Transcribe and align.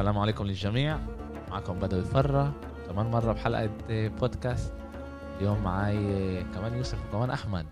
السلام 0.00 0.18
عليكم 0.18 0.46
للجميع. 0.46 0.98
معكم 1.50 1.78
بدوي 1.78 2.04
فرة 2.04 2.54
كمان 2.86 3.06
مرة 3.06 3.32
بحلقة 3.32 3.70
بودكاست. 3.88 4.74
اليوم 5.36 5.62
معي 5.62 6.44
كمان 6.44 6.74
يوسف 6.76 7.08
وكمان 7.08 7.30
أحمد. 7.30 7.66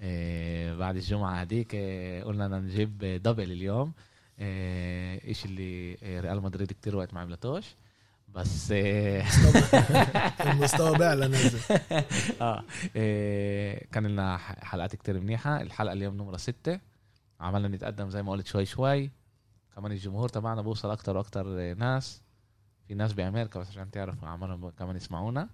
إيه، 0.00 0.74
بعد 0.76 0.96
الجمعة 0.96 1.34
هديك 1.34 1.74
إيه، 1.74 2.24
قلنا 2.24 2.48
نجيب 2.48 2.98
دبل 2.98 3.52
اليوم. 3.52 3.92
إيه، 4.38 5.28
إيش 5.28 5.44
اللي 5.44 5.94
ريال 6.20 6.42
مدريد 6.42 6.72
كتير 6.72 6.96
وقت 6.96 7.14
ما 7.14 7.20
عملتوش. 7.20 7.76
بس 8.28 8.72
المستوى 10.40 10.98
بيعلى 10.98 11.28
نازل 11.28 11.78
آه 12.42 13.84
كان 13.92 14.06
لنا 14.06 14.36
حلقات 14.38 14.96
كتير 14.96 15.20
منيحة. 15.20 15.60
الحلقة 15.60 15.92
اليوم 15.92 16.16
نمرة 16.16 16.36
ستة. 16.36 16.80
عملنا 17.40 17.68
نتقدم 17.68 18.10
زي 18.10 18.22
ما 18.22 18.32
قلت 18.32 18.46
شوي 18.46 18.64
شوي. 18.64 19.19
كمان 19.80 19.92
الجمهور 19.92 20.28
تبعنا 20.28 20.62
بوصل 20.62 20.90
أكتر 20.90 21.16
وأكتر 21.16 21.74
ناس. 21.74 22.22
في 22.88 22.94
ناس 22.94 23.12
بأمريكا 23.12 23.60
بس 23.60 23.68
عشان 23.68 23.90
تعرفوا 23.90 24.28
عمالهم 24.28 24.70
كمان 24.70 24.96
يسمعونا. 24.96 25.48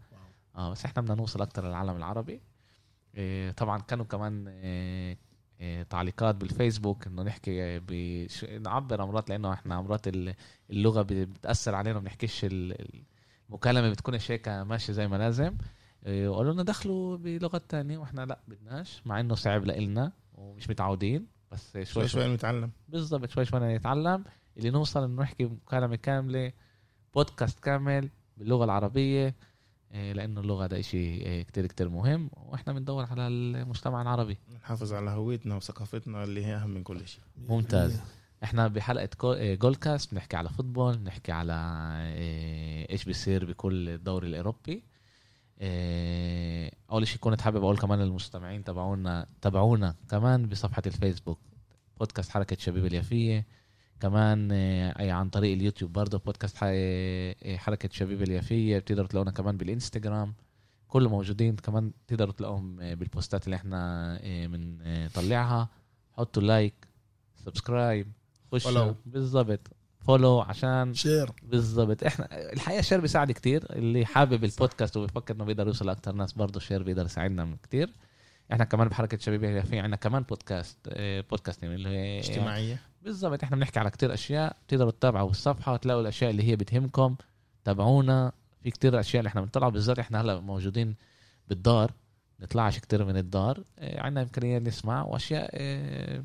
آه 0.57 0.71
بس 0.71 0.85
إحنا 0.85 1.03
بدنا 1.03 1.15
نوصل 1.15 1.43
أكتر 1.43 1.67
للعالم 1.67 1.97
العربي. 1.97 2.41
إيه 3.15 3.51
طبعا 3.51 3.79
كانوا 3.81 4.05
كمان 4.05 4.49
إيه 4.49 5.19
إيه 5.61 5.83
تعليقات 5.83 6.35
بالفيسبوك 6.35 7.07
إنه 7.07 7.23
نحكي 7.23 7.79
بش... 7.79 8.45
نعبر 8.45 9.03
امرات 9.03 9.31
لأنه 9.31 9.53
إحنا 9.53 9.79
امرات 9.79 10.07
اللغة 10.71 11.03
بتأثر 11.03 11.75
علينا 11.75 11.95
ما 11.95 12.01
بنحكيش 12.01 12.47
المكالمة 12.51 13.91
بتكونش 13.91 14.31
هيك 14.31 14.49
ماشية 14.49 14.93
زي 14.93 15.09
ما 15.09 15.17
لازم. 15.17 15.57
إيه 16.07 16.29
وقالوا 16.29 16.53
لنا 16.53 16.63
دخلوا 16.63 17.17
بلغات 17.17 17.71
تانية 17.71 17.99
وإحنا 17.99 18.27
لا 18.27 18.39
بدناش 18.49 19.03
مع 19.07 19.21
إنه 19.21 19.35
صعب 19.35 19.65
لنا 19.65 20.13
ومش 20.35 20.71
متعودين. 20.71 21.36
بس 21.57 21.73
شوي 21.73 21.85
شوي, 21.85 22.09
شوي 22.09 22.35
نتعلم. 22.35 22.71
بالضبط 22.89 23.31
شوي 23.31 23.45
شوي 23.45 23.77
نتعلم. 23.77 24.25
اللي 24.57 24.71
نوصل 24.71 25.05
إنه 25.05 25.23
نحكي 25.23 25.45
مكالمة 25.45 25.97
كاملة 25.97 26.53
بودكاست 27.15 27.61
كامل 27.61 28.09
باللغة 28.37 28.65
العربية 28.65 29.35
إيه، 29.93 30.13
لأنه 30.13 30.41
اللغة 30.41 30.67
ده 30.67 30.81
شيء 30.81 31.23
إيه، 31.23 31.43
كتير 31.43 31.67
كتير 31.67 31.89
مهم. 31.89 32.31
وإحنا 32.33 32.73
بندور 32.73 33.05
على 33.05 33.27
المجتمع 33.27 34.03
العربي. 34.03 34.37
نحافظ 34.55 34.93
على 34.93 35.11
هويتنا 35.11 35.57
وثقافتنا 35.57 36.25
اللي 36.25 36.47
هي 36.47 36.55
أهم 36.55 36.71
من 36.71 36.83
كل 36.83 37.09
شيء 37.09 37.21
ممتاز. 37.49 38.01
إحنا 38.45 38.69
بحلقة 38.69 39.35
إيه، 39.35 39.55
جول 39.55 39.75
كاست 39.75 40.13
بنحكي 40.13 40.37
على 40.37 40.49
فوتبول 40.49 40.99
بنحكي 40.99 41.33
على 41.33 41.55
إيش 42.91 43.05
بيصير 43.05 43.45
بكل 43.45 43.89
الدوري 43.89 44.29
الأوروبي. 44.29 44.83
أول 46.91 47.07
شيء 47.07 47.19
كنت 47.21 47.41
حابب 47.41 47.57
أقول 47.57 47.79
كمان 47.79 47.99
للمستمعين 47.99 48.65
تبعونا 48.65 49.27
تابعونا 49.43 49.95
كمان 50.11 50.47
بصفحة 50.49 50.83
الفيسبوك 50.87 51.39
بودكاست 51.99 52.31
حركة 52.31 52.57
شبيب 52.61 52.87
اليافية. 52.87 53.47
كمان 54.01 54.53
أي 54.53 55.11
عن 55.11 55.29
طريق 55.29 55.53
اليوتيوب 55.53 55.93
برضه 55.93 56.19
بودكاست 56.19 56.57
حركة 57.57 57.89
شبيب 57.93 58.23
اليافية. 58.23 58.79
بتقدروا 58.79 59.09
تلاقونا 59.09 59.31
كمان 59.31 59.57
بالإنستغرام. 59.57 60.35
كله 60.89 61.09
موجودين 61.09 61.57
كمان 61.57 61.93
تقدروا 62.07 62.33
تلاقوهم 62.33 62.77
بالبوستات 62.77 63.45
اللي 63.45 63.57
إحنا 63.57 64.21
بنطلعها. 64.25 65.69
حطوا 66.13 66.43
like 66.43 66.89
subscribe 67.45 68.13
خشوا. 68.53 68.93
بالضبط. 69.07 69.61
follow 70.07 70.41
عشان 70.41 70.95
share 70.95 71.31
بالضبط. 71.43 72.05
إحنا 72.05 72.53
الحقيقة 72.53 72.79
ال 72.79 72.83
share 72.83 73.01
بيساعد 73.01 73.33
كتير. 73.33 73.67
اللي 73.71 74.07
حابب 74.07 74.45
البودكاست 74.45 74.97
وبيفكر 74.97 75.35
إنه 75.35 75.45
بيقدر 75.45 75.67
يوصل 75.67 75.87
لاكثر 75.87 76.13
ناس 76.13 76.33
برضه 76.33 76.57
ال 76.57 76.61
share 76.61 76.83
بيقدر 76.83 77.05
يساعدنا 77.05 77.57
كتير. 77.63 77.91
إحنا 78.53 78.65
كمان 78.65 78.89
بحركة 78.89 79.19
شبيبه 79.19 79.61
في 79.61 79.79
عندنا 79.79 79.97
كمان 79.97 80.23
بودكاست 80.23 80.79
بودكاست 81.31 81.65
اللي 81.65 81.89
هي 81.89 82.19
اجتماعية. 82.19 82.81
بالضبط. 83.03 83.43
إحنا 83.43 83.57
بنحكي 83.57 83.79
على 83.79 83.91
كتير 83.91 84.15
أشياء. 84.15 84.57
تقدروا 84.69 84.91
تتابعوا 84.91 85.31
الصفحة 85.31 85.73
وتلاقوا 85.73 86.01
الأشياء 86.03 86.31
اللي 86.31 86.43
هي 86.43 86.57
بتهمكم. 86.57 87.17
تابعونا. 87.65 88.33
في 88.63 88.71
كتير 88.71 89.01
أشياء 89.01 89.21
اللي 89.21 89.29
إحنا 89.29 89.41
بنطلع 89.41 89.69
بالذات 89.69 89.99
إحنا 89.99 90.21
هلا 90.21 90.41
موجودين 90.41 90.95
بالدار. 91.49 91.93
نطلعش 92.41 92.79
كتير 92.79 93.05
من 93.05 93.17
الدار. 93.17 93.65
عندنا 93.79 94.23
إمكانية 94.23 94.59
نسمع 94.59 95.03
وأشياء 95.03 95.51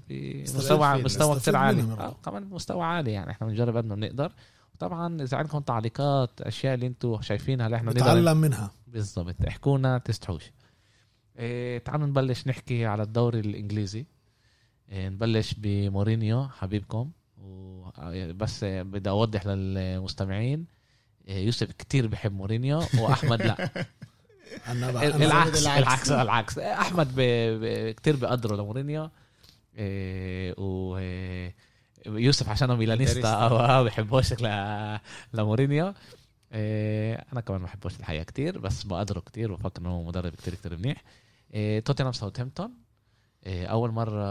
بمستوى 0.10 1.04
مستوى 1.04 1.40
كتير 1.40 1.56
عالي. 1.56 1.82
آه 1.82 2.16
كمان 2.26 2.44
مستوى 2.44 2.84
عالي 2.84 3.12
يعني 3.12 3.32
إحنا 3.32 3.48
بنجرب 3.48 3.78
قد 3.78 3.86
ما 3.86 3.96
بنقدر. 3.96 4.32
وطبعا 4.76 5.22
إذا 5.22 5.38
عندكم 5.38 5.60
تعليقات 5.60 6.42
أشياء 6.42 6.74
اللي 6.74 6.88
أنتم 6.88 7.22
شايفينها 7.22 7.66
اللي 7.66 7.78
إحنا 7.78 7.92
نتعلم 7.92 8.38
منها. 8.38 8.72
بالضبط 8.88 9.36
احكونا 9.48 9.98
تستحوش. 9.98 10.52
إيه 11.40 11.78
تعالوا 11.78 12.08
نبلش 12.08 12.48
نحكي 12.48 12.86
على 12.86 13.04
الدوري 13.04 13.40
الإنجليزي. 13.40 14.06
إيه 14.90 15.10
نبلش 15.10 15.56
بمورينيو 15.58 16.48
حبيبكم. 16.48 17.12
بس 18.36 18.64
بدي 18.64 19.10
أوضح 19.10 19.46
للمستمعين. 19.46 20.66
إيه 21.28 21.46
يوسف 21.46 21.72
كتير 21.72 22.08
بحب 22.08 22.34
مورينيو 22.34 22.82
وأحمد 23.00 23.42
لا. 23.42 23.70
العكس 24.72 25.67
العكس. 25.67 26.12
العكس 26.12 26.57
أحمد 26.57 27.16
ب... 27.16 27.19
ب... 27.62 27.91
كتير 27.91 28.16
بقدره 28.16 28.56
لمورينيو. 28.56 29.09
إيه 29.75 30.56
و 30.57 31.00
يوسف 32.06 32.50
عشانه 32.50 32.75
ميلانيستا 32.75 33.29
أو 33.29 33.84
بحبوش. 33.84 34.34
لمورينيو. 35.34 35.94
إيه 36.53 37.25
أنا 37.34 37.41
كمان 37.41 37.59
ما 37.59 37.66
بحبوش 37.66 38.00
الحقيقة 38.00 38.23
كتير 38.23 38.57
بس 38.59 38.84
بقدره 38.84 39.19
كتير 39.19 39.51
وبفكر 39.51 39.81
انه 39.81 40.03
مدرب 40.03 40.35
كتير 40.35 40.56
كتير 40.56 40.78
منيح. 40.78 41.03
إيه 41.53 41.79
توتنهام 41.79 42.13
ساوثهامبتون. 42.13 42.73
إيه 43.45 43.66
أول 43.66 43.91
مرة 43.91 44.23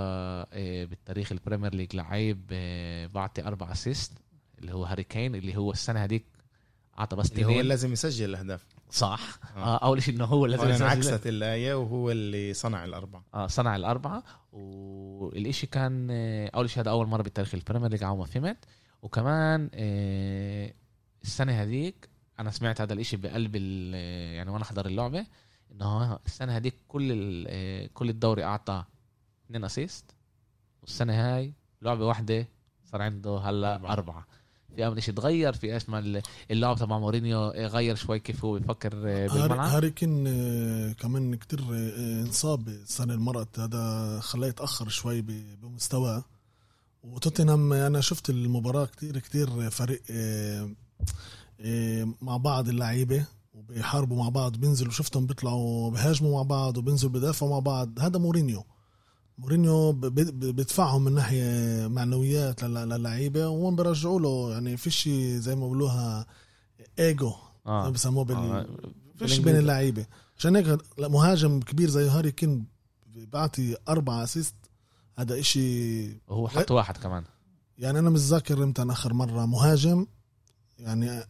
إيه 0.53 0.87
بالتاريخ 0.87 1.33
ال 1.33 1.38
Premier 1.38 1.75
League 1.75 1.97
لعيب 1.97 2.53
إيه 2.53 3.07
بعطي 3.07 3.43
أربع 3.43 3.73
assist 3.73 4.13
اللي 4.59 4.75
هو 4.75 4.85
هاري 4.85 5.05
كين 5.05 5.35
اللي 5.35 5.57
هو 5.57 5.73
السنة 5.73 6.05
هذيك 6.05 6.25
أعطى 6.99 7.17
بس 7.17 7.33
اللي 7.33 7.45
هو 7.45 7.61
لازم 7.61 7.93
يسجل 7.93 8.31
الأهداف. 8.31 8.65
صح. 8.91 9.39
آه. 9.57 9.77
أول 9.77 10.03
شيء 10.03 10.15
إنه 10.15 10.25
هو 10.25 10.47
لازم 10.47 10.69
يسجل 10.69 10.87
عكست 10.87 11.27
الآية 11.27 11.75
وهو 11.75 12.11
اللي 12.11 12.55
صنع 12.55 12.85
الأربعة. 12.85 13.25
آه 13.35 13.47
صنع 13.47 13.77
الأربعة. 13.77 14.23
والشيء 14.53 15.71
كان 15.71 16.11
أول 16.55 16.71
شيء 16.71 16.83
هذا 16.83 16.91
أول 16.91 17.07
مرة 17.07 17.23
بالتاريخ 17.23 17.55
ال 17.55 17.59
Premier 17.59 17.91
League 17.91 18.05
ما 18.05 18.25
فهمت 18.25 18.57
وكمان 19.03 19.71
آه 19.75 20.75
السنة 21.23 21.53
هذيك 21.53 22.09
أنا 22.41 22.51
سمعت 22.51 22.81
هذا 22.81 22.93
الإشي 22.93 23.17
بقلب 23.17 23.57
يعني 23.57 24.51
وأنا 24.51 24.65
أحضر 24.65 24.87
اللعبة 24.87 25.27
إنه 25.73 26.19
السنة 26.27 26.57
هذيك 26.57 26.75
كل 26.89 27.45
كل 27.95 28.09
الدوري 28.09 28.45
أعطى 28.45 28.85
اثنين 29.47 29.65
assist. 29.65 30.05
والسنة 30.83 31.13
هاي 31.13 31.53
لعبة 31.83 32.07
واحدة 32.07 32.49
صار 32.85 33.03
عنده 33.03 33.39
هلا 33.39 33.75
أربعة, 33.75 33.93
أربعة. 33.93 34.27
في 34.77 34.87
أمر 34.87 35.01
شيء 35.01 35.15
تغير 35.15 35.53
في 35.53 35.75
إيش 35.75 35.89
ما 35.89 36.23
اللعب 36.51 36.77
تبع 36.77 36.99
مورينيو 36.99 37.49
غير 37.49 37.95
شوي؟ 37.95 38.19
كيف 38.19 38.45
هو 38.45 38.59
بيفكر 38.59 38.95
بالملعب؟ 38.95 39.59
هاري 39.59 39.91
كين 39.91 40.25
كمان 40.93 41.35
كتير 41.35 41.61
انصاب 42.27 42.69
السنة 42.69 43.15
المرت 43.15 43.59
هذا 43.59 44.19
خلاه 44.21 44.49
يتأخر 44.49 44.89
شوي 44.89 45.23
بمستواه. 45.63 46.25
وتوتنهام 47.05 47.73
أنا 47.73 48.01
شفت 48.01 48.31
المباراة 48.31 48.85
كتير 48.85 49.19
كتير 49.19 49.71
فريق 49.71 50.03
مع 52.23 52.37
بعض 52.37 52.69
اللعيبة 52.69 53.25
وبيحاربوا 53.55 54.17
مع 54.17 54.29
بعض 54.29 54.57
بينزلوا 54.57 54.93
شفتهم 54.93 55.27
بيطلعوا 55.27 55.91
بيهاجموا 55.91 56.33
مع 56.33 56.43
بعض 56.43 56.79
وبينزلوا 56.79 57.13
بدافعوا 57.13 57.51
مع 57.51 57.59
بعض. 57.59 58.01
هذا 58.01 58.19
مورينيو. 58.19 58.65
مورينيو 59.41 59.93
بيدفعهم 59.93 61.05
من 61.05 61.13
ناحية 61.13 61.87
معنويات 61.87 62.65
للعيبة 62.65 63.49
وهم 63.49 63.77
بيرجعوا 63.77 64.21
له 64.21 64.53
يعني 64.53 64.77
فيش 64.77 65.09
زي 65.39 65.55
ما 65.55 65.61
بيقولوها 65.61 66.27
ايجو 66.99 67.33
آه. 67.67 67.91
بسموه 67.91 68.25
بال 68.25 68.37
آه. 68.37 68.67
فيش 69.17 69.39
بين 69.39 69.57
اللعيبة 69.57 70.07
عشان 70.39 70.57
هيك 70.57 70.79
مهاجم 70.99 71.61
كبير 71.61 71.89
زي 71.91 72.09
هاري 72.09 72.33
كين 72.33 72.67
بعطي 73.17 73.77
أربعة 73.89 74.25
assist 74.25 74.55
هذا 75.19 75.41
إشي 75.41 76.09
وهو 76.29 76.49
حط 76.49 76.71
واحد 76.71 76.97
كمان 76.97 77.25
يعني 77.79 77.99
أنا 77.99 78.11
مش 78.11 78.21
ذاكر 78.21 78.65
إمتى 78.65 78.83
آخر 78.83 79.15
مرة 79.15 79.47
مهاجم 79.47 80.07
يعني 80.79 81.25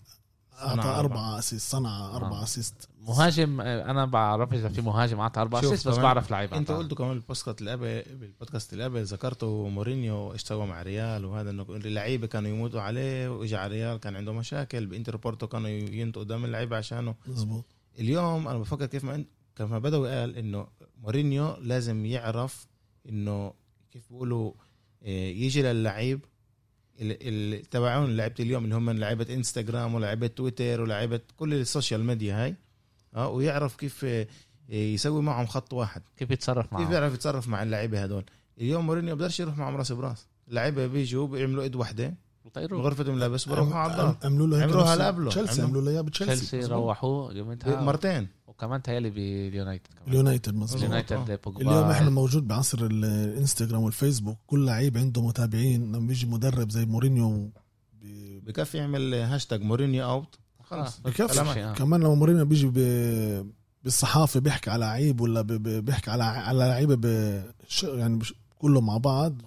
أعطى 0.58 0.88
أربعة 0.88 1.38
assist 1.38 1.70
صنع 1.70 2.16
اربعة 2.16 2.40
آه. 2.40 2.44
assist 2.44 2.88
مهاجم 3.00 3.60
أنا 3.60 4.04
بعرف 4.04 4.54
إذا 4.54 4.68
في 4.68 4.80
مهاجم 4.80 5.20
اعطى 5.20 5.40
أربعة 5.40 5.60
assist 5.60 5.88
بس 5.88 5.96
بعرف 5.96 6.30
لعيبه 6.30 6.56
أنت 6.56 6.70
قلته 6.70 6.96
كمان 6.96 7.10
بالبودكاست 7.10 7.60
اللي 7.60 7.72
قبل 7.72 8.02
بالبودكاست 8.20 8.72
اللي 8.72 8.84
قبل 8.84 9.04
ذكرته 9.04 9.68
مورينيو 9.68 10.32
إيش 10.32 10.42
سوى 10.42 10.66
مع 10.66 10.82
ريال 10.82 11.24
وهذا 11.24 11.50
إنه 11.50 11.66
اللعيبة 11.70 12.26
كانوا 12.26 12.50
يموتوا 12.50 12.80
عليه 12.80 13.28
واجى 13.28 13.56
على 13.56 13.74
ريال 13.74 14.00
كان 14.00 14.16
عنده 14.16 14.32
مشاكل 14.32 14.86
بإنتر 14.86 15.16
بورتو 15.16 15.46
كانوا 15.46 15.68
ينطوا 15.68 16.22
قدام 16.22 16.44
اللعيبة 16.44 16.76
عشانه. 16.76 17.14
مزبوط 17.26 17.64
اليوم 17.98 18.48
أنا 18.48 18.58
بفكر 18.58 18.86
كيف 18.86 19.04
ما 19.04 19.24
كيف 19.56 19.70
ما 19.70 19.78
بدوي 19.78 20.10
قال 20.20 20.36
إنه 20.36 20.66
مورينيو 21.02 21.56
لازم 21.60 22.06
يعرف 22.06 22.66
إنه 23.08 23.52
كيف 23.90 24.08
بيقولوا 24.10 24.52
يجي 25.02 25.62
للعيب 25.62 26.20
اللي 27.00 27.58
تبعون 27.58 28.16
لعيبة 28.16 28.34
اليوم 28.40 28.64
اللي 28.64 28.74
هم 28.74 28.90
لعيبة 28.90 29.34
إنستغرام 29.34 29.94
ولعيبة 29.94 30.26
تويتر 30.26 30.80
ولعيبة 30.80 31.20
كل 31.36 31.54
ال 31.54 31.61
social 31.61 32.04
media 32.04 32.44
هاي. 32.44 32.56
آه 33.14 33.28
ويعرف 33.28 33.76
كيف 33.76 34.06
يسوي 34.68 35.22
معهم 35.22 35.46
خط 35.46 35.72
واحد. 35.72 36.02
كيف 36.16 36.30
يتصرف 36.30 36.72
معهم. 36.72 36.84
كيف 36.84 36.92
يعرف 36.94 37.14
يتصرف 37.14 37.48
مع 37.48 37.62
اللعيبه 37.62 38.02
هدول 38.02 38.24
اليوم 38.60 38.86
مورينيو 38.86 39.16
بقدرش 39.16 39.40
يروح 39.40 39.56
معهم 39.58 39.76
راس 39.76 39.92
براس. 39.92 40.26
اللعيبه 40.48 40.86
بيجوا 40.86 41.26
بيعملوا 41.26 41.62
إيد 41.62 41.76
واحدة 41.76 42.14
وطيروه 42.44 42.82
غرفه 42.82 43.02
الملابس 43.04 43.48
بروحوا 43.48 43.74
على 43.74 43.92
الدار 43.92 44.16
عملوا 44.24 44.46
له 44.46 44.62
عملوها 44.62 45.06
قبله. 45.06 45.30
تشيلسي 45.30 45.62
عملوا- 45.62 45.82
له 45.82 45.90
إياه 45.90 46.00
بتشيلسي. 46.00 46.60
روحوه 46.60 47.32
يومتها 47.32 47.82
مرتين. 47.82 48.28
وكمان 48.46 48.82
تهيألي 48.82 49.10
باليونايتد 49.10 49.86
كمان. 49.86 50.08
اليونايتد 50.08 50.54
مظبوط. 50.54 50.82
اليونايتد 50.82 51.40
بوجبا. 51.44 51.60
اليوم 51.70 51.90
إحنا 51.90 52.10
موجود 52.10 52.48
بعصر 52.48 52.78
الإنستغرام 52.86 53.82
والفيسبوك. 53.82 54.38
كل 54.46 54.66
لعيب 54.66 54.98
عنده 54.98 55.22
متابعين 55.26 55.92
لما 55.92 56.06
بيجي 56.06 56.26
مدرب 56.26 56.70
زي 56.70 56.84
مورينيو 56.86 57.50
بكفي 58.46 58.78
يعمل 58.78 59.14
هاشتاج 59.14 59.62
مورينيو 59.62 60.04
out 60.04 60.38
خلص 60.70 60.96
آه، 60.98 61.02
بكفي 61.02 61.26
كلامك. 61.34 61.56
آه. 61.58 61.74
كمان 61.74 62.00
لو 62.00 62.14
مورينيو 62.14 62.44
بيجي 62.44 62.66
ب- 62.74 63.52
بالصحافة 63.84 64.40
بيحكي 64.40 64.70
على 64.70 64.80
لعيب 64.84 65.20
ولا 65.20 65.42
ب- 65.42 65.62
بيحكي 65.84 66.10
على 66.10 66.24
على 66.24 66.58
لعيبة 66.58 66.94
بش- 67.66 67.82
يعني 67.82 68.16
بش- 68.18 68.34
كلهم 68.58 68.86
مع 68.86 68.96
بعض 68.96 69.42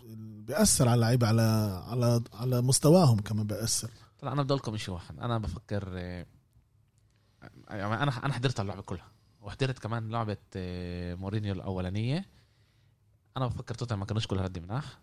بيأثر 0.47 0.87
على 0.87 0.95
اللعيبه 0.95 1.27
على 1.27 1.41
على 1.87 2.21
على 2.33 2.61
مستواهم 2.61 3.19
كمان 3.19 3.47
بيأثر. 3.47 3.89
طلع 4.19 4.31
أنا 4.31 4.43
بدي 4.43 4.53
لكم 4.53 4.77
شيء 4.77 4.93
واحد. 4.93 5.19
أنا 5.19 5.37
بفكر 5.37 5.89
آه، 5.95 6.25
يعني 7.69 8.03
أنا 8.03 8.25
أنا 8.25 8.33
حضرت 8.33 8.59
اللعبة 8.59 8.81
كلها 8.81 9.07
وحضرت 9.41 9.79
كمان 9.79 10.09
لعبة 10.09 10.37
آه، 10.55 11.15
مورينيو 11.15 11.53
الأولانية. 11.53 12.25
أنا 13.37 13.47
بفكر 13.47 13.75
توتنهام 13.75 13.99
ما 13.99 14.05
كانوش 14.05 14.27
كلها 14.27 14.43
قد 14.43 14.59
مناح. 14.59 14.99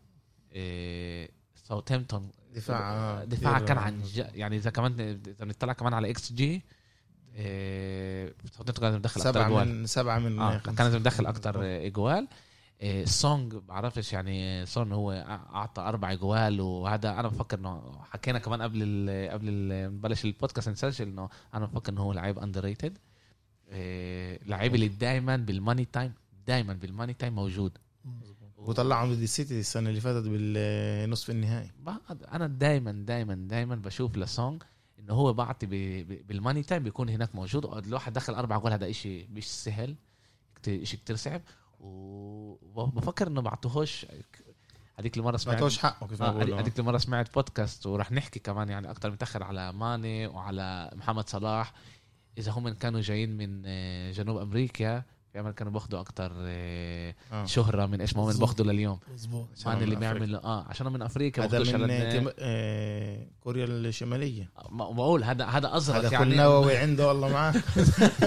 آه، 0.52 1.28
ساوثهامبتون 1.64 2.30
دفاع 2.54 3.24
دفاعها 3.24 3.56
كتير- 3.56 3.68
كان 3.68 3.78
عن 3.78 4.02
ج- 4.02 4.26
يعني 4.34 4.56
إذا 4.56 4.70
كمان 4.70 5.00
إذا 5.00 5.44
بنطلع 5.44 5.72
كمان 5.72 5.94
على 5.94 6.10
إكس 6.10 6.32
جي 6.32 6.62
آه، 7.36 8.32
ساوثهامبتون 8.52 8.90
كان 8.90 8.94
مدخل 8.98 9.20
أكثر 9.20 9.32
سبعة 9.32 9.48
جوال. 9.48 9.68
من 9.68 9.86
سبعة 9.86 10.18
من. 10.18 10.58
كان 10.58 10.74
لازم 10.78 10.98
يدخل 10.98 11.26
أكتر 11.26 11.86
اجوال 11.86 12.28
آه، 12.82 13.04
سون 13.04 13.54
بعرفش 13.54 14.12
يعني 14.12 14.66
سون 14.66 14.92
هو 14.92 15.12
أعطى 15.52 15.82
أربع 15.82 16.14
جوال 16.14 16.60
وهذا. 16.60 17.10
أنا 17.20 17.28
بفكر 17.28 17.58
إنه 17.58 17.92
حكينا 18.10 18.38
كمان 18.38 18.62
قبل 18.62 18.78
ال 18.82 19.30
قبل 19.30 19.48
نبلش 19.94 20.24
البودكاست 20.24 20.68
نسجل 20.68 21.06
إنه 21.08 21.28
أنا 21.54 21.66
بفكر 21.66 21.92
إنه 21.92 22.00
هو 22.02 22.12
لعيب 22.12 22.38
underrated 22.38 22.98
لعيب 24.46 24.74
اللي 24.74 24.88
دائما 24.88 25.36
بال 25.36 25.50
money 25.50 25.84
time 25.84 26.12
دائما 26.46 26.72
بال 26.72 26.84
money 26.84 27.14
time 27.14 27.34
موجود. 27.34 27.78
وطلعهم 28.60 29.12
ضد 29.14 29.22
السيتي 29.22 29.60
السنة 29.60 29.88
اللي 29.90 30.00
فاتت 30.00 30.28
بالنصف 30.28 31.30
النهائي. 31.30 31.70
بعد- 31.82 32.22
أنا 32.32 32.46
دائما 32.46 32.92
دائما 32.92 33.34
دائما 33.34 33.74
بشوف 33.74 34.16
لسون 34.16 34.62
انه 34.98 35.14
هو 35.14 35.32
بعطي 35.32 35.66
بال 36.28 36.38
money 36.38 36.62
time 36.62 36.82
بيكون 36.82 37.08
هناك 37.08 37.34
موجود. 37.34 37.64
الواحد 37.86 38.12
دخل 38.12 38.34
أربع 38.34 38.58
جول 38.58 38.72
هذا 38.72 38.90
إشي 38.90 39.26
مش 39.26 39.50
سهل. 39.50 39.94
إشي 40.68 40.96
كتير 40.96 41.16
صعب. 41.16 41.40
وبفكر 41.80 43.26
إنه 43.26 43.40
بعطوهوش 43.40 44.06
هذيك 44.98 45.16
المرة 45.16 45.32
ما 45.32 45.38
سمعت 45.38 45.58
توش 45.58 45.78
حقه 45.78 46.06
كيف 46.06 46.22
ما 46.22 46.28
آه، 46.28 46.60
هذيك 46.60 46.78
المرة 46.78 46.98
سمعت 46.98 47.34
بودكاست 47.34 47.86
ورح 47.86 48.12
نحكي 48.12 48.38
كمان 48.40 48.68
يعني 48.68 48.90
أكثر 48.90 49.10
متاخر 49.10 49.42
على 49.42 49.72
ماني 49.72 50.26
وعلى 50.26 50.90
محمد 50.94 51.28
صلاح. 51.28 51.72
إذا 52.38 52.52
هم 52.52 52.68
كانوا 52.68 53.00
جايين 53.00 53.36
من 53.36 53.62
آه، 53.66 54.12
جنوب 54.12 54.36
أمريكا 54.36 55.02
في 55.32 55.40
امل 55.40 55.50
كانوا 55.52 55.72
باخذوا 55.72 56.00
أكثر 56.00 56.32
آه. 56.36 57.44
شهرة 57.46 57.86
من 57.86 58.00
إيش 58.00 58.16
ما 58.16 58.22
هم. 58.22 58.38
باخذوا 58.38 58.72
لليوم 58.72 58.98
مظبوط 59.14 59.48
عشان 59.56 59.72
ماني 59.72 59.84
اللي. 59.84 59.96
بيعمل 59.96 60.34
آه 60.34 60.64
عشان 60.68 60.92
من 60.92 61.02
أفريقيا 61.02 61.44
هذا 61.44 61.58
من 61.58 61.66
على- 61.66 62.32
آه، 62.38 63.26
كوريا 63.40 63.64
الشمالية 63.64 64.50
ما 64.70 64.90
بقول 64.90 65.24
هذا 65.24 65.44
هذا 65.46 65.76
ازرق 65.76 65.96
هذا 65.96 66.08
كل 66.08 66.14
يعني 66.14 66.36
نووي 66.36 66.76
عنده 66.82 67.08
والله 67.08 67.28
معاه 67.28 67.54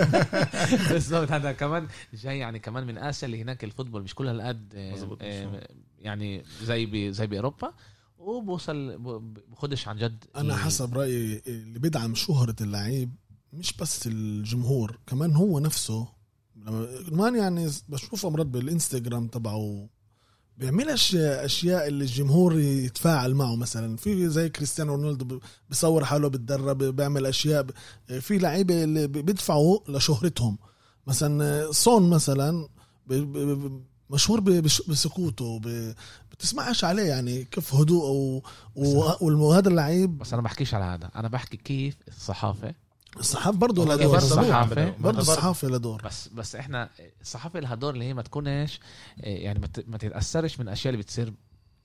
بالضبط 0.89 1.31
هذا 1.31 1.51
كمان 1.51 1.87
جاي 2.13 2.39
يعني 2.39 2.59
كمان 2.59 2.87
من 2.87 2.97
آسيا 2.97 3.25
اللي 3.27 3.41
هناك 3.41 3.63
الفوتبول 3.63 4.03
مش 4.03 4.15
كل 4.15 4.27
هالقد 4.27 4.73
آه، 4.75 5.17
آه،. 5.21 5.67
يعني 5.99 6.43
زي 6.63 6.85
بي 6.85 7.13
زي 7.13 7.27
بأوروبا 7.27 7.73
وبوصل 8.17 8.97
ب- 8.97 9.33
بخدش 9.51 9.87
عن 9.87 9.97
جد 9.97 10.23
أنا 10.35 10.53
ال- 10.53 10.59
حسب 10.59 10.93
رأيي 10.97 11.41
اللي 11.47 11.79
بيدعم 11.79 12.15
شهرة 12.15 12.55
اللعيب 12.61 13.15
مش 13.53 13.73
بس 13.77 14.07
الجمهور 14.07 14.99
كمان 15.07 15.35
هو 15.35 15.59
نفسه 15.59 16.07
لما 16.65 16.87
كمان 17.09 17.35
يعني 17.35 17.69
بشوفه 17.89 18.29
مرات 18.29 18.45
بالإنستغرام 18.45 19.27
تبعه 19.27 19.89
بيعملش 20.57 21.15
اشياء 21.15 21.87
اللي 21.87 22.03
الجمهور 22.03 22.59
يتفاعل 22.59 23.33
معه. 23.35 23.55
مثلا 23.55 23.97
في 23.97 24.29
زي 24.29 24.49
كريستيانو 24.49 24.95
رونالدو 24.95 25.25
ب- 25.25 25.41
بيصور 25.69 26.05
حاله 26.05 26.27
بتدرب 26.27 26.77
بيعمل 26.83 27.25
أشياء. 27.25 27.65
في 28.19 28.37
لعيبة 28.37 28.83
اللي 28.83 29.07
بيدفعوا 29.07 29.79
لشهرتهم. 29.89 30.57
مثلا 31.07 31.71
صون 31.71 32.09
مثلا 32.09 32.67
مشهور 34.09 34.39
بسكوته 34.87 35.61
بتسمعش 36.31 36.83
عليه 36.83 37.03
يعني 37.03 37.43
كيف 37.43 37.75
هدوءه 37.75 38.41
وهذا 38.75 39.69
اللعيب. 39.69 40.17
بس 40.17 40.33
أنا 40.33 40.41
بحكيش 40.41 40.73
على 40.73 40.85
هذا. 40.85 41.11
أنا 41.15 41.27
بحكي 41.27 41.57
كيف 41.57 41.97
الصحافة 42.07 42.73
الصحافة 43.19 43.57
برضه 43.57 43.85
لها 43.85 43.95
دور. 43.95 44.17
الصحافة؟ 44.17 44.75
برضه 44.75 44.95
برضه 44.99 45.19
الصحافه 45.19 45.67
لها 45.67 45.77
دور. 45.77 46.01
بس 46.05 46.27
بس 46.27 46.55
إحنا 46.55 46.89
الصحافة 47.21 47.59
لها 47.59 47.75
دور 47.75 47.93
اللي 47.93 48.05
هي 48.05 48.13
ما 48.13 48.21
تكونش 48.21 48.79
إيه، 49.23 49.43
يعني 49.45 49.59
ما 49.87 49.97
تتأثرش 49.97 50.59
من 50.59 50.67
الأشياء 50.67 50.93
اللي 50.93 51.03
بتصير. 51.03 51.33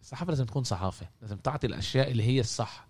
الصحافة 0.00 0.30
لازم 0.30 0.44
تكون 0.44 0.64
صحافة. 0.64 1.06
لازم 1.22 1.36
تعطي 1.36 1.66
الأشياء 1.66 2.10
اللي 2.10 2.22
هي 2.22 2.40
الصح. 2.40 2.88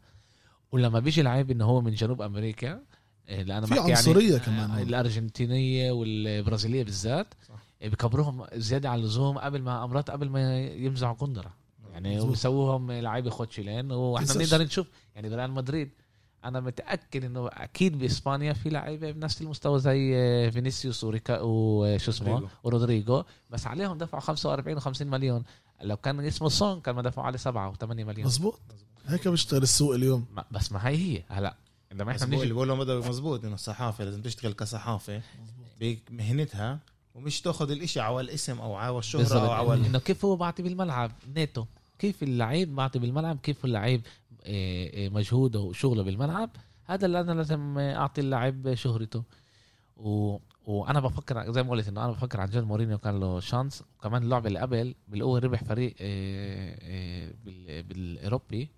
ولما 0.73 1.01
بيجي 1.01 1.23
لعيب 1.23 1.51
انه 1.51 1.65
هو 1.65 1.81
من 1.81 1.95
جنوب 1.95 2.23
أمريكا 2.23 2.81
اللي 3.29 3.59
أنا 3.59 3.67
في 3.67 3.75
بحكي 3.75 3.93
عنصرية 3.93 4.31
يعني 4.31 4.45
كمان. 4.45 4.71
آه،. 4.71 4.83
الأرجنتينية 4.83 5.93
والبرازيلية 5.93 6.85
بالذات 6.85 7.35
بكبروهم 7.81 8.47
زيادة 8.55 8.91
عن 8.91 8.99
اللزوم 8.99 9.39
قبل 9.39 9.63
ما 9.63 9.85
أمرات 9.85 10.11
قبل 10.11 10.29
ما 10.29 10.61
يمزعوا 10.61 11.15
قندره 11.15 11.55
يعني 11.93 12.15
مظبوط. 12.15 12.29
وبيسووهم 12.29 12.93
لعيبه 12.93 13.31
خوتشيلين 13.31 13.93
وإحنا 13.93 14.27
تنساش. 14.27 14.51
بنقدر 14.51 14.65
نشوف. 14.65 14.87
يعني 15.15 15.29
بريال 15.29 15.51
مدريد 15.51 15.91
أنا 16.45 16.61
متأكد 16.61 17.25
إنه 17.25 17.49
أكيد 17.53 17.99
بإسبانيا 17.99 18.53
في 18.53 18.71
لعيبة 18.71 19.11
بنفس 19.11 19.43
المستوى 19.43 19.81
زي 19.81 20.13
آه، 20.17 20.51
فينيسيوس 20.51 21.05
وريكا 21.05 21.39
وشو 21.43 22.11
اسمه؟ 22.11 22.29
رودريجو. 22.29 22.49
ورودريجو 22.65 23.23
بس 23.51 23.67
عليهم 23.67 23.99
دفعوا 23.99 24.23
45 24.23 24.81
و50 24.81 25.03
مليون. 25.03 25.43
لو 25.83 25.97
كان 25.97 26.21
اسمه 26.21 26.49
سون 26.49 26.81
كان 26.81 26.95
ما 26.95 27.03
دفعوا 27.03 27.27
عليه 27.27 27.39
7 27.39 27.73
و8 27.73 27.85
مليون. 27.85 28.27
مظبوط. 28.27 28.61
هيك 29.07 29.29
بيشتغل 29.29 29.63
السوق 29.63 29.95
اليوم. 29.95 30.27
ما- 30.37 30.45
بس 30.51 30.73
ما 30.73 30.89
هي 30.89 30.97
هي. 30.97 31.23
هلا 31.29 31.55
لما 31.93 32.05
بس 32.13 32.23
إحنا 32.23 32.27
بقول- 32.35 32.43
اللي 32.43 32.55
بنيجي 32.55 32.55
بقوله 32.55 32.75
مدى 32.75 33.09
مزبوط 33.09 33.45
إنه 33.45 33.55
الصحافة 33.55 34.05
لازم 34.05 34.23
تشتغل 34.23 34.53
كصحافة. 34.53 35.23
بمهنتها 35.81 36.79
ومش 37.15 37.41
تأخذ 37.41 37.71
الإشي 37.71 38.01
على 38.01 38.21
الاسم 38.21 38.61
أو 38.61 38.75
على 38.75 38.99
الشهرة 38.99 39.39
أو 39.59 39.71
على 39.71 39.87
إنه 39.87 39.99
كيف 39.99 40.25
هو 40.25 40.37
بعطي 40.37 40.63
بالملعب؟ 40.63 41.11
نيتو 41.37 41.65
كيف 41.99 42.23
اللعيب 42.23 42.75
بعطي 42.75 42.99
بالملعب؟ 42.99 43.39
كيف 43.43 43.65
اللعيب 43.65 44.01
آه، 44.07 44.09
آه، 44.28 44.28
مجهوده 45.11 45.61
وشغله 45.61 46.03
بالملعب 46.03 46.51
هذا 46.89 47.07
اللي 47.07 47.21
أنا 47.21 47.33
لازم 47.33 47.79
آه، 47.79 47.97
أعطي 47.97 48.21
اللاعب 48.21 48.75
شهرته. 48.75 49.25
و... 49.97 50.37
وأنا 50.67 51.01
بفكر 51.01 51.53
زي 51.53 51.63
ما 51.63 51.71
قلت 51.71 51.89
إنه 51.89 52.05
أنا 52.05 52.13
بفكر 52.13 52.41
عن 52.41 52.49
جد 52.49 52.65
مورينيو 52.65 52.99
كان 52.99 53.21
له 53.21 53.41
شانس. 53.41 53.85
وكمان 53.99 54.23
اللعبه 54.23 54.49
اللي 54.49 54.59
قبل 54.59 54.95
بالقوه 55.09 55.39
ربح 55.39 55.65
فريق 55.65 55.95
آه، 56.01 56.79
آه، 56.83 57.33
بال... 57.45 57.83
بالأوروبي. 57.83 58.71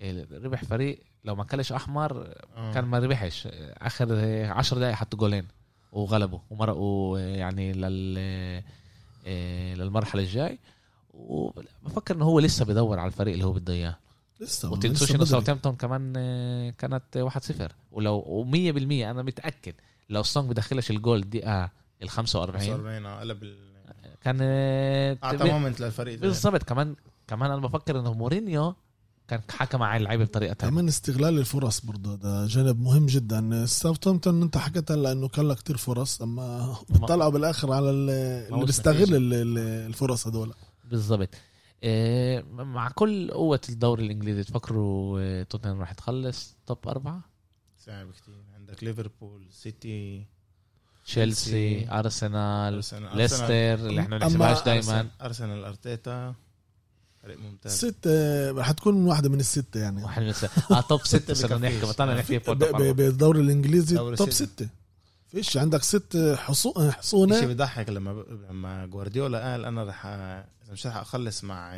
آه، 0.00 0.26
ربح 0.32 0.64
فريق 0.64 1.02
لو 1.24 1.34
ما 1.34 1.44
كلش 1.44 1.72
أحمر 1.72 2.34
آه. 2.56 2.72
كان 2.72 2.84
ما 2.84 2.98
ربحش. 2.98 3.48
آخر 3.72 4.06
عشر 4.44 4.78
دقائق 4.78 4.94
حطوا 4.94 5.18
جولين 5.18 5.48
وغلبوا 5.92 6.38
ومرقوا 6.50 7.18
يعني 7.18 7.72
لل 7.72 8.16
آه، 9.26 9.74
للمرحلة 9.74 10.22
الجاي. 10.22 10.58
وبفكر 11.10 12.16
إنه 12.16 12.24
هو 12.24 12.38
لسه 12.38 12.64
بدور 12.64 12.98
على 12.98 13.06
الفريق 13.06 13.32
اللي 13.34 13.44
هو 13.46 13.52
بده 13.52 13.72
إياه. 13.72 13.98
لسه 14.40 14.72
وتنسوش 14.72 15.08
لسه 15.08 15.16
انه. 15.16 15.24
ساوثهامبتون 15.24 15.76
كمان 15.76 16.12
آه، 16.16 16.70
كانت 16.70 17.02
1-0 17.18 17.72
ولو 17.92 18.44
100% 18.52 18.56
أنا 19.10 19.22
متأكد 19.22 19.74
لو 20.10 20.22
سون 20.22 20.50
بدخلش 20.50 20.90
الجول 20.90 21.18
الدقيقه 21.18 21.70
ال 22.02 22.08
45 22.08 22.60
45 22.72 23.06
آه، 23.06 23.20
قلب 23.20 23.42
ال- 23.42 23.70
كان 24.22 24.38
آه، 24.42 25.18
أعطى 25.24 25.44
momentum 25.44 25.80
للفريق 25.80 26.14
ده. 26.14 26.20
بالضبط. 26.20 26.62
كمان 26.62 26.94
كمان 27.28 27.50
أنا 27.50 27.60
بفكر 27.60 28.00
إنه 28.00 28.12
مورينيو 28.14 28.74
كان 29.28 29.40
حكى 29.50 29.76
مع 29.76 29.96
اللعيبة 29.96 30.24
بطريقة 30.24 30.54
ثانية 30.54 30.72
كمان 30.72 30.88
استغلال 30.88 31.38
الفرص 31.38 31.80
برضه 31.80 32.16
ده 32.16 32.46
جانب 32.46 32.80
مهم 32.80 33.06
جدا. 33.06 33.66
ساوثهامبتون 33.66 34.42
أنت 34.42 34.58
حكيت 34.58 34.92
هلا 34.92 35.12
إنه 35.12 35.28
كان 35.28 35.48
له 35.48 35.54
كثير 35.54 35.76
فرص 35.76 36.22
أما 36.22 36.76
بتطلعوا 36.90 37.30
بالآخر 37.30 37.72
على 37.72 37.90
ال- 37.90 38.10
اللي 38.54 38.66
بيستغل 38.66 39.14
ال- 39.14 39.34
ال- 39.34 39.58
الفرص 39.86 40.26
هدول. 40.26 40.52
بالضبط. 40.90 41.28
مع 42.50 42.88
كل 42.94 43.30
قوة 43.30 43.60
الدوري 43.68 44.04
الإنجليزي 44.06 44.44
تفكروا 44.44 45.20
آه، 45.20 45.42
توتنهام 45.42 45.80
راح 45.80 45.92
تخلص 45.92 46.56
top 46.66 46.88
أربعة؟ 46.88 47.20
صعب 47.86 48.10
كتير. 48.10 48.34
عندك 48.54 48.84
ليفربول 48.84 49.46
سيتي 49.50 50.26
تشيلسي 51.04 51.88
أرسنال 51.90 52.74
ليستر 53.16 53.74
اللي 53.74 54.00
إحنا 54.00 54.18
بنحسبهاش 54.18 54.64
دايما. 54.64 54.82
أرسنال- 55.02 55.22
أرسنال 55.24 55.64
أرتيتا 55.64 56.34
فريق 57.22 57.38
ممتاز. 57.38 57.72
ستة 57.78 58.50
رح 58.50 58.70
تكون 58.72 59.06
واحدة 59.06 59.28
من 59.28 59.40
الستة 59.40 59.80
يعني. 59.80 60.02
واحد 60.04 60.22
من 60.22 60.28
الس- 60.28 60.70
آه 60.72 60.80
توب 60.80 61.00
ستة 61.06 61.34
صرنا. 61.34 61.68
نحكي 61.68 61.86
بطلنا 61.86 62.14
نحكي. 62.14 62.38
بالدوري 62.92 63.40
الإنجليزي 63.40 63.96
توب 63.96 64.30
ستة. 64.30 64.68
فيش 65.30 65.56
عندك 65.56 65.82
ست 65.82 66.34
حصو- 66.38 66.80
شيء 66.80 66.90
حصونة 66.90 67.46
بيضحك 67.46 67.88
لما 67.88 68.24
لما 68.50 68.86
جوارديولا 68.86 69.52
قال 69.52 69.64
أنا 69.64 69.84
رح 69.84 70.02
أ- 70.02 70.06
إذا 70.06 70.72
مش 70.72 70.86
رح 70.86 70.96
أخلص 70.96 71.44
مع 71.44 71.74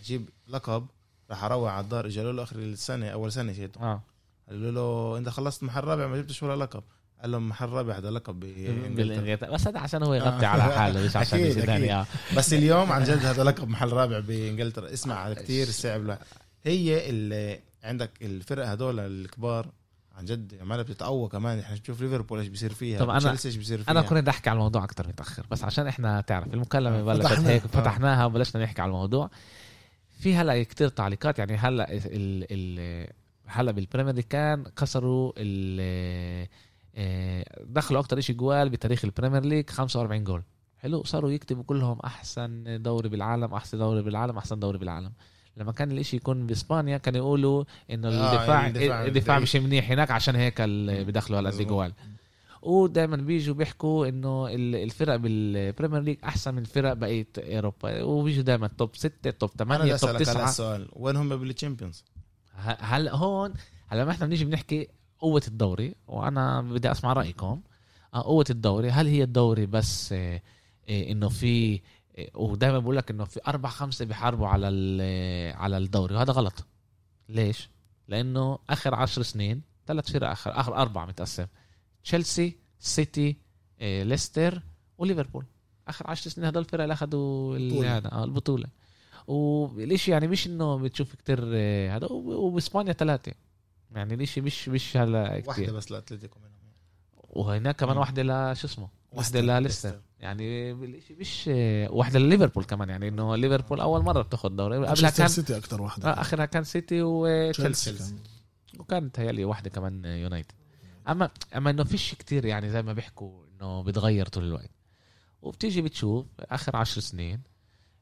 أجيب 0.00 0.28
لقب 0.48 0.86
راح 1.30 1.44
أروح 1.44 1.72
على 1.72 1.84
الدار. 1.84 2.06
اجى 2.06 2.22
له 2.22 2.42
آخر 2.42 2.56
السنة 2.56 3.08
أول 3.08 3.32
سنة 3.32 3.52
شيء 3.52 3.70
آه. 3.80 4.02
قالوا 4.48 4.70
له 4.70 5.18
أنت 5.18 5.28
خلصت 5.28 5.62
محل 5.62 5.84
رابع 5.84 6.06
ما 6.06 6.16
جبتش 6.16 6.42
ولا 6.42 6.64
لقب. 6.64 6.82
قال 7.22 7.30
لهم 7.32 7.48
محل 7.48 7.68
رابع 7.68 7.98
هذا 7.98 8.10
لقب 8.10 8.40
بإنجلترا. 8.40 9.50
بس 9.54 9.66
هذا 9.66 9.78
عشان 9.78 10.02
هو 10.02 10.14
يغطي 10.14 10.46
آه. 10.46 10.48
على 10.48 10.62
حاله 10.78 11.04
مش 11.06 11.16
عشان 11.16 11.38
شيء 11.38 11.64
ثاني 11.64 11.94
آه. 11.94 12.06
بس 12.36 12.52
اليوم 12.52 12.92
عن 12.92 13.04
جد 13.04 13.24
هذا 13.24 13.44
لقب 13.44 13.68
محل 13.68 13.92
رابع 13.92 14.18
بإنجلترا. 14.20 14.92
اسمع 14.92 15.32
كثير 15.32 15.66
صعب. 15.66 16.04
له 16.06 16.18
هي 16.64 17.10
اللي 17.10 17.60
عندك 17.84 18.10
الفرق 18.22 18.66
هذول 18.68 19.00
الكبار. 19.00 19.66
عن 20.14 20.24
جد 20.24 20.54
عمالها 20.60 20.82
بتتقوى 20.82 21.28
كمان. 21.28 21.58
إحنا 21.58 21.76
بنشوف 21.76 22.00
ليفربول 22.00 22.38
إيش 22.38 22.48
بيصير 22.48 22.72
فيها 22.72 22.98
طب 22.98 23.18
تشيلسي 23.18 23.48
إيش 23.48 23.56
بيصير 23.56 23.82
فيها. 23.82 23.90
أنا 23.90 24.02
كنت 24.02 24.18
بدي 24.18 24.30
أحكي 24.30 24.50
على 24.50 24.56
الموضوع 24.56 24.84
أكثر 24.84 25.08
متأخر 25.08 25.46
بس 25.50 25.64
عشان 25.64 25.86
إحنا 25.86 26.20
تعرف 26.20 26.54
المكالمة 26.54 27.02
بلشت 27.02 27.26
فتحناها. 27.26 27.50
هيك 27.50 27.62
آه. 27.62 27.66
فتحناها 27.66 28.24
وبلشنا 28.24 28.62
نحكي 28.62 28.82
على 28.82 28.88
الموضوع. 28.88 29.30
في 30.20 30.34
هلأ 30.34 30.62
كتير 30.62 30.88
تعليقات 30.88 31.38
يعني 31.38 31.56
هلأ 31.56 31.92
ال 31.92 32.46
ال 32.50 33.08
هلأ 33.46 33.72
بالبريمير 33.72 34.20
كان 34.20 34.64
كسروا 34.76 35.32
ال 35.36 36.48
آه، 36.96 37.44
دخلوا 37.64 38.00
أكتر 38.00 38.20
شيء 38.20 38.36
جوال 38.36 38.68
بتاريخ 38.68 39.04
البريمير 39.04 39.44
ليج 39.44 39.70
45 39.70 40.24
جول. 40.24 40.42
حلو 40.78 41.04
صاروا 41.04 41.30
يكتبوا 41.30 41.62
كلهم 41.64 41.98
أحسن 42.04 42.82
دوري 42.82 43.08
بالعالم 43.08 43.54
أحسن 43.54 43.78
دوري 43.78 44.02
بالعالم 44.02 44.38
أحسن 44.38 44.58
دوري 44.58 44.78
بالعالم. 44.78 45.12
لما 45.56 45.72
كان 45.72 45.92
الإشي 45.92 46.16
يكون 46.16 46.46
بإسبانيا 46.46 46.96
كانوا 46.98 47.18
يقولوا 47.20 47.64
إنه 47.90 48.08
آه، 48.08 48.10
الدفاع 48.34 48.66
الدفاع 48.66 49.06
الدفاع 49.06 49.36
ضعيف. 49.38 49.42
مش 49.42 49.56
منيح 49.62 49.90
هناك 49.90 50.10
عشان 50.10 50.36
هيك 50.36 50.60
بدخلوا 51.06 51.38
هالقد. 51.38 51.62
جوال. 51.62 51.92
ودائما 52.62 53.16
بيجوا 53.16 53.54
بيحكوا 53.54 54.06
إنه 54.08 54.46
ال- 54.48 54.76
الفرق 54.76 55.16
بالبريمير 55.16 56.00
ليج 56.00 56.16
أحسن 56.24 56.54
من 56.54 56.64
فرق 56.64 56.92
بقية 56.92 57.26
إوروبا. 57.38 58.02
وبيجوا 58.02 58.42
دائما 58.42 58.66
top 58.78 58.96
6 58.96 59.30
top 59.30 59.50
أنا 59.60 59.78
بدي 59.78 59.88
8 59.88 59.96
top 59.96 60.10
أسألك 60.10 60.28
على 60.28 60.38
9 60.38 60.48
السؤال 60.48 60.88
وين 60.92 61.16
هم 61.16 61.36
بالتشامبيونز 61.36 62.04
هلا 62.80 63.14
هون 63.16 63.52
هلا 63.88 64.04
ما 64.04 64.10
إحنا 64.10 64.26
بنيجي 64.26 64.44
بنحكي 64.44 64.88
قوة 65.18 65.42
الدوري 65.48 65.94
وأنا 66.06 66.62
بدي 66.62 66.90
أسمع 66.90 67.12
رأيكم. 67.12 67.60
آه، 68.14 68.22
قوة 68.22 68.44
الدوري 68.50 68.90
هل 68.90 69.06
هي 69.06 69.22
الدوري 69.22 69.66
بس 69.66 70.12
آه، 70.12 70.42
آه، 70.88 71.10
إنه 71.10 71.28
في 71.28 71.80
ودائما 72.34 72.78
بقول 72.78 72.96
لك 72.96 73.10
إنه 73.10 73.24
في 73.24 73.40
أربع 73.46 73.68
خمسة 73.68 74.04
بيحاربوا 74.04 74.48
على 74.48 74.66
على 75.56 75.78
الدوري 75.78 76.14
وهذا 76.14 76.32
غلط 76.32 76.64
ليش؟ 77.28 77.68
لأنه 78.08 78.58
آخر 78.70 78.94
عشر 78.94 79.22
سنين 79.22 79.62
ثلاث 79.86 80.10
فرق 80.12 80.30
آخر 80.30 80.60
آخر 80.60 80.76
أربعة 80.76 81.06
متقسم 81.06 81.46
تشيلسي 82.04 82.56
سيتي 82.78 83.36
آه، 83.80 84.02
ليستر 84.02 84.62
وليفربول 84.98 85.44
آخر 85.88 86.10
عشر 86.10 86.30
سنين 86.30 86.46
هدول 86.46 86.62
الفرق 86.62 86.82
اللي 86.82 86.92
أخذوا. 86.94 87.84
هذا 87.86 88.12
آه، 88.12 88.24
البطولة 88.24 88.66
والشيء 89.26 90.12
يعني 90.14 90.28
مش 90.28 90.46
إنه 90.46 90.78
بتشوف 90.78 91.14
كتير 91.14 91.38
آه، 91.54 91.96
هذا 91.96 92.06
وب- 92.06 92.26
وبإسبانيا 92.26 92.92
ثلاثة 92.92 93.32
يعني 93.94 94.14
الإشي 94.14 94.40
مش 94.40 94.68
مش 94.68 94.96
هلا 94.96 95.28
كتير 95.40 95.48
واحدة 95.48 95.72
بس 95.72 95.92
لأتلتيكو 95.92 96.38
منهم 96.38 96.52
وهناك 97.30 97.76
كمان 97.76 97.94
مم. 97.94 98.00
واحدة 98.00 98.22
لا 98.22 98.54
شو 98.54 98.66
اسمه 98.66 98.88
ليستر. 99.16 99.40
لليستر 99.40 99.60
ليستر. 99.60 100.00
يعني 100.22 100.72
الاشي 100.72 101.14
مش 101.14 101.50
واحدة 101.90 102.18
لليفربول 102.18 102.64
كمان 102.64 102.88
يعني 102.88 103.08
إنه 103.08 103.36
ليفربول 103.36 103.80
أول 103.80 104.02
مرة 104.02 104.22
بتاخذ 104.22 104.48
دوري. 104.48 104.86
قبلها 104.86 105.10
كان 105.10 105.28
سيتي 105.28 105.56
أكثر 105.56 105.82
واحدة. 105.82 106.10
آه، 106.10 106.20
آخرها 106.20 106.44
كان 106.44 106.64
سيتي 106.64 107.02
وتشيلسي. 107.02 107.90
تشيلسي 107.92 108.14
كان. 108.14 108.80
وكانت 108.80 109.20
هيالي 109.20 109.44
واحدة 109.44 109.70
كمان 109.70 110.04
يونايتد. 110.04 110.52
اما 111.08 111.30
أما 111.56 111.70
إنه 111.70 111.84
فيش 111.84 112.14
كتير 112.14 112.44
يعني 112.44 112.70
زي 112.70 112.82
ما 112.82 112.92
بيحكوا 112.92 113.44
إنه 113.46 113.82
بتغير 113.82 114.28
طول 114.28 114.44
الوقت. 114.44 114.70
وبتيجي 115.42 115.82
بتشوف 115.82 116.26
آخر 116.40 116.76
عشر 116.76 117.00
سنين 117.00 117.40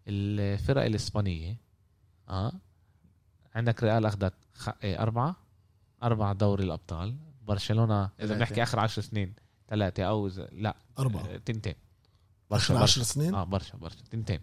الفرق 0.08 0.84
الإسبانية 0.84 1.56
آه 2.28 2.52
عندك 3.54 3.82
ريال 3.82 4.06
أخذت 4.06 4.34
خ... 4.54 4.68
إيه، 4.84 5.02
أربعة 5.02 5.36
أربعة 6.02 6.32
دوري 6.32 6.64
الأبطال. 6.64 7.16
برشلونة 7.46 8.10
إذا. 8.20 8.34
بنحكي 8.34 8.62
آخر 8.62 8.80
عشر 8.80 9.02
سنين 9.02 9.34
ثلاثة 9.68 10.02
أو 10.02 10.28
ز... 10.28 10.40
لا 10.52 10.76
أربعة. 10.98 11.36
تنتين. 11.36 11.74
برشا 12.50 12.74
10 12.82 13.02
سنين؟ 13.02 13.34
آه 13.34 13.44
برشا 13.44 13.76
برشا. 13.78 13.96
تنتين. 14.10 14.40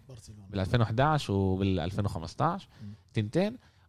بال 0.50 0.60
2011 0.60 1.34
وبال 1.34 1.80
2015 1.80 2.68
مم. 2.82 2.94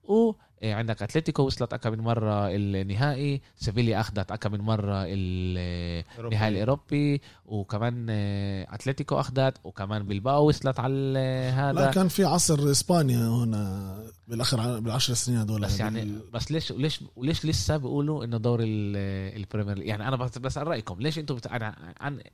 تنتين 0.08 0.34
وعندك 0.64 1.02
أتلتيكو 1.04 1.44
وصلت 1.44 1.74
أكم 1.74 1.90
من 1.90 1.98
مرة 2.00 2.48
النهائي 2.50 3.42
سيفيليا 3.56 4.00
أخذت 4.00 4.32
أكم 4.32 4.50
من 4.50 4.62
مرة 4.62 5.04
النهائي 5.08 6.48
الأوروبي. 6.48 7.22
وكمان 7.46 8.08
آه، 8.10 8.68
أتلتيكو 8.76 9.20
أخذت 9.20 9.58
وكمان 9.64 10.04
بلباو 10.04 10.48
وصلت 10.48 10.80
على 10.80 10.94
ال- 10.94 11.14
لا 11.14 11.70
هذا 11.72 11.92
كان 11.92 12.08
في 12.08 12.24
عصر 12.26 12.72
إسبانيا 12.72 13.28
هنا 13.28 14.04
بالأخر 14.28 14.80
بالعشر 14.80 15.14
سنين 15.14 15.38
هذول. 15.38 15.62
بس 15.62 15.80
يعني 15.80 16.02
بال- 16.02 16.22
بس 16.34 16.52
ليش 16.52 16.72
ليش 16.72 17.04
وليش 17.16 17.46
لسه 17.46 17.78
بيقولوا 17.78 18.24
إنه 18.26 18.38
دوري 18.38 18.64
ال- 18.64 19.38
البريمير 19.40 19.78
ليج؟ 19.78 19.88
يعني 19.88 20.08
أنا 20.08 20.16
بس 20.16 20.38
بسال 20.38 20.68
رأيكم 20.68 21.02
ليش 21.02 21.20
أنتم 21.20 21.36
بت... 21.36 21.48
أنا 21.48 21.94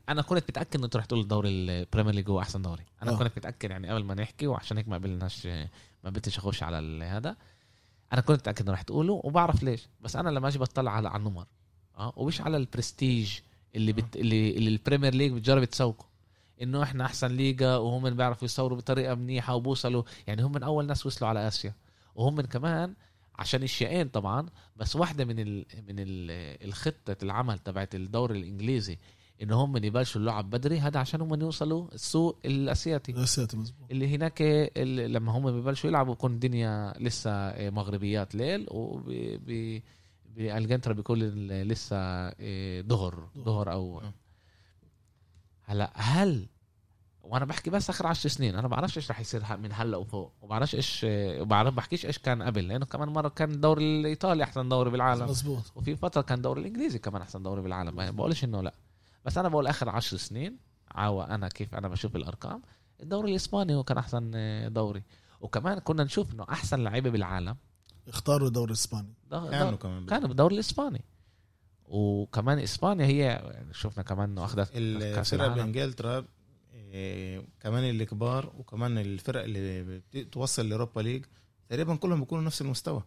أنا 0.10 0.22
كنت 0.22 0.44
متأكد 0.50 0.76
إنه 0.76 0.86
أنتم 0.86 1.00
رح 1.00 1.06
تقولوا 1.06 1.26
دوري 1.26 1.50
البريمير 1.50 2.14
ليج 2.14 2.30
هو 2.30 2.40
أحسن 2.40 2.62
دوري. 2.62 2.84
أنا 3.04 3.12
آه. 3.12 3.16
كنت 3.16 3.32
متأكد 3.38 3.70
يعني 3.72 3.90
قبل 3.90 4.04
ما 4.04 4.14
نحكي 4.16 4.48
وعشان 4.48 4.78
هيك 4.78 4.88
ما 4.88 4.96
قبلناش 4.96 5.46
ما 6.04 6.10
بديش 6.10 6.38
أخش 6.38 6.64
على 6.64 7.06
هذا. 7.06 7.36
أنا 8.16 8.24
كنت 8.24 8.40
متأكد 8.40 8.62
إنه 8.62 8.72
رح 8.74 8.82
تقولوا 8.82 9.22
وبعرف 9.24 9.64
ليش. 9.64 9.88
بس 10.02 10.16
أنا 10.16 10.30
لما 10.30 10.48
أجي 10.48 10.60
بطلع 10.60 10.92
على 10.92 11.10
على 11.10 11.20
النمر 11.20 11.46
آه 11.98 12.14
ومش 12.16 12.42
على 12.42 12.58
البرستيج 12.58 13.40
اللي 13.76 13.94
بت... 13.94 14.16
اللي, 14.16 14.58
اللي 14.58 14.70
البريمير 14.70 15.14
ليج 15.14 15.32
بتجرب 15.34 15.64
تسوقه 15.64 16.06
إنه 16.62 16.84
إحنا 16.84 17.06
أحسن 17.06 17.28
ليجا 17.28 17.76
وهم 17.78 18.10
بيعرفوا 18.10 18.46
يصوروا 18.46 18.78
بطريقة 18.78 19.16
منيحة 19.16 19.56
وبوصلوا. 19.56 20.04
يعني 20.28 20.44
هم 20.44 20.52
من 20.52 20.64
أول 20.64 20.86
ناس 20.86 21.06
وصلوا 21.06 21.30
على 21.30 21.48
آسيا. 21.48 21.74
وهم 22.16 22.36
من 22.36 22.46
كمان 22.46 22.94
عشان 23.40 23.64
الشيئين 23.64 24.08
طبعا 24.10 24.46
بس 24.76 24.96
واحدة 24.96 25.26
من 25.26 25.40
ال 25.40 25.66
من 25.88 26.00
ال 26.00 26.32
الخطة 26.68 27.18
العمل 27.24 27.60
تبعت 27.60 27.96
الدوري 27.96 28.40
الإنجليزي 28.40 28.98
إن 29.44 29.52
هم 29.52 29.78
يبلشوا 29.78 30.22
اللعب 30.22 30.50
بدري 30.50 30.80
هذا 30.80 31.00
عشان 31.00 31.22
هم 31.22 31.42
يوصلوا 31.42 31.88
السوق 31.94 32.40
ال 32.46 32.57
אסיאתי 32.57 33.24
אסיאתי 33.24 33.58
مزبوط 33.58 33.92
اللي 33.92 34.16
هناك 34.16 34.38
ال- 34.42 35.14
لما 35.14 35.32
هم 35.32 35.52
ببلشوا 35.52 35.90
يلعبوا 35.90 36.14
بكون 36.14 36.32
الدنيا 36.34 36.94
لسه 37.00 37.54
مغربيات 37.70 38.36
ليل 38.36 38.68
وبإنجلترا 38.72 40.94
بيكون 40.94 41.20
لسه 41.50 42.30
ظهر 42.88 43.28
ظهر. 43.38 43.72
أو 43.72 44.00
مم. 44.00 44.12
هلا 45.64 45.92
هل 45.96 46.48
وأنا 47.24 47.46
بحكي 47.46 47.70
بس 47.70 47.90
آخر 47.90 48.08
عشر 48.08 48.30
سنين 48.30 48.56
أنا 48.56 48.68
بعرفش 48.68 48.98
إيش 48.98 49.12
رح 49.12 49.20
يصير 49.20 49.58
من 49.58 49.70
هلا 49.74 49.98
وفوق 49.98 50.32
وبعرفش 50.42 50.76
إيش 50.76 51.06
وبعرف 51.10 51.74
بحكيش 51.74 52.06
إيش 52.06 52.18
كان 52.18 52.44
قبل 52.44 52.68
لأنه 52.68 52.86
كمان 52.86 53.10
مرة 53.10 53.30
كان 53.30 53.52
الدوري 53.52 53.84
الإيطالي 54.00 54.44
أحسن 54.44 54.70
دوري 54.70 54.90
بالعالم. 54.90 55.26
مزبوط 55.26 55.72
وفي 55.76 55.96
فترة 55.96 56.22
كان 56.22 56.38
الدوري 56.38 56.62
الإنجليزي 56.62 57.00
كمان 57.00 57.22
أحسن 57.22 57.44
دوري 57.44 57.62
بالعالم 57.62 57.96
ما 57.96 58.12
بقولش 58.12 58.44
إنه 58.44 58.62
لا. 58.62 58.74
بس 59.26 59.38
أنا 59.38 59.50
بقول 59.50 59.68
آخر 59.68 59.90
عشر 59.90 60.18
سنين 60.18 60.58
عاوى 60.92 61.26
أنا 61.26 61.48
كيف 61.48 61.76
أنا 61.76 61.88
بشوف 61.88 62.16
الأرقام 62.16 62.62
الدوري 63.04 63.32
الإسباني 63.32 63.76
هو 63.76 63.84
كان 63.84 63.98
أحسن 63.98 64.32
آه، 64.36 64.68
دوري. 64.68 65.04
وكمان 65.42 65.80
كنا 65.80 66.04
نشوف 66.04 66.34
إنه 66.34 66.46
أحسن 66.50 66.84
لعيبة 66.84 67.10
بالعالم. 67.10 67.56
اختاروا 68.08 68.48
الدوري 68.48 68.68
الإسباني. 68.70 69.14
كانوا 69.32 69.50
ده- 69.72 69.78
كمان 69.78 70.06
كانوا 70.06 70.28
بالدوري 70.28 70.56
الإسباني. 70.56 71.02
وكمان 71.88 72.60
إسبانيا 72.60 73.06
هي 73.06 73.52
شفنا 73.74 74.04
كمان 74.04 74.30
إنه 74.30 74.46
أخذت 74.46 74.70
الفرق 74.74 75.48
بإنجلترا 75.56 76.26
إيه، 76.74 77.42
كمان 77.60 77.84
الكبار 77.84 78.54
وكمان 78.58 78.98
الفرق 78.98 79.44
اللي 79.44 80.02
بتوصل 80.14 80.70
لأوروبا 80.70 81.02
ليج 81.02 81.26
تقريبا 81.70 81.96
كلهم 81.96 82.20
بيكونوا 82.20 82.44
نفس 82.44 82.62
المستوى. 82.62 83.04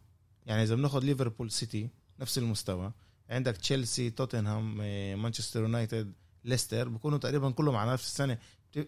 يعني 0.47 0.63
إذا 0.63 0.75
بناخذ 0.75 1.05
ليفربول 1.05 1.51
سيتي 1.51 1.91
نفس 2.21 2.39
المستوى. 2.39 2.93
عندك 3.31 3.57
تشيلسي 3.57 4.11
توتنهام 4.11 4.81
إيه، 4.81 5.15
مانشستر 5.15 5.61
يونايتد 5.61 6.13
ليستر 6.45 6.89
بيكونوا 6.89 7.19
تقريبا 7.19 7.51
كلهم 7.51 7.77
على 7.77 7.93
نفس 7.93 8.07
السنة. 8.07 8.39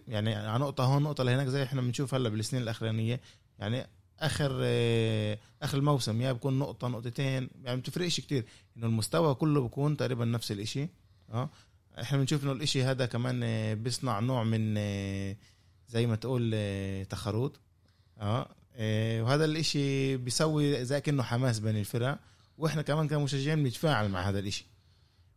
يعني 0.07 0.35
على 0.35 0.59
نقطة 0.63 0.83
هون 0.83 1.03
نقطة 1.03 1.23
لهناك 1.23 1.47
زي 1.47 1.63
إحنا 1.63 1.81
بنشوف 1.81 2.13
هلأ 2.13 2.29
بالسنين 2.29 2.63
الأخرانية. 2.63 3.21
يعني 3.59 3.87
آخر 4.19 4.63
إيه، 4.63 5.39
آخر 5.61 5.77
الموسم 5.77 6.21
يا 6.21 6.31
بكون 6.31 6.59
نقطة 6.59 6.87
نقطتين 6.87 7.25
يعني 7.25 7.49
ما 7.65 7.75
بتفرقش 7.75 8.19
كتير. 8.19 8.45
إنه 8.77 8.87
المستوى 8.87 9.35
كله 9.35 9.61
بيكون 9.61 9.97
تقريبا 9.97 10.25
نفس 10.25 10.51
الإشي. 10.51 10.89
آه 11.29 11.49
إحنا 12.01 12.17
بنشوف 12.17 12.43
إنه 12.43 12.51
الإشي 12.51 12.83
هذا 12.83 13.05
كمان 13.05 13.41
آه، 13.43 13.73
بيصنع 13.73 14.19
نوع 14.19 14.43
من 14.43 14.75
آه، 14.77 15.35
زي 15.89 16.07
ما 16.07 16.15
تقول 16.15 16.51
آه، 16.53 17.03
تخروط 17.03 17.59
آه 18.19 18.47
آه، 18.75 19.21
وهذا 19.23 19.45
الإشي 19.45 20.17
بيسوي 20.17 20.85
زي 20.85 21.01
كأنه 21.01 21.23
حماس 21.23 21.59
بين 21.59 21.77
الفرق. 21.77 22.19
وإحنا 22.61 22.81
كمان 22.81 23.07
كمشجعين 23.07 23.63
بنتفاعل 23.63 24.09
مع 24.09 24.29
هذا 24.29 24.39
الإشي. 24.39 24.65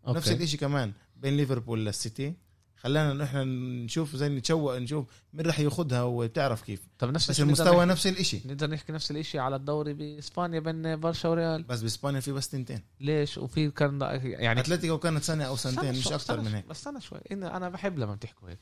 أوكي. 0.07 0.17
نفس 0.19 0.31
الإشي 0.31 0.57
كمان 0.57 0.93
بين 1.17 1.37
ليفربول 1.37 1.87
للسيتي 1.87 2.35
خلانا 2.77 3.13
إنه 3.13 3.25
إحنا 3.25 3.45
نشوف 3.85 4.17
زي 4.17 4.29
نتشوق 4.29 4.77
نشوف 4.79 5.07
مين 5.33 5.47
رح 5.47 5.61
ياخدها 5.61 6.03
وبتعرف 6.03 6.63
كيف. 6.63 6.89
طب 6.99 7.11
نفس 7.11 7.25
بس 7.25 7.31
الشيء 7.31 7.45
المستوى 7.45 7.77
نحكي- 7.77 7.89
نفس 7.91 8.07
الإشي. 8.07 8.41
نقدر 8.45 8.71
نحكي 8.71 8.93
نفس 8.93 9.11
الشيء 9.11 9.41
على 9.41 9.57
الدوري 9.57 9.93
بإسبانيا 9.95 10.61
بين 10.61 10.97
برشا 11.01 11.29
وريال. 11.29 11.63
بس 11.63 11.81
بإسبانيا 11.83 12.21
في 12.21 12.33
بس 12.33 12.49
تنتين. 12.49 12.81
ليش؟ 13.01 13.39
وفي 13.39 13.71
كان 13.71 14.01
يعني 14.23 14.61
أتلتيكو 14.61 14.99
كانت 14.99 15.23
سنة 15.23 15.45
أو 15.45 15.57
سنتين 15.57 15.91
مش 15.91 16.13
أكثر 16.13 16.41
من 16.41 16.55
هيك. 16.55 16.67
بس 16.67 16.77
استنى 16.79 17.01
شوي. 17.01 17.21
إن 17.33 17.43
أنا 17.43 17.69
بحب 17.69 17.99
لما 17.99 18.15
بتحكوا 18.15 18.49
هيك. 18.49 18.59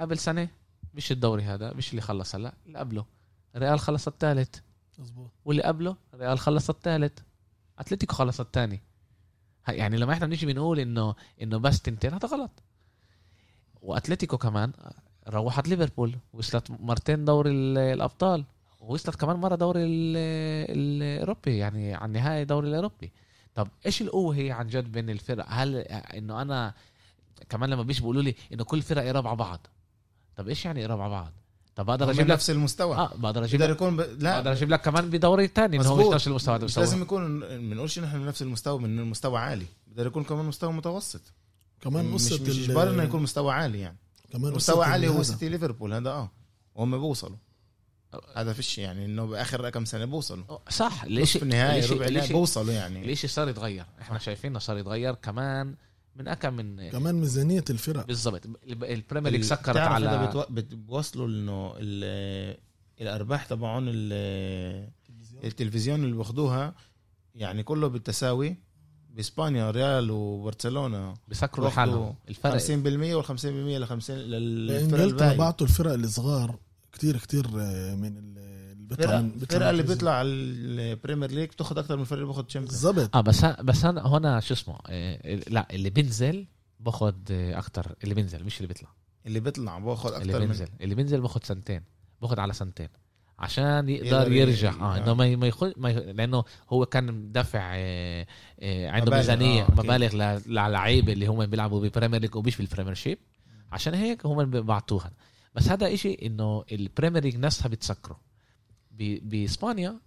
قبل 0.00 0.18
سنة 0.18 0.48
مش 0.94 1.12
الدوري 1.12 1.42
هذا 1.42 1.72
مش 1.72 1.90
اللي 1.90 2.00
خلص 2.02 2.34
هلا 2.34 2.54
اللي 2.66 2.78
قبله. 2.78 3.04
ريال 3.56 3.80
خلص 3.80 4.06
الثالث. 4.08 4.54
مظبوط. 4.98 5.30
واللي 5.44 5.62
قبله 5.62 5.96
ريال 6.14 6.38
خلص 6.38 6.70
الثالث. 6.70 7.18
أتلتيكو 7.80 8.14
خلص 8.14 8.40
الثاني 8.40 8.80
يعني 9.68 9.96
لما 9.96 10.12
إحنا 10.12 10.26
بنيجي 10.26 10.46
بنقول 10.46 10.78
انه 10.80 11.14
إنه 11.42 11.58
بس 11.58 11.82
تنتين 11.82 12.14
هذا 12.14 12.28
غلط. 12.28 12.50
وأتلتيكو 13.82 14.38
كمان 14.38 14.72
روحت 15.28 15.68
ليفربول 15.68 16.16
وصلت 16.32 16.70
مرتين 16.70 17.24
دوري 17.24 17.50
ال- 17.50 17.78
الأبطال 17.78 18.44
ووصلت 18.80 19.16
كمان 19.16 19.36
مرة 19.36 19.54
دوري 19.54 19.84
ال- 19.84 20.16
الأوروبي 20.78 21.56
يعني 21.58 21.94
عن 21.94 22.12
نهائي 22.12 22.44
دوري 22.44 22.68
الأوروبي. 22.68 23.12
طب 23.54 23.68
إيش 23.86 24.02
القوة 24.02 24.36
هي 24.36 24.50
عن 24.50 24.66
جد 24.66 24.92
بين 24.92 25.10
الفرق؟ 25.10 25.46
هل 25.48 25.76
إنه 25.78 26.42
أنا 26.42 26.74
كمان 27.48 27.70
لما 27.70 27.82
بيجي 27.82 28.00
بيقولوا 28.00 28.22
لي 28.22 28.34
إنه 28.52 28.64
كل 28.64 28.82
فرق 28.82 29.02
يربع 29.04 29.34
بعض؟ 29.34 29.66
طب 30.36 30.48
إيش 30.48 30.64
يعني 30.64 30.82
يربع 30.82 31.08
بعض؟ 31.08 31.32
طب 31.76 31.86
بقدر 31.86 32.10
أجيب 32.10 32.26
لك 32.26 32.30
نفس 32.30 32.50
المستوى. 32.50 32.96
آه 32.96 33.14
بقدر 33.16 33.44
أجيب 33.44 33.62
لك 33.62 33.68
يكون 33.70 33.96
ب... 33.96 34.00
لا. 34.00 34.36
بقدر 34.36 34.52
أجيب 34.52 34.70
لك 34.70 34.80
كمان 34.80 35.10
بدوري 35.10 35.48
تاني 35.48 35.76
انه 35.76 35.88
هو 35.88 36.08
مش. 36.08 36.14
نفس 36.14 36.26
المستوى 36.28 36.54
هذا 36.56 36.64
مش. 36.64 36.78
لازم 36.78 37.02
يكون 37.02 37.40
بنقولش 37.40 37.98
إن 37.98 38.04
إحنا 38.04 38.18
نفس 38.18 38.42
المستوى 38.42 38.78
من 38.78 38.98
المستوى 38.98 39.38
عالي. 39.40 39.66
بقدر 39.86 40.06
يكون 40.06 40.24
كمان 40.24 40.44
مستوى 40.44 40.72
متوسط. 40.72 41.20
كمان 41.80 42.04
مش 42.04 42.32
قصه 42.32 42.42
مش 42.42 42.48
ال- 42.58 42.64
اجباري 42.64 42.90
إنه 42.90 43.02
يكون 43.02 43.22
مستوى 43.22 43.52
عالي 43.52 43.80
يعني. 43.80 43.96
كمان 44.32 44.52
مستوى 44.52 44.84
عالي 44.84 45.08
هو. 45.08 45.22
سيتي 45.22 45.48
ليفربول 45.48 45.92
هذا 45.94 46.10
آه. 46.10 46.30
وهم 46.74 46.90
بيوصلوا 46.90 47.36
هذا 48.36 48.52
فيش 48.52 48.78
يعني 48.78 49.04
إنه 49.04 49.26
باخر 49.26 49.70
كم 49.70 49.84
سنة 49.84 50.04
بوصلوا. 50.04 50.44
صح. 50.68 51.04
ليش 51.04 51.36
في 51.36 51.42
النهايه 51.42 51.90
ربع 51.92 52.06
ليش 52.06 52.32
بوصلوا 52.32 52.72
يعني. 52.72 53.06
ليش 53.06 53.26
صار 53.26 53.48
يتغير؟ 53.48 53.84
إحنا 54.00 54.18
شايفين 54.18 54.58
صار 54.58 54.78
يتغير 54.78 55.14
كمان 55.14 55.74
من 56.16 56.28
أكم 56.28 56.54
من 56.54 56.90
كمان 56.90 57.14
ميزانية 57.14 57.64
الفرق. 57.70 58.06
بالضبط. 58.06 58.40
البريمير 58.66 59.32
ليج 59.32 59.42
سكرت 59.42 59.76
على 59.76 60.06
هذا 60.08 60.26
بتو- 60.30 60.50
بت- 60.52 60.74
بوصلوا 60.74 61.26
إنه 61.28 61.74
ال- 61.76 62.56
الأرباح 63.00 63.44
تبعون 63.46 63.84
ال- 63.88 64.90
التلفزيون؟ 65.44 66.04
اللي 66.04 66.16
باخدوها 66.16 66.74
يعني 67.34 67.62
كله 67.62 67.86
بالتساوي 67.88 68.56
بإسبانيا 69.10 69.70
ريال 69.70 70.10
وبرشلونة. 70.10 71.14
بسكروا 71.28 71.64
واخدوا 71.64 71.84
لحالهم. 71.84 72.14
الفرق 72.28 72.52
50% 72.52 73.14
وال 73.14 73.24
50% 73.24 73.78
ل 73.78 73.86
50 73.86 74.16
للفرق 74.18 75.00
انجلترا 75.00 75.32
بعتوا 75.34 75.66
الفرق 75.66 75.92
الصغار 75.92 76.58
كتير 76.92 77.16
كتير 77.16 77.46
آه، 77.60 77.94
من 77.94 78.34
بيطلع 78.90 79.20
من 79.20 79.30
الفرقه 79.42 79.70
اللي 79.70 79.82
من 79.82 79.88
بيطلع 79.88 80.10
على 80.12 80.28
البريمير 80.28 81.30
ليج 81.30 81.48
بتاخد 81.48 81.78
أكثر 81.78 81.96
من 81.96 82.00
الفرق 82.02 82.18
اللي 82.18 82.26
بياخد 82.32 82.46
تشامبيونز 82.46 82.86
بالضبط 82.86 83.16
آه 83.16 83.20
بس 83.20 83.44
بس 83.44 83.84
أنا 83.84 84.06
هنا 84.06 84.40
شو 84.40 84.54
اسمه 84.54 84.78
إيه 84.88 85.40
لا 85.48 85.66
اللي 85.72 85.90
بينزل 85.90 86.46
باخد 86.80 87.30
إيه، 87.30 87.58
أكتر. 87.58 87.94
اللي 88.04 88.14
بينزل 88.14 88.44
مش 88.44 88.56
اللي 88.56 88.68
بيطلع. 88.68 88.88
اللي 89.26 89.40
بيطلع 89.40 89.78
باخد 89.78 90.12
اللي 90.12 90.24
أكثر 90.32 90.40
من 90.40 90.46
بينزل. 90.46 90.68
اللي 90.80 90.94
بينزل 90.94 91.20
باخد 91.20 91.44
سنتين. 91.44 91.82
باخد 92.22 92.38
على 92.38 92.52
سنتين. 92.52 92.88
عشان 93.38 93.88
يقدر 93.88 94.32
يرجع 94.32 94.70
ي- 94.72 94.80
آه 94.80 94.94
آه. 94.94 94.98
إنه 94.98 95.14
ما 95.14 95.36
ما 95.36 95.46
يخل 95.46 95.74
ما. 95.76 95.88
لأنه 95.88 96.44
هو 96.70 96.86
كان 96.86 97.32
دافع 97.32 97.72
آه 97.74 98.26
آه 98.60 98.88
عنده 98.88 99.02
مبالغ، 99.06 99.16
ميزانية 99.16 99.62
آه،. 99.62 99.70
مبالغ 99.70 100.16
ل- 100.16 100.42
للعيبه 100.52 101.12
اللي 101.12 101.26
هم 101.26 101.46
بيلعبوا 101.46 101.88
ب 101.88 101.92
Premier 101.92 102.20
League 102.20 102.36
ومش 102.36 102.56
بالبريمير 102.56 102.94
شيب 102.94 103.18
عشان 103.72 103.94
هيك 103.94 104.26
هم 104.26 104.40
اللي 104.40 104.60
بعطوها 104.62 105.10
بس 105.54 105.68
هذا 105.68 105.94
إشي 105.94 106.14
إنه 106.22 106.64
ال 106.72 106.78
Premier 106.78 107.22
League 107.22 107.36
نفسها 107.36 107.68
بتسكره. 107.68 108.20
بإسبانيا 109.00 109.98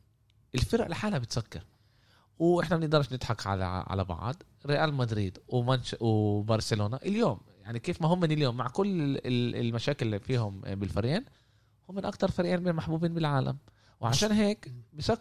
الفرق 0.56 0.88
لحالها 0.88 1.20
بتسكر. 1.20 1.64
وإحنا 2.40 2.76
ما 2.78 2.82
بنقدرش 2.82 3.14
نضحك 3.14 3.48
على 3.48 3.64
على 3.64 4.04
بعض. 4.04 4.36
ريال 4.66 4.94
مدريد 4.94 5.38
ومانش 5.48 5.96
وبرشلونة 6.00 6.98
اليوم. 6.98 7.40
يعني 7.62 7.80
كيف 7.80 8.02
ما 8.02 8.08
هم 8.08 8.20
من 8.20 8.32
اليوم 8.32 8.58
مع 8.58 8.68
كل 8.68 8.88
ال- 9.18 9.56
المشاكل 9.56 10.06
اللي 10.06 10.20
فيهم 10.20 10.62
بالفريقين 10.62 11.26
هم 11.90 11.96
من 11.96 12.06
أكثر 12.06 12.32
فريقين 12.32 12.64
من 12.64 12.74
محبوبين 12.74 13.14
بالعالم. 13.14 13.58
وعشان 14.02 14.32
هيك 14.32 14.72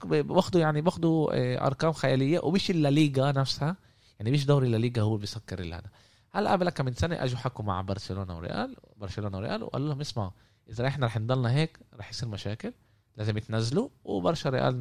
باخذوا 0.02 0.60
يعني 0.62 0.80
باخذوا 0.80 1.30
آه، 1.34 1.66
أرقام 1.66 1.92
خيالية. 1.92 2.40
ومش 2.40 2.70
الليغا 2.70 3.32
نفسها. 3.32 3.76
يعني 4.18 4.30
مش 4.30 4.46
دوري 4.46 4.66
الليغا 4.76 5.02
هو 5.02 5.16
بيسكر 5.16 5.58
اللي 5.58 5.74
هذا. 5.74 5.90
هلا 6.30 6.52
قبل 6.52 6.70
كم 6.70 6.84
من 6.84 6.92
سنة 6.94 7.24
أجوا 7.24 7.38
حكوا 7.38 7.64
مع 7.64 7.80
برشلونة 7.80 8.36
وريال. 8.36 8.76
برشلونة 8.96 9.38
وريال 9.38 9.62
وقالوا 9.62 9.88
لهم 9.88 10.00
اسمعوا 10.00 10.30
إذا 10.70 10.86
إحنا 10.86 11.06
رح 11.06 11.18
نضلنا 11.18 11.52
هيك 11.52 11.78
رح 11.94 12.10
يصير 12.10 12.28
مشاكل. 12.28 12.72
لازم 13.16 13.36
يتنزلوا 13.36 13.88
وبرشا 14.04 14.50
ريال 14.50 14.80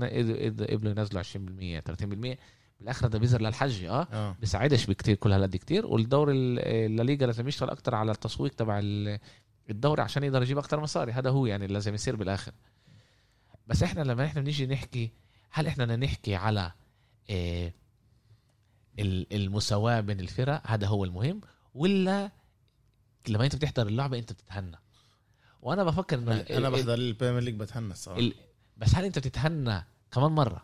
قبلوا 0.69 0.91
ينزلوا 0.91 1.21
20% 1.21 1.81
30% 2.35 2.37
بالآخر 2.79 3.07
ده 3.07 3.19
بيزر 3.19 3.41
للحج 3.41 3.83
آه. 3.83 4.07
آه. 4.11 4.35
بيساعدش 4.39 4.85
بكتير 4.85 5.15
كل 5.15 5.31
هالقد 5.31 5.55
كتير 5.55 5.85
والدوري 5.85 6.33
ال- 6.33 6.99
الليغا 7.01 7.25
لازم 7.25 7.47
يشتغل 7.47 7.69
أكتر 7.69 7.95
على 7.95 8.11
التسويق 8.11 8.53
تبع 8.53 8.79
ال- 8.83 9.19
الدوري 9.69 10.01
عشان 10.01 10.23
يقدر 10.23 10.41
يجيب 10.41 10.57
أكتر 10.57 10.79
مصاري. 10.79 11.11
هذا 11.11 11.29
هو 11.29 11.45
يعني 11.45 11.67
لازم 11.67 11.93
يصير 11.93 12.15
بالآخر. 12.15 12.51
بس 13.67 13.83
إحنا 13.83 14.01
لما 14.01 14.25
إحنا 14.25 14.41
بنيجي 14.41 14.65
نحكي 14.67 15.11
هل 15.51 15.67
إحنا 15.67 15.85
بدنا 15.85 16.05
نحكي 16.05 16.35
على 16.35 16.71
إيه 17.29 17.73
ال- 18.99 19.33
المساواة 19.35 19.99
بين 19.99 20.19
الفرق؟ 20.19 20.61
هذا 20.65 20.87
هو 20.87 21.03
المهم. 21.05 21.41
ولا 21.75 22.31
لما 23.27 23.45
أنت 23.45 23.55
بتحضر 23.55 23.87
اللعبة 23.87 24.17
أنت 24.19 24.33
بتتهنى؟ 24.33 24.77
وأنا 25.61 25.83
بفكر 25.83 26.17
إنه 26.17 26.45
أنا 26.49 26.69
بحضر 26.69 26.93
ال 26.93 26.99
Premier 26.99 27.41
League 27.41 27.55
بتهنى 27.55 27.93
الصراحة. 27.93 28.19
ال... 28.19 28.33
بس 28.77 28.95
هل 28.95 29.05
أنت 29.05 29.19
بتتهنى 29.19 29.85
كمان 30.11 30.31
مرة؟ 30.31 30.63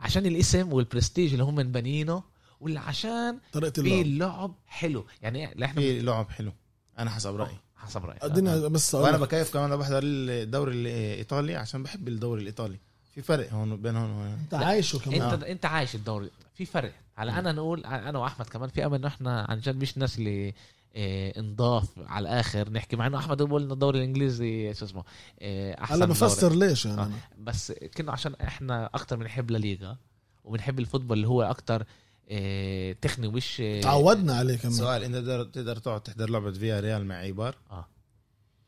عشان 0.00 0.26
الاسم 0.26 0.72
والبرستيج 0.72 1.32
اللي 1.32 1.44
هم 1.44 1.54
مبنيينه 1.54 2.22
ولا 2.60 2.80
عشان 2.80 3.38
طريقة 3.52 3.72
في 3.72 3.80
اللعب. 3.80 4.06
اللعب 4.06 4.54
حلو؟ 4.66 5.06
يعني 5.22 5.64
إحنا 5.64 5.80
في 5.80 6.00
لعب 6.00 6.30
حلو. 6.30 6.52
أنا 6.98 7.10
حسب 7.10 7.36
رأيي. 7.36 7.58
حسب 7.76 8.04
رايك 8.04 8.24
ادينا 8.24 8.68
بس 8.68 8.94
وأنا 8.94 9.16
لك، 9.16 9.22
بكيف 9.22 9.52
كمان 9.52 9.64
أنا 9.64 9.76
بحضر 9.76 10.00
الدوري 10.04 10.74
الإيطالي 10.74 11.56
عشان 11.56 11.82
بحب 11.82 12.08
الدوري 12.08 12.40
الإيطالي. 12.40 12.78
في 13.14 13.22
فرق 13.22 13.52
هون 13.52 13.76
بين 13.76 13.96
هون 13.96 14.10
وهون. 14.10 14.38
أنت 14.38 14.54
عايشه 14.54 14.98
كمان. 14.98 15.22
انت 15.22 15.44
أنت 15.44 15.66
عايش 15.66 15.94
الدوري. 15.94 16.30
في 16.54 16.64
فرق. 16.64 16.92
على 17.16 17.32
أنا 17.32 17.52
نقول 17.52 17.84
أنا 17.84 18.18
وأحمد 18.18 18.46
كمان 18.46 18.68
في 18.68 18.86
أمل 18.86 18.94
إنه 18.94 19.08
إحنا 19.08 19.46
عن 19.48 19.60
جد 19.60 19.76
مش 19.76 19.98
ناس 19.98 20.18
اللي 20.18 20.54
آه 20.96 21.40
انضاف 21.40 21.88
على 21.98 22.22
الآخر 22.28 22.70
نحكي 22.70 22.96
مع 22.96 23.06
إنه 23.06 23.18
أحمد 23.18 23.42
بيقول 23.42 23.62
انه 23.62 23.72
الدوري 23.74 23.98
الإنجليزي 23.98 24.74
شو 24.74 24.84
اسمه 24.84 25.04
آه 25.40 25.82
أحسن 25.82 25.94
هلا. 25.94 26.06
بفسر 26.06 26.54
ليش 26.54 26.86
يعني 26.86 27.00
آه. 27.00 27.08
بس 27.38 27.72
كنا 27.96 28.12
عشان 28.12 28.34
إحنا 28.34 28.90
أكتر 28.94 29.16
بنحب 29.16 29.50
لا 29.50 29.58
ليغا 29.58 29.96
وبنحب 30.44 30.78
ال 30.78 30.82
football 30.82 31.16
اللي 31.16 31.28
هو 31.28 31.42
أكتر 31.42 31.84
آه 32.30 32.92
تقني 32.92 33.26
ومش 33.26 33.60
آه 33.60 33.80
تعودنا 33.80 34.34
عليه 34.34 34.56
كمان 34.56 34.72
سؤال 34.74 35.02
إنت 35.02 35.14
تقدر 35.14 35.44
تقدر 35.44 35.76
تقعد 35.76 36.00
تحضر 36.00 36.30
لعبة 36.30 36.52
فيا 36.52 36.80
ريال 36.80 37.06
مع 37.06 37.22
إيبار 37.22 37.56
آه 37.70 37.86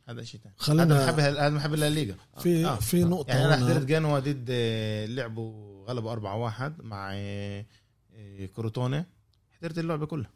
هذا 0.09 0.23
شيء 0.25 0.41
ثاني 0.41 0.55
خلينا- 0.59 0.85
هذا 0.85 1.05
محب 1.07 1.21
هذا 1.21 1.49
محب 1.51 1.75
الليغا 1.75 2.15
في 2.39 2.67
آه. 2.67 2.75
في 2.77 3.05
نقطة 3.05 3.31
يعني 3.31 3.45
أنا. 3.55 3.57
حضرت 3.57 3.85
جنوا 3.85 4.19
ضد 4.19 4.47
آه، 4.51 5.07
لعبوا 5.07 5.85
غلبوا 5.89 6.13
4 6.13 6.37
1 6.37 6.75
مع 6.83 7.11
آه، 7.15 7.65
آه، 8.17 8.47
كروتوني 8.47 9.05
حضرت 9.59 9.79
اللعبة 9.79 10.07
كلها 10.07 10.31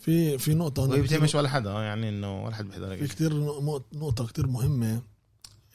في 0.00 0.38
في 0.38 0.54
وهي 0.90 1.02
كتير- 1.02 1.16
بتهمش 1.18 1.34
ولا 1.34 1.48
حدا 1.48 1.70
آه، 1.70 1.82
يعني 1.82 2.08
إنه 2.08 2.44
ولا 2.44 2.54
حد 2.54 2.64
بيحضرها 2.64 2.96
في 2.96 3.08
كتير 3.08 3.32
نق- 3.34 3.82
نقطة 3.94 4.26
كتير 4.26 4.46
مهمة. 4.46 5.02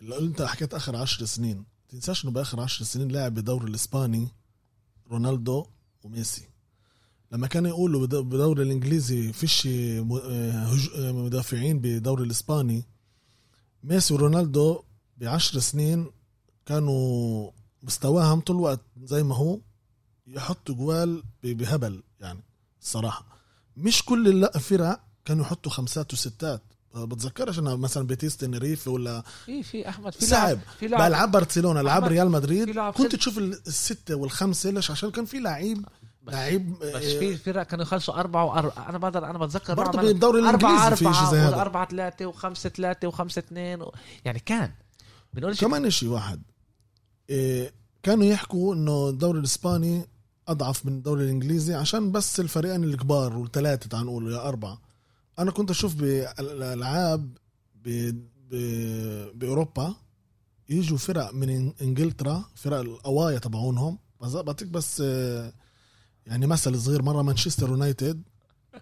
اللي 0.02 0.18
أنت 0.20 0.42
حكيت 0.42 0.74
آخر 0.74 0.96
عشر 0.96 1.26
سنين 1.26 1.64
تنساش 1.90 2.24
إنه 2.26 2.34
بآخر 2.34 2.60
عشر 2.60 2.86
سنين 2.86 3.08
لاعب 3.08 3.34
بالدوري 3.34 3.68
الإسباني 3.70 4.28
رونالدو 5.12 5.66
وميسي. 6.04 6.48
لما 7.32 7.48
كانوا 7.48 7.70
يقولوا 7.70 8.08
بالدوري 8.08 8.64
الإنجليزي 8.64 9.34
فيش 9.34 9.68
آه، 9.68 10.06
آه، 10.96 11.12
مدافعين 11.12 11.80
بالدوري 11.80 12.24
الإسباني 12.24 12.84
ميسي 13.84 14.14
ورونالدو 14.14 14.84
بعشر 15.18 15.60
سنين 15.60 16.08
كانوا 16.66 17.52
مستواهم 17.84 18.40
طول 18.40 18.56
الوقت 18.56 18.80
زي 19.04 19.24
ما 19.24 19.36
هو 19.36 19.60
يحطوا 20.28 20.76
جوال 20.76 21.24
بهبل 21.44 22.04
يعني 22.20 22.40
الصراحة. 22.82 23.33
مش 23.78 24.06
كل 24.06 24.44
الفرق 24.44 25.00
كانوا 25.26 25.46
يحطوا 25.46 25.72
خمسات 25.72 26.14
وستات. 26.14 26.62
بتذكرش 26.96 27.60
أنا 27.60 27.76
مثلا 27.76 28.08
بيتيس 28.08 28.38
تنريف 28.38 28.88
ولا 28.88 29.24
في 29.46 29.64
في 29.64 29.90
أحمد 29.90 30.14
في 30.14 30.26
صعب. 30.26 30.60
في 30.80 30.88
لعب 30.88 31.02
بلعب 31.02 31.32
برشلونة 31.32 31.82
لعب 31.82 32.04
ريال 32.04 32.32
مدريد. 32.32 32.80
كنت 32.80 33.16
تشوف 33.16 33.38
الستة 33.38 34.16
والخمسة 34.16 34.70
ليش 34.70 34.92
عشان 34.92 35.12
كان 35.12 35.26
في 35.26 35.40
لعيب 35.40 35.86
لعيب 36.28 36.80
بس 36.80 37.04
في 37.04 37.38
فرق 37.38 37.64
كانوا 37.64 37.86
يخلصوا 37.86 38.14
أربعة 38.14 38.46
وأربعة. 38.46 38.90
أنا 38.90 38.98
بقدر 38.98 39.26
أنا 39.26 39.38
بتذكر 39.38 39.74
برضه 39.74 40.02
بالدوري 40.02 40.50
أربعة 40.50 40.88
الإنجليزي 40.88 41.12
في 41.12 41.20
شيء 41.20 41.32
زي 41.32 41.38
أربعة 41.38 41.50
هذا. 41.50 41.62
أربعة 41.62 41.88
ثلاثة 41.88 42.26
وخمسة 42.26 42.70
ثلاثة 42.70 43.08
وخمسة 43.08 43.40
اثنين 43.40 43.82
و... 43.82 43.94
يعني 44.26 44.40
كان. 44.40 44.72
بنقول 45.34 45.56
كمان 45.56 45.90
شيء 45.90 46.10
واحد 46.10 46.42
إيه 47.30 47.74
كانوا 48.04 48.26
يحكوا 48.26 48.76
إنه 48.76 49.10
الدوري 49.10 49.40
الإسباني 49.40 50.08
أضعف 50.48 50.86
من 50.86 50.94
الدوري 50.94 51.24
الإنجليزي 51.24 51.74
عشان 51.74 52.12
بس 52.12 52.40
الفريقين 52.40 52.84
الكبار 52.84 53.38
والثلاثه 53.38 53.90
تعال 53.90 54.06
نقول 54.06 54.32
يا 54.34 54.48
أربعة. 54.48 54.82
أنا 55.40 55.52
كنت 55.52 55.70
أشوف 55.70 55.96
بالالعاب 55.96 57.38
ب... 57.86 57.90
ب... 58.52 58.56
بأوروبا 59.40 59.94
يجوا 60.70 60.98
فرق 60.98 61.34
من 61.34 61.74
إنجلترا 61.82 62.44
فرق 62.56 62.78
القوايا 62.80 63.40
تبعونهم. 63.40 63.98
بس- 64.22 64.32
بعطيك 64.36 64.68
بس 64.68 65.02
آه، 65.06 65.54
يعني 66.28 66.48
مثل 66.48 66.80
صغير 66.82 67.02
مرة 67.02 67.22
مانشستر 67.22 67.70
يونايتد. 67.70 68.24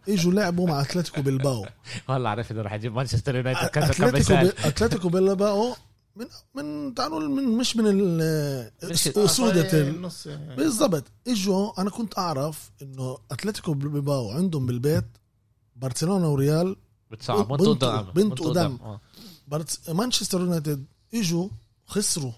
اجوا 0.10 0.34
لعبوا 0.34 0.68
مع 0.68 0.82
أتلتيكو 0.82 1.22
بلباو 1.22 1.66
هلا 2.10 2.30
عرفت 2.30 2.52
إنه 2.52 2.62
رح 2.62 2.74
يجيب 2.74 2.94
مانشستر 2.96 3.36
يونايتد. 3.36 3.66
كذا 3.68 3.86
أتلتيكو 3.86 4.18
مثال 4.18 4.48
ب... 4.48 4.54
أتلتيكو 4.66 5.10
بلباو 5.10 5.76
من 6.16 6.26
من 6.56 6.94
تعالوا 6.94 7.20
نقول 7.20 7.32
من 7.32 7.58
مش 7.58 7.76
من 7.78 7.86
ال- 7.88 8.72
اسودة 9.18 9.82
النص 9.90 10.28
بالضبط. 10.58 11.04
إجوا 11.28 11.82
أنا 11.82 11.90
كنت 11.90 12.18
أعرف 12.18 12.72
إنه 12.82 13.18
أتلتيكو 13.32 13.74
بلباو 13.74 14.32
عندهم 14.32 14.66
بالبيت 14.66 15.06
برشلونة 15.76 16.30
وريال 16.30 16.76
بتصعب. 17.12 17.48
بنت- 17.48 17.62
بنت 17.62 17.84
قدام 17.84 18.08
بنت 18.16 18.40
قدام. 18.42 18.98
مانشستر 19.98 20.40
يونايتد 20.42 20.86
إجوا 21.14 21.50
خسروا 21.86 22.32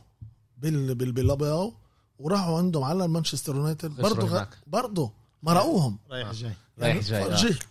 بال 0.58 0.96
بال 0.96 1.12
بالباو 1.12 1.74
وراحوا 2.20 2.58
عندهم 2.58 2.84
على 2.84 3.08
مانشستر 3.08 3.56
يونايتد. 3.56 3.96
برضه. 3.96 4.48
برضه 4.68 5.12
مرقوهم 5.44 5.98
رايح 6.12 6.32
جاي. 6.32 6.54
رايح 6.80 6.98
جاي 7.04 7.24
آه. 7.24 7.30
فرجيك. 7.30 7.68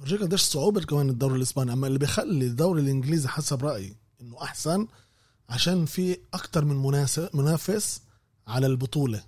فرجيك 0.00 0.20
قديش 0.22 0.40
صعوبة 0.42 0.80
كمان 0.80 1.08
الدوري 1.08 1.36
الإسباني. 1.36 1.72
أما 1.72 1.86
اللي 1.86 1.98
بيخلي 1.98 2.46
الدوري 2.46 2.82
الإنجليزي 2.82 3.28
حسب 3.28 3.64
رأيي 3.64 3.96
إنه 4.20 4.42
أحسن 4.42 4.86
عشان 5.48 5.86
في 5.86 6.18
أكتر 6.34 6.64
من 6.64 6.76
مناس- 6.82 7.34
منافس 7.34 8.00
على 8.48 8.66
البطولة. 8.66 9.22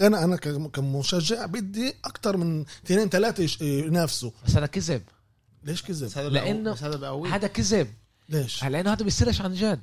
أنا 0.00 0.24
أنا 0.24 0.36
كم- 0.36 0.68
كمشجع 0.68 1.46
بدي 1.46 1.94
أكتر 2.04 2.36
من 2.36 2.60
اثنين 2.84 3.08
ثلاثة 3.08 3.42
يش- 3.42 3.60
ينافسوا. 3.60 4.30
بس 4.46 4.56
هذا 4.56 4.66
كذب. 4.66 5.02
ليش 5.64 5.82
كذب؟ 5.82 6.06
بس 6.06 6.18
هذا 6.18 7.46
كذب. 7.46 7.88
ليش؟ 8.28 8.64
لأنه 8.64 8.92
هذا 8.92 9.04
بيصيرش 9.04 9.40
عن 9.40 9.54
جد. 9.54 9.80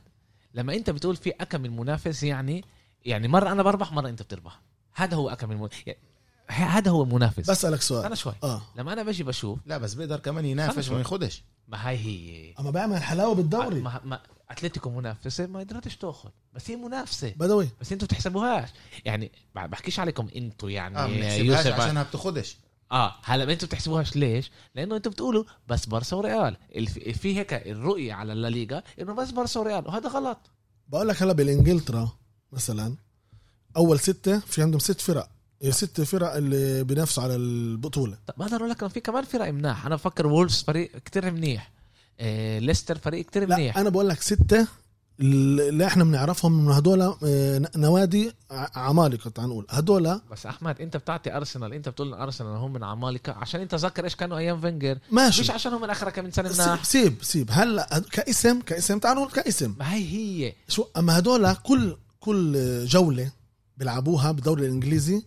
لما 0.54 0.74
أنت 0.76 0.90
بتقول 0.90 1.16
في 1.16 1.30
أكم 1.30 1.62
من 1.62 1.76
منافس 1.78 2.24
يعني 2.24 2.64
يعني 3.06 3.28
مرة 3.28 3.52
أنا 3.52 3.64
بربح 3.64 3.92
مرة 3.92 4.10
أنت 4.10 4.22
بتربح. 4.22 4.62
هذا 4.96 5.16
هو 5.16 5.30
أكم 5.30 5.50
من 5.50 5.58
من... 5.58 5.70
يعني 5.88 6.00
هذا 6.48 6.92
هو 6.92 7.06
منافس 7.06 7.50
بسألك 7.50 7.82
سؤال. 7.82 8.06
أنا 8.06 8.16
شوي. 8.16 8.34
آه. 8.44 8.62
لما 8.76 8.94
أنا 8.94 9.04
باجي 9.04 9.24
بشوف 9.24 9.60
لا 9.66 9.78
بس 9.78 9.94
بيقدر 9.94 10.20
كمان 10.20 10.46
ينافس. 10.46 10.90
وما 10.90 11.00
ياخدش. 11.00 11.44
ما 11.68 11.90
هي 11.90 11.96
هي 11.98 12.54
أما 12.60 12.72
بعمل 12.72 13.04
حلاوة 13.04 13.36
بالدوري. 13.36 13.80
ما 13.82 14.02
ما 14.06 14.20
أتلتيكو 14.54 14.90
منافسة 14.90 15.46
ما 15.48 15.60
قدرتش 15.60 15.96
تأخذ. 15.98 16.30
بس 16.54 16.72
هي 16.72 16.76
منافسة. 16.76 17.34
بدوي 17.38 17.70
بس 17.82 17.92
أنتوا 17.92 18.08
بتحسبوهاش. 18.08 18.70
يعني 19.06 19.32
ب- 19.56 19.70
بحكيش 19.70 20.00
عليكم 20.00 20.28
أنتوا 20.36 20.70
يعني 20.70 20.96
بنحسبهاش 20.96 21.40
يوسف 21.40 21.80
عشانها 21.80 22.04
بتاخدش. 22.04 22.58
آه 22.92 23.16
هلا 23.24 23.54
أنتوا 23.54 23.68
بتحسبوهاش 23.68 24.16
ليش؟ 24.16 24.52
لأنه 24.76 24.96
أنتوا 24.96 25.12
بتقولوا 25.12 25.44
بس 25.68 25.86
بارسا 25.86 26.16
وريال. 26.16 26.58
في 27.14 27.38
هيك 27.38 27.54
الرؤية 27.54 28.14
على 28.14 28.34
الليغا 28.34 28.84
إنه 29.02 29.14
بس 29.14 29.32
بارسا 29.32 29.60
وريال 29.60 29.88
وهذا 29.88 30.10
غلط. 30.10 30.38
بقول 30.88 31.08
لك 31.08 31.22
هلا 31.24 31.34
بالإنجلترا 31.34 32.10
مثلا 32.52 32.96
أول 33.78 34.00
ستة 34.00 34.40
في 34.40 34.62
عندهم 34.62 34.80
ست 34.80 35.02
فرق. 35.02 35.30
ست 35.70 36.02
فرق 36.02 36.34
اللي 36.36 36.84
بينافسوا 36.84 37.24
على 37.24 37.36
البطولة. 37.36 38.18
طب 38.28 38.34
بقدر 38.38 38.56
أقول 38.58 38.70
لك 38.70 38.88
في 38.88 39.00
كمان 39.00 39.24
فرق 39.24 39.50
مناح. 39.50 39.86
أنا 39.86 39.96
بفكر 39.96 40.28
وولفز 40.28 40.64
فريق 40.64 40.98
كتير 40.98 41.32
منيح. 41.32 41.68
آه 41.68 41.73
ليستر 42.60 42.98
فريق 42.98 43.26
كتير 43.26 43.48
لا 43.48 43.56
منيح. 43.56 43.78
أنا 43.78 43.90
بقول 43.90 44.10
لك 44.10 44.22
ستة 44.22 44.68
اللي 45.20 45.86
إحنا 45.88 46.04
بنعرفهم 46.04 46.66
من 46.66 46.72
هدول 46.72 47.02
آه، 47.02 47.62
نوادي 47.76 48.32
ع- 48.52 48.80
عمالقة 48.80 49.30
تعال 49.30 49.50
نقول. 49.50 49.66
هدول 49.70 50.20
بس 50.32 50.46
أحمد 50.46 50.82
أنت 50.82 50.98
بتعطي 50.98 51.38
أرسنال 51.38 51.74
أنت 51.74 51.90
بتقول 51.90 52.14
أرسنال 52.14 52.56
هم 52.58 52.74
من 52.74 52.84
عمالقة 52.84 53.32
عشان 53.34 53.62
أنت 53.62 53.76
ذكر 53.76 54.04
إيش 54.04 54.16
كانوا 54.16 54.38
أيام 54.38 54.62
فينجر. 54.62 54.98
ماشي. 55.12 55.42
مش 55.42 55.52
عشان 55.52 55.74
هم 55.74 55.82
من 55.82 55.90
آخر 55.90 56.10
كم 56.10 56.32
سنة 56.32 56.50
سيب 56.52 56.62
مناح 56.66 56.84
سيب, 56.84 57.16
سيب. 57.22 57.50
هلا 57.52 58.02
كاسم 58.12 58.62
كاسم. 58.62 59.00
تعال 59.00 59.18
نقول 59.18 59.32
كاسم. 59.32 59.76
ما 59.80 59.94
هي 59.94 60.04
هي. 60.46 60.54
شو 60.68 60.86
أما 60.98 61.18
هدول 61.20 61.54
كل 61.54 61.98
كل 62.20 62.86
جولة 62.86 63.32
بيلعبوها 63.78 64.32
بالدوري 64.32 64.66
الإنجليزي 64.66 65.24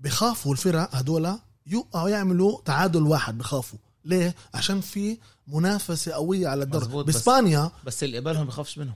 بخافوا 0.00 0.52
الفرق 0.52 0.94
هدول 0.94 1.38
يوقعوا 1.66 2.08
يعملوا 2.08 2.58
تعادل 2.64 3.02
واحد 3.02 3.38
بخافوا. 3.38 3.78
ليه؟ 4.04 4.34
عشان 4.54 4.80
في 4.80 5.18
منافسة 5.52 6.12
قوية 6.12 6.48
على 6.48 6.62
الدوري 6.64 6.84
مزبوط، 6.84 7.04
بس- 7.06 7.14
باسبانيا 7.14 7.70
بس 7.86 8.04
اللي 8.04 8.18
قبلهم 8.18 8.46
بخافش 8.46 8.78
منهم. 8.78 8.94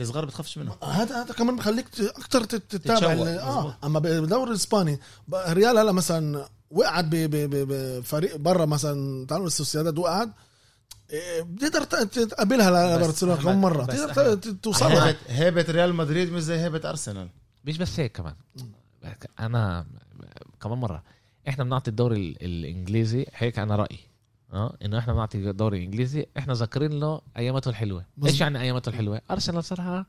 الصغار 0.00 0.24
بتخافش 0.24 0.58
منهم. 0.58 0.76
هذا 0.82 1.22
هذا 1.22 1.34
كمان 1.34 1.56
بخليك 1.56 1.88
ت- 1.88 2.00
أكثر 2.00 2.44
تت- 2.44 2.76
تتابع 2.76 3.12
آه. 3.12 3.76
أما 3.84 3.98
بالدوري 3.98 4.50
الاسباني 4.50 4.98
ريال 5.34 5.78
هلا 5.78 5.92
مثلا 5.92 6.48
وقعد 6.70 7.10
ب- 7.10 7.14
ب- 7.30 7.50
ب- 7.50 7.68
بفريق 8.00 8.36
برا 8.36 8.64
مثلا 8.66 9.26
تعالوا 9.26 9.46
السوسيداد 9.46 9.98
وقعد 9.98 10.30
إيه، 11.10 11.42
بتقدر 11.42 11.84
ت- 11.84 12.18
تقابلها 12.18 12.96
لبرشلونة 12.96 13.36
كم 13.42 13.60
مرة؟ 13.60 13.82
بس 13.84 13.96
تقدر 13.96 14.10
أحمد. 14.22 14.40
ت- 14.40 14.48
ت- 14.48 14.64
توصلها. 14.64 15.06
هيبة 15.06 15.18
هيبة 15.28 15.64
ريال 15.68 15.94
مدريد 15.94 16.32
مش 16.32 16.42
زي 16.42 16.58
هيبة 16.58 16.90
أرسنال. 16.90 17.28
مش 17.64 17.78
بس 17.78 18.00
هيك 18.00 18.12
كمان. 18.16 18.34
أنا 19.40 19.86
كمان 20.62 20.78
مرة. 20.78 21.02
إحنا 21.48 21.64
بنعطي 21.64 21.90
الدوري 21.90 22.16
ال- 22.16 22.44
الإنجليزي 22.44 23.26
هيك 23.34 23.58
أنا 23.58 23.76
رأيي. 23.76 23.98
آه 24.52 24.76
إنه 24.84 24.98
إحنا 24.98 25.12
بنعطي 25.12 25.50
الدوري 25.50 25.78
الانجليزي 25.78 26.26
إحنا 26.38 26.54
ذاكرين 26.54 27.00
له 27.00 27.20
أياماته 27.36 27.68
الحلوة 27.68 28.04
مظبوط. 28.16 28.30
إيش 28.30 28.40
يعني 28.40 28.60
أياماته 28.60 28.88
الحلوة 28.88 29.20
أرسنال 29.30 29.64
صارها 29.64 30.06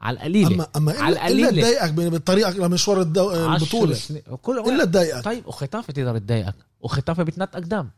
على 0.00 0.16
القليلة 0.16 0.54
اما 0.54 0.66
أما 0.76 0.92
على 0.92 1.16
الا 1.16 1.28
إلا 1.28 1.48
القليلة. 1.48 1.62
تضايقك 1.62 1.92
بالطريقة 1.92 2.50
لمشوار 2.50 3.00
الدو... 3.00 3.54
البطولة. 3.54 3.96
وكل 4.30 4.58
إلا 4.58 4.84
تضايقك 4.84 5.24
طيب 5.24 5.46
وختافة 5.46 5.92
تقدر 5.92 6.18
تضايقك 6.18 6.54
وختافة 6.80 7.22
بتنطق 7.22 7.58
دم 7.58 7.88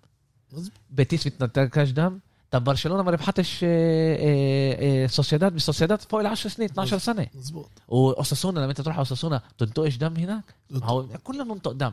مظبوط. 0.53 0.73
بيتيس 0.91 1.29
بتنطقش 1.29 1.91
دم 1.91 2.19
طب 2.53 2.65
برشلونة 2.65 3.03
ما 3.03 3.11
ربحتش 3.11 3.61
آه، 3.65 4.17
آه، 4.21 5.05
آه، 5.05 5.07
سوسيداد 5.07 5.53
بالسوسيداد 5.53 6.01
فوق 6.01 6.21
ال 6.21 6.27
10 6.27 6.51
سنين 6.51 6.69
12 6.69 6.99
سنة. 6.99 7.27
مزبوط 7.35 7.71
وأوساسونا 7.89 8.61
لما 8.61 8.71
انت 8.71 8.81
تروح 8.81 8.97
على 8.97 8.99
أوساسونا 8.99 9.43
تنطقش 9.59 9.97
دم 9.97 10.17
هناك؟ 10.17 10.45
هو 10.83 11.07
كلنا 11.25 11.45
بننطق 11.45 11.73
دم. 11.73 11.93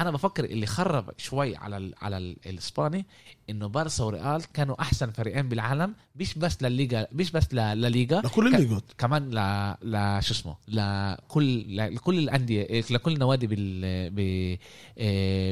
أنا 0.00 0.10
بفكر 0.10 0.44
اللي 0.44 0.66
خرب 0.66 1.10
شوي 1.18 1.56
على 1.56 1.76
ال 1.76 1.94
على 2.02 2.18
ال 2.18 2.36
الإسباني 2.46 3.06
إنه 3.50 3.66
بارسا 3.66 4.04
وريال 4.04 4.52
كانوا 4.52 4.80
أحسن 4.80 5.10
فريقين 5.10 5.48
بالعالم 5.48 5.94
مش 6.16 6.38
بس 6.38 6.62
للليغا 6.62 7.06
مش 7.12 7.30
بس 7.30 7.54
للليغا 7.54 8.20
لكل 8.20 8.54
الليجوت 8.54 8.84
كمان 8.98 9.30
ل 9.30 9.38
ل 9.82 10.22
شو 10.22 10.34
اسمه 10.34 10.56
لكل 10.68 11.76
لكل 11.76 12.18
الأندية 12.18 12.84
لكل 12.90 13.12
النوادي 13.12 13.46
بال 13.46 14.58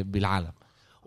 بالعالم. 0.04 0.57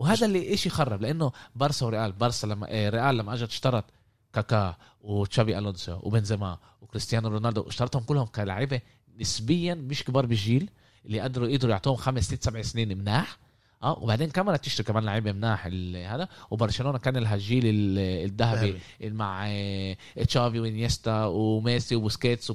وهذا 0.02 0.26
اللي 0.26 0.54
إشي 0.54 0.70
خرب 0.70 1.02
لأنه 1.02 1.32
بارسا 1.56 1.86
وريال 1.86 2.12
بارسا 2.12 2.48
لما 2.48 2.68
آه، 2.70 2.90
ريال 2.90 3.18
لما 3.18 3.34
أجت 3.34 3.50
اشترت 3.50 3.86
كاكا 4.34 4.76
وتشابي 5.02 5.58
ألونسو 5.58 6.00
وبنزيما 6.04 6.58
وكريستيانو 6.82 7.28
رونالدو 7.30 7.62
اشترتهم 7.68 8.04
كلهم 8.04 8.26
كلاعيبة 8.26 8.82
نسبيا 9.20 9.74
مش 9.74 10.04
كبار 10.04 10.26
بالجيل 10.26 10.70
اللي 11.06 11.20
قدروا 11.20 11.48
يقدروا 11.48 11.72
يعطوهم 11.72 11.96
خمس 11.98 12.24
ست 12.24 12.44
سبع 12.44 12.62
سنين 12.62 12.98
مناح. 12.98 13.38
آه 13.84 14.00
وبعدين 14.00 14.30
كمان 14.30 14.62
تشتري 14.62 14.84
كمان 14.88 15.04
لعيبه 15.04 15.32
مناح 15.32 15.66
هذا. 16.14 16.28
وبرشلونة 16.52 16.98
كان 16.98 17.18
لها 17.18 17.36
الجيل 17.36 17.64
ال- 17.66 18.26
الذهبي 18.30 18.80
مع 19.02 19.46
آه، 19.48 19.98
تشافي 20.28 20.60
وإنيستا 20.60 21.26
وميسي 21.26 21.96
وبوسكيتس 21.96 22.52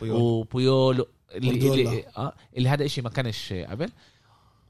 بويول. 0.00 0.20
وبويول. 0.20 1.06
اللي, 1.34 2.04
آه 2.16 2.32
اللي 2.56 2.68
هذا 2.68 2.84
إشي 2.84 3.02
ما 3.02 3.10
كانش 3.10 3.52
قبل. 3.52 3.90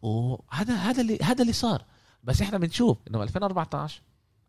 وهذا 0.02 0.74
هذا 0.74 1.02
اللي 1.02 1.18
هذا 1.22 1.42
اللي 1.42 1.52
صار. 1.52 1.84
بس 2.24 2.42
إحنا 2.42 2.58
بنشوف 2.58 2.98
انه 3.10 3.22
2014 3.22 4.02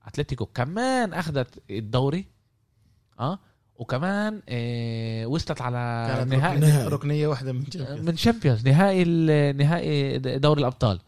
أتلتيكو 0.06 0.46
كمان 0.46 1.14
أخذت 1.14 1.64
الدوري 1.70 2.26
آه 3.20 3.40
وكمان 3.76 4.42
آه 4.50 5.26
وصلت 5.26 5.62
على 5.62 5.78
نهائي 6.30 6.56
ركنية, 6.58 6.70
نهائي. 6.70 6.88
ركنية 6.88 7.28
واحدة 7.28 7.54
من 7.54 7.64
جنب. 7.64 8.10
من 8.10 8.18
Champions 8.18 8.68
نهائي 8.68 9.04
نهائي 9.54 10.18
دوري 10.20 10.60
الأبطال. 10.60 11.00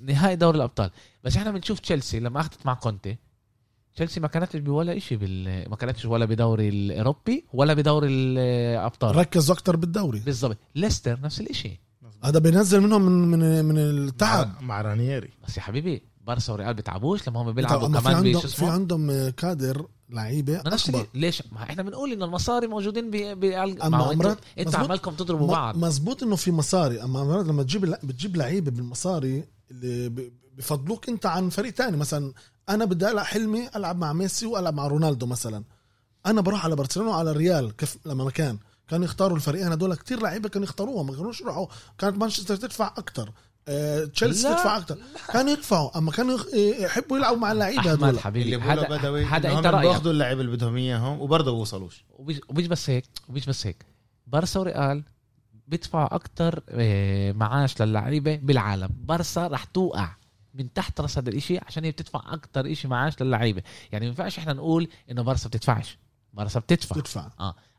نهائي 0.00 0.36
دوري 0.36 0.56
الأبطال. 0.56 0.90
بس 1.24 1.36
إحنا 1.36 1.50
بنشوف 1.50 1.80
تشيلسي 1.80 2.20
لما 2.20 2.40
أخذت 2.40 2.66
مع 2.66 2.74
كونتي 2.74 3.16
تشيلسي 3.94 4.20
ما 4.20 4.28
كانتش 4.28 4.56
بولا 4.56 4.98
شيء 4.98 5.18
بال 5.18 5.70
ما 5.70 5.76
كانتش 5.76 6.04
ولا 6.04 6.24
بدوري 6.24 6.68
الأوروبي 6.68 7.46
ولا 7.52 7.74
بدوري 7.74 8.08
الأبطال. 8.08 9.16
ركزوا 9.16 9.54
أكثر 9.54 9.76
بالدوري. 9.76 10.18
بالضبط. 10.18 10.58
ليستر 10.74 11.20
نفس 11.20 11.40
الشيء 11.40 11.78
هذا 12.24 12.38
بينزل 12.38 12.80
منهم 12.80 13.02
من 13.02 13.28
من 13.38 13.64
من 13.64 13.78
التعب. 13.78 14.46
مع, 14.46 14.60
مع 14.60 14.80
رانييري 14.82 15.30
بس 15.48 15.56
يا 15.56 15.62
حبيبي 15.62 16.02
بارسا 16.26 16.52
وريال 16.52 16.74
بتعبوش 16.74 17.28
لما 17.28 17.42
هم 17.42 17.52
بيلعبوا 17.52 17.86
أما 17.86 17.98
في 18.00 18.04
كمان 18.04 18.16
عندهم 18.16 18.40
في 18.42 18.64
عندهم 18.66 19.28
كادر 19.30 19.86
لعيبة 20.10 20.60
أكبر. 20.60 21.06
ليش؟ 21.14 21.42
ما 21.52 21.62
إحنا 21.62 21.82
بنقول 21.82 22.12
إنه 22.12 22.24
المصاري 22.24 22.66
موجودين 22.66 23.10
ب 23.10 23.16
ب 23.16 23.44
أما 23.44 23.88
ما 23.88 23.98
هو 23.98 24.10
أنتوا 24.12 24.24
مرات- 24.26 24.38
مزبوط. 24.58 24.76
عمالكم 24.76 25.14
تضربوا 25.14 25.46
م- 25.46 25.50
بعض. 25.50 25.76
مزبوط 25.76 26.22
إنه 26.22 26.36
في 26.36 26.52
مصاري. 26.52 27.02
أما 27.02 27.24
مرات 27.24 27.46
لما 27.46 27.62
تجيب 27.62 27.84
بتجيب 28.02 28.36
لعيبة 28.36 28.70
بالمصاري 28.70 29.44
اللي 29.70 30.08
ب- 30.08 30.32
بفضلوك 30.56 31.08
أنت 31.08 31.26
عن 31.26 31.48
فريق 31.48 31.74
تاني. 31.74 31.96
مثلا 31.96 32.32
أنا 32.68 32.84
بدي 32.84 33.10
ألعب 33.10 33.24
حلمي 33.24 33.68
ألعب 33.76 33.98
مع 33.98 34.12
ميسي 34.12 34.46
وألعب 34.46 34.74
مع 34.74 34.86
رونالدو 34.86 35.26
مثلا. 35.26 35.64
أنا 36.26 36.40
بروح 36.40 36.64
على 36.64 36.76
برشلونة 36.76 37.10
وعلى 37.10 37.30
الريال 37.30 37.76
كيف 37.76 37.96
لما 38.06 38.24
ما 38.24 38.30
كان. 38.30 38.58
كانوا 38.88 39.04
يختاروا 39.04 39.36
الفريقين 39.36 39.72
هدول 39.72 39.94
كتير 39.94 40.22
لعيبة 40.22 40.48
كانوا 40.48 40.66
يختاروها 40.66 41.02
ما 41.02 41.16
كانوش 41.16 41.40
يروحوا 41.40 41.66
كانت 41.98 42.16
مانشستر 42.16 42.56
تدفع 42.56 42.86
أكتر 42.98 43.32
آه، 43.68 44.04
تشيلسي. 44.04 44.48
تدفع 44.48 44.76
أكتر. 44.76 44.98
كانوا 45.32 45.52
يدفعوا 45.52 45.98
أما 45.98 46.12
كانوا 46.12 46.34
يخ- 46.34 46.54
يحبوا 46.80 47.16
يلعبوا 47.18 47.38
مع 47.38 47.52
اللعيبة 47.52 47.80
أحمد 47.80 47.92
هدول 48.04 48.20
حبيبي 48.20 48.44
اللي 48.44 48.56
بقولوا 48.56 48.84
هذا 48.86 48.96
بدوي 48.98 49.24
هذا 49.24 49.48
إنه 49.48 49.58
أنت 49.58 49.66
رأيك؟ 49.66 49.86
باخذوا 49.88 50.12
اللعيبة 50.12 50.40
اللي 50.40 50.52
بدهم 50.56 50.76
إياهم 50.76 51.20
وبرضه 51.20 51.52
بوصلوش 51.52 52.04
ومش 52.10 52.40
ومش 52.48 52.66
بس 52.66 52.90
هيك 52.90 53.04
ومش 53.28 53.46
بس 53.46 53.66
هيك. 53.66 53.86
بارسا 54.26 54.60
وريال 54.60 55.04
بيدفعوا 55.68 56.14
أكتر 56.14 56.62
آه، 56.68 57.32
معاش 57.32 57.82
للعيبة 57.82 58.36
بالعالم. 58.36 58.90
بارسا 59.00 59.46
رح 59.46 59.64
توقع 59.64 60.08
من 60.54 60.72
تحت 60.72 61.00
راس 61.00 61.18
هذا 61.18 61.28
الإشي 61.30 61.58
عشان 61.58 61.84
هي 61.84 61.90
بتدفع 61.90 62.22
أكتر 62.26 62.72
إشي 62.72 62.88
معاش 62.88 63.22
للعيبة. 63.22 63.62
يعني 63.92 64.04
ما 64.04 64.08
ينفعش 64.10 64.38
إحنا 64.38 64.52
نقول 64.52 64.88
إنه 65.10 65.22
بارسا 65.22 65.48
بتدفعش. 65.48 65.98
بارسا 66.32 66.60
بتدفع. 66.60 66.96
تدفع 66.96 67.28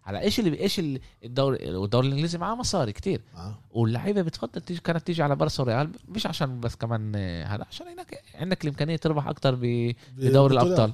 على 0.07 0.21
إيش 0.21 0.39
اللي 0.39 0.59
إيش 0.59 0.81
الدوري 1.23 1.75
والدوري 1.75 2.07
الإنجليزي 2.07 2.37
معاه 2.37 2.55
مصاري 2.55 2.91
كتير 2.91 3.21
آه. 3.35 3.55
واللعيبه 3.71 4.21
بتفضل 4.21 4.61
تيجي 4.61 4.79
كانت 4.79 5.07
تيجي 5.07 5.23
على 5.23 5.35
بارسا 5.35 5.63
وريال 5.63 5.91
مش 6.07 6.27
عشان 6.27 6.59
بس 6.59 6.75
كمان 6.75 7.15
هذا 7.45 7.65
عشان 7.69 7.87
هناك 7.87 8.23
عندك 8.35 8.63
الإمكانية 8.63 8.95
تربح 8.95 9.27
أكتر 9.27 9.55
ب 9.55 9.93
بدوري. 10.17 10.55
بطولات 10.55 10.91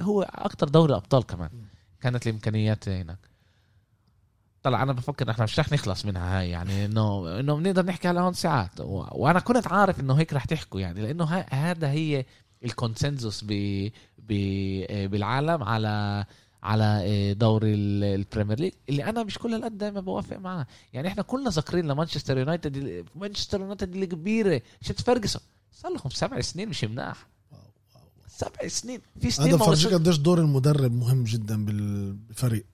هو 0.00 0.22
أكتر 0.22 0.68
دوري 0.68 0.94
أبطال 0.94 1.26
كمان 1.26 1.50
مم. 1.52 1.64
كانت 2.00 2.26
الإمكانيات 2.26 2.88
هناك 2.88 3.18
طلع 4.62 4.82
أنا 4.82 4.92
بفكر 4.92 5.30
إحنا 5.30 5.44
مش 5.44 5.58
رح 5.60 5.72
نخلص 5.72 6.04
منها 6.04 6.40
هاي 6.40 6.50
يعني 6.50 6.84
انه 6.84 7.40
إنه 7.40 7.56
بنقدر 7.56 7.86
نحكي 7.86 8.08
على 8.08 8.20
هون 8.20 8.32
ساعات 8.32 8.80
و... 8.80 9.06
وأنا 9.12 9.40
كنت 9.40 9.66
عارف 9.66 10.00
إنه 10.00 10.14
هيك 10.14 10.32
رح 10.32 10.44
تحكوا 10.44 10.80
يعني 10.80 11.02
لإنه. 11.02 11.24
هذا 11.50 11.90
هي 11.90 12.24
ال 12.64 12.72
consensus 12.72 13.44
ب... 13.44 13.52
ب... 14.18 14.30
بالعالم 15.10 15.62
على 15.62 16.24
على 16.64 16.84
آه، 17.04 17.32
دوري 17.32 17.74
ال- 17.74 18.04
ال- 18.04 18.16
Premier 18.16 18.60
League 18.60 18.72
اللي 18.88 19.04
أنا 19.04 19.22
مش 19.22 19.38
كل 19.38 19.54
القد 19.54 19.78
دائما 19.78 20.00
بوافق 20.00 20.36
معاه 20.36 20.66
يعني 20.92 21.08
إحنا 21.08 21.22
كلنا 21.22 21.50
ذاكرين 21.50 21.86
لمانشستر 21.88 22.38
يونايتد 22.38 23.04
مانشستر 23.14 23.60
يونايتد 23.60 23.94
اللي 23.94 24.06
كبيرة 24.06 24.62
تحت 24.80 25.00
فيرجسون؟ 25.00 25.42
صار 25.72 25.92
لهم 25.92 26.10
سبع 26.10 26.40
سنين 26.40 26.68
مش 26.68 26.84
مناح. 26.84 27.26
سبع 28.28 28.68
سنين. 28.68 29.00
في 29.20 29.30
سنين 29.30 29.48
هذا 29.48 29.56
ما 29.58 29.64
فرجيك 29.64 29.92
قديش 29.92 30.16
دور 30.16 30.38
المدرب 30.38 30.92
مهم 30.92 31.24
جدا 31.24 31.64
بال- 31.64 32.12
بالفريق 32.12 32.64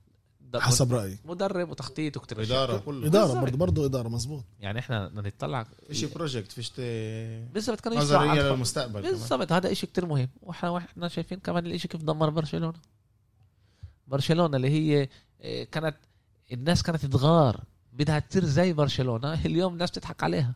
حسب 0.56 0.92
رايي 0.94 1.18
مدرب 1.24 1.70
وتخطيط 1.70 2.16
وكتير. 2.16 2.42
إدارة. 2.42 2.76
كله. 2.78 3.06
إدارة. 3.06 3.40
برضه 3.40 3.56
برضه 3.56 3.84
إدارة 3.86 4.08
مزبوط 4.08 4.44
يعني 4.60 4.78
إحنا 4.78 5.08
بدنا 5.08 5.20
نطلع. 5.28 5.66
فيش 5.88 6.04
بروجكت 6.04 6.52
فيش 6.52 6.70
ت- 6.70 6.80
بالضبط 7.54 7.80
كانوا 7.80 7.98
نظرية 7.98 8.18
على- 8.42 8.44
للمستقبل. 8.52 9.02
بالضبط 9.02 9.52
هذا 9.52 9.72
إشي 9.72 9.86
كتير 9.86 10.06
مهم. 10.06 10.28
وإحنا 10.42 10.70
وإحنا 10.70 11.08
شايفين 11.08 11.38
كمان 11.38 11.66
الإشي 11.66 11.88
كيف 11.88 12.02
دمر 12.02 12.30
برشلونة. 12.30 12.72
برشلونة 14.10 14.56
اللي 14.56 14.68
هي 14.70 15.08
إيه، 15.40 15.64
كانت 15.64 15.96
الناس 16.52 16.82
كانت 16.82 17.06
تغار 17.06 17.60
بدها 17.92 18.18
تصير 18.18 18.44
زي 18.44 18.72
برشلونة. 18.72 19.34
اليوم 19.46 19.72
الناس 19.72 19.90
تضحك 19.90 20.22
عليها. 20.22 20.54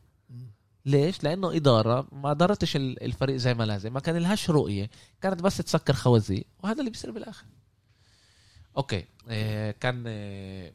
ليش؟ 0.86 1.24
لأنه 1.24 1.56
إدارة 1.56 2.06
ما 2.12 2.32
دارتش 2.32 2.76
ال- 2.76 3.02
الفريق 3.02 3.36
زي 3.36 3.54
ما 3.54 3.64
لازم، 3.64 3.92
ما 3.92 4.00
كان 4.00 4.16
لهاش 4.16 4.50
رؤية، 4.50 4.90
كانت 5.20 5.42
بس 5.42 5.56
تسكر 5.56 5.92
خوازيق. 5.92 6.46
وهذا 6.62 6.78
اللي 6.80 6.90
بيصير 6.90 7.10
بالآخر. 7.10 7.44
أوكي. 8.76 9.04
إيه 9.30 9.70
كان 9.70 10.06
إيه 10.06 10.74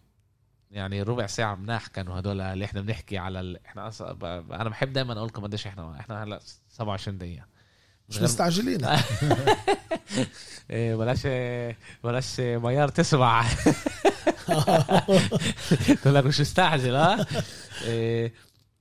يعني 0.72 1.02
ربع 1.02 1.28
ساعة 1.28 1.56
مناح 1.56 1.88
كانوا 1.88 2.20
هدول 2.20 2.42
اللي 2.42 2.66
إحنا 2.66 2.82
بنحكي 2.82 3.18
على 3.18 3.40
ال... 3.40 3.66
إحنا. 3.66 3.90
ب- 4.02 4.52
أنا 4.52 4.70
بحب 4.70 4.94
دائما 4.94 5.14
أقول 5.14 5.28
لكم 5.28 5.44
قديش 5.44 5.68
إحنا 5.68 6.00
إحنا 6.00 6.24
هلأ 6.24 6.40
27 6.70 7.18
دقيقة. 7.18 7.46
مش 8.10 8.22
مستعجلين. 8.22 8.86
إيه 10.72 10.96
بلاش 10.96 11.28
بلاش 12.04 12.40
ميار 12.40 12.88
تسمع. 12.90 13.46
تقول 16.02 16.16
لك 16.16 16.26
مش 16.26 16.40
مستعجل 16.42 16.96
ها؟ 16.96 17.26
إيه 17.84 18.34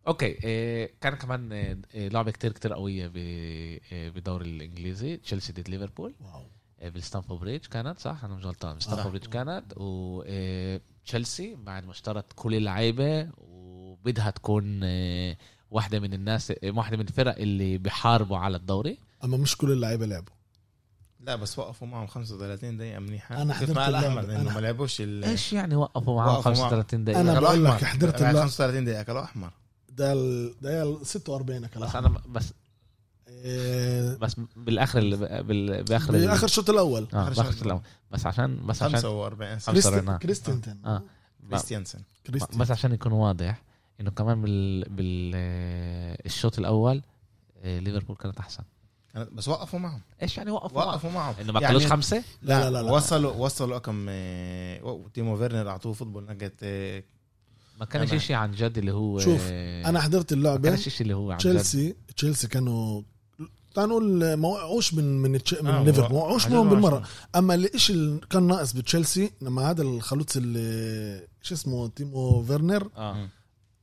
okay 0.07 0.27
إيه 0.27 0.93
كان 1.01 1.15
كمان 1.15 1.81
لعبة 1.95 2.31
كتير 2.31 2.53
كتير 2.53 2.73
قوية 2.73 3.07
ب- 3.15 3.79
بالدوري 4.15 4.51
الإنجليزي 4.51 5.17
تشيلسي 5.17 5.53
ضد 5.53 5.69
ليفربول. 5.69 6.15
wow. 6.21 6.43
بالستانفورد 6.91 7.41
بريدج 7.41 7.67
كانت 7.67 7.99
صح؟ 7.99 8.25
أنا 8.25 8.35
مش 8.35 8.45
غلطان. 8.45 8.75
بالستانفورد 8.75 9.11
بريدج 9.11 9.27
كانت. 9.27 9.65
وتشيلسي 9.77 11.55
بعد 11.55 11.85
ما 11.85 11.91
اشترت 11.91 12.33
كل 12.37 12.55
اللعيبة 12.55 13.29
وبدها 13.39 14.31
تكون 14.31 14.81
واحدة 15.71 16.01
من 16.01 16.13
الناس 16.15 16.53
واحدة 16.65 16.97
من 16.97 17.03
الفرق 17.09 17.37
اللي 17.39 17.79
بيحاربوا 17.79 18.39
على 18.39 18.57
الدوري. 18.57 18.99
أما 19.25 19.37
مش 19.37 19.57
كل 19.57 19.71
اللعيبة 19.73 20.07
لعبوا 20.07 20.33
لا 21.21 21.37
بس 21.37 21.59
وقفوا 21.59 21.87
معهم 21.89 22.07
35 22.07 22.77
دقيقة 22.77 22.99
منيحة 23.01 23.43
أنا 23.43 23.55
حضرت 23.55 23.71
مع. 23.71 23.89
لأنه 23.89 24.51
أنا- 24.51 24.55
ما 24.55 24.61
لعبوش 24.61 25.01
ال 25.01 25.25
إيش 25.25 25.53
يعني 25.53 25.75
وقفوا 25.77 26.17
معهم 26.17 26.35
وقفوا 26.37 26.53
معهم. 26.53 26.71
35 26.71 27.05
دقيقة 27.05 27.21
أنا 27.21 27.41
بقول 27.41 27.65
لك 27.65 27.71
أحمر. 27.71 27.89
حضرت 27.89 28.13
بعد 28.13 28.21
اللعبة. 28.23 28.41
35 28.41 28.85
دقيقة 28.85 29.01
اكلوا 29.01 29.25
احمر 29.25 29.51
ده 29.89 30.13
ال... 30.13 30.55
ده 30.61 30.83
ال 30.83 31.07
46 31.07 31.61
بس 31.63 31.69
كلام 31.71 32.07
أنا 32.07 32.21
بس 32.29 32.53
إيه... 33.29 34.17
بس 34.17 34.37
بالآخر 34.57 34.99
ال- 34.99 35.43
بال- 35.45 35.85
بآخر 35.85 36.15
ال- 36.15 36.27
باخر 36.27 36.45
الشوط 36.45 36.71
الأول 36.71 37.07
آخر 37.13 37.29
بآخر 37.35 37.53
شوط. 37.53 37.63
الأول. 37.63 37.81
بس 38.11 38.27
عشان 38.27 38.67
بس 38.67 38.83
عشان 38.83 39.01
45 39.01 39.59
خمسة 39.59 39.73
كريستي... 39.73 39.91
رنات. 40.01 40.23
كريستنتن 40.23 40.79
آه 40.85 41.03
كريستيانسن 41.51 41.99
كريستي 42.27 42.59
بس 42.59 42.71
عشان 42.71 42.93
يكون 42.95 43.13
واضح 43.13 43.63
إنه 44.01 44.11
كمان 44.11 44.43
بال 44.43 44.85
بال 44.89 45.33
آه، 45.35 46.19
الشوط 46.27 46.59
الأول 46.59 47.03
آه، 47.63 47.79
ليفربول 47.79 48.17
كانت 48.17 48.39
أحسن 48.39 48.63
بس 49.33 49.49
وقفوا 49.49 49.79
معهم. 49.79 50.01
إيش 50.23 50.37
يعني 50.39 50.51
وقفوا 50.51 50.79
وقفوا 50.79 50.93
وقفوا 50.93 51.11
معهم. 51.11 51.35
إنه 51.41 51.53
ما 51.53 51.61
يعني- 51.61 51.75
كانوش 51.79 51.93
خمسة؟ 51.93 52.23
لا 52.43 52.61
لا 52.65 52.71
لا, 52.71 52.83
لا. 52.83 52.93
وصلوا 52.93 53.33
وصلوا 53.33 53.77
رقم 53.77 54.07
آه، 54.09 55.01
تيمو 55.15 55.37
فيرنر 55.37 55.69
أعطوه 55.69 55.93
فوتبول 55.93 56.27
نجت 56.27 56.55
آه، 56.63 57.03
ما 57.81 57.85
كانش. 57.85 58.25
شيء 58.25 58.37
عن 58.37 58.51
جد 58.53 58.79
اللي 58.79 58.93
هو 58.93 59.19
شوف، 59.19 59.41
آه، 59.51 59.89
أنا 59.89 60.01
حضرت 60.01 60.33
ما 60.33 60.39
اللعبه 60.39 60.69
كانش 60.71 60.89
شيء 60.89 61.03
اللي 61.03 61.15
هو 61.17 61.31
عن 61.31 61.37
جد. 61.39 61.43
تشيلسي 61.45 61.97
تشيلسي 62.17 62.49
كانوا 62.49 63.03
تعال 63.75 63.89
نقول 63.89 64.35
ما 64.35 64.49
وقعوش 64.49 64.95
من 64.95 65.23
من 65.23 65.43
تش... 65.43 65.55
من 65.55 65.67
آه، 65.71 65.83
ليفربول. 65.85 66.11
ما 66.13 66.19
هو- 66.21 66.25
وقعوش 66.27 66.47
منهم 66.47 66.67
ما 66.67 66.71
بالمرة. 66.75 67.03
أما 67.37 67.55
اللي 67.55 67.71
إيش 67.75 67.91
اللي 67.91 68.21
كان 68.31 68.43
ناقص 68.47 68.73
بتشيلسي 68.73 69.31
لما 69.43 69.71
هذا 69.71 69.83
الخلوص 69.83 70.37
اللي 70.37 71.27
شو 71.43 71.55
اسمه 71.55 71.89
تيمو 71.89 72.43
فيرنر 72.43 72.89
آه. 72.97 73.29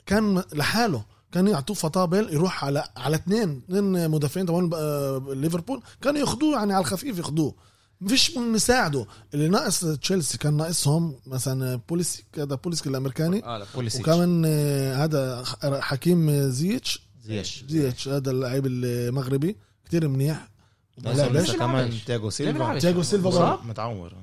كان 0.06 0.44
لحاله. 0.54 1.06
كان 1.36 1.48
يعطوه 1.48 1.76
فطابل 1.76 2.34
يروح 2.34 2.66
على 2.66 2.84
على 2.98 3.16
اثنين 3.16 3.62
اثنين 3.70 4.10
مدافعين 4.10 4.46
طبعا 4.46 4.70
آه، 4.74 5.26
ليفربول 5.30 5.82
كانوا 6.02 6.20
ياخذوه 6.20 6.56
يعني 6.56 6.74
على 6.74 6.82
الخفيف 6.82 7.18
ياخذوه 7.18 7.56
مفيش 8.02 8.38
مين 8.38 8.52
يساعده. 8.52 9.06
اللي 9.34 9.48
ناقص 9.48 9.86
تشيلسي 9.86 10.38
كان 10.38 10.58
ناقصهم 10.58 11.16
مثلا 11.28 11.82
بوليسيك 11.90 12.26
هذا 12.38 12.56
بوليسيك 12.56 12.88
الأمريكاني. 12.88 13.40
لا 13.40 13.66
بوليسيتش. 13.76 14.08
وكمان 14.08 14.44
آه، 14.46 15.04
هذا 15.04 15.44
حكيم 15.82 16.50
زيتش. 16.50 17.08
زيش 17.26 17.66
زيتش 17.70 18.08
هذا 18.08 18.32
اللاعب 18.32 18.64
المغربي 18.66 19.56
كتير 19.86 20.08
منيح. 20.08 20.50
لعبش 20.98 21.20
لسه 21.36 21.58
كمان. 21.58 21.94
تياجو 22.06 22.30
سيلفا. 22.30 22.80
تياجو 22.80 23.02
سيلفا؟ 23.04 23.30
برا. 23.30 23.60
متعور. 23.66 24.14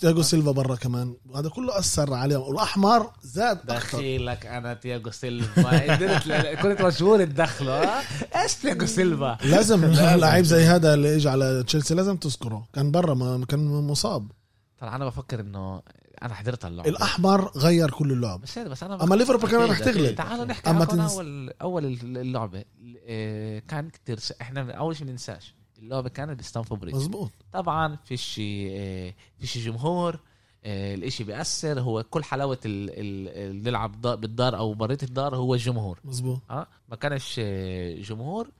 تياجو- 0.00 0.20
سيلفا 0.22 0.50
برا 0.50 0.76
كمان. 0.76 1.14
وهذا 1.28 1.48
كله 1.48 1.78
أثر 1.78 2.14
عليهم. 2.14 2.40
والأحمر 2.40 3.10
زاد 3.22 3.70
أكثر. 3.70 3.98
دخيلك 3.98 4.46
أنا 4.46 4.74
تياجو 4.74 5.10
سيلفا. 5.10 5.62
قدرت 5.96 6.28
كنت 6.62 6.82
مشهور 6.82 7.24
تدخله 7.24 7.84
ها 7.84 8.02
إيش 8.42 8.54
تياجو 8.54 8.86
سيلفا؟ 8.86 9.38
لازم 9.44 9.84
لعيب 9.94 10.44
زي 10.44 10.64
هذا 10.64 10.94
اللي 10.94 11.16
اجى 11.16 11.28
على 11.28 11.62
تشيلسي 11.62 11.94
لازم 11.94 12.16
تذكره. 12.16 12.66
كان 12.72 12.90
برا 12.90 13.14
ما 13.14 13.44
كان 13.46 13.66
مصاب. 13.66 14.30
طبعا 14.78 14.96
أنا 14.96 15.06
بفكر 15.06 15.40
إنه 15.40 15.82
أنا 16.22 16.34
حضرت 16.34 16.64
اللعبه 16.64 16.88
الأحمر 16.88 17.50
غير 17.56 17.90
كل 17.90 18.12
اللعب. 18.12 18.40
بس 18.40 18.58
هذا 18.58 18.68
بس 18.68 18.82
أنا 18.82 19.04
أما 19.04 19.14
ليفربول 19.14 19.50
كمان 19.50 19.70
رح. 19.70 19.78
تغلب. 19.78 20.14
تعالوا 20.14 20.44
نحكي 20.44 20.70
أما 20.70 20.84
تنس- 20.84 21.12
اول 21.12 21.50
أول 21.62 21.84
اللعبة. 22.02 22.64
آه، 23.06 23.58
كان 23.58 23.88
كتير 23.90 24.18
س... 24.18 24.32
إحنا 24.40 24.72
أول 24.72 24.96
شيء 24.96 25.06
ننساش. 25.06 25.54
اللعبة 25.82 26.08
كانت 26.08 26.38
بستانفورد 26.38 26.80
بريدج 26.80 26.96
مزبوط 26.96 27.30
طبعا 27.52 27.96
فيش 27.96 28.40
آه، 28.44 29.14
فيش 29.38 29.58
جمهور 29.58 30.20
آه، 30.64 30.94
الاشي 30.94 31.24
بيأثر 31.24 31.80
هو 31.80 32.02
كل 32.02 32.24
حلاوة 32.24 32.58
ال- 32.66 32.90
ال- 32.90 33.28
اللي 33.50 33.70
نلعب 33.70 34.00
بالدار 34.00 34.56
أو 34.58 34.74
بريت 34.74 35.02
الدار 35.02 35.36
هو 35.36 35.54
الجمهور 35.54 36.00
مزبوط 36.04 36.40
آه 36.50 36.66
ما 36.88 36.96
كانش 36.96 37.36
آه، 37.44 37.94
جمهور. 37.94 38.50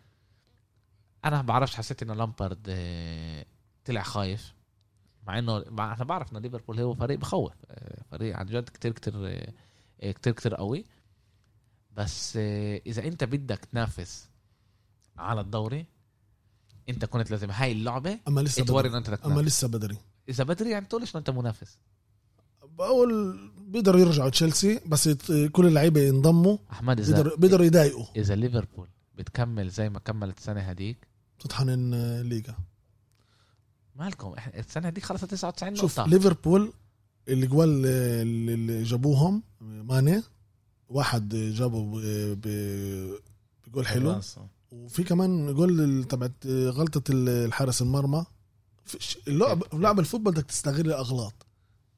أنا 1.25 1.37
ما 1.37 1.43
بعرفش 1.43 1.77
حسيت 1.77 2.03
انه 2.03 2.15
لامبارد 2.15 2.63
طلع 3.85 4.03
خايف. 4.03 4.55
مع 5.27 5.39
إنه 5.39 5.65
مع 5.69 5.95
أنا 5.95 6.05
بعرف 6.05 6.33
انه 6.33 6.41
ليفربول 6.41 6.81
هو 6.81 6.95
فريق 6.95 7.19
بخوف 7.19 7.53
فريق 8.11 8.37
عن 8.37 8.47
جد 8.47 8.69
كتير 8.69 8.93
كتير 8.93 9.45
كتير 10.01 10.33
كتير 10.33 10.55
قوي. 10.55 10.85
بس 11.91 12.37
إذا 12.87 13.05
أنت 13.05 13.25
بدك 13.25 13.59
تنافس 13.65 14.29
على 15.19 15.41
الدوري 15.41 15.87
انت 16.89 17.05
كنت 17.05 17.31
لازم 17.31 17.51
هاي 17.51 17.73
اللعبة 17.73 18.19
أما 18.29 18.41
لسه 18.41 18.65
توري 18.65 18.89
بدري. 18.89 18.99
انه 18.99 19.09
إنت 19.09 19.25
أما. 19.27 19.41
لسه 19.41 19.69
بدري. 19.69 19.97
إذا 20.29 20.45
بدري 20.45 20.71
يعني 20.71 20.87
تقولش 20.87 21.11
انه 21.11 21.19
أنت 21.19 21.31
منافس. 21.31 21.79
بقول 22.79 23.41
بيقدروا 23.59 24.01
يرجعوا 24.01 24.31
تشيلسي 24.31 24.81
بس 24.87 25.07
يت- 25.07 25.33
كل 25.53 25.67
اللعيبة 25.67 26.01
ينضموا 26.01 26.59
أحمد 26.73 27.01
اذا 27.01 27.13
بيقدروا 27.15 27.37
بيقدروا 27.39 27.67
يضايقوا. 27.67 28.07
إذا 28.17 28.35
ليفربول 28.35 28.89
بتكمل 29.15 29.69
زي 29.71 29.89
ما 29.89 29.99
كملت 29.99 30.39
السنة 30.39 30.61
هديك 30.61 31.09
تطحن 31.39 31.69
الليغا 31.95 32.57
مالكم 33.97 34.33
إحنا 34.39 34.59
السنة 34.61 34.87
هديك 34.89 35.05
خلصت 35.05 35.25
99 35.25 35.77
شوف 35.77 36.01
نقطة. 36.01 36.11
ليفربول 36.11 36.73
الجوال 37.29 37.69
اللي 37.87 38.55
اللي 38.55 38.83
جابوهم 38.83 39.43
ماني 39.61 40.23
واحد 40.89 41.29
جابه 41.35 42.01
بجول 43.67 43.87
حلو. 43.87 44.21
وفي 44.73 45.03
كمان 45.03 45.55
جول 45.55 46.05
تبعت 46.05 46.47
غلطة 46.47 47.03
الحارس 47.11 47.83
المرمى. 47.83 48.25
فيش- 48.85 49.19
اللعب 49.29 49.63
لعب 49.75 50.01
ال 50.01 50.04
football 50.04 50.33
بدك 50.33 50.45
تستغل 50.45 50.81
الأغلاط. 50.87 51.47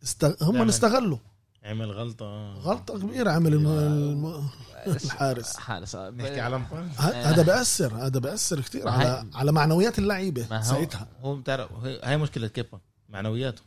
است... 0.03 0.25
هم 0.25 0.53
دايماً. 0.53 0.69
استغلوا. 0.71 1.19
عمل 1.65 1.91
غلطة. 1.91 2.55
غلطة 2.55 2.99
كبيرة 2.99 3.31
عمل 3.31 3.55
الم... 3.55 3.67
الم... 3.67 4.49
الحارس. 4.87 5.57
حارس 5.57 5.97
نحكي 5.97 6.41
على 6.41 6.59
مباراه 6.59 6.83
ه- 6.85 7.31
هذا 7.31 7.43
بأثر 7.43 7.95
هذا 7.95 8.19
بأثر 8.21 8.61
كثير 8.61 8.89
على 8.89 9.27
على 9.35 9.53
معنويات 9.53 9.99
اللعيبة 9.99 10.63
ساعتها. 10.63 11.09
هو 11.21 11.37
بتعرف 11.37 11.73
هي 11.73 12.01
هاي 12.03 12.17
مشكلة 12.17 12.47
كيبا 12.47 12.81
معنوياته. 13.09 13.63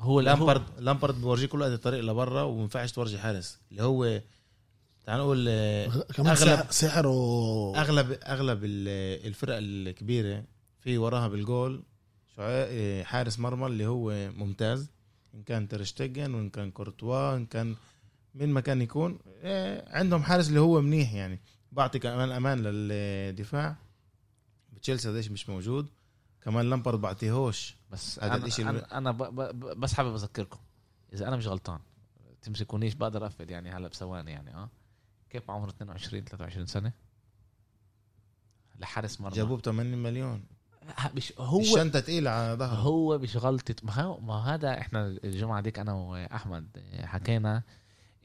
هو 0.00 0.20
لامبرد 0.20 0.62
لامبرد 0.78 1.20
بورجيك 1.20 1.50
كل 1.50 1.60
وقت 1.60 1.72
الطريق 1.72 2.00
لبرا 2.00 2.42
وما 2.42 2.62
ينفعش 2.62 2.92
تورجي 2.92 3.18
حارس. 3.18 3.58
اللي 3.70 3.82
هو 3.82 4.20
تعال 5.04 5.20
نقول 5.20 5.46
آه، 5.48 5.86
كمان 6.14 6.34
سحر, 6.36 6.66
سحر 6.70 7.06
و 7.06 7.74
أغلب 7.74 8.12
أغلب 8.26 8.64
ال- 8.64 9.26
الفرق 9.26 9.54
الكبيرة 9.58 10.44
في 10.80 10.98
وراها 10.98 11.28
بالجول 11.28 11.82
آه، 12.38 13.02
حارس 13.02 13.38
مرمى 13.38 13.66
اللي 13.66 13.86
هو 13.86 14.30
ممتاز 14.36 14.90
إن 15.34 15.42
كان 15.42 15.68
ترشتجن 15.68 16.34
وإن 16.34 16.50
كان 16.50 16.70
كورتوا 16.70 17.36
إن 17.36 17.46
كان 17.46 17.76
من 18.34 18.48
ما 18.48 18.60
كان 18.60 18.82
يكون 18.82 19.18
آه، 19.42 19.98
عندهم 19.98 20.22
حارس 20.22 20.48
اللي 20.48 20.60
هو 20.60 20.80
منيح 20.80 21.14
يعني. 21.14 21.40
بعطي 21.72 21.98
كمان 21.98 22.30
أمان 22.30 22.58
للدفاع. 22.62 23.76
بتشيلسي 24.72 25.08
قديش 25.08 25.30
مش 25.30 25.48
موجود. 25.48 25.88
كمان 26.42 26.70
لامبرد 26.70 27.00
بعطيهوش 27.00 27.76
بس 27.90 28.20
هذا 28.20 28.36
الإشي 28.36 28.62
أنا, 28.62 28.98
أنا 28.98 29.10
ب... 29.12 29.18
ب... 29.40 29.80
بس 29.80 29.92
حابب 29.94 30.14
أذكركم 30.14 30.58
إذا 31.12 31.28
أنا 31.28 31.36
مش 31.36 31.46
غلطان 31.46 31.78
تمسكونيش 32.42 32.94
بقدر 32.94 33.26
افد 33.26 33.50
يعني 33.50 33.70
هلا 33.70 33.88
بثواني 33.88 34.30
يعني 34.30 34.54
آه. 34.54 34.68
كيف 35.32 35.50
عمره 35.50 35.70
22 35.70 36.24
23 36.24 36.66
سنة؟ 36.66 36.92
لحارس 38.78 39.20
مرمى. 39.20 39.36
جابوه 39.36 39.56
ب 39.56 39.60
80 39.60 40.02
مليون 40.02 40.44
مش 41.14 41.32
هو 41.38 41.60
الشنطة 41.60 42.00
تقيلة 42.00 42.30
على 42.30 42.58
ظهره. 42.58 42.76
هو 42.76 43.18
مش 43.18 43.36
غلطة. 43.36 43.74
ما 44.20 44.34
هذا 44.34 44.80
إحنا 44.80 45.06
الجمعة 45.06 45.60
ديك 45.60 45.78
أنا 45.78 45.92
وأحمد 45.92 46.82
حكينا 47.04 47.62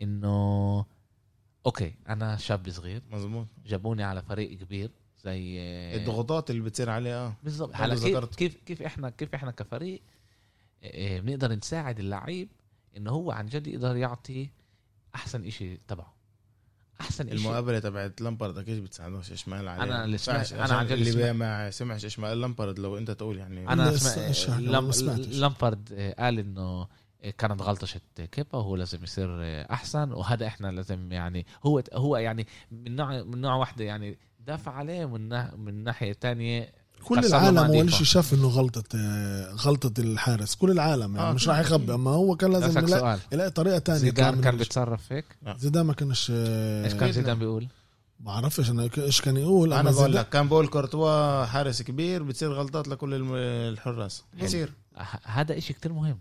إنه 0.02 0.86
أوكي 1.66 1.94
أنا 2.10 2.36
شاب 2.36 2.70
صغير. 2.70 3.02
مزبوط 3.12 3.48
جابوني 3.66 4.04
على 4.04 4.22
فريق 4.22 4.58
كبير 4.58 4.92
زي 5.24 5.60
الضغوطات 5.96 6.50
اللي 6.50 6.62
بتصير 6.62 6.90
عليه 6.90 7.26
آه. 7.26 7.36
هلا 7.74 7.96
كيف. 7.96 8.26
كيف 8.26 8.56
كيف 8.66 8.82
إحنا 8.82 9.10
كيف 9.10 9.36
إحنا 9.36 9.52
كفريق 9.52 10.02
آه، 10.84 11.20
بنقدر 11.20 11.56
نساعد 11.56 12.00
اللعيب 12.00 12.50
إنه 12.98 13.12
هو 13.12 13.32
عن 13.32 13.46
جد 13.46 13.68
يقدر 13.68 13.96
يعطي 13.96 14.50
أحسن 15.16 15.46
إشي 15.46 15.78
تبعه. 15.78 16.17
أحسن 17.02 17.30
المقابلة 17.30 17.80
تبعت 17.80 18.22
لامبارد 18.22 18.58
أكيد 18.58 18.84
بتساعدوش 18.84 19.32
إشمال 19.32 19.68
عليه 19.68 19.84
أنا 19.84 20.04
اللي 20.06 20.18
سمعت- 20.18 20.54
عشان 20.54 20.60
عن 20.78 20.86
جد 20.86 20.92
اللي 20.92 21.12
سمعت. 21.12 21.36
ما 21.36 21.72
سمعش 21.72 22.06
إشمال 22.06 22.42
لامبارد 22.42 22.80
لو 22.80 22.98
أنت 22.98 23.12
تقول 23.12 23.38
يعني 23.38 23.70
أنا 23.70 23.90
لسه 23.90 24.10
سمع 24.16 24.28
إيش؟ 24.28 24.50
لام... 24.50 24.86
ما 24.86 24.92
سمعتش. 24.92 25.28
لامبارد 25.28 25.90
آه، 25.94 26.24
قال 26.24 26.40
إنه 26.40 26.88
كانت 27.38 27.62
غلطشة 27.62 28.02
كيبا 28.32 28.56
وهو 28.58 28.76
لازم 28.76 29.04
يصير 29.04 29.30
آه، 29.44 29.68
أحسن 29.74 30.12
وهذا 30.12 30.48
إحنا 30.48 30.68
لازم 30.72 31.12
يعني 31.12 31.46
هو 31.66 31.84
هو 31.94 32.18
يعني 32.18 32.48
من 32.72 32.96
نوع 32.96 33.24
من 33.24 33.42
نوع 33.42 33.56
واحدة 33.56 33.86
يعني 33.86 34.18
دافع 34.48 34.72
عليه 34.72 35.06
من 35.06 35.30
من 35.60 35.84
ناحية 35.84 36.14
تانية 36.14 36.72
كل 37.04 37.26
العالم. 37.26 37.58
اول 37.58 37.94
شيء 37.94 38.04
شاف 38.04 38.34
إنه 38.34 38.48
غلطة 38.48 38.84
آه، 38.96 39.52
غلطة 39.52 40.02
الحارس 40.02 40.56
كل 40.56 40.72
العالم 40.72 41.16
يعني. 41.16 41.30
آه، 41.30 41.34
مش 41.34 41.50
راح 41.50 41.60
يخبي. 41.60 41.94
أما 41.94 42.12
هو 42.12 42.36
كان 42.36 42.52
لازم 42.52 42.86
يلاقي, 43.32 43.52
طريقة 43.52 43.80
ثانية 43.80 44.00
زيدان 44.00 44.42
كان 44.42 44.58
بيتصرف 44.58 45.14
هيك؟ 45.14 45.26
زيدان 45.58 45.86
ما 45.86 45.94
كانش 45.94 46.32
آه، 46.36 46.86
إيش 46.86 46.94
كان 46.94 47.12
زيدان. 47.12 47.40
بيقول؟ 47.40 47.68
بعرفش 48.20 48.70
أنا 48.70 48.90
إيش 48.98 49.22
كان 49.22 49.38
يقول. 49.38 49.74
أنا 49.74 49.92
بقول 49.92 50.14
لك 50.14 50.30
كان 50.30 50.48
بقول 50.48 50.68
كورتوا 50.68 51.46
حارس 51.46 51.82
كبير 51.82 52.24
بتصير 52.24 52.54
غلطات 52.54 52.88
لكل 52.88 53.34
الحراس. 53.38 54.24
بتصير 54.42 54.74
ه- 54.98 55.20
هذا 55.24 55.58
إشي 55.58 55.74
كتير 55.74 55.94
مهم. 55.94 56.20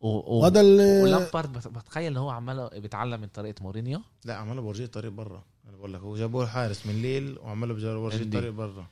و... 0.00 0.08
وهذا 0.08 0.60
اللي 0.60 1.02
ولامبارد 1.02 1.52
بت- 1.52 1.68
بتخيل 1.68 2.06
ان 2.12 2.16
هو 2.16 2.30
عمال 2.30 2.68
بيتعلم 2.80 3.20
من 3.20 3.26
طريقة 3.28 3.62
مورينيو؟ 3.62 4.00
لا 4.24 4.34
عمله 4.36 4.62
بورجيه 4.62 4.84
الطريق 4.84 5.10
برا. 5.12 5.42
أنا 5.68 5.76
بقول 5.76 5.92
لك 5.94 6.00
هو 6.00 6.16
جابوه 6.16 6.46
حارس 6.46 6.86
من 6.86 7.02
ليل 7.02 7.38
وعمله 7.38 7.74
بورجيه. 7.74 8.22
الطريق 8.22 8.52
برا. 8.52 8.86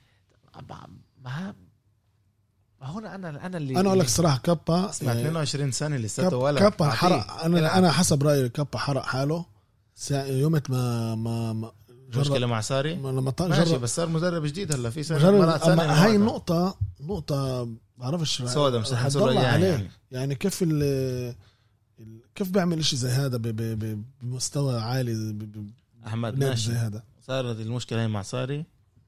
ما 1.25 1.55
هون 2.83 3.07
أنا 3.07 3.47
أنا 3.47 3.59
اللي 3.59 3.81
أنا 3.81 3.89
أقول 3.89 3.99
لك 4.01 4.09
صراحة 4.09 4.39
كابا 4.39 4.91
اسمع 4.91 5.13
آه، 5.13 5.21
22 5.21 5.73
سنة 5.73 5.97
لساته 5.97 6.31
كاب 6.31 6.39
ولا 6.41 6.61
كابا. 6.61 6.91
حرق 6.91 7.33
أنا. 7.45 7.79
أنا 7.79 7.93
حسب 7.93 8.23
رأيي 8.23 8.49
كابا 8.49 8.79
حرق 8.79 9.03
حاله. 9.03 9.45
يومة 10.11 10.63
ما 10.69 11.15
ما, 11.15 11.53
ما 11.53 11.73
مشكلة 12.17 12.47
مع 12.47 12.61
ساري؟ 12.61 12.95
ما- 12.95 13.09
لما 13.09 13.33
ماشي 13.41 13.79
بس 13.79 13.97
صار 13.97 14.09
مدرب 14.09 14.43
جديد 14.47 14.73
هلا 14.73 14.91
في 14.91 15.03
سنة 15.03 15.19
جرب 15.19 15.59
سنه 15.59 15.73
أما 15.73 16.05
هاي 16.05 16.17
النقطة 16.17 16.79
نقطة 17.01 17.69
بعرفش 17.99 18.43
سودا 18.43 18.83
تضل 18.83 19.13
سودا 19.13 19.49
عليه. 19.49 19.67
يعني. 19.67 19.91
يعني 20.11 20.35
كيف 20.35 20.59
ال 20.63 21.35
كيف 22.35 22.51
بيعمل 22.51 22.79
إشي 22.79 22.97
زي 22.97 23.09
هذا 23.09 23.37
بمستوى 24.23 24.81
عالي 24.81 25.37
أحمد 26.07 26.39
ماشي. 26.39 26.71
زي 26.71 26.77
هذا؟ 26.77 27.03
صارت 27.27 27.61
المشكلة 27.61 28.03
هي 28.03 28.09
مع 28.09 28.23
ساري 28.23 28.65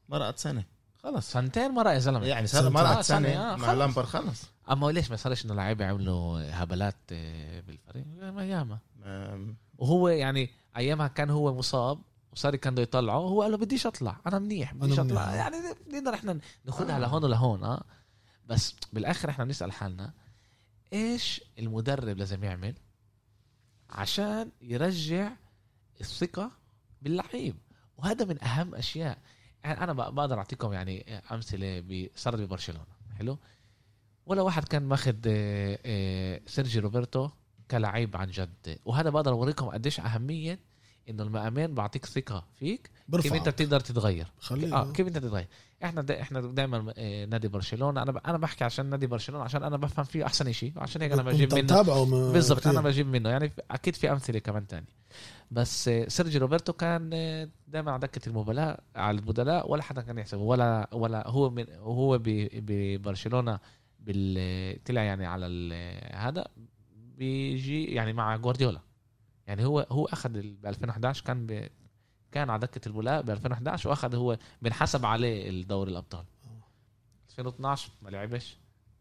مرقت 0.09 0.39
سنة. 0.39 0.65
خلص 1.05 1.33
سنتين 1.33 1.71
مرة 1.71 1.93
يا 1.93 1.99
زلمة. 1.99 2.27
يعني 2.27 2.47
صار 2.47 2.63
سنتين. 2.63 2.77
آه، 2.87 3.03
سنة 3.03 3.29
آه، 3.53 3.57
مع. 3.57 3.73
لامبر 3.73 4.07
خلص. 4.07 4.43
أما 4.71 4.87
ليش 4.87 5.11
ما 5.11 5.17
صارش 5.17 5.45
إنه 5.45 5.55
لعيبه 5.55 5.85
يعملوا 5.85 6.41
هبلات 6.63 6.97
آه، 7.13 7.61
بالفريق؟ 7.61 8.05
ما 8.21 8.45
ياما 8.45 8.79
ما- 8.97 9.55
وهو 9.79 10.09
يعني 10.09 10.51
أيامها 10.77 11.09
كان 11.09 11.31
هو 11.31 11.55
مصاب 11.55 11.99
وصار 12.33 12.57
كان 12.57 12.73
بده 12.75 12.83
يطلعه 12.83 13.17
هو 13.19 13.43
قال 13.43 13.51
له 13.51 13.57
بديش 13.59 13.87
أطلع 13.87 14.17
أنا 14.27 14.39
منيح 14.39 14.75
بديش 14.75 14.99
أنا 14.99 15.09
أطلع. 15.13 15.27
منيح. 15.27 15.35
يعني 15.37 15.57
نقدر 15.93 16.15
إحنا 16.15 16.39
ناخذها 16.65 16.99
لهون 16.99 17.25
ولهون 17.25 17.65
آه. 17.65 17.85
بس 18.47 18.75
بالآخر 18.93 19.31
إحنا 19.31 19.45
بنسأل 19.45 19.73
حالنا 19.73 20.13
إيش 20.93 21.41
المدرب 21.59 22.19
لازم 22.19 22.45
يعمل 22.45 22.75
عشان 23.91 24.51
يرجع 24.63 25.33
الثقة 26.01 26.51
باللعيب؟ 27.03 27.57
وهذا 27.99 28.25
من 28.25 28.45
أهم 28.45 28.75
أشياء. 28.75 29.19
يعني 29.65 29.81
أنا 29.85 29.93
بق- 29.93 30.09
بقدر 30.09 30.39
أعطيكم 30.39 30.73
يعني 30.73 31.23
أمثلة 31.33 32.09
صارت 32.17 32.39
ببرشلونة. 32.41 32.85
حلو؟ 33.19 33.39
ولا 34.27 34.43
واحد 34.43 34.65
كان 34.69 34.83
ماخذ 34.83 35.15
آه، 35.27 35.79
آه، 35.87 36.41
سيرجي 36.47 36.81
روبرتو 36.81 37.31
كلاعب 37.71 38.17
عن 38.17 38.31
جد. 38.31 38.79
وهذا 38.85 39.11
بقدر 39.11 39.33
أوريكم 39.33 39.67
قديش 39.67 40.01
أهمية 40.01 40.59
إنه 41.09 41.23
المأمن 41.23 41.75
بعطيك 41.75 42.07
ثقة 42.07 42.47
فيك 42.59 42.91
كيف 43.23 43.33
أنت 43.39 43.49
بتقدر 43.49 43.81
تتغير. 43.81 44.27
خليه 44.39 44.75
آه 44.77 44.93
كيف 44.93 45.07
أنت 45.07 45.19
تتغير. 45.19 45.47
إحنا 45.85 46.03
دا 46.03 46.21
إحنا 46.21 46.41
دائما 46.41 46.93
نادي 47.27 47.49
برشلونة. 47.49 48.03
أنا 48.03 48.13
ب... 48.13 48.17
أنا 48.17 48.39
بحكي 48.39 48.65
عشان 48.65 48.87
نادي 48.87 49.07
برشلونة 49.07 49.45
عشان 49.45 49.63
أنا 49.63 49.77
بفهم 49.77 50.05
فيه 50.05 50.27
أحسن 50.27 50.53
شيء 50.53 50.73
عشان 50.77 51.03
هيك 51.03 51.13
أنا 51.13 51.23
بجيب 51.23 51.49
منه. 51.55 51.67
بالضبط. 52.33 52.67
أنا 52.67 52.81
بجيب 52.81 53.07
منه. 53.07 53.29
يعني 53.31 53.53
أكيد 53.71 53.95
في 53.97 54.13
أمثلة 54.13 54.39
كمان 54.39 54.67
تاني 54.67 54.87
بس 55.51 55.91
سيرجي 56.09 56.39
روبرتو 56.39 56.73
كان 56.73 57.11
دائما 57.69 57.91
على 57.91 58.01
دكة 58.01 58.29
المباراه 58.29 58.81
على 58.97 59.19
البدلاء 59.19 59.71
ولا 59.71 59.83
حدا 59.83 60.03
كان 60.03 60.19
يحسبه 60.19 60.43
ولا 60.43 60.89
ولا 60.93 61.29
هو 61.29 61.51
من 61.51 61.67
هو 61.73 62.19
ببرشلونة 62.25 63.61
طلع 64.87 65.03
يعني 65.03 65.27
على 65.27 65.75
هذا 66.15 66.47
بيجي 66.97 67.85
يعني 67.85 68.13
مع 68.13 68.37
جوارديولا. 68.37 68.81
يعني 69.47 69.65
هو 69.65 69.87
هو 69.91 70.05
أخذ 70.05 70.31
ب 70.31 70.67
2011 70.67 71.25
كان 71.25 71.69
كان 72.33 72.51
على 72.51 72.61
دكة 72.61 72.89
البدلاء 72.89 73.23
ب 73.23 73.31
2011 73.31 73.89
وأخذ 73.89 74.15
هو 74.17 74.39
بنحسب 74.63 75.07
عليه 75.07 75.51
الدوري 75.51 75.91
الأبطال. 75.91 76.25
2012 77.31 77.91
ما 78.03 78.11
لعبش 78.11 78.59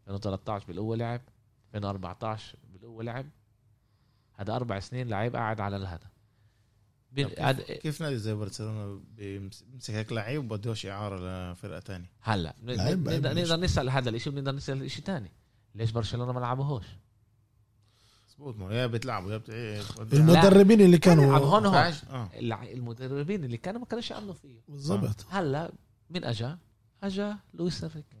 2013 0.08 0.66
بالقوه 0.66 0.96
لعب 0.96 1.20
2014 1.74 2.56
بالقوه 2.72 3.04
لعب. 3.04 3.26
هذا 4.34 4.56
أربع 4.56 4.80
سنين 4.80 5.08
لعيب 5.08 5.36
قاعد 5.36 5.60
على 5.60 5.76
هاد- 7.38 7.60
كيف, 7.60 8.02
نادي 8.02 8.18
زي 8.18 8.34
برشلونة 8.34 9.00
بيمس- 9.16 9.62
بيمسك 9.62 9.90
هيك 9.94 10.12
لعيب 10.12 10.44
وبدوش 10.44 10.86
إعارة 10.86 11.52
لفرقة 11.52 11.80
تانية؟ 11.80 12.10
هلا 12.20 12.54
ن- 12.62 12.70
ن- 12.70 13.04
نقدر 13.04 13.60
نسأل 13.60 13.90
هذا 13.90 14.10
الشيء 14.10 14.32
ونقدر 14.32 14.52
نسأل 14.52 14.90
شيء 14.90 15.04
ثاني 15.04 15.30
ليش 15.74 15.90
برشلونة 15.90 16.32
ما 16.32 16.40
لعبوهوش؟ 16.40 16.84
مظبوط 18.28 18.56
ما 18.56 18.66
هو 18.66 18.70
يا 18.70 18.86
بتلعبوا 18.86 19.32
يا 19.32 19.36
بت- 19.38 19.50
المدربين 20.14 20.80
اللي 20.80 20.98
كانوا 20.98 21.38
هون 21.38 21.66
هون. 21.66 21.94
الع- 22.34 22.62
المدربين 22.62 23.44
اللي 23.44 23.56
كانوا 23.56 23.80
ما 23.80 23.86
كانوش 23.86 24.10
يأمنوا 24.10 24.34
فيه. 24.34 24.60
بالضبط. 24.68 25.26
هلا 25.30 25.72
مين 26.10 26.24
أجا؟ 26.24 26.58
أجا 27.02 27.36
لويس 27.54 27.84
إنريكي. 27.84 28.16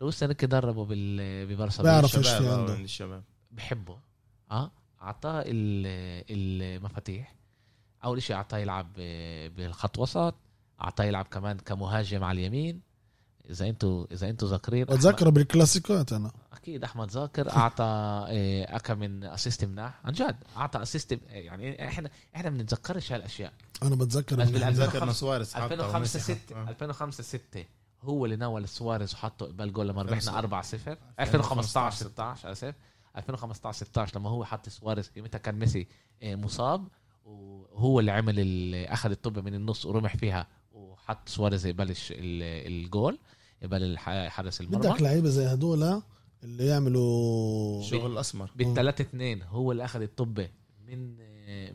لويس 0.00 0.22
إنريكي. 0.22 0.46
دربه 0.46 0.84
بال 0.84 1.46
ببرشا 1.46 1.82
بيعرف 1.82 2.16
إيش 2.18 2.28
في 2.28 2.34
شباب 2.38 2.58
عنده. 2.60 2.72
آه، 2.74 2.76
الشباب. 2.80 3.24
بحبه. 3.50 3.98
آه. 4.50 4.70
أعطاه 5.06 5.42
ال- 5.46 6.24
المفاتيح. 6.30 7.34
أول 8.04 8.22
شيء 8.22 8.36
أعطاه 8.36 8.58
يلعب 8.58 8.92
بالخط 9.56 9.98
وسط 9.98 10.34
أعطاه 10.80 11.04
يلعب 11.04 11.24
كمان 11.24 11.58
كمهاجم 11.58 12.24
على 12.24 12.40
اليمين. 12.40 12.80
إذا 13.50 13.68
أنتوا 13.68 14.06
إذا 14.12 14.30
أنتوا 14.30 14.48
ذاكرين 14.48 14.84
بتذكر 14.84 15.30
بالكلاسيكوات 15.30 16.12
أنا. 16.12 16.30
أكيد 16.52 16.84
أحمد 16.84 17.10
ذاكر. 17.10 17.50
أعطى 17.50 17.84
إيه، 18.28 18.76
أكا 18.76 18.94
من 18.94 19.24
assist 19.24 19.64
مناح. 19.64 20.00
عن 20.04 20.12
جد 20.12 20.36
أعطى 20.56 20.82
assist 20.82 21.18
يعني 21.28 21.88
إحنا 21.88 22.10
إحنا 22.36 22.50
ما 22.50 22.58
بنتذكرش 22.58 23.12
هالأشياء. 23.12 23.52
أنا 23.82 23.94
بتذكر 23.96 24.36
بس 24.36 24.48
إنه- 24.48 24.50
بالألف- 24.52 24.64
ذكر 24.80 25.02
إنه 25.02 25.12
سواريز 25.12 25.54
حطه 25.54 25.64
2005 25.64 25.96
وميسي 25.96 26.18
6 26.18 26.54
حطه. 26.54 26.70
2005 26.70 27.22
6 27.24 27.64
هو 28.02 28.24
اللي 28.24 28.36
ناول 28.36 28.68
سواريز 28.68 29.14
وحطه 29.14 29.46
قبل 29.46 29.72
جول 29.72 29.88
لما 29.88 30.02
ربحنا 30.02 30.16
خمسة. 30.20 30.38
4 30.38 30.62
0 30.62 30.96
2015 31.20 31.96
16 31.96 32.52
اسف 32.52 32.74
2015 33.16 33.76
16 33.86 34.18
لما 34.18 34.30
هو 34.30 34.44
حط 34.44 34.68
سواريز 34.68 35.10
يومتها 35.16 35.38
كان 35.38 35.54
ميسي 35.58 35.86
آه، 36.22 36.34
مصاب 36.34 36.88
وهو 37.24 38.00
اللي 38.00 38.10
عمل 38.12 38.40
اللي 38.40 38.86
أخذ 38.86 39.10
الطبة 39.10 39.42
من 39.42 39.54
النص 39.54 39.86
ورمح 39.86 40.16
فيها 40.16 40.46
وحط 40.72 41.28
سواريز 41.28 41.66
يبلش 41.66 42.12
ال- 42.12 42.72
الجول 42.72 43.18
يبل 43.62 43.98
حارس 43.98 44.60
المرمى. 44.60 44.88
بدك 44.90 45.02
لعيبة 45.02 45.28
زي 45.28 45.46
هدول 45.46 46.02
اللي 46.42 46.66
يعملوا 46.66 47.80
الشغل 47.80 48.12
الأسمر. 48.12 48.50
بالثلاثة 48.56 49.02
اثنين 49.02 49.42
هو 49.42 49.72
اللي 49.72 49.84
أخذ 49.84 50.00
الطبة 50.02 50.48
من 50.86 51.16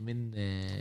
من 0.00 0.30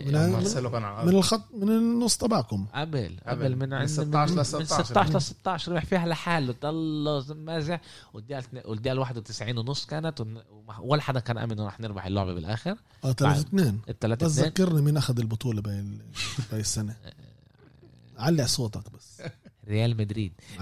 من 0.08 0.16
عن- 0.16 0.32
مارسيلو 0.32 0.72
كان 0.72 0.84
على 0.84 1.12
من 1.12 1.16
الخط 1.18 1.54
من 1.54 1.70
النص 1.70 2.18
تبعكم. 2.18 2.66
قبل 2.76 3.18
قبل. 3.26 3.44
قبل 3.44 3.56
من 3.56 3.60
من 3.70 3.74
عند 3.74 3.88
16 3.88 4.34
ل 4.34 4.38
من 4.38 4.44
16. 4.44 4.84
16 4.84 5.16
ل 5.18 5.22
16 5.22 5.72
ربح 5.72 5.86
فيها 5.86 6.06
لحاله. 6.08 6.56
ضل 6.62 7.36
مازع 7.38 7.80
والدقيقة 8.14 8.44
والدقيقة 8.70 9.00
91 9.00 9.58
ونص 9.58 9.86
كانت 9.86 10.26
ولا 10.80 11.02
حدا 11.02 11.20
كان 11.20 11.38
آمن 11.38 11.52
انه 11.52 11.66
رح 11.68 11.80
نربح 11.80 12.06
اللعبة 12.06 12.34
بالآخر. 12.34 12.76
آه 13.04 13.12
3 13.12 13.40
2 13.42 13.80
الثلاثة 13.90 14.26
بس 14.26 14.32
اثنين. 14.32 14.48
ذكرني 14.50 14.82
مين 14.82 14.98
أخذ 14.98 15.20
البطولة 15.20 15.62
باي 15.62 16.60
السنة. 16.60 16.96
علق 18.18 18.46
صوتك 18.46 18.84
بس. 18.94 19.22
ريال 19.72 19.98
مدريد. 19.98 20.34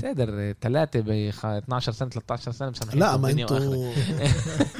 سادر 0.00 0.54
ثلاثة 0.60 1.00
ب 1.00 1.08
12 1.10 1.92
سنة 1.92 2.08
13 2.08 2.52
سنة 2.52 2.70
مسامحين 2.70 3.00
لا 3.00 3.16
ما. 3.16 3.30
أنتوا 3.30 3.92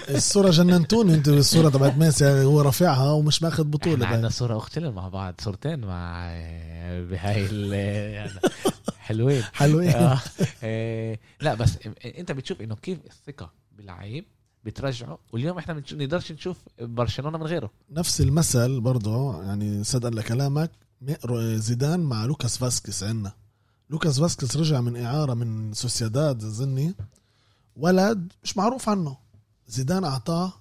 الصورة 0.16 0.50
جننتوني 0.50 1.14
أنتوا 1.14 1.34
الصورة 1.34 1.68
تبعت 1.68 1.96
ميسي 1.98 2.44
هو 2.44 2.60
رافعها 2.60 3.10
ومش 3.12 3.42
ماخذ 3.42 3.64
إحنا 4.04 4.06
عندنا. 4.16 4.28
صورة 4.28 4.56
اختنا 4.56 4.90
مع 4.90 5.08
بعض 5.08 5.34
صورتين 5.40 5.80
مع 5.80 6.26
آه، 6.30 7.02
بهاي 7.04 7.46
ال- 7.46 7.72
يعني 8.14 8.30
حلوين 8.98 9.42
حلوين 9.52 9.90
آه. 9.90 10.18
إيه، 10.62 11.20
لا 11.40 11.54
بس 11.54 11.78
انت 12.18 12.32
بتشوف 12.32 12.60
انه 12.60 12.74
كيف 12.74 12.98
الثقة 13.06 13.52
باللعيب 13.76 14.24
بترجعه 14.64 15.18
واليوم 15.32 15.58
إحنا 15.58 15.74
ما 15.74 15.82
نقدرش 15.92 16.32
نشوف 16.32 16.56
برشلونة 16.80 17.38
من 17.38 17.44
غيره 17.46 17.70
نفس 17.90 18.20
المثل 18.20 18.80
برضه 18.80 19.42
يعني 19.44 19.84
صدق 19.84 20.08
لكلامك 20.08 20.70
زيدان 21.56 22.00
مع 22.00 22.24
لوكاس 22.24 22.58
فاسكيز 22.58 23.02
عندنا. 23.02 23.32
لوكاس 23.90 24.20
فاسكيز 24.20 24.56
رجع 24.56 24.80
من 24.80 24.96
إعارة 25.04 25.34
من 25.34 25.72
سوسيداد 25.72 26.38
ظني. 26.44 26.94
ولد 27.76 28.32
مش 28.44 28.56
معروف 28.56 28.88
عنه. 28.88 29.16
زيدان 29.68 30.04
أعطاه 30.04 30.52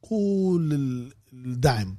كل 0.00 0.70
ال- 0.72 1.12
الدعم. 1.32 1.96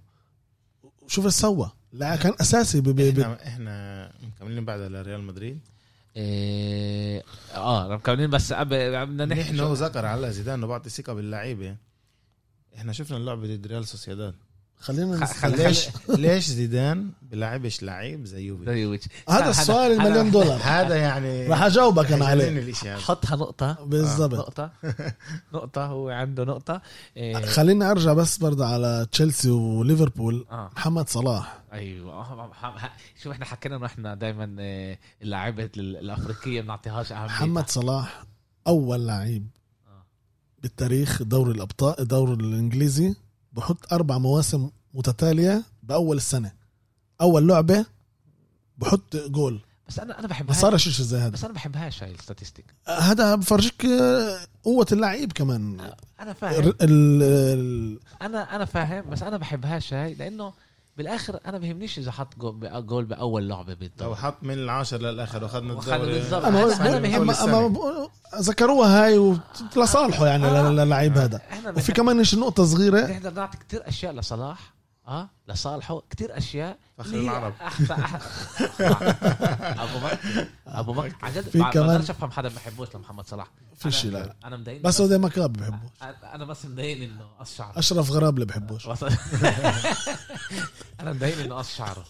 شوف 1.08 1.26
إيش 1.26 1.34
سوى. 1.34 1.72
لا 1.94 2.16
كان 2.16 2.34
أساسي 2.42 2.82
ب- 2.82 3.00
إحنا 3.00 3.48
إحنا 3.48 4.12
مكملين 4.24 4.66
بعد 4.66 4.80
لريال 4.80 5.24
مدريد. 5.24 5.60
إيه، 6.16 7.24
آه 7.56 7.96
مكملين 7.96 8.30
بس 8.30 8.54
قبل 8.54 9.06
بدنا 9.06 9.26
نحكي 9.26 9.42
نحن 9.54 9.74
ذكر 9.74 10.06
على 10.06 10.32
زيدان 10.34 10.54
انه 10.54 10.68
بعطي 10.68 10.90
ثقة 10.90 11.14
باللعيبة. 11.14 11.76
إحنا 12.76 12.94
شفنا 12.94 13.18
اللعبه 13.18 13.56
ضد 13.56 13.68
ريال 13.68 13.88
سوسيداد 13.88 14.36
خلينا 14.82 15.18
خ- 15.26 15.30
نس- 15.30 15.38
خل- 15.38 15.58
ليش 15.58 15.88
ليش 16.26 16.46
زيدان 16.48 17.10
بلعبش 17.32 17.84
لعيب؟ 17.84 18.26
زي 18.26 18.44
يوفي 18.46 18.66
زيوفيتش 18.66 19.08
هذا 19.30 19.50
السؤال 19.50 19.92
المليون 19.92 20.32
دولار. 20.32 20.60
هذا 20.80 20.96
يعني 20.96 21.48
راح 21.48 21.62
أجاوبك 21.64 22.12
أنا 22.12 22.26
عليه. 22.26 22.74
هذا 22.84 22.98
حطها 22.98 23.36
نقطة. 23.36 23.74
بالضبط. 23.86 24.34
نقطة. 24.40 24.72
نقطة 25.54 25.86
هو 25.86 26.10
عنده 26.10 26.44
نقطة. 26.44 26.82
إيه، 27.18 27.46
خليني 27.46 27.92
أرجع 27.92 28.14
بس 28.14 28.38
برضه 28.38 28.66
على 28.66 29.08
تشيلسي 29.12 29.50
وليفربول. 29.50 30.46
آه. 30.52 30.70
محمد 30.76 31.10
صلاح. 31.10 31.60
أيوه. 31.74 32.14
آه، 32.14 32.52
شوف 33.24 33.32
إحنا 33.32 33.46
حكينا 33.46 33.76
إنه 33.76 33.86
إحنا 33.86 34.16
دائما 34.16 34.56
اللاعبة 35.22 35.70
ال- 35.78 35.98
الأفريقية 35.98 36.62
ما 36.62 36.66
بنعطيهاش 36.66 37.12
أهمية. 37.12 37.26
محمد 37.26 37.70
صلاح 37.70 38.24
أول 38.68 39.08
لعيب 39.08 39.48
آه. 39.88 40.04
بالتاريخ 40.62 41.24
دوري 41.24 41.52
الأبطال 41.52 42.00
الدوري 42.00 42.34
الإنجليزي. 42.34 43.16
بحط 43.52 43.94
أربع 43.94 44.18
مواسم 44.18 44.70
متتالية 44.94 45.64
بأول 45.84 46.18
السنة. 46.18 46.52
أول 47.22 47.48
لعبة 47.48 47.86
بحط 48.78 49.16
جول. 49.16 49.60
بس 49.88 50.00
أنا 50.00 50.14
أنا 50.14 50.22
ما 50.22 50.28
بحبها. 50.28 50.56
صارش 50.56 50.90
شيء 50.90 51.06
زي 51.06 51.18
هذا. 51.18 51.30
بس 51.30 51.44
أنا 51.44 51.54
بحبهاش 51.54 52.04
هاي 52.04 52.12
ال 52.12 52.17
statistic 52.17 52.66
هذا 52.88 53.36
بفرجيك 53.36 53.86
آه، 53.86 54.40
قوة 54.64 54.86
اللعيب 54.92 55.32
كمان. 55.32 55.92
أنا 56.20 56.34
فاهم. 56.34 56.64
ال 56.64 56.76
ال 56.82 58.00
أنا 58.22 58.56
أنا 58.56 58.66
فاهم 58.66 59.10
بس 59.10 59.24
أنا 59.24 59.38
بحبهاش 59.38 59.94
هاي 59.94 60.14
لأنه 60.14 60.54
بالآخر 61.02 61.40
أنا 61.46 61.58
بهمنيش 61.58 62.00
إذا 62.00 62.12
حط 62.12 62.36
جول 62.64 63.06
بأول 63.06 63.50
لعبة 63.50 63.72
لو 63.74 63.80
بالدوري 63.80 64.16
حط 64.16 64.36
من 64.42 64.54
العاشر 64.54 64.98
للآخر 64.98 65.44
واخذنا 65.44 65.74
الدوري. 65.74 66.14
بالضبط. 66.14 66.46
أنا. 66.46 67.44
أما 67.44 68.08
ذكروها 68.36 69.06
هاي 69.06 69.38
لصالحه 69.78 70.28
يعني 70.28 70.46
آه. 70.46 70.70
للعيب 70.70 71.18
هذا. 71.18 71.42
وفي 71.78 71.92
كمان 71.92 72.18
إيش 72.18 72.36
نقطه 72.36 72.66
صغيرة؟ 72.66 73.08
نقدر 73.08 73.34
نعطي 73.34 73.58
كتير 73.58 73.88
أشياء 73.88 74.14
لصلاح 74.14 74.74
آه 75.08 75.30
لصالحه 75.48 76.02
كتير 76.10 76.38
أشياء 76.38 76.78
فخر 76.98 77.14
العرب. 77.16 77.54
أبو 79.80 80.00
بكر 80.00 80.48
أبو 80.68 80.94
بكر. 80.94 81.16
عن 81.22 81.34
جد 81.34 81.50
في 81.50 81.58
ما 81.58 81.70
كمان- 81.70 81.88
بقدرش 81.88 82.10
أفهم 82.10 82.32
حدا 82.32 82.50
ما 82.50 82.56
بحبوش 82.56 82.88
لمحمد 82.96 83.28
صلاح. 83.28 83.48
في 83.76 83.92
شيء 83.92 84.12
لا. 84.12 84.36
أنا 84.46 84.58
مضايقني 84.58 84.84
بس 84.84 85.02
هو 85.02 85.08
دايما 85.08 85.30
كاب 85.30 85.54
بحبه 85.54 85.80
أنا 86.34 86.46
بس 86.46 86.66
مضايقني 86.66 87.06
إنه 87.06 87.26
قص 87.40 87.56
شعره 87.58 87.80
أشرف 87.80 88.12
غراب 88.12 88.34
اللي 88.34 88.46
بحبوش 88.46 88.88
أنا 91.02 91.14
مضايقني 91.14 91.46
إنه 91.46 91.56
قص 91.56 91.76
شعره. 91.76 92.06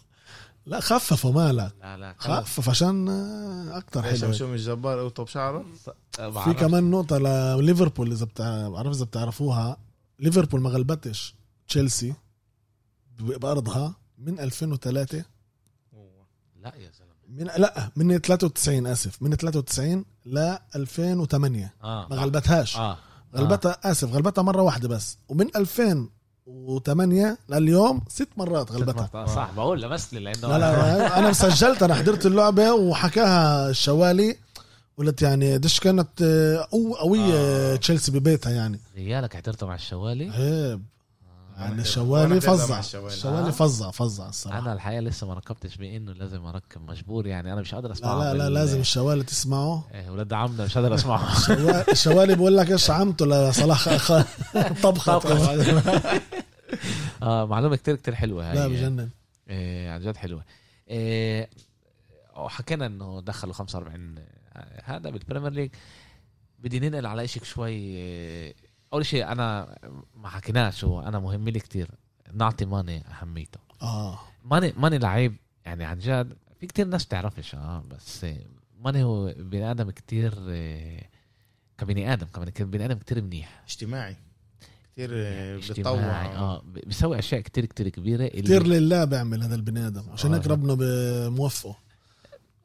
لا 0.65 0.79
خففوا 0.79 1.31
مالك. 1.31 1.73
لا 1.81 1.97
لا 1.97 2.15
خفف 2.17 2.69
عشان 2.69 3.09
آه، 3.09 3.77
أكتر 3.77 4.01
ليش 4.05 4.21
حلو. 4.21 4.29
مشوم 4.29 4.51
الجبار 4.53 5.07
قطب 5.07 5.27
شعره؟ 5.27 5.65
ما 6.19 6.43
في. 6.43 6.53
كمان 6.53 6.91
نقطة 6.91 7.17
لليفربول 7.17 8.11
إذا 8.11 8.25
بتع... 8.25 8.69
بعرف 8.69 8.95
إذا 8.95 9.05
بتعرفوها. 9.05 9.77
ليفربول 10.19 10.61
ما 10.61 10.69
غلبتش 10.69 11.35
تشيلسي 11.67 12.13
ب- 13.19 13.39
بأرضها 13.39 13.95
من 14.17 14.39
2003 14.39 15.23
لا 16.63 16.73
يا 16.75 16.91
زلمة. 16.91 17.11
من 17.29 17.43
لا 17.61 17.91
من 17.95 18.21
93 18.21 18.87
آسف. 18.87 19.21
من 19.21 19.37
93 19.37 20.05
ل 20.25 20.37
2008 20.75 21.73
آه. 21.83 22.07
ما 22.09 22.15
غلبتهاش. 22.15 22.77
آه. 22.77 22.97
غلبتها 23.35 23.77
آسف 23.83 24.13
غلبتها 24.13 24.41
مرة 24.41 24.61
واحدة 24.61 24.87
بس. 24.87 25.17
ومن 25.29 25.55
2008 26.55 27.37
لليوم 27.49 28.01
ست 28.09 28.27
مرات 28.37 28.71
غلبتها 28.71 29.09
آه. 29.15 29.25
صح 29.25 29.51
بقول 29.55 29.81
لمسلي 29.81 30.19
لأنه 30.19 30.47
لا 30.47 30.57
لا 30.57 31.19
أنا 31.19 31.33
سجلت 31.33 31.83
أنا 31.83 31.93
حضرت 31.95 32.25
اللعبة 32.25 32.73
وحكاها 32.73 33.69
الشوالي. 33.69 34.35
قلت 34.97 35.21
يعني 35.21 35.53
قديش 35.53 35.79
كانت 35.79 36.07
آه، 36.21 36.67
قو- 36.71 36.95
قوية 36.99 37.33
آه. 37.33 37.75
تشيلسي 37.75 38.11
ببيتها 38.11 38.51
يعني. 38.51 38.79
ريالك 38.95 39.35
حضرته 39.35 39.67
مع 39.67 39.75
الشوالي؟ 39.75 40.23
عيب 40.29 40.33
وأنا 40.35 40.81
يعني 41.61 41.81
الشوالي 41.81 42.41
فظع. 42.41 42.79
الشوالي. 42.79 43.47
آه. 43.47 43.51
فظع 43.51 43.91
فظع 43.91 44.29
الصراحة. 44.29 44.59
أنا 44.59 44.73
الحقيقة 44.73 44.99
لسه 44.99 45.27
ما 45.27 45.33
ركبتش 45.33 45.77
بانه 45.77 46.11
لازم 46.13 46.45
أركب 46.45 46.81
مجبور 46.89 47.27
يعني. 47.27 47.53
أنا 47.53 47.61
مش 47.61 47.73
قادر 47.75 47.87
لا 47.87 47.93
أسمعه 47.93 48.19
لا 48.19 48.33
لا 48.33 48.43
بال- 48.43 48.53
لازم 48.53 48.79
الشوالي 48.79 49.23
تسمعه. 49.23 49.83
إيه، 49.93 50.09
ولاد 50.09 50.33
عمنا 50.33 50.65
مش 50.65 50.75
قادر 50.77 50.95
أسمعه. 50.95 51.31
الشوا- 51.37 51.91
الشوالي 51.91 52.35
بقول 52.35 52.57
لك 52.57 52.71
إيش 52.71 52.89
عمته؟ 52.91 53.25
لصلاح 53.25 53.89
طبخة. 54.83 55.17
آه 57.23 57.45
معلومة 57.45 57.75
كتير 57.75 57.95
كتير 57.95 58.15
حلوة 58.15 58.49
هاي 58.51 58.55
لا 58.55 58.67
بجنن. 58.67 59.09
إيه 59.49 59.89
عن 59.91 60.01
جد 60.01 60.17
حلوة. 60.17 60.43
إيه 60.89 61.49
وحكينا 62.37 62.85
إنه 62.85 63.21
دخلوا 63.21 63.53
45 63.53 64.15
هذا 64.83 65.09
بالبريمير 65.09 65.51
ليج. 65.51 65.69
بدي 66.59 66.79
ننقل 66.79 67.05
على 67.05 67.27
شيء 67.27 67.43
شوي 67.43 67.71
أول 68.93 69.05
شيء 69.05 69.31
أنا 69.31 69.77
ما 70.15 70.29
حكيناش 70.29 70.83
هو 70.83 71.01
أنا 71.01 71.19
مهم 71.19 71.49
لي 71.49 71.59
كتير 71.59 71.91
نعطي 72.33 72.65
ماني 72.65 73.03
أهميته 73.07 73.59
آه 73.81 74.19
ماني 74.43 74.73
ماني 74.77 74.97
لعيب 74.97 75.35
يعني 75.65 75.83
عن 75.83 75.99
جد 75.99 76.33
في 76.59 76.67
كتير 76.67 76.87
ناس 76.87 77.07
تعرفش 77.07 77.55
آه 77.55 77.83
بس 77.89 78.25
ماني 78.79 79.03
هو 79.03 79.33
بني 79.37 79.71
آدم 79.71 79.89
كتير 79.91 80.49
إيه، 80.49 81.09
كبني 81.77 82.13
آدم 82.13 82.27
كمان 82.27 82.51
بني 82.59 82.85
آدم 82.85 82.97
كتير 82.97 83.21
منيح 83.21 83.63
اجتماعي 83.67 84.15
كثير 84.93 85.09
آه، 85.13 85.57
اجتماعي 85.57 85.81
بتطوع 85.81 86.25
آه 86.25 86.61
بيسوي 86.85 87.19
أشياء 87.19 87.41
كتير 87.41 87.65
كتير 87.65 87.89
كبيرة 87.89 88.25
اللي 88.25 88.41
كثير 88.41 88.67
لله 88.67 89.05
بيعمل 89.05 89.43
هذا 89.43 89.55
البني 89.55 89.87
آدم 89.87 90.03
عشان 90.09 90.33
آه. 90.33 90.37
هيك 90.37 90.47
ربنا 90.47 90.73
بموفقه 90.79 91.75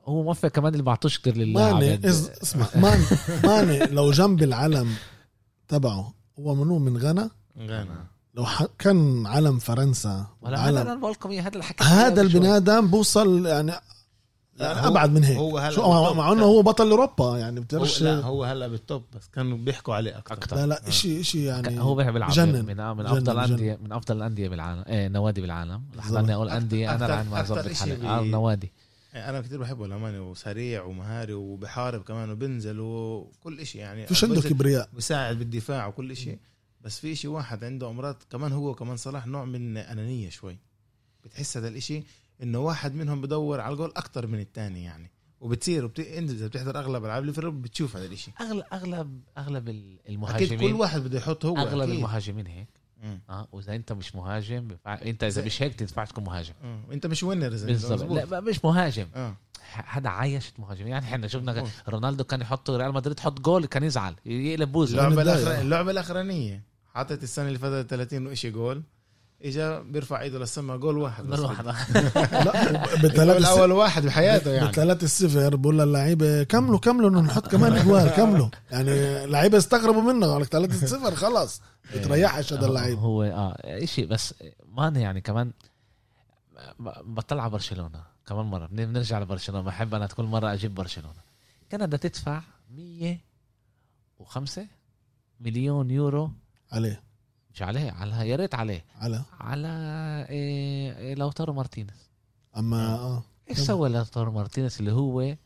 هو 0.07 0.22
موفق 0.22 0.49
كمان 0.49 0.72
اللي 0.72 0.83
بعطوش 0.83 1.18
كتير 1.18 1.37
لله 1.37 1.74
ماني. 1.74 2.09
إز... 2.09 2.29
اسمع 2.43 2.66
ماني 2.74 3.05
ماني 3.45 3.79
لو 3.79 4.11
جنب 4.11 4.43
العلم 4.43 4.95
تبعه 5.68 6.16
هو 6.39 6.55
منو 6.55 6.78
من 6.78 6.97
غانا 6.99 7.30
غانا 7.61 8.05
لو 8.34 8.45
ح... 8.45 8.64
كان 8.78 9.26
علم 9.26 9.59
فرنسا 9.59 10.26
ولا 10.43 10.59
هذا 10.59 10.66
علم 10.66 10.76
أنا 10.91 10.95
بقول 11.01 11.12
لكم 11.12 11.32
هذا 11.32 11.49
اللي 11.49 11.64
حكيت 11.64 11.82
هذا 11.87 12.22
البني. 12.22 12.57
آدم 12.57 12.87
بوصل 12.87 13.47
يعني 13.47 13.72
يعني 14.59 14.80
هو- 14.80 14.87
أبعد 14.89 15.11
من 15.11 15.24
هيك 15.24 15.37
هو 15.39 15.59
هلا 15.59 15.70
شو 15.70 15.89
مع. 15.89 16.12
مع 16.12 16.32
إنه 16.32 16.43
هو 16.45 16.62
بطل 16.62 16.91
أوروبا 16.91 17.39
يعني 17.39 17.59
هو 17.61 17.62
بتعرفش 17.64 18.03
لا 18.03 18.20
هو 18.20 18.45
هلا 18.45 18.66
بال 18.69 18.82
top 18.82 19.03
بس 19.16 19.28
كانوا 19.32 19.59
بيحكوا 19.59 19.95
عليه 19.95 20.18
أكثر 20.18 20.34
أكتر. 20.34 20.57
لا 20.57 20.66
لا 20.66 20.91
شيء 20.91 21.22
شيء 21.22 21.41
يعني 21.41 21.80
هو 21.80 21.95
بيلعب 21.95 22.30
بجنن. 22.30 22.64
من 22.64 22.80
آه، 22.80 22.95
من 22.95 23.07
أفضل 23.07 23.37
بجنن. 23.37 23.51
انديه 23.53 23.78
من 23.82 23.93
أفضل 23.93 24.16
الأندية 24.16 24.49
بالعالم 24.49 24.84
إيه 24.89 25.09
نوادي 25.09 25.41
بالعالم 25.41 25.82
بالضبط. 25.97 26.12
ضلني 26.18 26.34
أقول 26.34 26.49
أندية 26.51 26.95
أنا 26.95 27.22
ما 27.22 27.41
أكتر 27.41 27.55
ظبط 27.62 27.72
حالي 27.72 27.97
بي- 27.97 28.30
نوادي 28.30 28.72
أنا 29.17 29.41
كثير 29.41 29.61
بحبه 29.61 29.87
للامانه 29.87 30.31
وسريع 30.31 30.83
ومهاري 30.83 31.33
وبحارب 31.33 32.03
كمان 32.03 32.31
وبنزل 32.31 32.81
وكل 32.81 33.67
شيء 33.67 33.81
يعني. 33.81 34.07
فيش 34.07 34.25
عنده 34.25 34.41
كبرياء. 34.41 34.89
بيساعد 34.93 35.39
بالدفاع 35.39 35.87
وكل 35.87 36.17
شيء 36.17 36.39
بس 36.81 37.01
في 37.01 37.14
شيء 37.14 37.31
واحد 37.31 37.64
عنده 37.64 37.91
أمراض 37.91 38.23
كمان 38.31 38.53
هو 38.53 38.75
كمان 38.75 38.97
صلاح 38.97 39.27
نوع 39.27 39.45
من 39.45 39.77
أنانية 39.77 40.31
شوي. 40.31 40.59
بتحس 41.25 41.57
هذا 41.57 41.69
الإشي 41.69 42.03
إنه 42.43 42.59
واحد 42.59 42.95
منهم 42.95 43.21
بدور 43.21 43.61
على 43.61 43.73
الجول 43.73 43.93
أكتر 43.97 44.27
من 44.27 44.41
الثاني 44.41 44.85
يعني. 44.85 45.11
وبتصير 45.41 45.85
وبت... 45.85 46.01
إنت 46.01 46.31
إذا 46.31 46.47
بتحضر 46.47 46.79
أغلب 46.79 47.05
ألعاب 47.05 47.25
ليفربول 47.25 47.61
بتشوف 47.61 47.97
هذا 47.97 48.07
الشيء 48.07 48.35
اغلب 48.41 48.64
اغلب 48.73 49.21
أغلب 49.39 49.69
أكيد 49.69 49.99
المهاجمين. 50.09 50.61
كل 50.71 50.75
واحد 50.75 51.01
بده 51.01 51.19
يحط 51.19 51.45
هو 51.45 51.57
أغلب 51.57 51.83
أكيد. 51.83 51.95
المهاجمين 51.95 52.47
هيك. 52.47 52.69
مم. 53.07 53.21
آه 53.31 53.49
وإذا 53.53 53.75
أنت 53.75 53.93
مش 53.93 54.15
مهاجم 54.15 54.69
بينفع- 54.69 55.03
أنت 55.03 55.25
إذا 55.25 55.45
مش 55.45 55.63
هيك 55.63 55.75
تنفعش 55.75 56.09
تكون 56.09 56.25
مهاجم 56.25 56.53
آه. 56.65 56.81
وانت 56.89 57.07
مش 57.07 57.23
winner 57.23 57.51
مظبوط. 57.53 58.31
لا 58.31 58.41
مش 58.41 58.65
مهاجم 58.65 59.07
آه 59.15 59.37
ح- 59.63 59.97
هذا 59.97 60.09
عايشة 60.09 60.53
مهاجم 60.59 60.87
يعني 60.87 61.05
إحنا 61.05 61.27
شفنا 61.29 61.53
مظبوط. 61.53 61.71
رونالدو 61.89 62.25
كان 62.25 62.41
يحط 62.41 62.71
ريال 62.71 62.93
مدريد 62.95 63.19
يحط 63.19 63.41
جول 63.41 63.67
كان 63.67 63.83
يزعل 63.83 64.15
يقلب 64.27 64.73
بوز. 64.73 64.95
اللعبة. 64.95 65.91
الأخرانية 65.91 66.63
حطت 66.95 67.23
السنة 67.23 67.47
اللي 67.49 67.59
فاتت 67.59 67.91
30 67.91 68.27
وإشي 68.27 68.51
جول 68.51 68.83
إجا 69.45 69.80
بيرفع 69.80 70.20
إيده 70.20 70.39
للسما 70.39 70.76
جول 70.76 70.99
واحد 70.99 71.24
بس. 71.26 71.39
جول 71.39 71.47
واحد. 71.47 71.66
لا 72.47 72.53
بالثلاث 73.03 73.37
الأول 73.37 73.72
واحد 73.72 74.07
بحياته 74.07 74.51
يعني. 74.51 74.66
بالثلاث 74.66 75.05
الصفر 75.05 75.57
بقول 75.57 75.78
للعيبة 75.78 76.43
كملوا 76.43 76.78
كملوا 76.78 77.11
انه 77.11 77.20
نحط 77.20 77.47
كمان 77.49 77.72
إجوال 77.72 78.09
كملوا. 78.09 78.49
يعني 78.70 78.91
اللعيبه 79.24 79.59
استغربوا 79.59 80.12
منه 80.12 80.26
قال 80.26 80.43
لك 80.43 80.49
ثلاث 80.49 80.70
الصفر 80.82 81.14
خلص 81.14 81.62
بتريحش 81.95 82.53
هذا 82.53 82.66
اللعيب. 82.66 82.99
هو 82.99 83.22
آه 83.22 83.84
شيء 83.84 84.07
بس 84.07 84.34
ماني 84.68 85.01
يعني 85.01 85.20
كمان 85.20 85.53
بطلع 87.05 87.43
على 87.43 87.51
برشلونة 87.51 88.03
كمان 88.26 88.47
مرة. 88.47 88.66
بن- 88.66 88.87
بنرجع 88.87 89.18
لبرشلونة 89.18 89.62
بحب 89.64 89.95
أنا 89.95 90.07
كل 90.07 90.24
مرة 90.24 90.53
أجيب 90.53 90.74
برشلونة. 90.74 91.26
كان 91.70 91.87
بدها 91.87 91.99
تدفع 91.99 92.41
105 92.70 94.66
مليون 95.41 95.91
يورو 95.91 96.30
عليه. 96.72 97.03
مش 97.57 97.63
عليه 97.63 97.91
على 97.91 98.29
يا 98.29 98.37
ريت 98.37 98.55
عليه 98.55 98.85
على؟ 99.01 99.23
على 99.41 99.69
إيه 100.29 100.97
إيه 100.97 101.15
لوتارو 101.15 101.53
مارتينيز. 101.53 102.11
أما 102.57 102.95
آه. 102.95 103.23
إيش. 103.51 103.59
سوى 103.59 103.89
لوتارو 103.89 104.33
مارتينيز 104.33 104.77
اللي 104.79 104.93
هو 104.93 105.37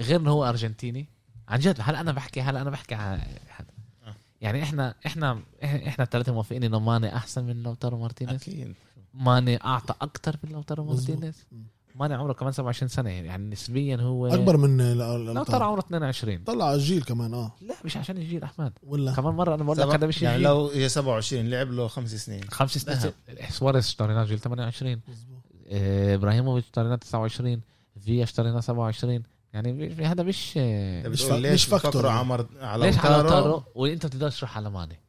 غير 0.00 0.20
إنه 0.20 0.30
هو 0.30 0.48
أرجنتيني؟ 0.48 1.08
عن 1.48 1.58
جد 1.58 1.76
هلا 1.80 2.00
أنا 2.00 2.12
بحكي 2.12 2.42
هلا 2.42 2.62
أنا 2.62 2.70
بحكي 2.70 2.94
عن 2.94 3.18
هذا 3.56 3.66
آه. 4.06 4.14
يعني 4.40 4.62
إحنا 4.62 4.94
إحنا 5.06 5.42
إحنا 5.64 6.04
الثلاثة 6.04 6.32
موافقين 6.32 6.64
إنه 6.64 6.78
ماني 6.78 7.16
أحسن 7.16 7.44
من 7.44 7.62
لوتارو 7.62 7.98
مارتينيز. 7.98 8.42
أكيد. 8.42 8.74
ماني 9.14 9.64
أعطى 9.64 9.94
أكثر 10.00 10.36
من 10.44 10.52
لوتارو. 10.52 10.84
مارتينيز. 10.84 11.46
ماني 11.94 12.14
عمره 12.14 12.32
كمان 12.32 12.52
27 12.52 12.88
سنة 12.88 13.10
يعني 13.10 13.50
نسبيا 13.50 13.96
هو 13.96 14.26
أكبر 14.26 14.56
من 14.56 14.78
لا- 14.78 15.18
لا- 15.18 15.32
لوتارو 15.32 15.64
عمره 15.64 15.80
22 15.80 16.44
طلع 16.44 16.74
الجيل 16.74 17.02
كمان 17.02 17.34
آه. 17.34 17.52
لا 17.62 17.74
مش 17.84 17.96
عشان 17.96 18.16
الجيل 18.16 18.42
أحمد. 18.42 18.72
ولا؟ 18.86 19.12
كمان 19.12 19.34
مرة 19.34 19.54
أنا 19.54 19.64
بقول 19.64 19.78
لك 19.78 19.86
هذا 19.86 20.06
مش 20.06 20.22
يعني 20.22 20.36
الجيل 20.36 20.48
لو 20.50 20.68
هي 20.68 20.88
27 20.88 21.50
لعب 21.50 21.70
له 21.72 21.88
خمس 21.88 22.14
سنين. 22.14 22.44
خمس 22.50 22.78
سنين. 22.78 22.96
ذهب. 22.98 23.12
سواريز 23.50 23.84
اشتريناه 23.86 24.24
جيل 24.24 24.38
28 24.38 25.00
مظبوط. 25.08 25.42
إيه، 25.66 26.14
إبراهيموفيتش 26.14 26.66
اشتريناه 26.66 26.96
29 26.96 27.60
فيا 28.00 28.24
اشتريناه 28.24 28.60
27 28.60 29.22
يعني 29.52 29.94
هذا 30.04 30.22
مش 30.22 30.56
مش 30.56 31.24
ليش 31.24 31.52
مش 31.52 31.64
factor. 31.64 32.06
عمر 32.06 32.46
على 32.60 32.86
ليش 32.86 32.98
على؟ 32.98 33.22
لوتارو 33.22 33.62
وإنت 33.74 34.06
بتقدرش 34.06 34.38
تروح 34.38 34.56
على 34.56 34.70
ماني 34.70 35.00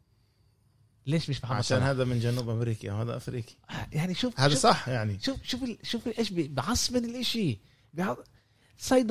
ليش 1.07 1.29
مش 1.29 1.43
محمد 1.43 1.57
عشان 1.57 1.77
صلاح 1.77 1.89
هذا 1.89 2.03
من 2.03 2.19
جنوب 2.19 2.49
أمريكا 2.49 2.93
وهذا 2.93 3.17
أفريقي. 3.17 3.53
يعني 3.91 4.13
شوف 4.13 4.39
هذا 4.39 4.49
شوف 4.53 4.59
صح 4.63 4.89
يعني. 4.89 5.19
شوف 5.19 5.37
شوف 5.43 5.63
ال- 5.63 5.77
شوف 5.83 6.07
إيش 6.19 6.29
بعصبن 6.31 7.05
الإشي. 7.05 7.59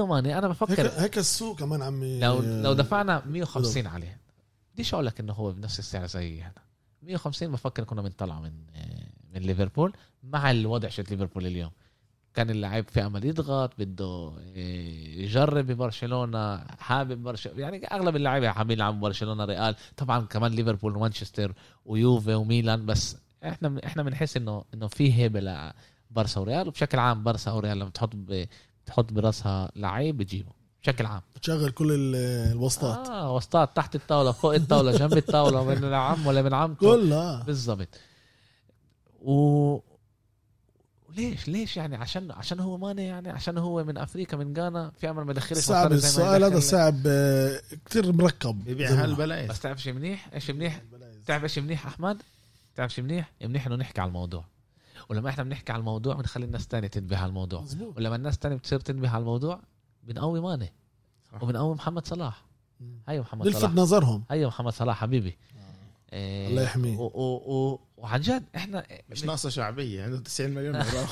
ماني 0.06 0.38
أنا 0.38 0.46
هيك 0.46 0.56
بفكر 0.62 0.88
هيك 0.88 1.18
السوق 1.18 1.58
كمان 1.58 1.82
عمي. 1.82 2.20
لو 2.20 2.38
آه، 2.40 2.62
لو 2.62 2.72
دفعنا 2.72 3.22
150 3.26 3.86
عليه. 3.86 4.20
بديش 4.74 4.94
أقول 4.94 5.06
لك 5.06 5.20
إنه 5.20 5.32
هو 5.32 5.52
بنفس 5.52 5.78
السعر 5.78 6.06
زي 6.06 6.42
هذا؟ 6.42 6.62
150 7.02 7.52
بفكر 7.52 7.84
كنا 7.84 8.02
بنطلع 8.02 8.40
من 8.40 8.52
من 9.34 9.40
ليفربول 9.40 9.92
مع 10.22 10.50
الوضع 10.50 10.88
شت 10.88 11.10
ليفربول 11.10 11.46
اليوم. 11.46 11.70
كان 12.34 12.50
اللاعب 12.50 12.84
في 12.88 13.06
أمل 13.06 13.24
يضغط 13.24 13.70
بده 13.78 14.32
إيه، 14.54 15.22
يجرب 15.24 15.66
ببرشلونة 15.66 16.58
حابب 16.78 17.22
برشلونة 17.22 17.60
يعني 17.60 17.86
أغلب 17.86 18.16
اللعيبه 18.16 18.50
حابين 18.50 18.76
يلعبوا 18.78 19.00
برشلونة 19.00 19.44
ريال 19.44 19.74
طبعا 19.96 20.20
كمان 20.26 20.52
ليفربول 20.52 20.96
ومانشستر 20.96 21.52
ويوفي 21.86 22.34
وميلان 22.34 22.86
بس 22.86 23.16
إحنا 23.44 23.80
إحنا 23.86 24.02
بنحس 24.02 24.36
انه 24.36 24.64
إنه 24.74 24.86
في 24.86 25.14
هيبة 25.14 25.40
لبرسا 26.10 26.40
وريال 26.40 26.68
وبشكل 26.68 26.98
عام 26.98 27.22
برسا 27.22 27.50
وريال 27.52 27.78
لما 27.78 27.90
تحط 27.90 28.10
ب... 28.14 28.46
تحط 28.86 29.12
براسها 29.12 29.70
لعيب 29.76 30.16
بتجيبه 30.16 30.50
بشكل 30.82 31.06
عام. 31.06 31.20
بتشغل 31.36 31.70
كل 31.70 31.92
ال- 31.92 32.50
الوسطات. 32.52 33.08
آه 33.08 33.34
وسطات 33.34 33.76
تحت 33.76 33.94
الطاولة 33.94 34.32
فوق 34.32 34.54
الطاولة 34.54 34.92
جنب 34.98 35.12
الطاولة 35.16 35.64
من 35.64 35.84
العم 35.84 36.26
ولا 36.26 36.42
من 36.42 36.54
عمته 36.54 36.80
كلها. 36.96 37.42
بالضبط. 37.42 37.88
و 39.22 39.78
ليش؟ 41.16 41.48
ليش 41.48 41.76
يعني؟ 41.76 41.96
عشان 41.96 42.30
عشان 42.30 42.60
هو 42.60 42.78
ماني 42.78 43.06
يعني؟ 43.06 43.30
عشان 43.30 43.58
هو 43.58 43.84
من 43.84 43.98
أفريقيا 43.98 44.38
من 44.38 44.56
غانا؟ 44.56 44.92
في 45.00 45.10
امل 45.10 45.24
ما 45.24 45.32
يدخلش 45.32 45.58
صعب 45.58 45.92
السؤال 45.92 46.44
هذا 46.44 46.60
صعب 46.60 47.02
آه، 47.06 47.60
كتير 47.84 48.12
مركب. 48.12 48.68
ما- 48.80 49.04
هالبلايص 49.04 49.50
بس 49.50 49.60
تعرف 49.60 49.82
شيء 49.82 49.92
منيح؟ 49.92 50.28
إيش 50.34 50.50
منيح؟ 50.50 50.82
تعرف 51.26 51.42
إيش 51.42 51.58
منيح 51.58 51.86
أحمد؟ 51.86 52.22
تعرف 52.76 52.92
شيء 52.94 53.04
منيح؟ 53.04 53.32
منيح 53.42 53.66
إنه 53.66 53.76
نحكي 53.76 54.00
على 54.00 54.08
الموضوع. 54.08 54.44
ولما 55.08 55.28
إحنا 55.30 55.44
بنحكي 55.44 55.72
على 55.72 55.80
الموضوع 55.80 56.14
بنخلي 56.14 56.44
الناس 56.44 56.66
تانية 56.66 56.88
تنتبه 56.88 57.16
على 57.16 57.26
الموضوع. 57.28 57.60
مظبوط. 57.60 57.96
ولما 57.96 58.16
الناس 58.16 58.38
تانية 58.38 58.56
بتصير 58.56 58.80
تنتبه 58.80 59.10
على 59.10 59.20
الموضوع 59.20 59.60
بنقوي 60.04 60.40
ماني. 60.40 60.72
وبنقوي 61.42 61.74
محمد 61.74 62.06
صلاح. 62.06 62.44
هيو 63.08 63.22
محمد 63.22 63.46
نلفت 63.46 63.58
صلاح. 63.60 63.74
نظرهم. 63.74 64.24
هيو 64.30 64.48
محمد 64.48 64.72
صلاح 64.72 64.96
حبيبي. 65.00 65.36
إيه، 66.12 66.48
الله 66.48 66.62
يحميه. 66.62 66.96
وعن 68.02 68.20
جد 68.20 68.44
إحنا 68.56 68.86
مش 69.10 69.24
ناقصة 69.24 69.48
شعبية 69.48 70.04
عنده 70.04 70.18
90 70.18 70.50
مليون 70.50 70.74
يورو. 70.94 71.06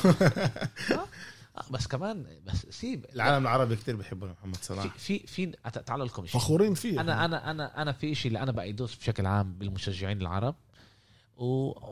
آه، 1.57 1.64
بس 1.70 1.86
كمان 1.86 2.26
بس 2.47 2.66
سيب 2.70 3.07
العالم 3.14 3.43
العربي 3.43 3.76
كتير 3.76 3.97
بيحبوا 3.97 4.28
محمد 4.28 4.57
في 4.57 4.64
صلاح 4.64 4.86
في 4.99 5.18
في 5.18 5.47
تعالوا 5.86 6.07
لكم 6.07 6.26
شيء. 6.26 6.41
فخورين 6.41 6.74
فيه. 6.74 7.01
أنا 7.01 7.24
أنا 7.24 7.51
أنا 7.51 7.82
أنا 7.82 7.93
في 7.93 8.14
شيء 8.14 8.28
اللي 8.28 8.43
أنا 8.43 8.53
بأيدوس 8.53 8.95
بشكل 8.97 9.26
عام 9.26 9.53
بالمشجعين 9.53 10.20
العرب 10.20 10.55
و... 11.36 11.45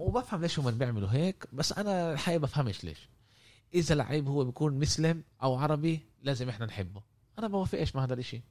وبفهم 0.06 0.40
ليش 0.42 0.58
هم 0.58 0.70
بيعملوا 0.70 1.08
هيك 1.12 1.46
بس 1.52 1.72
أنا 1.72 2.12
الحقيقة 2.12 2.38
بفهمش 2.38 2.84
ليش. 2.84 3.08
إذا 3.74 3.94
لعيب 3.94 4.28
هو 4.28 4.44
بيكون 4.44 4.78
مسلم 4.78 5.22
أو 5.42 5.54
عربي 5.56 6.00
لازم 6.22 6.48
إحنا 6.48 6.66
نحبه. 6.66 7.02
أنا 7.38 7.48
بوافقش 7.48 7.96
مع 7.96 8.04
هذا 8.04 8.14
الإشي. 8.14 8.42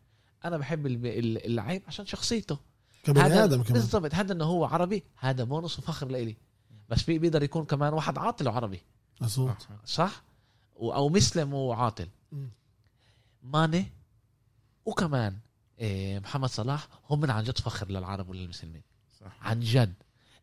أنا 0.45 0.57
بحب 0.57 0.85
اللعيب 0.87 1.81
عشان 1.87 2.05
شخصيته. 2.05 2.57
كبني 3.07 3.23
هذا 3.23 3.43
آدم 3.43 3.63
كمان. 3.63 3.73
بالضبط 3.73 4.15
هذا 4.15 4.33
إنه 4.33 4.45
هو 4.45 4.65
عربي 4.65 5.03
هذا 5.15 5.43
بونص 5.43 5.79
وفخر 5.79 6.07
لإلي. 6.07 6.35
بس 6.89 7.01
في 7.01 7.19
بيقدر 7.19 7.43
يكون 7.43 7.65
كمان 7.65 7.93
واحد 7.93 8.17
عاطل 8.17 8.47
وعربي. 8.47 8.81
مظبوط. 9.21 9.67
صح؟ 9.85 10.23
أو 10.77 11.09
مسلم 11.09 11.53
وعاطل. 11.53 12.07
ماني 13.43 13.91
وكمان 14.85 15.37
إيه، 15.79 16.19
محمد 16.19 16.49
صلاح 16.49 16.87
هم 17.09 17.19
من 17.19 17.29
عن 17.29 17.43
جد 17.43 17.57
فخر 17.57 17.89
للعرب 17.89 18.29
وللمسلمين. 18.29 18.81
صح. 19.19 19.37
عن 19.41 19.59
جد. 19.59 19.93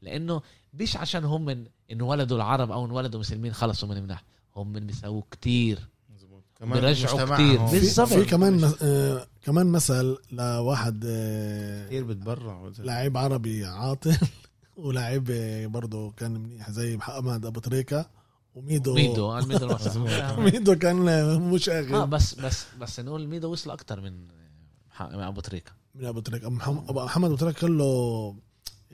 لإنه 0.02 0.42
مش 0.74 0.96
عشان 0.96 1.24
هم 1.24 1.44
من 1.44 1.66
انولدوا 1.92 2.36
العرب 2.36 2.70
أو 2.70 2.84
انولدوا 2.84 3.20
مسلمين 3.20 3.52
خلصوا 3.52 3.88
من 3.88 4.02
منح 4.02 4.24
هم 4.56 4.72
من 4.72 4.86
بيسووا 4.86 5.22
كتير. 5.30 5.88
بيرجعوا. 6.60 7.36
في, 7.36 7.56
بالظبط. 7.56 8.08
في 8.08 8.24
كمان 8.24 8.56
مس- 8.60 8.82
آه 8.82 9.26
كمان 9.44 9.66
مثل 9.66 10.16
لواحد 10.32 11.04
آه 11.06 11.86
كثير 11.86 12.04
بتبرع 12.04 12.70
لاعب 12.78 13.16
عربي 13.16 13.64
عاطل 13.64 14.16
ولاعب 14.76 15.30
آه، 15.30 15.66
برضه 15.66 16.10
كان 16.10 16.30
منيح 16.40 16.70
زي 16.70 16.96
محمد 16.96 17.46
أبو 17.46 17.60
تريكة. 17.60 18.06
وميدو. 18.54 18.94
ميدو 18.94 19.30
آه، 19.32 19.40
ميدو. 19.46 19.68
ميدو 20.44 20.74
كان 20.78 21.08
آه، 21.08 21.34
آه 21.34 21.38
مشاغب 21.38 22.10
بس 22.10 22.34
بس 22.34 22.64
بس 22.80 23.00
نقول 23.00 23.26
ميدو 23.28 23.52
وصل 23.52 23.70
أكتر 23.70 24.00
من 24.00 24.12
من 25.00 25.20
أبو 25.20 25.40
طريقه 25.40 25.72
من 25.94 26.04
أبو 26.06 26.20
تريكة. 26.20 26.50
محمد 26.50 27.24
أبو 27.30 27.36
تريكة 27.36 27.60
كان 27.60 27.78
له 27.78 28.36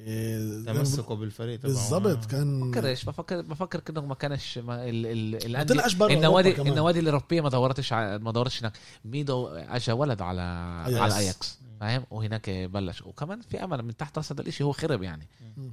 ما 0.06 0.72
تمسكوا 0.72 1.16
بالفريق 1.16 1.60
تبعه. 1.60 1.72
بالضبط 1.72 2.24
كان 2.24 2.70
بفكر 2.70 2.86
إيش؟ 2.86 3.04
بفكر 3.04 3.40
بفكر 3.40 3.80
كانه 3.80 4.00
ما 4.06 4.14
كانش 4.14 4.58
ما 4.58 4.88
ال 4.88 5.06
ال 5.06 5.52
ما 5.52 5.64
الأندية- 5.64 5.66
طلعش 5.68 5.94
برا 5.94 6.12
النوادي 6.12 6.52
كمان. 6.52 6.68
النوادي 6.72 7.00
الأوروبية 7.00 7.40
ما 7.40 7.48
دورتش 7.48 7.92
ع- 7.92 8.16
ما 8.18 8.32
دورتش 8.32 8.60
هناك. 8.60 8.72
ميدو 9.04 9.48
اجى 9.48 9.92
ولد 9.92 10.22
على 10.22 10.42
أياكس. 10.86 11.00
على 11.00 11.16
أياكس 11.18 11.58
فاهم؟ 11.80 12.04
وهناك 12.10 12.50
بلش. 12.50 13.02
وكمان 13.02 13.40
في 13.40 13.64
أمل 13.64 13.82
من 13.82 13.96
تحت 13.96 14.18
راس 14.18 14.32
هذا 14.32 14.40
الشيء 14.42 14.66
هو 14.66 14.72
خرب 14.72 15.02
يعني. 15.02 15.26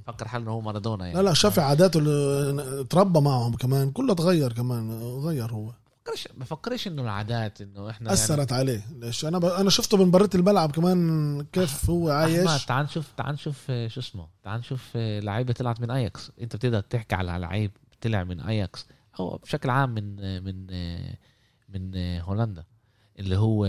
فكر 0.06 0.28
حاله 0.28 0.42
إنه 0.44 0.52
هو 0.52 0.60
مارادونا 0.60 1.06
يعني. 1.06 1.18
لا 1.18 1.22
لا 1.22 1.34
شاف 1.34 1.58
عاداته 1.58 1.98
اللي 1.98 2.84
تربى 2.90 3.20
معهم 3.20 3.54
كمان. 3.54 3.90
كله 3.90 4.14
تغير 4.14 4.52
كمان 4.52 4.90
غير 5.02 5.52
هو. 5.52 5.70
بفكرش 6.10 6.28
بفكرش 6.36 6.86
إنه 6.86 7.02
العادات 7.02 7.60
إنه 7.60 7.90
إحنا 7.90 8.12
أثرت 8.12 8.52
عليه. 8.52 8.86
ليش؟ 8.96 9.24
أنا 9.24 9.38
ب... 9.38 9.44
أنا 9.44 9.70
شفته 9.70 10.04
من 10.04 10.10
برة 10.10 10.30
الملعب 10.34 10.70
كمان 10.72 11.42
كيف 11.52 11.90
هو 11.90 12.10
يعني 12.10 12.48
عايش. 12.48 12.64
تعال 12.66 12.84
نشوف 12.84 13.12
تعال 13.16 13.34
نشوف 13.34 13.64
آه، 13.70 13.88
شو 13.88 14.00
اسمه؟ 14.00 14.28
تعال 14.42 14.60
نشوف 14.60 14.88
آه، 14.96 15.20
لعيبة 15.20 15.52
طلعت 15.52 15.80
من 15.80 15.90
اياكس 15.90 16.30
أنت 16.40 16.56
بتقدر 16.56 16.80
تحكي 16.80 17.14
على 17.14 17.32
لعيب 17.38 17.70
طلع 18.00 18.24
من 18.24 18.40
اياكس 18.40 18.86
أو 19.20 19.36
بشكل 19.36 19.70
عام 19.70 19.94
من 19.94 20.16
آه، 20.20 20.40
من 20.40 20.66
من 21.68 21.96
هولندا 22.20 22.64
اللي 23.18 23.36
هو 23.36 23.66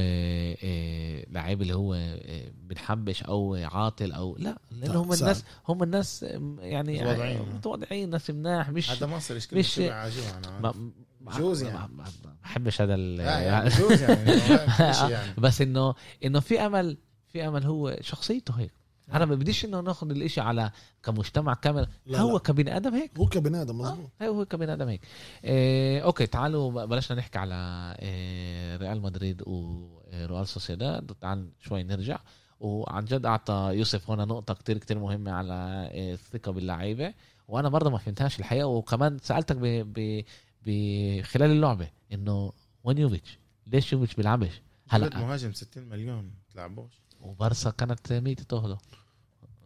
لعيب 1.32 1.62
اللي 1.62 1.74
هو 1.76 2.18
بنحبش 2.54 3.24
أو 3.24 3.56
عاطل 3.56 4.12
أو 4.12 4.36
لا 4.40 4.58
لأن 4.72 4.96
هم 4.96 5.12
صعب. 5.16 5.22
الناس 5.22 5.44
هم 5.68 5.84
الناس 5.84 6.24
يعني 6.60 7.00
متواضعين. 7.00 7.42
متواضعين 7.56 8.10
ناس 8.10 8.30
مناح 8.30 8.70
مش 8.70 8.92
هذا 8.92 9.08
مصر 9.08 9.36
مش- 9.54 9.80
ما 9.80 10.74
بجوز 11.20 11.64
يعني. 11.64 11.94
ما- 11.94 12.06
بحبش 12.44 12.82
هذا 12.82 12.96
ال- 12.96 13.20
يعني 13.20 13.70
بجوز 13.76 14.02
يعني 14.02 14.32
يعني. 15.14 15.34
بس 15.38 15.62
انه 15.62 15.94
إنه 16.26 16.40
في 16.40 16.60
امل 16.66 16.98
في 17.28 17.48
أمل 17.48 17.64
هو 17.64 17.98
شخصيته 18.02 18.54
هيك. 18.54 18.72
أنا 19.14 19.26
ما 19.26 19.36
بديش 19.36 19.66
إنه 19.66 19.80
ناخذ 19.80 20.10
الإشي 20.10 20.42
على 20.42 20.72
كمجتمع 21.04 21.54
كامل. 21.54 21.88
لا، 22.06 22.20
هو 22.20 22.34
لا. 22.34 22.40
كبني 22.40 22.78
آدم 22.78 22.94
هيك. 22.94 23.12
هو 23.18 23.26
كبني 23.26 23.62
آدم 23.62 23.78
مظبوط. 23.78 24.10
آه، 24.22 24.26
هو 24.28 24.46
كبني 24.46 24.74
آدم 24.74 24.88
هيك. 24.88 25.02
إيه 25.44 26.02
okay 26.04 26.28
تعالوا 26.28 26.86
بلشنا 26.86 27.18
نحكي 27.18 27.38
على 27.40 27.56
إيه 28.02 28.76
ريال 28.78 29.02
مدريد 29.02 29.42
وريال 29.48 30.48
سوسيداد. 30.48 31.12
تعال 31.22 31.50
شوي 31.60 31.84
نرجع. 31.84 32.20
وعن 32.60 33.06
جد 33.06 33.26
أعطى 33.26 33.72
يوسف 33.74 34.10
هنا 34.10 34.26
نقطة 34.26 34.54
كتير 34.54 34.78
كتير 34.78 35.00
مهمة 35.00 35.32
على 35.32 35.90
إيه 35.92 36.14
الثقة 36.14 36.52
باللعيبة. 36.52 37.14
وأنا 37.48 37.70
برضه 37.70 37.90
ما 37.90 37.98
فهمتهاش 37.98 38.40
الحقيقة. 38.40 38.68
وكمان 38.68 39.18
سألتك 39.22 39.56
ب... 39.56 39.66
ب... 39.66 40.24
ب... 40.66 41.22
خلال 41.22 41.52
اللعبة 41.52 41.90
إنه 42.14 42.52
وين 42.84 42.98
يوفيتش؟ 42.98 43.40
ليش 43.68 43.94
يوفيتش 43.94 44.16
بيلعبش؟ 44.16 44.62
هلا. 44.90 45.20
مهاجم 45.20 45.54
60 45.54 45.84
مليون 45.84 46.32
تلعبوش 46.54 46.92
وبارسا 47.22 47.70
كانت 47.70 48.14
ميتة 48.14 48.44
تاخده 48.44 48.78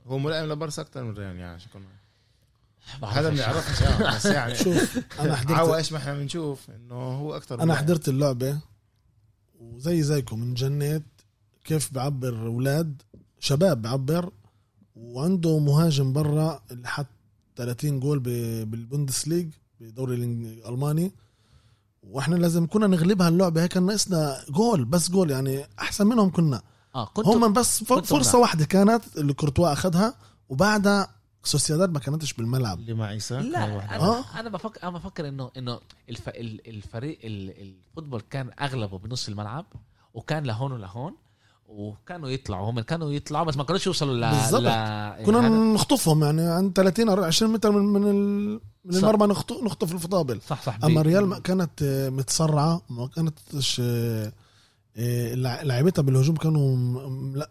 هو 0.07 0.17
ملائم 0.19 0.51
لبارسا 0.51 0.81
أكثر 0.81 1.03
من 1.03 1.13
ريال 1.17 1.35
يعني 1.35 1.59
بعرفش. 3.01 3.17
هذا 3.17 3.29
ما 3.29 3.35
بنعرفش 3.35 3.81
آه، 3.83 4.15
بس 4.15 4.25
يعني 4.25 4.55
شوف 4.63 4.97
أنا 5.19 5.33
عوا 5.33 5.35
حضرت 5.35 5.75
إيش 5.77 5.91
ما 5.91 5.97
إحنا 5.97 6.13
بنشوف 6.13 6.69
إنه 6.71 6.95
هو 6.95 7.35
أكثر 7.35 7.61
أنا 7.61 7.75
حضرت 7.75 8.09
اللعبة 8.09 8.59
وزي 9.59 10.01
زيكم 10.03 10.41
انجنيت 10.41 11.03
كيف 11.63 11.93
بعبر 11.93 12.45
أولاد. 12.47 13.01
شباب 13.39 13.81
بعبر 13.81 14.31
وعنده 14.95 15.59
مهاجم 15.59 16.13
برا 16.13 16.61
اللي 16.71 16.87
حط 16.87 17.07
30 17.55 17.99
جول 17.99 18.19
ب- 18.19 18.71
بالبوندسليغ 18.71 19.45
الإنج- 19.91 20.65
الإلماني 20.67 21.11
وإحنا 22.03 22.35
لازم 22.35 22.67
كنا 22.67 22.87
نغلبها 22.87 23.27
اللعبه 23.29 23.63
هيك 23.63 23.71
كان 23.71 23.85
ناقصنا 23.85 24.37
جول 24.49 24.85
بس 24.85 25.11
جول 25.11 25.31
يعني 25.31 25.65
أحسن 25.79 26.07
منهم 26.07 26.31
كنا 26.31 26.61
آه 26.95 27.05
كنت 27.05 27.27
هم 27.27 27.53
بس 27.53 27.83
فرصة. 27.83 28.37
واحدة 28.39 28.65
كانت 28.65 29.17
اللي 29.17 29.33
كورتوا 29.33 29.73
أخذها 29.73 30.15
وبعدها 30.49 31.07
سوسيداد 31.43 31.91
ما 31.91 31.99
كانتش 31.99 32.33
بالملعب 32.33 32.79
اللي 32.79 32.93
مع 32.93 33.11
إيساك 33.11 33.43
لا. 33.45 33.63
أنا 33.65 33.99
آه. 33.99 34.39
أنا 34.39 34.49
بفكر 34.49 34.83
أنا 34.83 34.91
بفكر 34.91 35.27
انه 35.27 35.51
إنه 35.57 35.79
الف... 36.09 36.29
ال- 36.29 36.67
الفريق 36.69 37.19
ال- 37.23 37.61
الفوتبول 37.61 38.21
كان 38.21 38.51
أغلبه 38.61 38.97
بنص 38.97 39.27
الملعب 39.29 39.65
وكان 40.13 40.43
لهون 40.43 40.71
ولهون 40.71 41.15
وكانوا 41.75 42.29
يطلعوا 42.29 42.69
هم 42.71 42.79
كانوا 42.79 43.11
يطلعوا 43.11 43.45
بس 43.45 43.57
ما 43.57 43.63
كانوش 43.63 43.87
يوصلوا 43.87 44.13
ل 44.13 44.31
بالظبط. 44.31 44.61
ل... 44.61 45.25
كنا 45.25 45.39
هذا- 45.39 45.49
نخطفهم 45.73 46.23
يعني 46.23 46.41
عن 46.41 46.73
30 46.73 47.09
أو 47.09 47.23
20 47.23 47.53
متر 47.53 47.71
من 47.71 47.83
من 48.01 48.09
ال- 48.09 48.59
من. 48.85 48.95
المرمى 48.95 49.27
نخطف 49.27 49.63
نخطف 49.63 49.93
الفطابل 49.93 50.41
صح 50.47 50.61
صح 50.65 50.77
أما 50.83 51.01
ريال 51.01 51.25
ما 51.25 51.39
كانت 51.39 51.83
متسرعة 52.13 52.81
ما 52.89 53.07
كانتش 53.07 53.81
آه، 53.85 54.31
آه، 54.97 55.33
لع- 55.35 55.61
لعيبتها 55.61 56.01
بالهجوم 56.01 56.35
كانوا 56.35 56.75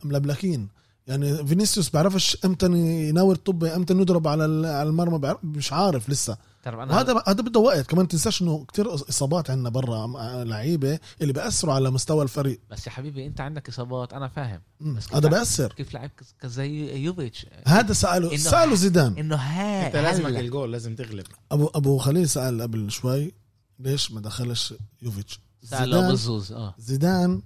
ملبلكين 0.04 0.68
يعني 1.06 1.46
فينيسيوس 1.46 1.90
بعرفش 1.90 2.38
إمتى 2.44 2.66
يناور 3.08 3.34
الطب 3.34 3.64
إمتى 3.64 3.94
يضرب 3.94 4.28
على 4.28 4.44
ال- 4.44 4.66
على 4.66 4.88
المرمى 4.88 5.34
مش 5.42 5.72
عارف 5.72 6.10
لسه. 6.10 6.36
وهذا 6.66 7.22
هذا 7.26 7.42
بده 7.42 7.60
وقت 7.60 7.86
كمان 7.86 8.08
تنساش 8.08 8.42
إنه 8.42 8.64
كتير 8.64 8.94
إصابات 8.94 9.50
عندنا 9.50 9.68
برا 9.68 10.44
لعيبة 10.44 10.98
اللي 11.20 11.32
بياثروا 11.32 11.74
على 11.74 11.90
مستوى 11.90 12.22
الفريق. 12.22 12.60
بس 12.70 12.86
يا 12.86 12.92
حبيبي 12.92 13.26
أنت 13.26 13.40
عندك 13.40 13.68
إصابات 13.68 14.12
أنا 14.12 14.28
فاهم. 14.28 14.60
بس 14.80 15.14
هذا 15.14 15.28
بيأثر. 15.28 15.72
كيف 15.72 15.94
لعب 15.94 16.10
كز- 16.42 16.48
زي 16.48 16.96
يوفيتش؟ 17.04 17.46
هذا 17.66 17.92
ساله 17.92 18.30
إنه- 18.30 18.36
سأله 18.36 18.74
زيدان. 18.74 19.18
إنه 19.18 19.36
ها 19.36 19.86
أنت 19.86 19.96
لازمك. 19.96 20.26
الجول 20.36 20.72
لازم 20.72 20.94
تغلب. 20.94 21.26
ابو 21.52 21.66
أبو 21.74 21.98
خليل 21.98 22.28
سأل 22.28 22.62
قبل 22.62 22.90
شوي 22.90 23.32
ليش 23.78 24.12
ما 24.12 24.20
دخلش 24.20 24.74
يوفيتش؟ 25.02 25.40
سأله 25.64 25.84
زيدان 25.84 26.08
بالزوز 26.08 26.52
آه. 26.52 26.74
زيدان 26.78 27.42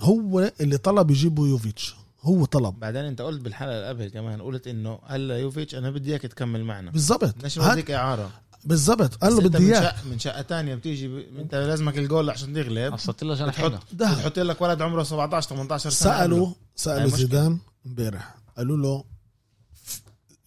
هو 0.00 0.52
اللي 0.60 0.76
طلب 0.78 1.10
يجيبوا 1.10 1.48
يوفيتش. 1.48 1.94
هو 2.22 2.44
طلب. 2.44 2.78
بعدين 2.80 3.04
انت 3.04 3.20
قلت 3.22 3.40
بالحلقة 3.40 3.72
اللي 3.76 3.88
قبل 3.88 4.08
كمان 4.08 4.42
قلت 4.42 4.66
إنه 4.66 4.98
هلا 5.06 5.38
يوفيتش 5.38 5.74
أنا 5.74 5.90
بدي 5.90 6.10
إياك 6.10 6.22
تكمل 6.22 6.64
معنا. 6.64 6.90
بالضبط. 6.90 7.22
هاد- 7.44 7.58
نوديك 7.58 7.90
إعارة. 7.90 8.30
بالضبط. 8.64 9.14
قال 9.14 9.32
له 9.34 9.40
بدي 9.40 9.74
إياك. 9.76 9.94
من 10.06 10.18
شقة 10.18 10.42
ثانية 10.42 10.74
بتيجي 10.74 11.08
ب... 11.08 11.16
أنت 11.38 11.54
لازمك 11.54 11.98
الجول 11.98 12.30
عشان 12.30 12.54
تغلب. 12.54 12.92
قصت 12.92 13.22
له 13.24 13.34
جناحين 13.34 13.68
بتحط 13.68 13.82
ده. 13.92 14.12
بتحط 14.14 14.38
لك 14.38 14.60
ولد 14.60 14.82
عمره 14.82 15.02
17 15.02 15.48
18 15.48 15.90
سنة 15.90 16.12
سالوا 16.18 16.52
سألوا. 16.76 17.08
زيدان 17.10 17.58
امبارح. 17.86 18.34
قالوا 18.56 18.76
له 18.76 19.04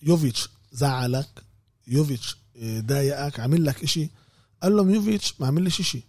يوفيتش 0.01 0.49
زعلك 0.71 1.43
يوفيتش 1.87 2.37
آه، 2.57 2.79
ضايقك 2.79 3.39
عمل 3.39 3.65
لك 3.65 3.83
إشي. 3.83 4.09
قال 4.63 4.75
لهم 4.75 4.89
يوفيتش 4.89 5.41
ما 5.41 5.47
عملش 5.47 5.79
إشي. 5.79 6.03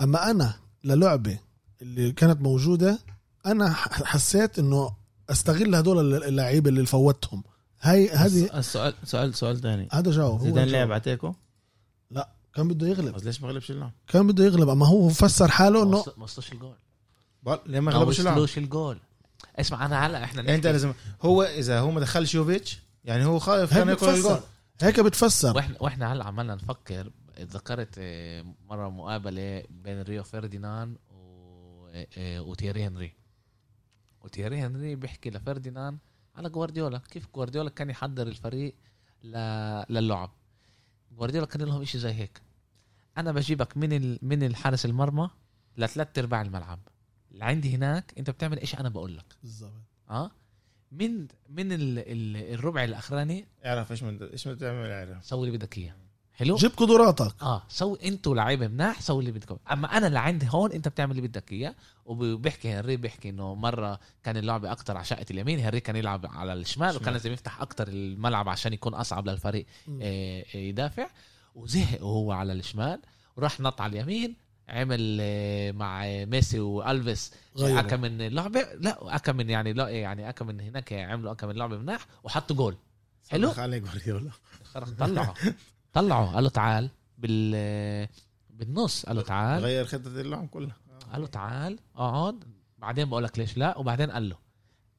أما 0.00 0.30
أنا 0.30 0.54
للعبة 0.84 1.38
اللي 1.82 2.12
كانت 2.12 2.40
موجودة 2.40 2.98
أنا 3.46 3.72
ح- 3.72 4.02
حسيت 4.02 4.58
إنه 4.58 4.90
أستغل 5.30 5.74
هدول 5.74 6.24
اللعيبة 6.24 6.70
اللي 6.70 6.86
فوتهم. 6.86 7.42
هاي 7.80 8.08
هذه 8.10 8.58
السؤال 8.58 8.94
سؤال 9.04 9.34
سؤال 9.34 9.60
ثاني 9.60 9.88
هذا 9.92 10.10
جاوب. 10.10 10.40
زيدان. 10.42 10.68
لعب 10.68 10.92
على 10.92 11.00
تيكو؟ 11.00 11.34
كان 12.54 12.68
بده 12.68 12.88
يغلب. 12.88 13.14
بس 13.14 13.24
ليش 13.24 13.42
ما 13.42 13.48
غلبش 13.48 13.70
اللعب؟ 13.70 13.92
كان 14.08 14.26
بده 14.26 14.44
يغلب. 14.44 14.68
أما 14.68 14.86
هو 14.86 15.08
فسر 15.08 15.48
حاله 15.48 15.82
انه 15.82 16.04
ما 16.16 16.24
وصلش 16.24 16.52
الجول. 16.52 16.74
ليه 17.66 17.80
ما 17.80 17.92
ما 17.92 17.92
غلبش 17.98 18.20
اللعب؟ 18.20 18.34
وصلوش 18.34 18.58
الجول. 18.58 18.98
اسمع 19.56 19.86
أنا 19.86 20.06
هلا 20.06 20.24
إحنا 20.24 20.42
يعني 20.42 20.54
أنت 20.54 20.66
لازم 20.66 20.92
هو 21.22 21.42
إذا 21.42 21.80
هو 21.80 21.90
ما 21.90 22.00
دخلش 22.00 22.34
يوفيتش 22.34 22.78
يعني 23.04 23.24
هو 23.24 23.38
خايف 23.38 23.72
هيك 23.72 23.78
كان 23.78 23.88
ياكل 23.88 24.08
الجول. 24.08 24.34
بتفسر 24.34 24.42
هيك 24.80 25.00
بتفسر. 25.00 25.56
وإحنا 25.56 25.76
وإحنا 25.80 26.12
هلا 26.12 26.24
عمالنا 26.24 26.54
نفكر. 26.54 27.10
ذكرت 27.40 27.94
آه، 27.98 28.44
مرة 28.68 28.88
مقابلة 28.88 29.62
بين 29.70 30.02
ريو 30.02 30.22
فرديناند 30.24 30.96
و- 31.10 31.88
آه، 32.18 32.40
وتيري 32.42 32.86
هنري. 32.86 33.12
وتيري 34.26 34.60
هنري 34.60 34.94
بيحكي 34.94 35.30
لفرديناند 35.30 35.98
على 36.36 36.48
جوارديولا 36.48 36.98
كيف 36.98 37.28
جوارديولا 37.34 37.70
كان 37.70 37.90
يحضر 37.90 38.26
الفريق 38.26 38.74
ل... 39.24 39.36
للعب؟ 39.90 40.30
جوارديولا 41.12 41.46
كان 41.46 41.62
لهم 41.62 41.82
إشي 41.82 41.98
زي 41.98 42.12
هيك. 42.12 42.42
أنا 43.18 43.32
بجيبك 43.32 43.76
من 43.76 43.92
ال... 43.92 44.18
من 44.22 44.42
الحارس 44.42 44.86
المرمى 44.86 45.30
لثلاث 45.76 46.18
أرباع 46.18 46.42
الملعب. 46.42 46.78
اللي 47.32 47.44
عندي 47.44 47.74
هناك 47.74 48.14
أنت 48.18 48.30
بتعمل 48.30 48.58
إيش 48.58 48.74
أنا 48.74 48.88
بقول 48.88 49.16
لك. 49.16 49.36
بالضبط. 49.42 49.72
آه؟ 50.10 50.30
من 50.92 51.26
من 51.48 51.72
ال... 51.72 51.98
ال... 51.98 52.36
الربع 52.54 52.84
الأخراني 52.84 53.48
اعرف 53.64 53.90
إيش 53.90 54.02
من 54.02 54.22
إيش 54.22 54.48
بدك 54.48 54.60
تعمل 54.60 54.90
اعرف. 54.90 55.24
سوي 55.24 55.46
اللي 55.46 55.58
بدك 55.58 55.78
إياه. 55.78 55.94
حلو؟ 56.36 56.56
جيب 56.56 56.70
قدراتك. 56.76 57.42
آه 57.42 57.62
سوي 57.68 57.98
أنتوا 58.04 58.34
لعيبه 58.34 58.68
مناح 58.68 59.00
سوي 59.00 59.20
اللي 59.20 59.32
بدكم. 59.32 59.56
أما 59.72 59.96
أنا 59.96 60.06
اللي 60.06 60.18
عندي 60.18 60.46
هون 60.50 60.72
أنت 60.72 60.88
بتعمل 60.88 61.10
اللي 61.10 61.28
بدك 61.28 61.52
إياه. 61.52 61.74
وبيحكي 62.06 62.72
هنري 62.72 62.96
بيحكي 62.96 63.28
إنه 63.28 63.54
مرة 63.54 64.00
كان 64.22 64.36
اللعبه 64.36 64.72
أكتر 64.72 64.96
على 64.96 65.04
شقة 65.04 65.26
اليمين. 65.30 65.60
هنري 65.60 65.80
كان 65.80 65.96
يلعب 65.96 66.26
على 66.26 66.52
الشمال 66.52 66.88
وكان 66.90 67.02
شمال. 67.02 67.12
لازم 67.12 67.32
يفتح 67.32 67.60
أكتر 67.60 67.88
الملعب 67.88 68.48
عشان 68.48 68.72
يكون 68.72 68.94
أصعب 68.94 69.28
للفريق. 69.28 69.66
آه، 70.02 70.44
آه، 70.54 70.56
يدافع. 70.56 71.06
وزهق 71.54 72.02
وهو 72.02 72.32
على 72.32 72.52
الشمال. 72.52 73.00
وراح 73.36 73.60
نط 73.60 73.80
على 73.80 73.92
اليمين 73.92 74.36
عمل 74.68 75.18
آه، 75.20 75.72
مع 75.72 76.04
ميسي 76.24 76.60
وألفيس. 76.60 77.32
أكا 77.58 77.96
من 77.96 78.20
اللعبة. 78.20 78.60
لا 78.80 79.16
أكا 79.16 79.32
من 79.32 79.50
يعني 79.50 79.72
لا 79.72 79.88
يعني 79.88 80.28
أكا 80.28 80.44
من 80.44 80.60
هناك 80.60 80.92
عملوا 80.92 81.32
أكا 81.32 81.46
من 81.46 81.54
لعبه 81.54 81.78
مناح 81.78 82.06
وحطوا 82.24 82.56
جول. 82.56 82.76
حلو. 83.28 83.50
عليه 83.58 83.78
جوارديولا 83.78 84.30
طلعه 84.98 85.34
طلعه 85.96 86.34
قال 86.34 86.44
له 86.44 86.50
تعال 86.50 86.90
بال 87.18 88.08
بالنص 88.50 89.06
قال 89.06 89.16
له 89.16 89.22
تعال. 89.22 89.62
غير 89.62 89.84
خطة 89.84 90.20
اللعب 90.20 90.48
كلها. 90.48 90.76
قال 91.12 91.20
له 91.20 91.26
تعال 91.26 91.78
اقعد. 91.96 92.44
بعدين 92.78 93.08
بقول 93.08 93.24
لك 93.24 93.38
ليش 93.38 93.56
لا 93.56 93.78
وبعدين 93.78 94.10
قال 94.10 94.28
له 94.28 94.36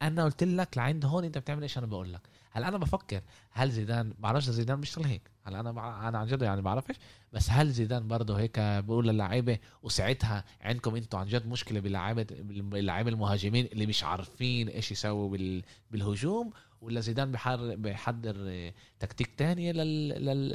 أنا 0.01 0.23
قلت 0.23 0.43
لك 0.43 0.77
لعند 0.77 1.05
هون 1.05 1.23
أنت 1.23 1.37
بتعمل 1.37 1.61
إيش؟ 1.61 1.77
أنا 1.77 1.85
بقول 1.85 2.13
لك 2.13 2.21
هلا 2.51 2.67
أنا 2.67 2.77
بفكر 2.77 3.21
هل 3.51 3.71
زيدان 3.71 4.13
بعرفش 4.19 4.49
زيدان 4.49 4.79
بيشتغل 4.79 5.05
هيك. 5.05 5.21
هلا 5.43 5.59
أنا 5.59 5.71
بع... 5.71 6.07
أنا 6.09 6.17
عن 6.17 6.27
جد 6.27 6.41
يعني 6.41 6.61
بعرفش 6.61 6.95
بس 7.33 7.49
هل 7.49 7.71
زيدان 7.71 8.07
برضه 8.07 8.39
هيك 8.39 8.59
بيقول 8.59 9.07
للعيبة 9.07 9.57
وساعتها 9.83 10.43
عندكم 10.61 10.95
أنتم 10.95 11.17
عن 11.17 11.27
جد 11.27 11.47
مشكلة 11.47 11.79
باللعيبه 11.79 12.25
باللعيبه 12.41 13.09
المهاجمين 13.09 13.65
اللي 13.65 13.85
مش 13.85 14.03
عارفين 14.03 14.67
إيش 14.69 14.91
يسووا 14.91 15.29
بال... 15.29 15.63
بالهجوم 15.91 16.51
ولا 16.81 16.99
زيدان 16.99 17.31
بحر... 17.31 17.75
بيحضر 17.75 18.35
آه، 18.39 18.73
تكتيك. 18.99 19.41
لل... 19.41 20.09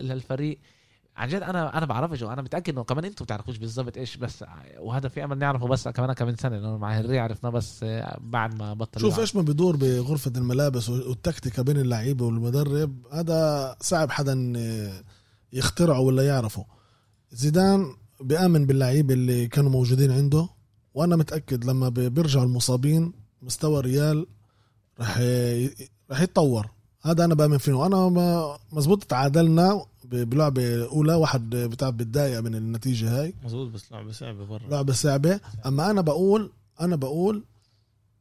للفريق 0.08 0.58
عن 1.16 1.28
جد 1.28 1.42
أنا 1.42 1.78
أنا 1.78 1.86
بعرفش 1.86 2.22
وأنا 2.22 2.42
متأكد 2.42 2.72
إنه 2.72 2.84
كمان 2.84 3.04
أنتم 3.04 3.24
بتعرفوش 3.24 3.58
بالضبط 3.58 3.96
إيش 3.96 4.16
بس 4.16 4.44
وهذا 4.78 5.08
في 5.08 5.24
أمل 5.24 5.38
نعرفه 5.38 5.66
بس 5.68 5.88
كمان 5.88 6.12
كمان 6.12 6.36
سنة 6.36 6.56
لأنه 6.56 6.76
مع 6.78 6.92
هنري 7.00 7.18
عرفناه 7.18 7.50
بس 7.50 7.80
آه، 7.82 8.18
بعد 8.20 8.54
ما 8.58 8.74
بطل 8.74 9.00
شوف. 9.00 9.20
إيش 9.20 9.36
ما 9.36 9.42
بدور 9.42 9.76
بغرفة 9.76 10.32
الملابس 10.36 10.88
والتكتيكة 10.88 11.62
بين 11.62 11.76
اللعيبة 11.76 12.26
والمدرب 12.26 13.06
هذا 13.12 13.76
صعب 13.80 14.10
حدا 14.10 14.52
يخترعه 15.52 16.00
ولا 16.00 16.26
يعرفه 16.26 16.66
زيدان 17.32 17.86
بيآمن 18.20 18.66
باللعيبة 18.66 19.14
اللي 19.14 19.48
كانوا 19.48 19.70
موجودين 19.70 20.10
عنده 20.10 20.48
وأنا 20.94 21.16
متأكد 21.16 21.64
لما 21.64 21.88
بيرجعوا 21.88 22.44
المصابين 22.44 23.12
مستوى 23.42 23.80
ريال 23.80 24.26
رح 25.00 25.18
رح 26.12 26.20
يتطور 26.20 26.66
هذا 27.02 27.24
أنا 27.24 27.34
بامن 27.34 27.58
فيه 27.58 27.72
وأنا 27.72 28.08
ما- 28.08 28.58
مزبوط 28.72 29.04
تعادلنا 29.04 29.84
ب- 30.04 30.30
بلعبة 30.30 30.84
أولى 30.86 31.14
واحد 31.14 31.50
بتاع 31.50 31.90
بتضايق 31.90 32.40
من 32.40 32.54
النتيجة 32.54 33.20
هاي. 33.22 33.34
مظبوط 33.44 33.68
بس 33.70 33.92
لعبة 33.92 34.12
صعبة 34.12 34.44
برا. 34.46 34.68
لعبة 34.68 34.92
صعبة. 34.92 35.40
أما 35.66 35.90
أنا 35.90 36.00
بقول 36.00 36.52
أنا 36.80 36.96
بقول 36.96 37.44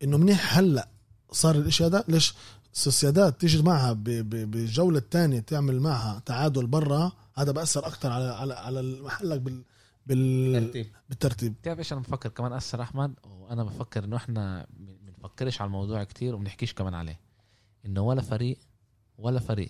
إنه 0.04 0.18
منيح 0.18 0.58
هلأ 0.58 0.88
صار 1.32 1.56
الإشي 1.56 1.86
هذا. 1.86 2.04
ليش؟ 2.08 2.34
سوسيداد 2.74 3.34
تيجي 3.34 3.62
معها 3.64 3.94
ب- 3.94 4.04
ب- 4.04 4.52
بالجولة 4.52 4.98
الثانية 4.98 5.40
تعمل 5.40 5.80
معها 5.80 6.22
تعادل 6.26 6.68
برا. 6.68 7.12
هذا 7.36 7.52
بأثر 7.52 7.88
أكثر 7.88 8.12
على 8.12 8.24
على 8.26 8.54
على 8.54 8.82
محلك 9.02 9.42
بال 9.42 9.62
بال 10.08 10.54
ترتيب 10.66 10.88
بالترتيب. 11.10 11.54
بتعرف 11.62 11.80
إيش 11.80 11.94
أنا 11.94 12.02
بفكر 12.02 12.30
كمان 12.30 12.54
أثر 12.54 12.82
أحمد؟ 12.82 13.14
وأنا 13.42 13.64
بفكر 13.64 14.04
إنه 14.04 14.16
إحنا 14.16 14.68
ما 14.80 14.94
بنفكرش 15.18 15.62
على 15.62 15.68
الموضوع 15.68 16.04
كتير 16.04 16.36
وبنحكيش 16.36 16.74
كمان 16.74 16.94
عليه. 16.94 17.20
إنه 17.86 18.02
ولا 18.02 18.22
فريق 18.22 18.60
ولا 19.18 19.40
فريق. 19.40 19.70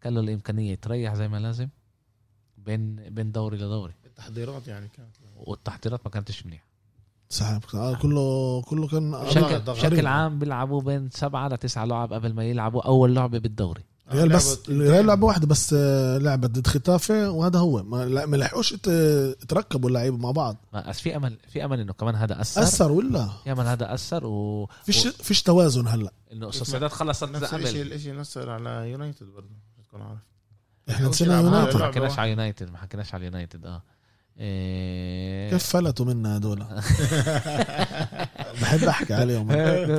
كان 0.00 0.14
له 0.14 0.20
الإمكانية 0.20 0.72
يتريح 0.72 1.14
زي 1.14 1.28
ما 1.28 1.36
لازم 1.36 1.68
بين 2.58 2.96
بين 2.96 3.32
دوري 3.32 3.56
لدوري. 3.56 3.94
التحضيرات 4.04 4.68
يعني 4.68 4.88
كانت. 4.88 5.16
والتحضيرات 5.36 6.00
ما 6.04 6.10
كانتش 6.10 6.46
منيح 6.46 6.64
صحيح. 7.28 7.74
آه، 7.74 7.94
كله 7.94 8.62
كله 8.62 8.88
كان 8.88 9.10
بشكل. 9.10 9.60
بشكل 9.60 10.06
عام 10.06 10.38
بيلعبوا 10.38 10.80
بين 10.82 11.10
سبعة 11.10 11.48
لتسعة 11.48 11.84
لعب 11.84 12.12
قبل 12.12 12.34
ما 12.34 12.44
يلعبوا 12.44 12.82
أول 12.82 13.14
لعبة 13.14 13.38
بالدوري. 13.38 13.84
ريال 14.12 14.28
بس 14.28 14.54
لعبة- 14.56 14.68
ريال 14.70 15.06
لعبة 15.06 15.26
واحدة 15.26 15.46
بس 15.46 15.74
آه، 15.78 16.18
لعبة 16.18 16.48
ضد 16.48 16.66
ختافة 16.66 17.30
وهذا 17.30 17.58
هو. 17.58 17.82
ما 17.82 18.36
لحقوش 18.36 18.72
يتركبوا 18.72 19.88
اللعيبة 19.88 20.16
مع 20.16 20.30
بعض. 20.30 20.56
ما 20.72 20.88
بس 20.88 21.00
في 21.00 21.16
أمل 21.16 21.36
في 21.52 21.64
أمل 21.64 21.80
إنه 21.80 21.92
كمان 21.92 22.14
هذا 22.14 22.40
أثر. 22.40 22.62
أثر 22.62 22.92
ولا؟ 22.92 23.28
في 23.44 23.52
أمل 23.52 23.66
هذا 23.66 23.94
أثر 23.94 24.26
و 24.26 24.68
فيش 24.84 25.06
فيش 25.06 25.42
توازن 25.42 25.86
هلا. 25.88 26.12
إنه 26.32 26.50
سوسيداد 26.50 26.90
خلصت 26.90 27.24
نفس 27.24 27.54
الشيء 27.54 27.82
الشيء 27.82 28.14
نصر 28.14 28.50
على 28.50 28.90
يونايتد 28.90 29.26
برضه 29.26 29.48
تكون 29.88 30.02
عارف. 30.02 30.18
إحنا 30.90 31.08
نسينا 31.08 31.40
يونايتد. 31.40 31.76
ما 31.76 31.86
حكيناش. 31.86 32.18
على 32.18 32.30
يونايتد 32.30 32.70
ما 32.70 32.78
حكيناش 32.78 33.14
على 33.14 33.24
يونايتد 33.24 33.66
آه. 33.66 33.82
إيه. 34.38 35.50
كيف 35.50 35.66
فلتوا 35.66 36.06
منا 36.06 36.36
هدول؟ 36.36 36.58
بحب 38.62 38.84
أحكي 38.84 39.14
عليهم. 39.14 39.46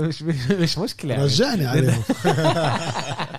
مش 0.08 0.22
مش, 0.28 0.52
مش 0.52 0.78
مشكلة 0.78 1.14
يعني. 1.14 1.26
رجعني 1.26 1.66
عليهم. 1.66 2.04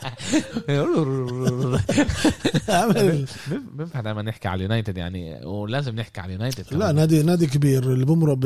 بنفع 3.72 4.00
دائما 4.00 4.22
نحكي 4.22 4.48
على 4.48 4.56
اليونايتد 4.56 4.96
يعني 4.96 5.44
ولازم 5.46 5.94
نحكي 5.94 6.20
على 6.20 6.28
اليونايتد 6.34 6.74
لا. 6.74 6.92
نادي 6.92 7.22
نادي 7.22 7.46
كبير. 7.46 7.92
اللي 7.92 8.04
بمرق 8.04 8.38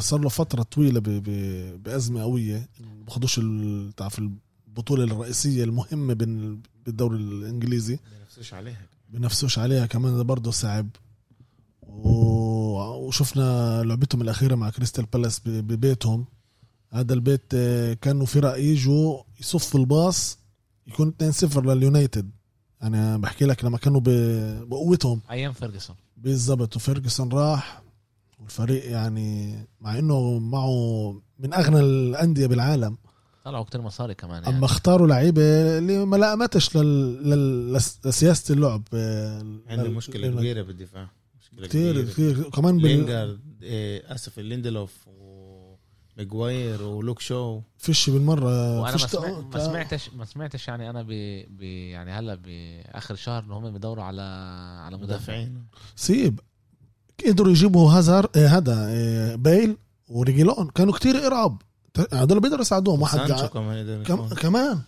صار 0.00 0.20
له 0.20 0.28
فترة 0.28 0.62
طويلة 0.62 1.00
ب- 1.00 1.04
ب- 1.08 1.82
بأزمة 1.82 2.22
قوية. 2.22 2.68
ما 2.80 3.04
بخدوش 3.06 3.38
ال- 3.38 3.92
تعرف 3.96 4.18
البطولة 4.18 5.04
الرئيسية 5.04 5.64
المهمة 5.64 6.14
بالدوري 6.14 7.16
الإنجليزي. 7.16 7.98
بينافسوش 8.12 8.54
عليها. 8.54 8.80
بنافسوش 9.08 9.58
عليها 9.58 9.86
كمان 9.86 10.16
ده 10.16 10.22
برضه 10.22 10.50
صعب. 10.50 10.88
وشفنا 11.88 13.82
لعبتهم 13.82 14.22
الأخيرة 14.22 14.54
مع 14.54 14.70
كريستال 14.70 15.04
بالاس 15.12 15.40
ببيتهم. 15.46 16.24
هذا 16.92 17.14
البيت 17.14 17.42
آه، 17.54 17.94
كانوا 17.94 18.26
فرق 18.26 18.56
يجوا 18.58 19.22
يصفوا 19.40 19.80
الباص 19.80 20.38
يكون 20.86 21.14
2-0 21.32 21.58
لليونايتد. 21.58 22.30
يعني 22.80 23.18
بحكي 23.18 23.44
لك 23.44 23.64
لما 23.64 23.78
كانوا 23.78 24.00
ب- 24.04 24.68
بقوتهم. 24.68 25.20
أيام 25.30 25.52
فيرجسون. 25.52 25.96
بالضبط. 26.16 26.76
وفيرجسون 26.76 27.32
راح 27.32 27.82
والفريق 28.40 28.90
يعني 28.90 29.58
مع 29.80 29.98
إنه 29.98 30.38
معه 30.38 31.12
من 31.38 31.54
أغنى 31.54 31.80
الأندية 31.80 32.46
بالعالم. 32.46 32.96
طلعوا 33.44 33.64
كتير 33.64 33.80
مصاري 33.80 34.14
كمان 34.14 34.42
يعني. 34.42 34.56
اما 34.56 34.64
اختاروا 34.66 35.06
لعيبة 35.06 35.42
اللي 35.78 36.04
ما 36.04 36.16
لائمتش 36.16 36.76
لل... 36.76 37.30
لل... 37.30 37.72
لسياسة 38.04 38.54
اللعب. 38.54 38.82
عنده 39.68 39.82
لل- 39.82 39.94
مشكلة 39.94 40.28
لل- 40.28 40.36
كبيرة 40.38 40.62
بالدفاع. 40.62 41.10
مشكلة 41.40 41.66
كتير 41.68 41.92
كبيرة. 41.92 42.12
كتير. 42.12 42.50
كمان 42.50 42.76
بال... 42.78 42.86
لينجارد 42.90 43.40
إيه 43.62 44.14
أسف 44.14 44.38
ليندلوف 44.38 45.08
وماجواير 46.22 46.82
ولوك 46.82 47.20
شو. 47.20 47.60
فيش 47.78 48.10
بالمرة 48.10 48.80
وأنا 48.80 48.92
ما, 48.92 48.98
فيش 48.98 49.04
سمع... 49.06 49.22
تق- 49.22 49.54
ما 49.54 49.64
سمعتش 49.64 50.10
ما 50.16 50.24
سمعتش 50.24 50.68
يعني 50.68 50.90
أنا 50.90 51.02
ب... 51.02 51.08
ب... 51.58 51.62
يعني 51.62 52.10
هلأ 52.12 52.34
بآخر 52.34 53.14
شهر 53.14 53.42
ان 53.44 53.50
هم 53.50 53.70
بيدوروا 53.72 54.04
على 54.04 54.22
على 54.86 54.96
مدافع 54.96 55.14
مدافعين. 55.14 55.64
سيب. 55.96 56.40
قدروا 57.26 57.50
يجيبوا 57.50 57.90
هازار 57.92 58.30
آه، 58.36 58.46
هذا 58.46 58.86
آه، 58.88 59.34
بيل 59.34 59.76
وريجيلون. 60.08 60.70
كانوا 60.74 60.92
كتير 60.94 61.26
ارعب 61.26 61.62
ت- 61.94 62.14
هدول 62.14 62.40
بيقدروا 62.40 62.60
يساعدوهم. 62.62 63.02
واحد 63.02 63.18
كمان 63.32 64.02
كم... 64.02 64.28
كمان. 64.28 64.80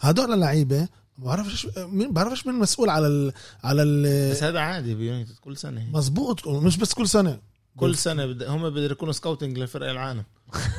هدول 0.00 0.32
اللعيبة 0.32 0.88
ما 1.18 1.24
بعرفش 1.24 1.68
مين 1.76 2.12
بعرفش 2.12 2.46
مين 2.46 2.54
مسؤول 2.58 2.90
على 2.90 3.06
ال... 3.06 3.32
على 3.64 3.82
ال... 3.82 4.30
بس 4.30 4.42
هذا 4.42 4.58
عادي 4.60 4.94
بيونايتد 4.94 5.34
كل 5.40 5.56
سنة. 5.56 5.86
مزبوط. 5.92 6.48
مش 6.48 6.76
بس 6.76 6.94
كل 6.94 7.08
سنة. 7.08 7.38
كل 7.76 7.96
سنة 7.96 8.26
بد... 8.26 8.42
هم 8.42 8.62
بيقدروا 8.70 8.92
يكونوا 8.92 9.12
scouting 9.12 9.58
لفرق 9.58 9.90
العالم. 9.90 10.24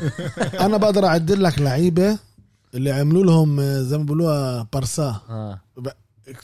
أنا 0.65 0.77
بقدر 0.77 1.05
أعدل 1.05 1.43
لك 1.43 1.59
لعيبة 1.59 2.19
اللي 2.73 2.91
عملوا 2.91 3.23
لهم 3.23 3.59
آه، 3.59 3.81
زي 3.81 3.97
ما 3.97 4.03
بيقولوها 4.03 4.67
بارسا. 4.73 5.21
آه. 5.29 5.61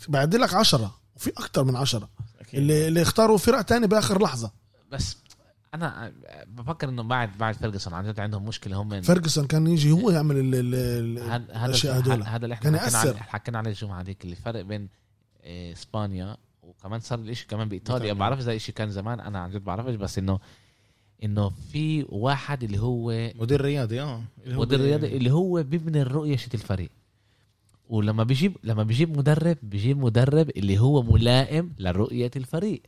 بعدل 0.08 0.42
لك 0.42 0.54
عشرة 0.54 0.96
وفي 1.16 1.30
أكتر 1.38 1.64
من 1.64 1.76
عشرة. 1.76 2.10
أكيد. 2.42 2.60
اللي 2.60 2.88
اللي 2.88 3.02
اختاروا 3.02 3.38
فرق 3.38 3.62
تاني 3.62 3.88
بآخر 3.88 4.22
لحظة. 4.24 4.52
بس 4.92 5.18
أنا 5.74 6.12
بفكر 6.48 6.90
إنه 6.90 7.04
بعد 7.04 7.38
بعد 7.38 7.56
فيرجسون 7.56 7.94
عن 7.94 8.06
جد 8.08 8.20
عندهم 8.20 8.46
مشكلة 8.46 8.78
هم 8.82 9.02
فيرجسون 9.02 9.48
كان 9.48 9.68
يجي 9.68 9.92
هو 9.92 10.10
يعمل 10.12 10.36
ال- 10.38 10.56
ال- 10.56 10.76
ال- 10.76 11.20
هذا 11.32 11.46
هذا 11.54 11.66
الأشياء 11.66 12.00
هدول 12.00 12.24
هذا 12.24 12.46
اللي 12.46 12.56
كان 12.56 12.76
إحنا 12.76 12.88
حكينا. 13.00 13.12
عليه 13.12 13.20
حكينا 13.22 13.58
عليه 13.58 13.72
الجمعة 13.72 14.02
هذيك 14.02 14.24
اللي 14.26 14.36
فرق 14.36 14.62
بين 14.62 14.90
إيه، 15.44 15.74
إسبانيا 15.74 16.38
وكمان 16.64 17.00
صار 17.00 17.20
الإشي 17.20 17.48
كمان 17.48 17.70
بإيطاليا. 17.70 18.14
ما 18.14 18.20
بعرفش 18.20 18.42
اذا 18.42 18.54
الشيء 18.54 18.76
كان 18.76 18.90
زمان 18.92 19.20
أنا 19.20 19.40
عن 19.40 19.52
جد 19.52 19.64
بعرفش 19.64 19.96
بس 19.96 20.18
إنه 20.18 20.40
إنه 21.24 21.50
في 21.50 22.06
واحد 22.10 22.64
اللي 22.64 22.80
هو 22.80 23.32
مدير 23.36 23.62
رياضي 23.62 24.02
آه. 24.02 24.24
مدير 24.48 24.82
رياضي 24.82 25.18
اللي 25.18 25.32
هو 25.32 25.64
بيبني 25.64 26.02
الرؤية 26.02 26.36
شت 26.38 26.54
الفريق. 26.54 26.90
ولما 27.90 28.24
بيجيب 28.24 28.58
لما 28.64 28.84
بيجيب 28.84 29.18
مدرب 29.18 29.58
بيجيب 29.64 29.98
مدرب 29.98 30.50
اللي 30.50 30.80
هو 30.80 31.02
ملائم 31.02 31.74
لرؤية 31.80 32.32
الفريق. 32.36 32.82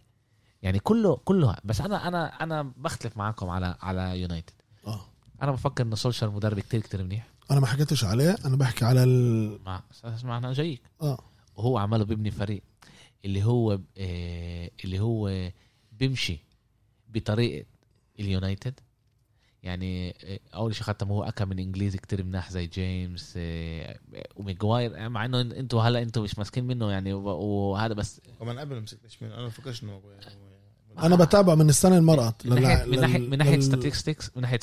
يعني 0.61 0.79
كله 0.79 1.15
كله. 1.25 1.55
بس 1.63 1.81
أنا 1.81 2.07
أنا 2.07 2.43
أنا 2.43 2.71
بختلف 2.77 3.17
معاكم 3.17 3.49
على 3.49 3.75
على 3.81 4.21
يونايتد. 4.21 4.53
آه. 4.87 5.01
أنا 5.41 5.51
بفكر 5.51 5.83
إنه 5.83 5.95
سولشر 5.95 6.29
مدرب 6.29 6.59
كتير 6.59 6.81
كتير 6.81 7.03
منيح. 7.03 7.27
أنا 7.51 7.59
ما 7.59 7.67
حكيتش 7.67 8.03
عليه 8.03 8.35
أنا 8.45 8.55
بحكي 8.55 8.85
على 8.85 9.03
ال... 9.03 9.59
مع 9.65 9.83
اسمعنا 10.03 10.53
جايك. 10.53 10.81
آه. 11.01 11.19
وهو 11.55 11.77
عماله 11.77 12.05
بيبني 12.05 12.31
فريق. 12.31 12.63
اللي 13.25 13.43
هو 13.43 13.79
آه 13.97 14.71
اللي 14.83 14.99
هو 14.99 15.51
بيمشي 15.91 16.39
بطريقه 17.09 17.65
اليونايتد. 18.19 18.79
يعني 19.63 20.15
آه، 20.23 20.39
أول 20.55 20.75
شيء 20.75 20.83
ختم 20.83 21.07
هو 21.07 21.23
أكا 21.23 21.45
من 21.45 21.59
إنجليزي 21.59 21.97
كتير 21.97 22.23
مناح 22.23 22.51
زي 22.51 22.67
جيمس 22.67 23.33
آه، 23.37 23.99
وميجواير 24.35 25.09
مع 25.09 25.25
إنه 25.25 25.41
إنتوا 25.41 25.81
هلا 25.81 26.01
إنتوا 26.01 26.23
مش 26.23 26.37
ماسكين 26.37 26.63
منه 26.63 26.91
يعني 26.91 27.13
وهذا 27.13 27.93
بس 27.93 28.21
كمان 28.39 28.59
قبل 28.59 28.81
مسكتش 28.81 29.21
مين 29.23 29.31
أنا 29.31 29.41
ما 29.41 29.49
فكرش 29.49 29.83
إنه 29.83 29.93
هو- 29.93 30.01
أنا 31.03 31.15
بتابع 31.15 31.55
من 31.55 31.69
السنة 31.69 31.91
اللي 31.97 32.05
مرقت 32.05 32.47
من 32.47 32.61
ناحيه 32.61 32.85
من 32.85 32.99
ناحيه 32.99 33.17
من 33.19 33.37
ناحية 33.37 33.59
statistics 33.59 34.29
من 34.35 34.41
ناحية 34.41 34.59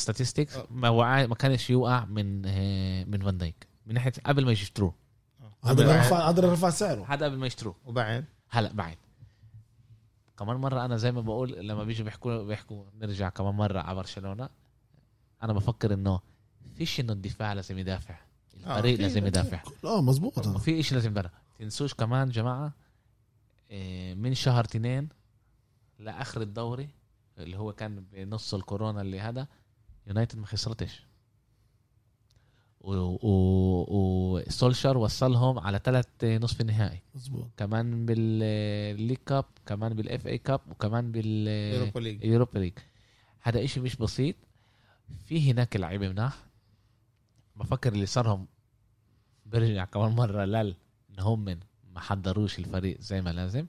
آه. 0.57 0.67
ما 0.71 0.89
وعى 0.89 1.27
ما 1.27 1.35
كانش 1.35 1.71
يوقع 1.71 2.05
من 2.05 2.43
من 3.11 3.21
فان 3.23 3.39
دايك 3.39 3.67
من 3.87 3.95
ناحية 3.95 4.13
قبل 4.27 4.45
ما 4.45 4.53
يشتروه 4.53 4.95
هذا 5.65 6.01
رفع 6.01 6.29
هذا 6.31 6.53
رفع 6.53 6.71
سعره. 6.71 7.05
هذا 7.09 7.27
قبل 7.27 7.37
ما 7.37 7.47
يشتروه 7.47 7.75
وبعد 7.85 8.25
هلا 8.53 8.73
بعد. 8.73 8.97
كمان 10.39 10.57
مرة 10.57 10.85
أنا 10.85 10.97
زي 10.97 11.13
ما 11.13 11.21
بقول 11.21 11.69
لما 11.69 11.85
بيجوا 11.85 12.05
بيحكوا 12.05 12.43
بيحكوا 12.43 12.85
نرجع 13.01 13.29
كمان 13.29 13.55
مرة 13.55 13.81
على 13.81 13.95
برشلونة 13.97 14.49
أنا 15.43 15.53
بفكر 15.53 15.95
إنه 15.95 16.21
فيش 16.75 17.01
إنه 17.01 17.13
الدفاع 17.13 17.53
لازم 17.53 17.79
يدافع 17.79 18.19
الفريق 18.55 18.77
أكيد، 18.79 19.01
لازم. 19.01 19.27
يدافع. 19.27 19.63
آه 19.85 20.03
مزبوط 20.03 20.49
في 20.49 20.81
إشي 20.81 20.95
لازم 20.95 21.11
يدافع. 21.11 21.31
تنسوش 21.59 21.95
كمان 21.95 22.31
جماعة 22.31 22.73
إيه، 23.71 24.15
من 24.15 24.35
شهر 24.35 24.65
تنين 24.65 25.09
لآخر 25.99 26.41
الدوري 26.41 26.89
اللي 27.39 27.59
هو 27.59 27.73
كان 27.73 28.05
بنص 28.13 28.55
الكورونا 28.55 29.01
اللي 29.01 29.21
هذا 29.21 29.47
يونايتد 30.07 30.39
ما 30.39 30.47
خسرتش. 30.47 31.07
و- 32.83 33.19
و- 33.29 33.87
وسولشر 34.49 34.99
وصلهم 34.99 35.59
على 35.59 35.81
ثلاث 35.85 36.07
نصف 36.25 36.61
النهائي. 36.61 37.01
مزبوط 37.15 37.51
كمان 37.57 38.07
بال 38.07 38.34
League 38.34 39.17
Cup 39.27 39.45
كمان 39.67 39.95
بال 39.95 40.27
FA 40.27 40.39
Cup 40.39 40.61
وكمان 40.71 41.13
بال 41.13 41.49
Europa 41.49 42.59
League 42.59 42.73
هذا 43.41 43.65
إشي 43.65 43.81
مش 43.81 43.97
بسيط. 43.97 44.37
في 45.25 45.51
هناك 45.53 45.77
لعيبة 45.77 46.09
مناح. 46.09 46.37
بفكر 47.57 47.93
اللي 47.93 48.07
صارهم 48.07 48.47
برجع 49.47 49.85
كمان 49.85 50.13
مرة 50.13 50.45
لل 50.45 50.75
ان 51.11 51.21
هم 51.21 51.45
ما 51.95 52.01
حضروش 52.01 52.59
الفريق 52.59 53.01
زي 53.01 53.23
ما 53.23 53.31
لازم. 53.31 53.67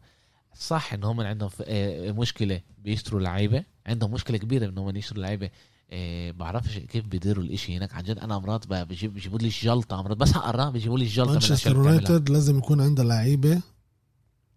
صح 0.54 0.94
ان 0.94 1.04
هم 1.04 1.22
عندهم 1.22 1.50
آه، 1.66 2.12
مشكلة 2.12 2.62
بيشتروا 2.78 3.22
لعيبة. 3.22 3.64
عندهم 3.86 4.12
مشكلة 4.12 4.38
كبيرة 4.38 4.66
انهم 4.70 4.96
يشتروا 4.96 5.22
لعيبة 5.24 5.50
إيه 5.94 6.32
بعرفش 6.32 6.78
كيف 6.78 7.06
بيديروا 7.06 7.44
الإشي 7.44 7.78
هناك. 7.78 7.94
عن 7.94 8.04
جد 8.04 8.18
أنا 8.18 8.40
مرات 8.40 8.68
بيجيبوا 8.68 9.40
لي 9.40 9.46
الجلطة. 9.46 10.02
مرات 10.02 10.18
بس 10.18 10.36
هقرا 10.36 10.70
بيجيبوا 10.70 10.98
لي 10.98 11.06
الجلطة 11.06 11.32
مانشستر. 11.32 11.72
يونايتد 11.72 12.30
لازم 12.30 12.58
يكون 12.58 12.82
عندها 12.82 13.06
لعيبه 13.06 13.62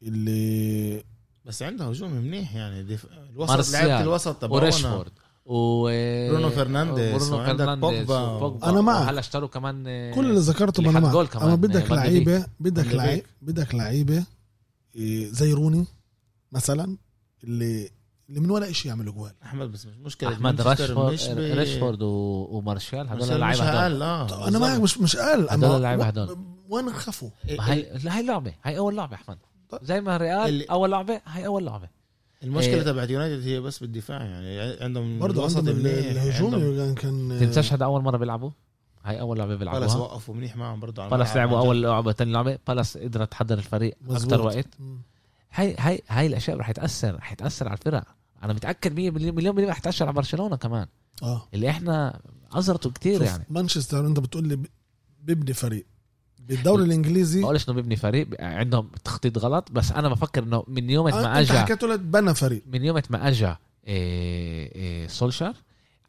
اللي 0.02 1.04
بس 1.44 1.62
عندها 1.62 1.90
هجوم 1.90 2.10
منيح 2.10 2.54
يعني. 2.54 2.82
دف... 2.82 3.06
الوسط 3.32 3.72
لعيبة 3.72 4.00
الوسط 4.00 4.36
تبعونا. 4.36 4.62
وريشفورد 4.62 5.12
و 5.46 5.82
برونو 6.30 6.50
فرنانديز 6.50 7.28
برونو 7.28 7.44
فرنانديز 7.44 8.06
بوجبا. 8.06 8.70
أنا 8.70 8.80
معك. 8.80 9.00
وهلا 9.00 9.20
اشتروا 9.20 9.48
كمان 9.48 9.84
آه، 9.86 10.14
كل 10.14 10.26
اللي 10.26 10.40
ذكرته 10.40 10.90
أنا 10.90 11.00
معك. 11.00 11.36
أما 11.36 11.54
بدك 11.54 11.90
لعيبه 11.90 12.46
بدك 12.60 12.94
لعيبه. 12.94 13.26
بدك 13.42 13.74
لعيبة 13.74 14.24
زي 15.30 15.52
روني 15.52 15.86
مثلا 16.52 16.96
اللي 17.44 17.90
اللي 18.28 18.40
من 18.40 18.50
ولا 18.50 18.72
شيء 18.72 18.88
يعملوا 18.88 19.12
جوال 19.12 19.32
أحمد 19.44 19.72
بس 19.72 19.86
مش 19.86 19.96
مشكلة 20.04 20.32
أحمد 20.32 20.60
راشفورد 20.60 21.12
مش 21.12 21.28
ب... 21.28 21.38
راشفورد 21.38 22.02
و- 22.02 22.48
ومارشال 22.50 23.08
هدول 23.08 23.18
مش 23.26 23.30
اللعيبة 23.30 23.62
هدول 23.64 24.02
أقل 24.02 24.02
آه 24.02 24.48
أنا 24.48 24.58
معك 24.58 24.80
مش 24.80 24.98
مش 24.98 25.16
قال 25.16 25.50
اللعيبة 25.76 26.02
و- 26.02 26.06
هدول. 26.06 26.38
وين 26.68 26.84
هي 27.44 27.98
لا، 28.04 28.18
هي 28.18 28.26
لعبة 28.26 28.54
هي 28.64 28.78
أول 28.78 28.96
لعبة 28.96 29.14
أحمد. 29.14 29.38
زي 29.82 30.00
ما 30.00 30.16
ريال 30.16 30.48
اللي- 30.48 30.64
أول 30.64 30.90
لعبة 30.90 31.20
هي 31.26 31.46
أول 31.46 31.66
لعبة 31.66 31.88
المشكلة 32.42 32.74
إيه. 32.74 32.82
تبعت 32.82 33.10
يونايتد 33.10 33.42
هي 33.42 33.60
بس 33.60 33.78
بالدفاع 33.78 34.22
يعني 34.22 34.76
عندهم 34.84 35.18
برضه 35.18 35.44
عندهم 35.44 35.68
الهجوم 35.86 36.54
عندهم- 36.54 36.94
كان 36.94 37.36
تنساش 37.40 37.72
هذا 37.72 37.84
أول 37.84 38.02
مرة 38.02 38.16
بيلعبوا 38.16 38.50
هاي 39.04 39.20
أول 39.20 39.38
لعبة 39.38 39.54
بالاس 39.56 39.74
بيلعبوها 39.78 39.96
وقفوا 39.96 40.34
منيح 40.34 40.56
معهم 40.56 40.80
برضه 40.80 41.02
على 41.02 41.10
بالاس 41.10 41.36
لعبوا. 41.36 41.58
أول 41.58 41.82
لعبة 41.82 42.12
ثاني 42.12 42.32
لعبة 42.32 42.58
بالاس 42.68 42.98
قدرت 42.98 43.30
تحضر 43.30 43.58
الفريق. 43.58 43.96
أكثر 44.10 44.40
وقت 44.42 44.66
مم. 44.80 44.98
هاي 45.52 45.76
هاي 45.78 46.02
هاي 46.08 46.26
الأشياء 46.26 46.56
رح 46.56 46.70
يتاثر 46.70 47.14
رح 47.14 47.32
يتاثر 47.32 47.68
على 47.68 47.76
الفرق. 47.76 48.04
أنا 48.42 48.52
متأكد 48.52 48.96
100 48.96 49.10
مليون 49.10 49.34
مليون 49.34 49.54
بالمية 49.54 49.70
رح 49.70 49.78
تأثر 49.78 50.04
على 50.04 50.14
برشلونة 50.14 50.56
كمان. 50.56 50.86
آه. 51.22 51.48
اللي 51.54 51.70
إحنا 51.70 52.20
ازرته 52.52 52.90
كتير 52.90 53.22
يعني. 53.22 53.44
مانشستر 53.50 54.06
أنت 54.06 54.20
بتقول 54.20 54.48
لي 54.48 54.58
بيبني 55.20 55.52
فريق. 55.52 55.86
بالدوري 56.38 56.84
الإنجليزي 56.84 57.40
بقولش 57.40 57.68
إنه 57.68 57.76
بيبني 57.76 57.96
فريق 57.96 58.28
عندهم 58.40 58.90
تخطيط 59.04 59.38
غلط 59.38 59.72
بس 59.72 59.92
أنا 59.92 60.08
بفكر 60.08 60.42
إنه 60.42 60.64
من 60.68 60.90
يوم 60.90 61.04
ما 61.06 61.12
آه، 61.12 61.40
أنت 61.40 61.50
اجى 61.50 61.58
حكيت 61.58 61.84
لك 61.84 62.00
بنى 62.00 62.34
فريق. 62.34 62.62
من 62.66 62.84
يوم 62.84 63.02
ما 63.10 63.28
اجى 63.28 63.46
إيه 63.46 63.56
إيه 64.74 65.06
سولشر 65.06 65.54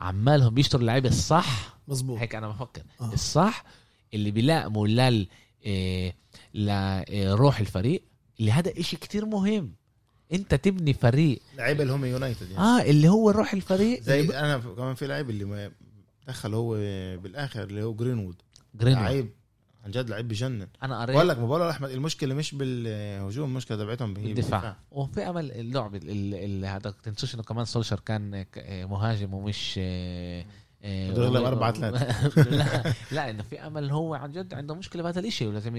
عمالهم 0.01 0.53
بيشتروا 0.53 0.81
اللعيبة 0.81 1.09
الصح. 1.09 1.77
مزبوط 1.87 2.19
هيك 2.19 2.35
أنا 2.35 2.47
بفكر. 2.47 2.81
آه. 3.01 3.13
الصح 3.13 3.63
اللي 4.13 4.31
بيلائموا 4.31 4.87
لل 4.87 5.27
إيه 5.65 6.15
لروح 6.53 7.59
الفريق. 7.59 8.03
اللي 8.39 8.51
هذا 8.51 8.71
إشي 8.79 8.97
كتير 8.97 9.25
مهم. 9.25 9.71
أنت 10.33 10.55
تبني 10.55 10.93
فريق. 10.93 11.41
لعيبه 11.57 11.81
اللي 11.83 11.93
هم 11.93 12.05
يونايتد 12.05 12.51
يعني. 12.51 12.63
آه 12.63 12.81
اللي 12.81 13.09
هو 13.09 13.29
روح 13.29 13.53
الفريق 13.53 14.01
زي 14.01 14.39
أنا 14.39 14.57
كمان 14.57 14.95
في 14.95 15.07
لعيب 15.07 15.29
اللي 15.29 15.45
ما 15.45 15.71
دخل 16.27 16.53
هو 16.53 16.73
بالآخر 17.17 17.63
اللي 17.63 17.83
هو 17.83 17.93
جرينوود 17.93 18.35
جرينوود 18.75 19.03
لعيب 19.03 19.29
عن 19.85 19.91
جد 19.91 20.09
لعيب 20.09 20.27
بجنن. 20.27 20.67
أنا 20.83 21.01
قريت 21.01 21.15
بقول 21.15 21.29
لك 21.29 21.39
ما 21.39 21.47
بقول 21.47 21.61
احمد 21.61 21.89
المشكلة 21.89 22.35
مش 22.35 22.55
بالهجوم 22.55 23.49
المشكلة 23.49 23.77
تبعتهم 23.77 24.13
بالدفاع. 24.13 24.77
وفي 24.91 25.29
أمل 25.29 25.51
اللعب 25.51 25.95
اللي 25.95 26.67
هذا 26.67 26.93
تنسوش 27.03 27.35
إنه 27.35 27.43
كمان 27.43 27.65
سولشر 27.65 27.99
كان 27.99 28.45
مهاجم 28.89 29.33
ومش 29.33 29.75
آه، 29.77 30.45
آه، 30.83 31.07
يغلب 31.07 31.43
أربعة 31.43 31.71
لا 31.79 32.93
لا 33.11 33.29
إنه 33.29 33.43
في 33.43 33.67
أمل 33.67 33.91
هو 33.91 34.13
عن 34.15 34.31
جد 34.31 34.53
عنده 34.53 34.75
مشكلة 34.75 35.03
بهذا 35.03 35.19
الإشي 35.19 35.47
ولازم 35.47 35.75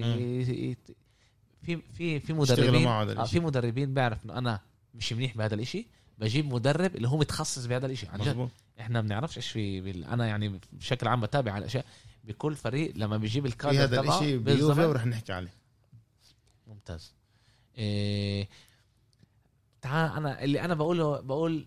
في 1.76 1.82
في 1.92 2.20
في 2.20 2.32
مدربين 2.32 2.86
آه،. 2.86 3.24
في 3.24 3.40
مدربين 3.40 3.94
بيعرف 3.94 4.24
إنه 4.24 4.38
أنا 4.38 4.60
مش 4.94 5.12
منيح 5.12 5.36
بهذا 5.36 5.54
الإشي. 5.54 5.86
بجيب 6.18 6.54
مدرب 6.54 6.96
اللي 6.96 7.08
هو 7.08 7.16
متخصص 7.16 7.66
بهذا 7.66 7.86
الإشي 7.86 8.06
عن 8.08 8.20
جد. 8.20 8.48
إحنا 8.80 9.00
ما 9.00 9.06
بنعرفش 9.06 9.36
إيش 9.36 9.50
في 9.50 9.80
بال... 9.80 10.04
أنا 10.04 10.26
يعني 10.26 10.60
بشكل 10.72 11.08
عام 11.08 11.20
بتابع 11.20 11.52
على 11.52 11.60
الأشياء. 11.60 11.84
بكل 12.24 12.56
فريق 12.56 12.92
لما 12.96 13.16
بيجيب 13.16 13.46
في 13.46 13.52
الكادر 13.52 13.84
هذا 13.84 14.00
بالضبط. 14.00 14.22
بيوفي 14.22 14.84
ورح 14.84 15.06
نحكي 15.06 15.32
عليه. 15.32 15.52
ممتاز. 16.66 17.12
إيه... 17.78 18.48
تعال 19.80 20.16
أنا 20.16 20.44
اللي 20.44 20.60
أنا 20.60 20.74
بقوله 20.74 21.20
بقول 21.20 21.66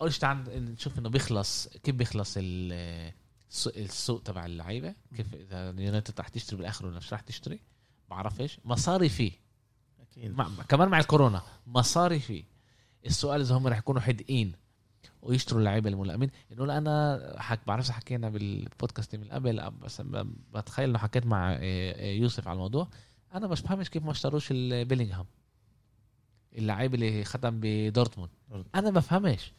أول 0.00 0.12
شيء 0.12 0.20
تعال 0.20 0.72
نشوف 0.72 0.98
إنه 0.98 1.08
بيخلص 1.08 1.68
كيف 1.68 1.94
بيخلص 1.94 2.34
ال- 2.36 3.12
السوق, 3.50 3.72
السوق 3.76 4.22
تبع 4.22 4.46
اللعيبة؟ 4.46 4.94
كيف 5.16 5.34
إذا 5.34 5.70
اليونايتد 5.70 6.20
رح 6.20 6.28
تشتري 6.28 6.56
بالآخر 6.56 6.86
ولا 6.86 6.96
مش 6.96 7.12
رح 7.12 7.20
تشتري؟ 7.20 7.60
بعرفش 8.10 8.60
مصاري 8.64 9.08
فيه. 9.08 9.32
أكيد. 10.00 10.30
مع 10.36 10.48
كمان 10.68 10.88
مع 10.88 10.98
الكورونا 10.98 11.42
مصاري 11.66 12.20
فيه. 12.20 12.44
السؤال 13.06 13.40
إذا 13.40 13.54
هم 13.54 13.66
رح 13.66 13.78
يكونوا 13.78 14.00
حدقين 14.00 14.52
ويشتروا 15.22 15.60
اللعيبة 15.60 15.90
الملائمين. 15.90 16.30
إنه 16.52 16.78
أنا 16.78 17.34
حك 17.38 17.60
بعرفش 17.66 17.90
حكينا 17.90 18.28
بالبودكاست 18.28 19.16
من 19.16 19.24
قبل 19.24 19.70
بس 19.70 20.02
بتخيل 20.54 20.88
إنه 20.88 20.98
حكيت 20.98 21.26
مع 21.26 21.52
إيه، 21.52 21.94
إيه، 21.94 22.20
يوسف 22.20 22.48
على 22.48 22.54
الموضوع. 22.56 22.88
أنا 23.34 23.46
مش 23.46 23.62
بفهمش 23.62 23.90
كيف 23.90 24.04
ما 24.04 24.10
اشتروش 24.10 24.48
البيلينغهام 24.50 25.26
اللعيب 26.58 26.94
اللي 26.94 27.24
ختم 27.24 27.60
بدورتموند. 27.62 28.30
أنا 28.74 28.90
ما 28.90 29.00
بفهمش. 29.00 29.52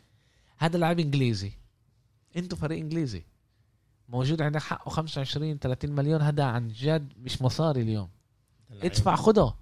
هذا 0.57 0.77
لاعب 0.77 0.99
إنجليزي. 0.99 1.51
أنتوا 2.37 2.57
فريق 2.57 2.79
إنجليزي. 2.79 3.23
موجود 4.09 4.41
عندك 4.41 4.61
حقه 4.61 4.89
25 4.89 5.59
30 5.59 5.91
مليون. 5.91 6.21
هذا 6.21 6.43
عن 6.43 6.67
جد 6.67 7.13
مش 7.17 7.41
مصاري 7.41 7.81
اليوم. 7.81 8.09
ادفع 8.71 9.15
خده 9.15 9.53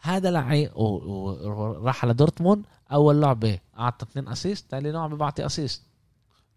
هذا 0.00 0.30
لعيب 0.30 0.76
وراح 0.76 2.04
على 2.04 2.14
دورتموند. 2.14 2.64
أول 2.92 3.20
لعبة 3.20 3.58
أعطى 3.78 4.06
اثنين 4.06 4.28
assist 4.28 4.66
ثاني 4.70 4.92
لعبة 4.92 5.16
بعطي 5.16 5.46
assist 5.46 5.82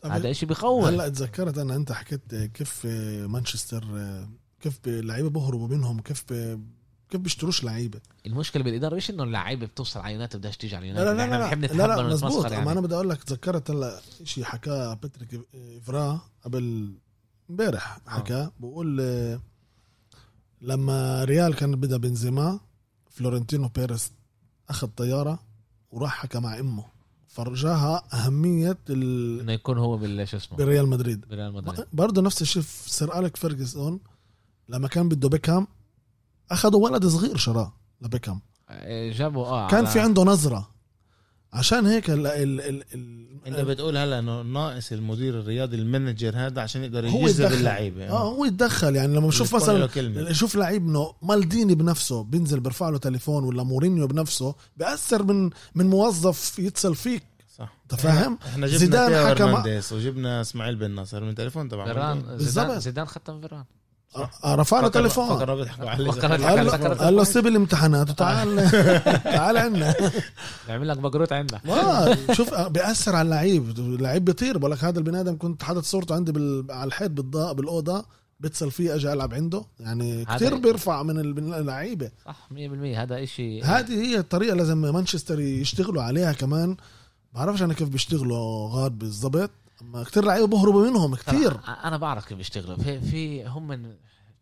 هذا 0.06 0.32
إشي 0.32 0.46
بخوف 0.46 0.86
هلا 0.86 1.10
تذكرت 1.10 1.58
أنا 1.58 1.76
أنت 1.76 1.92
حكيت 1.92 2.36
كيف 2.36 2.86
مانشستر 3.26 3.86
كيف 4.62 4.80
اللعيبة 4.88 5.30
بهربوا 5.30 5.68
منهم 5.68 6.02
كيف 6.02 6.24
كيف 7.10 7.22
بيشتروش 7.22 7.64
لعيبة؟ 7.64 8.00
المشكلة 8.26 8.64
بالإدارة 8.64 8.96
مش 8.96 9.10
إنه 9.10 9.24
اللعيبة 9.24 9.66
بتوصل 9.66 10.00
على 10.00 10.14
يونايتد 10.14 10.40
بدهاش 10.40 10.58
تيجي 10.58 10.76
على 10.76 10.92
لا 10.92 11.12
يونايتد 11.12 11.62
لا 11.62 11.78
لا. 11.78 11.88
لا 11.88 11.88
لا, 11.88 12.02
لا 12.02 12.14
مزبوط 12.14 12.46
اما 12.46 12.56
يعني. 12.56 12.72
أنا 12.72 12.82
بدي 12.82 12.96
أقول 12.96 13.10
لك 13.10 13.24
تذكرت 13.24 13.72
هلا 13.72 14.02
شيء 14.24 14.44
حكاه 14.44 14.94
باتريك 14.94 15.42
افرا 15.78 16.22
قبل 16.44 16.94
امبارح 17.50 18.00
حكاه 18.08 18.52
بقول 18.60 19.02
آه، 19.02 19.40
لما 20.62 21.24
ريال 21.24 21.56
كان 21.56 21.76
بدا 21.76 21.98
بنزيما 21.98 22.60
فلورنتينو 23.10 23.68
بيريز 23.68 24.12
أخذ 24.70 24.88
طيارة 24.88 25.40
وراح 25.92 26.12
حكى 26.12 26.40
مع 26.40 26.60
أمه. 26.60 26.86
فرجاها 27.28 28.04
أهمية 28.14 28.78
ال... 28.90 29.40
إنه 29.40 29.52
يكون 29.52 29.78
هو 29.78 29.98
بال 29.98 30.28
شو 30.28 30.38
اسمه؟ 30.38 30.58
بريال 30.58 30.88
مدريد. 30.88 31.26
بريال 31.28 31.54
مدريد. 31.54 31.86
برضه 31.94 32.22
نفس 32.22 32.42
الشيء 32.42 32.62
في 32.62 32.92
سير 32.92 33.20
أليك 33.20 33.36
فيرجسون 33.36 34.00
لما 34.70 34.88
كان 34.88 35.10
بده 35.10 35.30
بيكهام 35.30 35.68
أخذوا 36.52 36.84
ولد 36.84 37.06
صغير 37.06 37.38
شراه 37.38 37.74
لبيكهام. 38.02 38.42
جابوا 39.12 39.46
آه 39.46 39.68
كان 39.68 39.86
في 39.86 40.00
عنده 40.00 40.24
نظرة. 40.24 40.71
عشان 41.54 41.86
هيك 41.86 42.10
ال 42.10 42.28
ال 42.28 42.62
ال 42.62 42.84
ال 42.94 43.32
انت 43.48 43.60
بتقول 43.60 43.98
هلا 43.98 44.20
انه 44.20 44.42
ناقص 44.42 44.92
المدير 44.92 45.40
الرياضي 45.40 45.76
ال 45.76 45.83
manager 45.83 46.34
هذا 46.36 46.62
عشان 46.62 46.84
يقدر 46.84 47.10
هو 47.10 47.20
يجذب 47.20 47.30
يتدخل. 47.30 47.54
اللعيبة. 47.54 48.10
آه 48.10 48.24
هو 48.24 48.46
يتدخل. 48.46 48.96
يعني 48.96 49.16
لما 49.16 49.28
بشوف 49.28 49.56
مثلا 49.56 50.34
شوف 50.34 50.56
لعيب 50.56 50.88
إنه 50.88 51.14
مالديني 51.22 51.76
بنفسه 51.76 52.24
بينزل 52.24 52.60
بيرفع 52.60 52.90
له 52.90 52.98
تليفون 52.98 53.44
ولا 53.44 53.64
مورينيو 53.64 54.08
بنفسه 54.08 54.56
بأثر 54.78 55.24
من 55.24 55.50
من 55.76 55.90
موظف 55.90 56.60
يتصل 56.60 56.96
فيك. 56.96 57.24
صح. 57.58 57.74
أنت 57.84 58.02
فاهم؟ 58.02 58.38
إحنا 58.46 58.68
جبنا 58.68 58.80
زيدان 58.80 59.28
حكى 59.28 59.82
وجبنا 59.92 60.42
إسماعيل 60.42 60.76
بن 60.76 60.92
ناصر 60.92 61.24
من 61.24 61.30
التليفون 61.30 61.70
تبع 61.70 61.86
فيران. 61.86 62.38
زيدان 62.80 63.06
ختم 63.06 63.42
فيران. 63.42 63.64
رفع 64.46 64.80
له 64.80 64.90
فكر- 64.90 65.00
تليفون. 65.00 65.38
فكروا 65.40 65.56
بيضحكوا 65.56 65.90
عليه. 65.90 66.12
قال 66.12 66.66
له, 66.66 66.72
فكرت- 66.72 67.02
قال 67.02 67.16
له 67.16 67.24
سيب 67.24 67.48
الامتحانات 67.48 68.10
وتعال. 68.10 68.70
تعال 69.24 69.58
عنا 69.58 69.96
يعمل 70.68 70.88
لك 70.90 70.98
بقروت 70.98 71.32
عندنا. 71.34 71.60
ما 71.66 72.18
شوف 72.34 72.54
بيأثر 72.54 73.16
على 73.16 73.26
اللعيب. 73.26 73.70
اللعيب 73.80 74.26
بيطير. 74.26 74.58
بقول 74.58 74.72
لك 74.72 74.84
هذا 74.84 75.00
البني 75.00 75.20
آدم 75.22 75.38
كنت 75.38 75.64
حاطط 75.64 75.84
صورته 75.84 76.16
عندي 76.16 76.32
بال... 76.32 76.66
على 76.70 76.88
الحيط 76.88 77.12
بالضاء 77.12 77.54
بالأوضة. 77.54 78.06
بتصل 78.40 78.72
فيه 78.72 78.96
أجي 78.96 79.14
ألعب 79.14 79.34
عنده. 79.34 79.64
يعني 79.80 80.26
كثير 80.26 80.56
بيرفع 80.56 81.04
من 81.04 81.20
ال- 81.20 81.54
اللعيبة. 81.54 82.12
صح 82.26 82.50
100% 82.52 82.56
هذا 82.98 83.24
اشي 83.24 83.62
هذه 83.62 83.94
هي 83.94 84.18
الطريقة 84.18 84.56
لازم 84.56 84.78
مانشستر 84.78 85.40
يشتغلوا 85.40 86.04
عليها 86.04 86.34
كمان. 86.34 86.78
بعرفش 87.34 87.62
أنا 87.62 87.74
كيف 87.74 87.90
بيشتغلوا 87.90 88.70
غاد 88.70 88.92
بالضبط. 89.00 89.50
اما 89.82 90.04
كثير 90.04 90.26
لعيبة 90.26 90.48
بهربوا 90.48 90.88
منهم 90.90 91.16
كثير 91.16 91.60
أنا 91.84 91.98
بعرف 91.98 92.26
كيف 92.28 92.38
بيشتغلوا 92.38 92.76
في 92.78 93.02
في 93.02 93.46
هم 93.48 93.68
من 93.68 93.96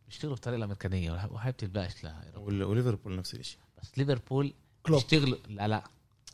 بيشتغلوا 0.08 0.36
بطريقة 0.36 0.58
الامريكانيه 0.58 1.12
وهي 1.32 1.52
بتلبقش 1.52 2.04
لها 2.04 2.24
وال- 2.38 2.64
وليفربول 2.64 3.16
نفس 3.16 3.34
الشيء 3.36 3.60
بس 3.82 3.92
ليفربول 3.98 4.54
كلوب. 4.84 5.00
بيشتغلوا 5.02 5.38
لا 5.50 5.68
لا. 5.68 5.84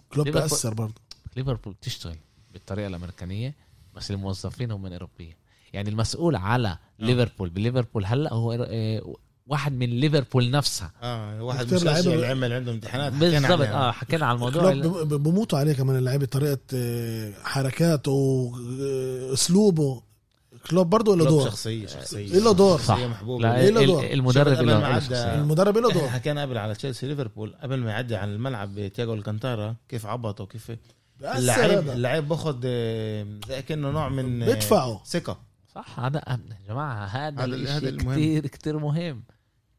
كلوب 0.09 0.27
بأثر 0.29 0.73
برضه. 0.73 1.01
ليفربول 1.37 1.73
بتشتغل 1.73 2.17
بالطريقة 2.53 2.87
الأمريكانية 2.87 3.55
بس 3.95 4.11
الموظفين 4.11 4.71
هم 4.71 4.81
من 4.81 4.93
اوروبيين 4.93 5.35
يعني 5.73 5.89
المسؤول 5.89 6.35
على 6.35 6.77
ليفربول. 6.99 7.49
بليفربول 7.49 8.05
هلأ 8.05 8.33
هو 8.33 8.53
آه، 8.69 9.15
واحد 9.47 9.73
من 9.73 9.89
ليفربول 9.89 10.51
نفسها 10.51 10.91
آه 11.03 11.43
واحد 11.43 11.65
كتير 11.65 11.75
مشجع 11.77 11.97
اللي 12.13 12.27
عمل 12.27 12.53
عنده 12.53 12.71
امتحانات 12.71 13.13
بالضبط. 13.13 13.61
آه 13.61 13.91
حكينا 13.91 14.25
على 14.25 14.35
الموضوع 14.35 14.73
بموتوا 15.03 15.59
عليه 15.59 15.73
كمان 15.73 15.95
اللعيبة 15.97 16.25
طريقة 16.25 16.59
آه، 16.73 17.33
حركاته 17.43 18.11
واسلوبه 18.11 20.01
كلوب 20.69 20.89
برضه 20.89 21.15
له 21.15 21.25
دور 21.25 21.45
شخصية 21.45 21.87
شخصية 21.87 22.39
له 22.39 22.53
دور. 22.53 22.79
صح. 22.79 22.97
إيه 22.97 23.69
له 23.69 23.85
دور؟ 23.85 24.03
المدرب 24.05 24.47
له 24.61 24.95
عدى- 24.99 25.03
شخصية. 25.03 25.35
المدرب 25.35 25.77
له 25.77 25.91
دور 25.91 26.07
حكينا 26.09 26.41
قبل 26.41 26.57
على 26.57 26.73
تشيلسي 26.75 27.07
ليفربول 27.07 27.55
قبل 27.63 27.79
ما 27.79 27.91
يعدي 27.91 28.15
على 28.15 28.31
الملعب 28.33 28.87
تياجو 28.87 29.13
ألكانتارا 29.13 29.75
كيف 29.89 30.05
عبطه 30.05 30.43
وكيف 30.43 30.71
اللعيب. 31.21 31.89
اللعيب 31.89 32.27
باخذ 32.27 32.57
آه، 32.65 33.25
زي 33.49 33.61
كأنه 33.61 33.91
نوع 33.91 34.09
من 34.09 34.43
آه، 34.43 34.45
بيدفعوا 34.45 34.97
ثقة 35.05 35.39
صح 35.75 35.99
هذا 35.99 36.21
يا 36.27 36.39
جماعة 36.69 37.05
هذا 37.05 37.43
هذا-. 37.43 37.91
كتير 37.97 38.47
كتير 38.47 38.77
مهم 38.79 39.23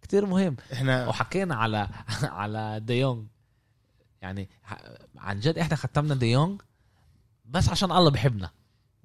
كتير 0.02 0.26
مهم. 0.26 0.56
إحنا 0.72 1.08
وحكينا 1.08 1.54
على 1.54 1.88
على 2.22 2.80
ديونج 2.84 3.26
يعني 4.22 4.48
عن 5.16 5.40
جد 5.40 5.58
إحنا 5.58 5.76
ختمنا 5.76 6.14
ديونج 6.14 6.60
بس 7.44 7.68
عشان 7.68 7.92
الله 7.92 8.10
بحبنا 8.10 8.50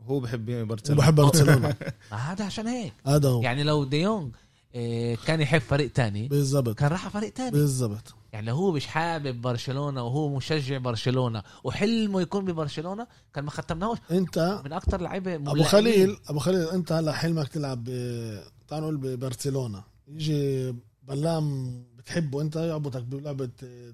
هو 0.06 0.20
بحب 0.20 0.46
برشلونة. 0.68 1.00
وبحب 1.02 1.16
برشلونة. 1.16 1.76
ما 2.12 2.18
هذا 2.18 2.46
عشان 2.46 2.68
هيك. 2.68 2.94
هذا 3.08 3.30
هو. 3.30 3.42
يعني 3.42 3.64
لو 3.64 3.84
ديونج 3.84 4.36
إيه، 4.76 5.16
كان 5.16 5.42
يحب 5.42 5.60
فريق 5.62 5.92
تاني 5.92 6.28
بالضبط. 6.28 6.78
كان 6.78 6.92
راح 6.92 7.02
على 7.02 7.12
فريق 7.12 7.34
تاني. 7.34 7.52
بالضبط. 7.52 8.14
يعني 8.34 8.46
لو 8.48 8.56
هو 8.56 8.72
مش 8.72 8.88
حابب 8.88 9.42
برشلونة 9.42 10.04
وهو 10.04 10.36
مشجع 10.36 10.78
برشلونة 10.78 11.44
وحلمه 11.64 12.22
يكون 12.22 12.46
ببرشلونة 12.46 13.08
كان 13.34 13.44
ما 13.44 13.52
ختمناهوش. 13.52 13.98
أنت 14.12 14.62
من 14.66 14.74
أكتر 14.74 15.02
لعيبة 15.02 15.36
أبو. 15.36 15.64
خليل 15.64 16.18
أبو 16.28 16.40
خليل 16.40 16.68
أنت 16.70 16.92
هلا 16.92 17.12
حلمك 17.14 17.48
تلعب 17.48 17.84
ب- 17.84 18.44
تعال 18.68 18.82
نقول 18.82 18.98
ببرشلونة. 18.98 19.84
يجي 20.12 20.76
بلام 21.04 21.76
بتحبه 21.96 22.42
انت 22.42 22.56
يعبطك 22.56 23.04
بلعبه 23.04 23.50
آه، 23.64 23.94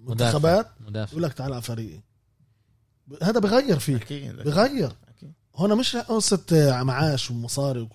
منتخبات 0.00 0.66
مدافع 0.80 1.12
يقول 1.12 1.22
لك 1.22 1.32
تعال 1.32 1.52
على 1.52 1.62
فريقي 1.62 2.00
هذا 3.22 3.40
بغير 3.40 3.78
فيك 3.78 4.02
أكيد 4.02 4.36
بغير 4.36 4.92
أكيد. 5.08 5.32
هنا 5.56 5.74
مش 5.74 5.96
قصة 5.96 6.80
معاش 6.82 7.30
ومصاري 7.30 7.88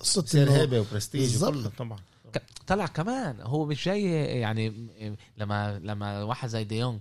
بصير 0.00 0.42
انه 0.42 0.56
هيبه 0.56 0.80
وبرستيج. 0.80 1.42
وكله 1.42 1.70
طبعا 1.78 1.98
طلع 2.66 2.86
كمان 2.86 3.40
هو 3.40 3.66
مش 3.66 3.84
جاي 3.84 4.04
يعني 4.40 4.88
لما 5.36 5.78
لما 5.78 6.22
واحد 6.22 6.48
زي 6.48 6.64
ديونج 6.64 7.00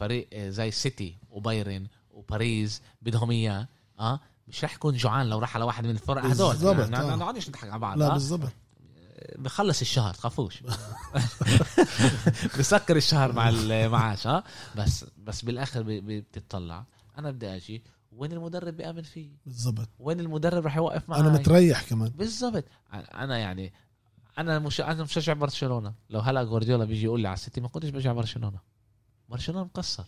فريق 0.00 0.28
زي 0.36 0.70
سيتي 0.70 1.16
وبايرن 1.30 1.86
وباريس 2.10 2.82
بدهم 3.02 3.30
اياه 3.30 3.68
آه 4.00 4.20
مش 4.48 4.64
رح 4.64 4.74
يكون 4.74 4.96
جوعان 4.96 5.26
لو 5.28 5.38
راح 5.38 5.56
على 5.56 5.64
واحد 5.64 5.84
من 5.84 5.90
الفرق 5.90 6.24
هدول 6.24 6.78
يعني 6.78 6.96
آه. 6.96 7.06
ما 7.06 7.16
نقعدش 7.16 7.48
نضحك 7.48 7.70
على 7.70 7.78
بعض 7.78 7.98
لا 7.98 8.14
آه؟ 8.14 8.48
بخلص 9.36 9.80
الشهر 9.80 10.14
تخافوش. 10.14 10.62
بسكر 12.58 12.96
الشهر 12.96 13.32
مع 13.32 13.48
المعاش 13.48 14.26
آه 14.26 14.44
بس 14.76 15.04
بس 15.18 15.42
بالآخر 15.44 15.82
بتطلع. 15.86 16.84
أنا 17.18 17.30
بدي 17.30 17.56
أجي. 17.56 17.82
وين 18.12 18.32
المدرب 18.32 18.76
بيأمن 18.76 19.02
فيه؟ 19.02 19.30
بالضبط. 19.46 19.88
وين 19.98 20.20
المدرب 20.20 20.66
رح 20.66 20.76
يوقف 20.76 21.08
معي 21.08 21.20
أنا 21.20 21.28
متريح 21.28 21.82
كمان. 21.82 22.08
بالضبط. 22.08 22.64
أنا 22.92 23.38
يعني 23.38 23.72
أنا 24.38 24.58
مش 24.58 24.80
أنا 24.80 25.02
مشجع 25.02 25.32
برشلونة. 25.32 25.94
لو 26.10 26.20
هلا 26.20 26.44
جوارديولا 26.44 26.84
بيجي 26.84 27.04
يقول 27.04 27.20
لي 27.20 27.28
على 27.28 27.34
السيتي 27.34 27.60
ما 27.60 27.68
كنتش 27.68 27.88
بشجع 27.88 28.12
برشلونة. 28.12 28.58
برشلونة 29.28 29.64
مقصر 29.64 30.04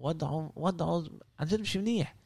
وضعه 0.00 0.52
وضعه 0.56 1.04
عن 1.38 1.46
جد 1.46 1.60
مش 1.60 1.76
منيح. 1.76 2.16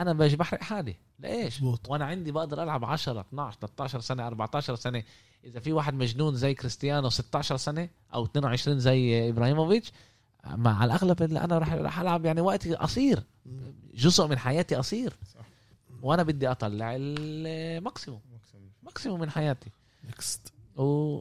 أنا 0.00 0.12
باجي 0.12 0.36
بحرق 0.36 0.62
حالي. 0.62 0.96
ليش 1.18 1.62
مظبوط. 1.62 1.88
وأنا 1.90 2.04
عندي 2.04 2.32
بقدر 2.32 2.62
ألعب 2.62 2.84
10 2.84 3.20
12 3.20 3.58
13 3.60 4.00
سنة 4.00 4.26
14 4.26 4.74
سنة. 4.74 5.02
إذا 5.44 5.60
في 5.60 5.72
واحد 5.72 5.94
مجنون 5.94 6.34
زي 6.34 6.54
كريستيانو 6.54 7.08
16 7.08 7.56
سنة 7.56 7.88
أو 8.14 8.24
22 8.24 8.78
زي 8.78 9.28
إبراهيموفيتش 9.28 9.92
مع 10.46 10.84
الأغلب 10.84 11.22
اللي 11.22 11.40
أنا 11.40 11.58
راح 11.58 11.72
راح 11.72 12.00
ألعب 12.00 12.24
يعني 12.24 12.40
وقتي 12.40 12.74
قصير. 12.74 13.22
جزء 13.94 14.26
من 14.26 14.38
حياتي 14.38 14.74
قصير. 14.74 15.12
صح. 15.34 15.46
وأنا 16.02 16.22
بدي 16.22 16.50
أطلع 16.50 16.96
ال 16.98 17.12
maximum. 17.12 18.20
maximum 18.82 19.20
من 19.20 19.30
حياتي. 19.30 19.70
next 20.04 20.52
و 20.76 21.20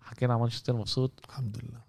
حكينا 0.00 0.34
عن 0.34 0.40
مانشستر 0.40 0.76
مبسوط. 0.76 1.12
الحمد 1.28 1.56
لله. 1.56 1.80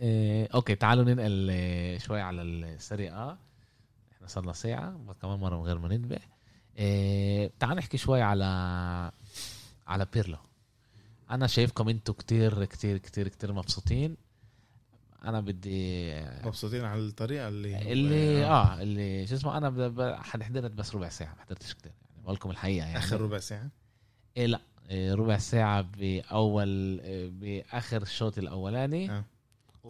إيه 0.00 0.48
okay 0.54 0.74
تعالوا 0.74 1.04
ننقل 1.04 1.50
إيه 1.50 1.98
شوي 1.98 2.20
على 2.20 2.42
ال 2.42 2.53
Serie 2.53 3.10
A 3.10 3.38
إحنا 4.24 4.34
صرنا 4.34 4.52
ساعة 4.52 5.14
كمان 5.22 5.38
مرة 5.38 5.56
من 5.56 5.62
غير 5.62 5.78
ما 5.78 5.88
ننبه 5.88 6.18
إيه 6.78 7.50
تعال 7.58 7.76
نحكي 7.76 7.98
شوي 7.98 8.22
على 8.22 8.44
على 9.86 10.06
بيرلو 10.12 10.38
أنا 11.30 11.46
شايفكم 11.46 11.88
إنتوا 11.88 12.14
كتير 12.14 12.64
كتير 12.64 12.98
كتير 12.98 13.28
كتير 13.28 13.52
مبسوطين 13.52 14.16
أنا 15.24 15.40
بدي 15.40 16.14
مبسوطين 16.44 16.84
على 16.84 17.00
الطريقة 17.00 17.48
اللي 17.48 17.92
اللي 17.92 18.44
آه 18.44 18.82
اللي 18.82 19.26
شو 19.26 19.34
اسمه 19.34 19.56
أنا 19.56 19.70
حضرت 20.22 20.72
بس 20.72 20.94
ربع 20.94 21.08
ساعة 21.08 21.34
ما 21.34 21.42
حضرتش 21.42 21.74
كتير 21.74 21.92
يعني 22.10 22.22
بقول 22.22 22.34
لكم 22.34 22.50
الحقيقة 22.50 22.86
يعني 22.86 22.98
آخر 22.98 23.20
ربع 23.20 23.38
ساعة 23.38 23.68
إيه 24.36 24.46
لا 24.46 24.60
إيه 24.90 25.14
ربع 25.14 25.38
ساعة 25.38 25.82
بأول 25.82 27.00
إيه 27.00 27.30
بآخر 27.30 28.02
الشوط 28.02 28.38
الأولاني 28.38 29.10
آه. 29.10 29.24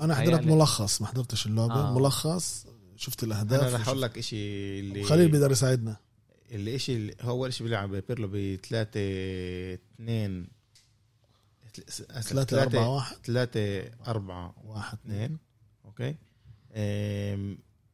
أنا 0.00 0.14
حضرت 0.14 0.46
ملخص 0.46 1.02
ما 1.02 1.06
حضرتش 1.06 1.46
اللعبة 1.46 1.74
آه. 1.74 1.88
آه. 1.88 1.98
ملخص 1.98 2.66
شفت 2.96 3.22
الأهداف 3.24 3.60
أنا 3.62 3.76
رح 3.76 3.88
أقول 3.88 4.02
لك 4.02 4.20
شيء 4.20 4.80
اللي 4.80 5.02
خليل 5.04 5.28
بيقدر 5.28 5.50
يساعدنا. 5.50 5.96
اللي 6.50 6.74
إشي 6.74 6.96
اللي 6.96 7.14
هو 7.20 7.30
اول 7.30 7.52
شيء 7.54 7.66
بيلعب 7.66 7.90
بيرلو 7.90 8.28
ب 8.32 8.56
3 8.68 9.00
2 9.74 10.46
3 12.22 12.62
4 12.62 12.88
1 12.88 13.16
3 13.24 13.90
4 14.08 14.54
1 14.64 14.98
2 15.06 15.38
okay. 15.84 16.14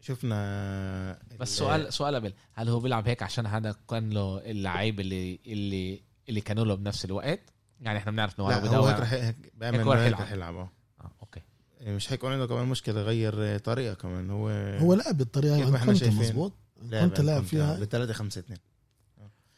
شفنا 0.01 1.19
بس 1.41 1.53
ال- 1.53 1.57
سؤال 1.59 1.93
سؤال 1.93 2.15
قبل. 2.15 2.33
هل 2.53 2.69
هو 2.69 2.81
بيلعب 2.81 3.09
هيك 3.09 3.23
عشان 3.23 3.47
هذا 3.47 3.77
كان 3.91 4.11
له 4.11 4.39
اللعيب 4.51 5.01
اللي 5.01 5.41
اللي 5.47 6.03
اللي 6.29 6.41
كانوا 6.41 6.65
له 6.65 6.75
بنفس 6.75 7.05
الوقت؟ 7.05 7.41
يعني 7.81 7.99
إحنا 7.99 8.13
بنعرف 8.13 8.41
إنه 8.41 8.49
لا 8.49 8.77
هو 8.77 8.87
هيك 8.87 9.01
رح 9.01 9.13
هيك 9.13 9.53
بيعمل 9.55 9.79
هيك 9.89 10.13
رح 10.13 10.33
يلعب 10.33 10.55
آه 10.57 10.71
آه 11.01 11.11
okay 11.23 11.41
مش 11.81 12.09
حيكون 12.09 12.33
عنده 12.33 12.47
كمان 12.47 12.67
مشكلة 12.67 13.01
يغير 13.01 13.59
طريقة 13.59 13.95
كمان. 13.95 14.31
هو 14.31 14.49
هو 14.81 14.95
لعب 14.95 15.17
بالطريقة 15.17 15.55
كيف 15.55 15.61
اللي 15.61 15.73
ما 15.73 15.79
إحنا 15.79 15.95
شايفين. 15.95 16.19
مزبوط 16.19 16.53
كنت 16.91 17.21
لاعب 17.21 17.43
فيها. 17.45 17.81
ب 17.81 17.85
3 17.85 18.13
5 18.13 18.39
2 18.39 18.59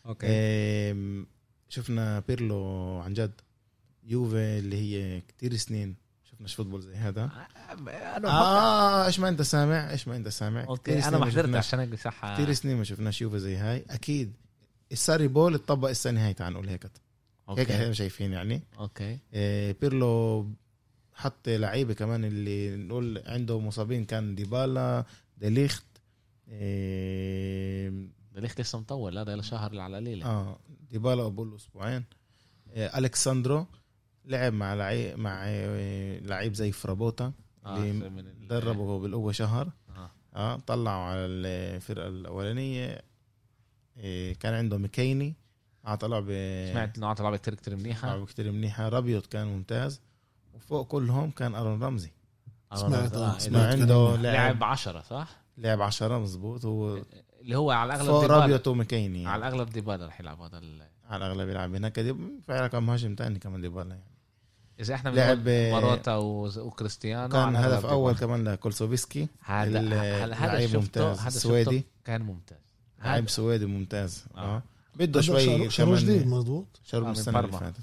okay. 0.07 1.25
شفنا 1.69 2.21
بيرلو 2.29 2.99
عن 3.01 3.15
جد. 3.15 3.33
يوفي 4.05 4.59
اللي 4.59 4.77
هي 4.77 5.21
كتير 5.21 5.57
سنين. 5.57 5.97
شفناش 6.25 6.55
football 6.55 6.83
زي 6.83 6.95
هذا. 6.95 7.31
أنا 8.17 8.29
آه 8.29 9.07
إيش 9.07 9.21
ما 9.21 9.29
أنت 9.29 9.43
سامع؟ 9.43 9.91
إيش 9.91 10.09
ما 10.09 10.17
أنت 10.17 10.29
سامع؟ 10.29 10.65
okay 10.65 10.83
كتير 10.83 10.95
أنا 10.95 11.03
سنين 11.03 11.21
ما 11.21 11.27
حضرت 11.27 11.55
عشان 11.55 11.79
هيك 11.79 11.95
صح 11.95 12.35
كتير 12.35 12.53
سنين 12.53 12.77
ما 12.77 12.85
شفناش 12.85 13.23
يوفي 13.23 13.39
زي 13.39 13.57
هاي. 13.57 13.85
أكيد. 13.91 14.33
ال 14.93 14.99
Sarri 14.99 15.29
ball 15.29 15.55
اتطبق 15.55 15.89
السنة 15.89 16.27
هاي 16.27 16.35
تعال 16.35 16.53
نقول 16.53 16.69
هيك. 16.69 16.85
هيك 16.85 16.93
okay. 17.49 17.75
إحنا 17.75 17.93
شايفين 17.93 18.33
يعني. 18.33 18.63
okay. 18.79 19.19
آه، 19.35 19.75
بيرلو 19.81 20.49
حط 21.15 21.49
لعيبة 21.49 21.95
كمان 21.95 22.25
اللي 22.25 22.77
نقول 22.77 23.23
عنده 23.27 23.61
مصابين 23.61 24.05
كان 24.05 24.35
ديبالا 24.35 25.05
ديليخت 25.39 25.85
آه, 26.49 27.89
ديليخت 28.35 28.61
لسه 28.61 28.79
مطول 28.79 29.19
هذا 29.19 29.37
له 29.37 29.43
شهر 29.43 29.81
على 29.81 29.99
القليله 29.99 30.27
آه 30.27 30.59
ديبالا 30.91 31.25
قبل 31.25 31.53
أسبوعين. 31.57 32.05
آه 32.75 32.99
الكساندرو 32.99 33.67
لعب 34.25 34.53
مع 34.53 34.75
لعيب 34.75 35.19
مع 35.19 35.43
آه، 35.47 36.19
لعيب 36.19 36.55
زي 36.55 36.73
فرابوتا 36.73 37.33
آه 37.67 37.77
اللي 37.77 37.91
ال- 38.21 38.49
دربه 38.49 38.99
بالقوة 38.99 39.33
شهر. 39.33 39.71
آه. 39.97 40.11
آه 40.35 40.57
طلعوا 40.57 41.03
على 41.03 41.19
الفرقة 41.27 42.09
الأولانية. 42.09 43.03
آه 43.99 44.33
كان 44.33 44.55
عنده 44.55 44.79
مكيني 44.79 45.35
آه 45.87 45.95
طلع 45.95 46.21
ب 46.21 46.27
سمعت 46.73 46.99
إنه 46.99 47.07
عطى 47.07 47.23
لعبه 47.23 47.37
كتير 47.37 47.55
كتير 47.55 47.77
منيحة. 47.77 48.09
لعبه 48.09 48.27
كتير 48.27 48.53
منيحة. 48.53 48.89
رابيوت 48.89 49.27
كان 49.27 49.47
ممتاز. 49.47 50.01
وفوق 50.55 50.87
كلهم 50.87 51.31
كان 51.31 51.55
أرون 51.55 51.83
رمزي 51.83 52.11
سمعت 52.75 53.15
آه، 53.15 53.39
آه، 53.55 53.73
عنده 53.73 54.17
لعب 54.17 54.65
10 54.65 55.03
صح؟ 55.03 55.29
لعب 55.59 55.83
10 55.83 56.19
مزبوط 56.19 56.65
هو 56.65 57.03
اللي 57.41 57.57
هو 57.57 57.71
على 57.71 57.87
الأغلب 57.95 58.11
فوق 58.11 58.21
ديبالا 58.23 58.41
رابيوت 58.41 58.69
ومكيني 58.69 59.27
على 59.27 59.43
يعني. 59.43 59.55
الأغلب 59.55 59.71
ديبالا 59.73 60.07
رح 60.07 60.21
يلعب 60.21 60.41
هذا 60.41 60.61
على 61.09 61.27
الأغلب 61.27 61.49
يلعب 61.49 61.75
هناك 61.75 62.17
فعلا 62.49 62.67
كان 62.67 62.83
مهاجم 62.83 63.15
تاني 63.15 63.39
كمان 63.39 63.61
ديبالا 63.61 63.89
يعني 63.91 64.13
إذا 64.81 64.95
إحنا 64.95 65.11
لعب- 65.11 65.49
موراتا 65.49 66.17
وز- 66.17 66.59
وكريستيانو 66.59 67.29
كان 67.29 67.57
على 67.57 67.59
هدف 67.67 67.87
أول 67.87 68.15
ديبالا. 68.15 68.27
كمان 68.37 68.49
لكولسوفسكي 68.53 69.29
هذا 69.45 69.81
ال- 69.81 70.35
هذا 70.35 70.67
شفته 70.67 70.79
ممتاز 70.81 71.19
هذا 71.19 71.29
السويدي. 71.29 71.65
شفته 71.79 71.83
كان 72.05 72.23
ممتاز 72.23 72.59
لاعب 73.05 73.29
سويدي 73.29 73.67
ممتاز 73.67 74.25
آه. 74.37 74.41
آه 74.57 74.63
بده 74.97 75.21
هذا 75.21 75.27
شوي 75.27 75.71
شهر 75.71 75.95
جديد 75.97 76.23
آه، 77.03 77.07
من 77.07 77.11
السنة 77.11 77.39
اللي. 77.41 77.53
فاتت 77.59 77.79
آه. 77.79 77.83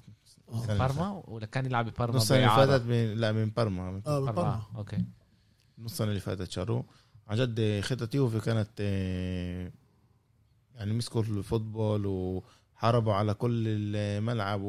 بارما؟ 0.51 1.23
ولا 1.27 1.45
كان 1.45 1.65
يلعب 1.65 1.85
ببارما 1.89 2.17
نص 2.17 2.21
السنة 2.31 2.37
اللي؟ 2.37 2.67
فاتت 2.67 2.85
من- 2.85 3.13
لا 3.13 3.31
من 3.31 3.49
بارما. 3.49 4.01
آه 4.07 4.19
بارما. 4.19 4.41
آه، 4.41 4.67
okay. 4.77 4.97
نص 5.79 5.91
السنة 5.91 6.07
اللي 6.09 6.19
فاتت 6.19 6.51
شروه 6.51 6.83
عن 7.27 7.37
جد 7.37 7.79
خطة 7.81 8.09
يوفي 8.15 8.39
كانت 8.39 8.69
آه، 8.79 9.71
يعني 10.75 10.93
مسكوا 10.93 11.21
ال 11.21 11.31
football 11.31 12.05
وحاربوا 12.05 13.13
على 13.13 13.33
كل 13.33 13.63
الملعب 13.67 14.61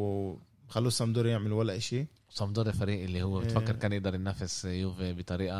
خلوا 0.69 0.91
سامدوريا 0.91 1.33
يعمل 1.33 1.53
ولا 1.53 1.77
إشي. 1.77 2.07
سامدوريا 2.29 2.73
فريق 2.73 3.03
اللي 3.05 3.23
هو 3.23 3.41
بتفكر. 3.41 3.77
كان 3.77 3.93
يقدر 3.93 4.15
ينافس 4.15 4.65
يوفي 4.65 5.13
بطريقة 5.13 5.55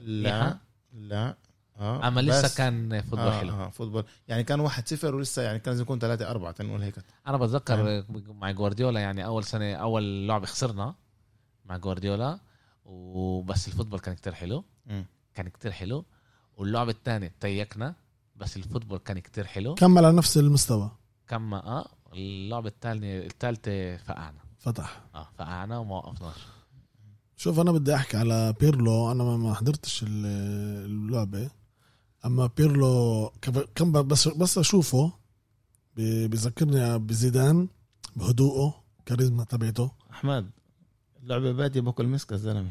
لا؟ 0.00 0.58
لا. 0.92 1.36
آه 1.76 2.08
أما 2.08 2.20
لسه 2.20 2.56
كان 2.56 3.00
football 3.00 3.18
آه 3.28 3.40
حلو. 3.40 3.50
آه 3.52 3.68
football. 3.70 4.04
يعني 4.28 4.44
كان 4.44 4.60
واحد 4.60 4.88
صفر 4.88 5.14
ولسه 5.14 5.42
يعني 5.42 5.58
كان 5.58 5.72
لازم 5.72 5.82
يكون 5.82 5.98
ثلاثة 5.98 6.30
أربعة 6.30 6.52
تنقول 6.52 6.82
هيك. 6.82 6.94
أنا 7.26 7.36
بتذكر 7.36 8.04
مع 8.28 8.50
جوارديولا 8.50 9.00
يعني 9.00 9.24
أول 9.24 9.44
سنة 9.44 9.74
أول 9.74 10.28
لعبه 10.28 10.46
خسرنا 10.46 10.94
مع 11.64 11.76
جوارديولا 11.76 12.38
وبس 12.84 13.68
ال 13.68 13.71
football 13.71 13.98
كان 14.00 14.14
كتير 14.14 14.34
حلو. 14.34 14.64
مم. 14.86 15.06
كان 15.34 15.48
كتير 15.48 15.72
حلو. 15.72 16.04
واللعبه 16.56 16.90
الثانية 16.90 17.32
تيكنا 17.40 17.94
بس 18.36 18.56
ال 18.56 18.61
football 18.61 18.98
كان 18.98 19.18
كتير 19.18 19.44
حلو. 19.46 19.74
كمل 19.74 20.04
على 20.04 20.16
نفس 20.16 20.38
المستوى. 20.38 20.90
كم 21.28 21.54
آه 21.54 21.88
اللعبه 22.12 22.68
الثانية 22.68 23.18
الثالثه 23.26 23.96
فقعنا. 23.96 24.38
فتح. 24.58 25.00
آه 25.14 25.28
فقعنا 25.38 25.78
وما 25.78 25.96
وقفناش 25.96 26.34
شوف 27.36 27.60
أنا 27.60 27.72
بدي 27.72 27.94
أحكي 27.94 28.16
على 28.16 28.54
بيرلو. 28.60 29.12
أنا 29.12 29.24
ما- 29.24 29.36
ما 29.36 29.54
حضرتش 29.54 30.02
ال- 30.02 30.26
اللعبة. 30.84 31.50
أما 32.24 32.50
بيرلو 32.56 33.30
كم 33.74 33.92
بس 33.92 34.28
بس 34.28 34.58
أشوفه 34.58 35.12
بذكرني 35.96 36.98
بزيدان 36.98 37.68
بهدوءه 38.16 38.74
كاريزما 39.06 39.44
تبعته 39.44 39.90
أحمد 40.12 40.50
اللعبة 41.22 41.52
بادية 41.52 41.80
باكل 41.80 42.06
مسك 42.06 42.32
الزلمة 42.32 42.70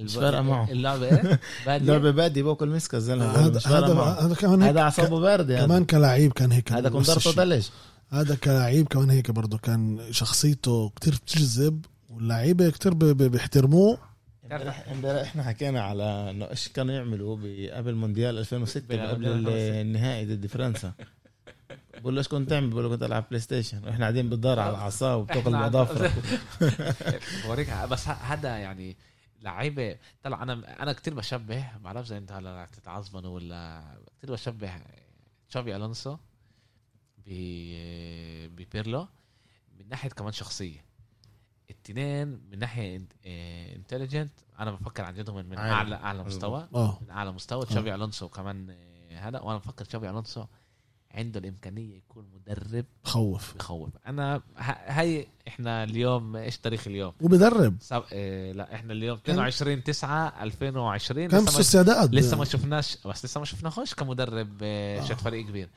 مش 0.00 0.16
الب- 0.16 0.22
فارقة 0.22 0.42
معه. 0.42 0.70
اللعبة 0.70 1.04
إيه؟ 1.06 1.22
بادية؟ 1.66 1.76
اللعبة 1.76 2.10
بادية 2.10 2.42
باكل 2.42 2.68
مسك 2.68 2.94
الزلمة 2.94 3.24
هذا 3.30 3.56
مش 3.56 3.64
فارقة 3.64 3.86
هذا 3.86 3.94
معه. 3.94 4.12
هذا 4.26 4.34
كمان 4.34 4.62
هيك 4.62 4.70
هذا 4.70 4.80
أعصابه 4.80 5.20
باردة 5.20 5.58
هذا. 5.58 5.66
كمان 5.66 5.84
كلاعب 5.84 6.32
كان 6.32 6.52
هيك 6.52 6.72
هذا 6.72 6.88
كنت 6.88 6.96
نفس 7.10 7.10
ضربته 7.10 7.42
الشيء. 7.42 7.60
ثلج 7.60 7.68
هذا 8.10 8.34
كلاعب 8.34 8.84
كمان 8.86 9.10
هيك 9.10 9.30
برضه 9.30 9.58
كان 9.58 10.00
شخصيته 10.10 10.88
كتير 10.96 11.14
بتجذب 11.14 11.84
واللعيبة 12.10 12.70
كتير 12.70 12.94
بيحترموه 12.94 13.98
امبارح 14.56 15.20
إحنا 15.20 15.42
حكينا 15.42 15.82
على 15.82 16.30
إنه 16.30 16.50
إيش 16.50 16.68
كانوا 16.68 16.94
يعملوا 16.94 17.36
قبل 17.76 17.94
مونديال 17.94 18.38
2006 18.38 19.10
قبل 19.10 19.26
ال- 19.26 19.48
النهائي 19.80 20.26
ضد 20.36 20.46
فرنسا. 20.46 20.92
بقول 22.00 22.14
له 22.14 22.18
إيش 22.18 22.28
كنت 22.28 22.50
تعمل؟ 22.50 22.70
بقول 22.70 22.84
له 22.84 22.90
كنت 22.90 23.02
ألعب 23.02 23.24
بلاي 23.30 23.40
ستيشن 23.40 23.84
وإحنا 23.84 24.00
قاعدين 24.04 24.28
بالدار 24.28 24.60
على 24.60 24.70
الأعصاب 24.70 25.20
وبتاكل 25.20 25.50
باظافرك 25.52 26.12
بوريك 27.46 27.70
بس 27.90 28.08
هذا 28.08 28.58
يعني 28.58 28.96
لعيبة. 29.42 29.96
طلع 30.22 30.42
أنا 30.42 30.82
أنا 30.82 30.92
كتير 30.92 31.14
بشبه 31.14 31.56
ما 31.60 31.78
بعرفش 31.84 32.08
إذا 32.10 32.18
أنت 32.18 32.32
هلا 32.32 32.62
رح 32.62 32.68
تتعصبن 32.68 33.24
ولا 33.24 33.82
كتير 34.18 34.32
بشبه 34.32 34.70
تشافي 35.48 35.76
ألونسو 35.76 36.16
ب- 37.26 38.46
ببيرلو 38.56 39.08
من 39.78 39.88
ناحية 39.88 40.08
كمان 40.10 40.32
شخصية. 40.32 40.84
التنين 41.72 42.28
من 42.50 42.58
ناحية 42.58 43.02
intelligent 43.76 44.30
أنا 44.60 44.70
بفكر 44.70 45.04
عن 45.04 45.14
جد 45.14 45.30
من 45.30 45.48
من. 45.48 45.58
اعلى 45.58 45.94
أعلى 45.94 46.24
مستوى. 46.24 46.68
آه. 46.74 46.98
من 47.02 47.10
أعلى 47.10 47.32
مستوى. 47.32 47.66
تشافي 47.66 47.94
ألونسو 47.94 48.28
كمان 48.28 48.70
آه، 48.70 49.18
هذا. 49.28 49.40
وأنا 49.40 49.58
بفكر 49.58 49.84
تشافي 49.84 50.10
ألونسو 50.10 50.44
عنده 51.14 51.40
الإمكانية 51.40 51.96
يكون 51.96 52.26
مدرب 52.34 52.84
خوف. 53.04 53.54
بخوف. 53.56 53.90
أنا 54.06 54.42
هاي 54.86 55.28
إحنا 55.48 55.84
اليوم 55.84 56.36
إيش 56.36 56.58
تاريخ 56.58 56.86
اليوم؟ 56.86 57.12
وبدرب 57.20 57.76
سب... 57.80 58.02
إيه 58.12 58.52
لا 58.52 58.74
إحنا 58.74 58.92
اليوم 58.92 59.18
كان- 59.18 59.34
22 59.34 59.82
9 59.82 60.42
2020 60.42 61.28
كان 61.28 61.40
في 61.40 61.44
لسه 61.46 61.56
ما... 61.58 61.62
سوسيداد 61.62 62.14
لسه 62.14 62.36
ما 62.36 62.44
شفناش 62.44 63.06
بس 63.06 63.24
لسه 63.24 63.38
ما 63.38 63.44
شفناهوش 63.46 63.94
كمدرب 63.94 64.58
آه، 64.62 65.00
آه. 65.00 65.04
شت 65.04 65.12
فريق 65.12 65.46
كبير. 65.46 65.68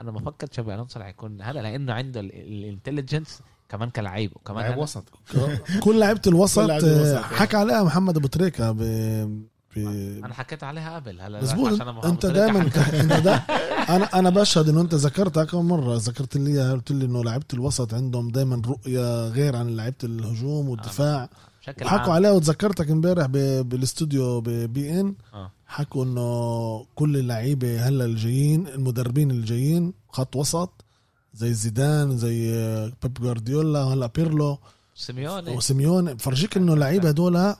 أنا 0.00 0.10
بفكر 0.10 0.46
تشابي 0.46 0.74
ألونسو 0.74 1.00
رح 1.00 1.06
يكون 1.06 1.42
هذا 1.42 1.62
لأنه 1.62 1.92
عنده 1.92 2.20
ال 2.20 2.29
intelligence 2.29 3.40
كمان 3.72 3.90
كلاعب 3.90 4.30
وكمان 4.34 4.64
هلا- 4.72 4.78
وسط. 4.78 5.04
كل 5.84 5.98
لعيبة 6.00 6.20
الوسط 6.26 6.58
آه، 6.70 6.78
يعني. 6.78 7.18
حكى 7.22 7.56
عليها 7.56 7.82
محمد 7.84 8.16
أبو 8.16 8.26
تريكة 8.28 8.72
ب... 8.72 8.78
ب... 9.76 9.78
أنا 10.24 10.34
حكيت 10.34 10.64
عليها 10.64 10.96
قبل 10.96 11.20
هلا 11.20 11.42
مزبوط. 11.42 11.72
عشان 11.72 11.88
أنا 11.88 12.08
أنت 12.08 12.26
دائما 12.26 12.70
حكى- 12.70 12.94
إنت 13.00 13.12
دا... 13.12 13.34
أنا 13.88 14.04
أنا 14.18 14.30
بشهد 14.30 14.68
إنه 14.68 14.80
أنت 14.80 14.94
ذكرتها 14.94 15.44
كم 15.44 15.68
مرة. 15.68 15.96
ذكرت 15.96 16.36
لي 16.36 16.50
إياها، 16.50 16.72
قلت 16.72 16.92
لي 16.92 17.04
إنه 17.04 17.24
لعيبة 17.24 17.44
الوسط 17.54 17.94
عندهم 17.94 18.28
دائما 18.30 18.62
رؤية 18.66 19.28
غير 19.28 19.56
عن 19.56 19.76
لعيبة 19.76 19.96
الهجوم 20.04 20.68
والدفاع. 20.68 21.28
بشكل 21.62 21.84
وحكوا 21.84 22.00
عام. 22.02 22.10
عليها 22.10 22.30
وتذكرتك 22.30 22.90
امبارح 22.90 23.26
ب... 23.26 23.32
بالاستوديو 23.68 24.40
ببي 24.40 25.00
إن. 25.00 25.14
آه. 25.34 25.50
حكوا 25.66 26.04
إنه 26.04 26.84
كل 26.94 27.16
اللعيبة 27.16 27.88
هلأ 27.88 28.04
الجايين 28.04 28.66
المدربين 28.68 29.30
الجايين 29.30 29.92
خط 30.08 30.36
وسط. 30.36 30.84
زي 31.34 31.54
زيدان 31.54 32.18
زي 32.18 32.52
بيب 33.02 33.14
جوارديولا 33.14 33.78
هلا 33.82 34.06
بيرلو. 34.06 34.58
سيميوني. 34.94 35.56
وسيميون 35.56 36.14
بفرجيك 36.14 36.56
إنه 36.56 36.74
اللعيبة 36.74 37.08
هدول 37.08 37.54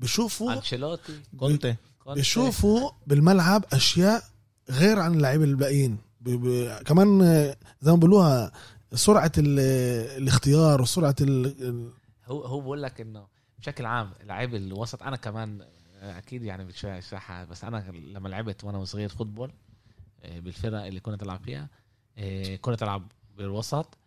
بشوفوا 0.00 0.52
أنشيلوتي. 0.52 1.20
كونتي. 1.38 1.76
بشوفوا 2.06 2.90
بالملعب 3.06 3.64
أشياء 3.72 4.22
غير 4.70 4.98
عن 4.98 5.14
اللعيبة 5.14 5.44
الباقيين. 5.44 5.98
كمان 6.84 7.22
آه، 7.22 7.56
زي 7.82 7.90
ما 7.90 7.96
بيقولوها 7.96 8.52
سرعة 8.94 9.32
ال... 9.38 9.58
الاختيار 10.22 10.82
وسرعه 10.82 11.14
ال... 11.20 11.46
ال- 11.46 11.90
هو 12.26 12.42
هو 12.42 12.60
بقول 12.60 12.82
لك 12.82 13.00
إنه 13.00 13.26
بشكل 13.58 13.86
عام 13.86 14.10
لعيب 14.24 14.54
الوسط 14.54 15.02
أنا 15.02 15.16
كمان 15.16 15.58
أكيد 16.02 16.42
يعني 16.42 16.72
صح 17.10 17.42
بس 17.44 17.64
أنا 17.64 17.84
لما 18.14 18.28
لعبت 18.28 18.64
وأنا 18.64 18.84
صغير 18.84 19.08
football 19.08 19.50
آه، 20.22 20.40
بالفرق 20.40 20.84
اللي 20.84 21.00
كنت 21.00 21.22
ألعب 21.22 21.40
فيها 21.44 21.68
آه، 22.18 22.56
كنت 22.56 22.82
العب 22.82 23.12
بالوسط 23.36 23.98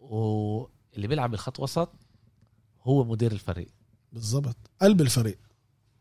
واللي 0.00 1.08
بيلعب 1.08 1.30
بالخط 1.30 1.60
وسط 1.60 1.90
هو 2.82 3.04
مدير 3.04 3.32
الفريق. 3.32 3.68
بالضبط. 4.12 4.56
قلب 4.82 5.00
الفريق. 5.00 5.38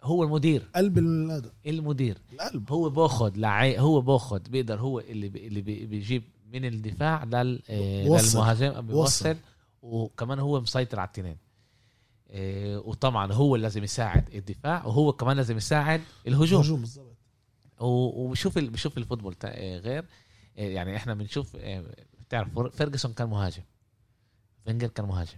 هو 0.04 0.24
المدير. 0.24 0.64
قلب 0.76 0.98
هذا 1.32 1.52
المدير. 1.68 2.18
القلب. 2.34 2.72
هو 2.72 2.90
باخد 2.90 3.38
لعي 3.38 3.80
هو 3.80 4.02
باخد 4.02 4.44
بيقدر 4.44 4.80
هو 4.80 5.00
اللي 5.00 5.30
بي 5.30 5.48
اللي 5.48 5.62
بي 5.62 5.86
بيجيب 5.86 6.24
من 6.54 6.66
الدفاع 6.66 7.24
لل 7.24 7.62
آه،. 7.70 8.04
للمهاجم. 8.04 8.82
بيوصل. 8.82 9.36
وكمان 9.82 10.40
هو 10.40 10.62
مسيطر 10.62 11.00
على 11.00 11.08
التنين. 11.08 11.38
آه، 12.30 12.80
وطبعا 12.80 13.34
هو 13.34 13.56
لازم 13.56 13.84
يساعد 13.84 14.36
الدفاع 14.36 14.86
وهو 14.86 15.14
كمان 15.14 15.38
لازم 15.38 15.58
يساعد 15.58 16.02
الهجوم. 16.28 16.62
هجوم 16.62 16.80
بالضبط. 16.80 17.18
وبشوف 17.80 18.58
بشوف 18.58 18.98
ال 18.98 19.02
football 19.02 19.36
غير. 19.56 20.06
يعني 20.58 20.96
إحنا 20.96 21.14
بنشوف 21.14 21.56
آه، 21.60 21.84
بتعرف 22.28 22.54
فر- 22.56 22.70
فيرجسون 22.70 23.14
كان 23.14 23.30
مهاجم. 23.30 23.64
فينجر 24.66 24.88
كان 24.88 25.06
مهاجم. 25.06 25.38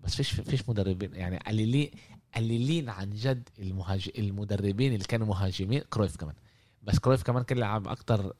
بس 0.00 0.14
فيش 0.16 0.30
فيش 0.30 0.68
مدربين. 0.68 1.14
يعني 1.14 1.38
قليلين 1.38 1.90
قليلين 2.36 2.88
عن 2.88 3.10
جد 3.10 3.48
المهاج 3.58 4.10
المدربين 4.18 4.92
اللي 4.92 5.04
كانوا 5.04 5.26
مهاجمين 5.26 5.80
كرويف 5.80 6.16
كمان. 6.16 6.34
بس 6.82 6.98
كرويف 6.98 7.22
كمان 7.22 7.42
كان 7.42 7.58
لعب 7.58 7.88
أكتر 7.88 8.32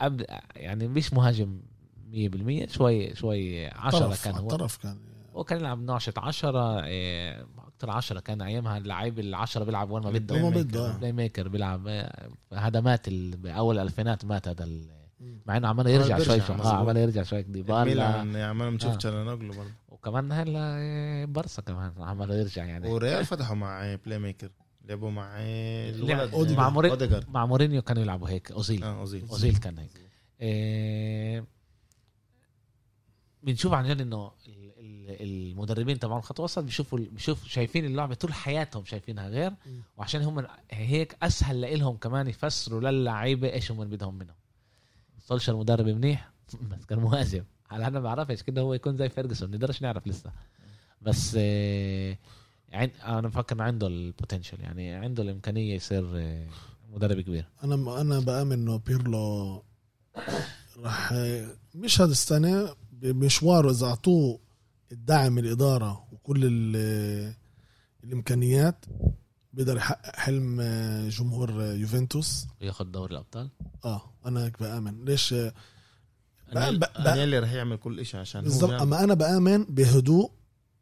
أب 0.00 0.26
يعني 0.56 0.88
مش 0.88 1.12
مهاجم 1.12 1.60
100% 2.12 2.68
شوي 2.68 3.14
شوي 3.14 3.66
10 3.66 3.98
طرف 3.98 4.24
كان 4.24 4.34
هو. 4.34 4.48
طرف 4.48 4.76
كان 4.76 4.98
هو 5.34 5.44
كان 5.44 5.58
يلعب 5.60 5.82
ناشط 5.82 6.18
10 6.18 6.84
إيه، 6.84 7.46
أكتر 7.58 7.90
10 7.90 8.20
كان 8.20 8.42
أيامها 8.42 8.78
اللعيب 8.78 9.18
العشرة 9.18 9.64
بيلعب 9.64 9.90
وين 9.90 10.02
ما 10.02 10.10
بده. 10.10 10.34
play 10.48 10.62
بده 10.64 10.96
playmaker 10.96 11.48
بيلعب 11.48 11.84
آه، 11.88 12.30
هذا 12.54 12.80
مات 12.80 13.08
ال- 13.08 13.36
بأول 13.36 13.78
الالفينات 13.78 14.24
مات 14.24 14.48
هذا 14.48 14.64
ال-. 14.64 14.99
مع 15.46 15.56
إنه 15.56 15.68
عمال 15.68 15.86
يرجع 15.86 16.14
عمال 16.14 16.26
شوي 16.26 16.40
آه. 16.40 16.76
عمال 16.76 16.96
يرجع 16.96 17.22
شوي. 17.22 17.42
ديبالا 17.42 17.84
ميلان 17.84 18.36
عمال 18.36 18.74
نشوف 18.74 18.92
آه. 18.92 18.96
تشالانوغلو 18.96 19.52
برضه. 19.54 19.70
وكمان 19.88 20.32
هلا 20.32 20.76
إيه، 20.76 21.24
برسا 21.24 21.62
كمان 21.62 21.92
عمال 21.98 22.30
يرجع 22.30 22.64
يعني. 22.64 22.88
وريال 22.88 23.24
فتحوا 23.26 23.56
مع 23.56 23.94
playmaker 24.06 24.50
لعبوا 24.88 25.10
مع 25.10 25.38
لعب- 25.38 25.94
الولد 25.94 26.52
مع 26.52 26.70
مع 27.28 27.46
مورينيو 27.46 27.82
كانوا 27.82 28.02
يلعبوا 28.02 28.28
هيك 28.28 28.52
أوزيل. 28.52 28.84
آه 28.84 29.00
أوزيل. 29.00 29.28
أوزيل 29.30 29.56
كان 29.56 29.78
هيك. 29.78 29.90
إيه، 30.40 31.44
بنشوف 33.42 33.72
عن 33.72 33.88
جد 33.88 34.00
إنه 34.00 34.32
ال- 34.48 34.72
ال- 34.78 35.50
المدربين 35.50 35.98
تبعون 35.98 36.20
خط 36.20 36.40
وسط 36.40 36.62
بيشوفوا 36.62 36.98
بيشوفوا 36.98 37.48
شايفين 37.48 37.84
اللعبة 37.84 38.14
طول 38.14 38.32
حياتهم 38.32 38.84
شايفينها 38.84 39.28
غير. 39.28 39.52
وعشان 39.96 40.22
هم 40.22 40.46
هيك 40.70 41.16
أسهل 41.22 41.78
لهم 41.78 41.96
كمان 41.96 42.26
يفسروا 42.28 42.80
للعيبة 42.90 43.52
إيش 43.52 43.70
هم 43.72 43.84
بدهم 43.84 44.14
منهم. 44.14 44.34
سولشر 45.30 45.56
مدرب 45.56 45.86
منيح؟ 45.86 46.30
بس 46.70 46.84
كان 46.86 46.98
مهاجم. 46.98 47.44
على 47.70 47.86
أنا 47.86 47.98
ما 48.00 48.04
بعرفش 48.04 48.42
كده 48.42 48.60
هو 48.60 48.74
يكون 48.74 48.96
زي 48.96 49.08
فيرجسون 49.08 49.50
نقدرش 49.50 49.82
نعرف 49.82 50.06
لسه. 50.06 50.30
بس 51.02 51.36
آه، 51.38 52.18
عند 52.72 52.90
أنا 53.04 53.28
إنه 53.28 53.60
عنده 53.60 53.86
ال 53.86 53.93
potential 53.93 54.60
يعني 54.60 54.92
عنده 54.92 55.22
الإمكانية 55.22 55.74
يصير 55.74 56.10
آه، 56.14 56.46
مدرب 56.92 57.20
كبير. 57.20 57.44
أنا 57.64 58.00
أنا 58.00 58.20
بأمن 58.20 58.52
إنه 58.52 58.76
بيرلو 58.76 59.62
راح 60.76 61.14
مش 61.74 62.00
هذا 62.00 62.10
السنة 62.12 62.74
بمشواره 62.92 63.70
إذا 63.70 63.86
أعطوه 63.86 64.38
الدعم 64.92 65.38
الإدارة 65.38 66.04
وكل 66.12 66.40
ال- 66.44 67.34
الإمكانيات 68.04 68.84
بيقدر 69.52 69.76
يحقق 69.76 70.16
حلم 70.16 70.60
جمهور 71.08 71.62
يوفنتوس. 71.62 72.46
وياخذ 72.62 72.84
دوري 72.84 73.12
الأبطال؟ 73.12 73.48
آه 73.84 74.02
أنا 74.26 74.44
هيك 74.44 74.60
بأمن. 74.62 75.04
ليش؟ 75.04 75.32
أنييلي 75.32 76.80
بقى- 76.84 76.88
بقى- 76.88 77.06
أنييلي 77.06 77.38
رح 77.38 77.52
يعمل 77.52 77.76
كل 77.76 78.06
شيء 78.06 78.20
عشان 78.20 78.40
بالضبط. 78.42 78.70
أما 78.82 79.04
أنا 79.04 79.14
بأمن 79.14 79.64
بهدوء 79.64 80.30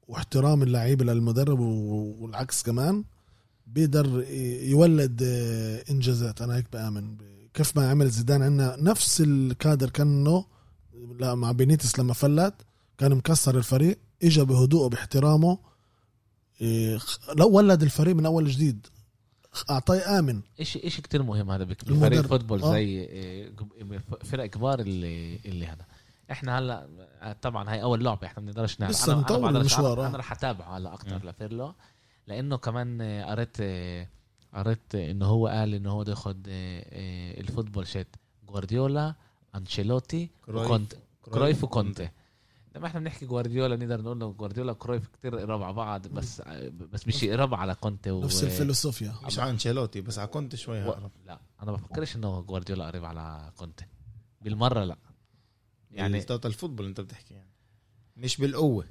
واحترام 0.09 0.63
اللعيبة 0.63 1.05
للمدرب 1.05 1.61
و- 1.61 2.17
والعكس 2.21 2.63
كمان 2.63 3.05
بيقدر 3.67 4.25
يولد 4.63 5.23
آه، 5.23 5.85
إنجازات. 5.91 6.43
أنا 6.43 6.57
هيك 6.57 6.67
بأمن. 6.73 7.17
كيف 7.55 7.77
ما 7.77 7.91
عمل 7.91 8.09
زيدان 8.11 8.43
عندنا 8.43 8.77
نفس 8.81 9.21
الكادر 9.21 9.91
كأنه 9.91 10.45
لا 11.21 11.35
مع 11.35 11.53
بينيتيز 11.53 11.99
لما 11.99 12.15
فلت 12.15 12.55
كان 12.99 13.15
مكسر 13.15 13.59
الفريق 13.59 13.99
اجى 14.23 14.45
بهدوء 14.45 14.85
وباحترامه 14.85 15.51
إيه، 15.51 15.59
خ- 15.59 15.68
لو 17.37 17.51
ولد 17.51 17.83
الفريق 17.83 18.17
من 18.17 18.27
أول 18.27 18.47
جديد 18.49 18.87
أعطاه 19.71 20.19
آمن 20.19 20.41
إشي 20.61 20.87
إشي 20.87 21.03
كتير 21.03 21.23
مهم 21.23 21.51
هذا. 21.51 21.65
بفريق 21.65 22.27
football 22.27 22.63
آه. 22.63 22.73
زي 22.73 22.85
إيه، 22.85 23.53
فرق 24.25 24.47
كبار 24.47 24.81
اللي 24.81 25.39
اللي 25.45 25.67
هذا 25.67 25.85
إحنا 26.31 26.59
هلا 26.59 26.89
طبعا 27.43 27.71
هاي 27.71 27.83
أول 27.83 28.05
لعبة 28.05 28.27
إحنا 28.27 28.43
بنقدرش 28.43 28.81
نعرف 28.81 28.93
لسه 28.93 29.13
أنا 29.13 29.49
المشوار، 29.49 30.05
آه. 30.05 30.07
أنا 30.07 30.17
رح 30.17 30.33
أتابعه 30.33 30.77
هلا 30.77 30.95
أكثر. 30.95 31.29
لبيرلو 31.29 31.75
لأنه 32.27 32.57
كمان 32.57 33.01
آه، 33.01 33.25
قريت 33.31 33.57
آه، 33.61 34.09
قريت 34.55 34.95
إنه 34.95 35.27
هو 35.27 35.47
قال 35.47 35.75
إنه 35.75 35.91
هو 35.91 36.01
بده 36.01 36.11
ياخذ 36.13 36.37
ال 36.47 36.62
football 36.62 37.87
شيت 37.87 38.17
جوارديولا 38.49 39.15
أنشيلوتي 39.55 40.31
كرويف. 40.47 40.67
وكونت 40.67 40.95
كرويف 41.23 41.65
وكونتي 41.65 42.09
لما 42.77 42.87
إحنا 42.87 43.01
بنحكي 43.01 43.27
جوارديولا 43.27 43.77
نقدر 43.77 44.01
نقول 44.03 44.17
إنه 44.17 44.33
جوارديولا 44.33 44.73
وكرويف 44.73 45.09
كتير 45.09 45.37
قراب 45.39 45.63
على 45.63 45.73
بعض 45.73 46.07
بس 46.09 46.43
بس 46.93 47.09
مش 47.09 47.25
قراب 47.25 47.55
على 47.55 47.75
كونتي 47.75 48.11
و... 48.11 48.23
نفس 48.25 48.45
الفلسفيا 48.45 49.15
مش 49.27 49.39
عن 49.39 49.49
أنشيلوتي 49.49 50.01
بس 50.01 50.19
على 50.19 50.29
كونتي 50.29 50.57
شوي 50.57 50.83
و... 50.85 50.91
هقرب 50.91 51.11
لا 51.27 51.41
أنا 51.63 51.73
بفكرش 51.73 52.17
إنه 52.17 52.41
جوارديولا 52.41 52.87
قريب 52.87 53.05
على 53.05 53.53
كونتي. 53.57 53.85
بالمرة 54.41 54.85
لا. 54.85 54.97
يعني 55.91 56.21
total 56.23 56.53
football 56.53 56.87
أنت 56.87 57.01
بتحكي 57.01 57.35
يعني. 57.35 57.51
مش 58.17 58.37
بالقوة. 58.37 58.85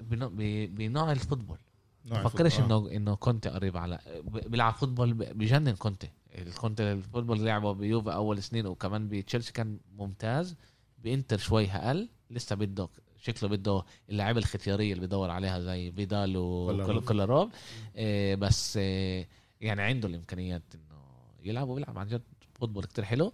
بنوع, 0.00 0.28
ب- 0.28 0.74
بنوع 0.74 1.12
ال 1.12 1.17
football. 1.17 1.58
نوع 2.04 2.22
بفكرش 2.22 2.56
ال 2.58 2.61
football. 2.61 2.88
إنه 2.90 2.96
إنه 2.96 3.14
كونتي 3.14 3.48
قريب 3.48 3.76
على 3.76 3.98
بيلعب 4.46 4.74
football 4.74 5.14
بجنن 5.14 5.74
كونتي. 5.74 6.10
الكونتي 6.34 6.92
ال 6.92 6.97
football 6.97 7.36
اللي 7.36 7.48
لعبه 7.50 7.72
بيوفا 7.72 8.12
أول 8.12 8.42
سنين 8.42 8.66
وكمان 8.66 9.08
بتشيلسي 9.08 9.52
كان 9.52 9.78
ممتاز 9.92 10.56
بإنتر 10.98 11.38
شوي 11.38 11.70
أقل. 11.70 12.08
لسه 12.30 12.56
بده 12.56 12.88
شكله 13.16 13.48
بده 13.48 13.82
اللعيبة 14.10 14.38
الختيارية 14.38 14.92
اللي 14.92 15.06
بدور 15.06 15.30
عليها 15.30 15.60
زي 15.60 15.92
فيدال. 15.92 16.36
وكولاروف 16.36 17.52
إيه 17.96 18.34
بس 18.34 18.76
إيه 18.76 19.28
يعني 19.60 19.82
عنده 19.82 20.08
الإمكانيات 20.08 20.62
إنه 20.74 21.02
يلعب 21.42 21.68
وبيلعب 21.68 21.98
عن 21.98 22.06
جد 22.08 22.22
فوتبول 22.54 22.84
كتير 22.84 23.04
حلو. 23.04 23.32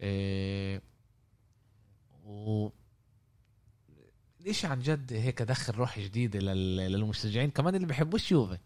إيه 0.00 0.82
و 2.24 2.68
الإشي 4.40 4.66
عن 4.66 4.80
جد 4.82 5.12
هيك 5.12 5.42
دخل 5.42 5.72
روح 5.74 5.98
جديدة 5.98 6.38
لل- 6.38 6.76
للمشجعين. 6.92 7.50
كمان 7.50 7.74
اللي 7.74 7.86
بيحبوش 7.86 8.32
يوفي. 8.32 8.58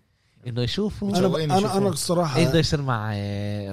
إنه 0.46 0.62
يشوفوا 0.62 1.16
أنا 1.18 1.44
أنا. 1.58 1.76
أنا 1.76 1.88
الصراحه 1.88 2.38
إيش 2.38 2.48
بده 2.48 2.58
يصير 2.58 2.82
مع 2.82 3.14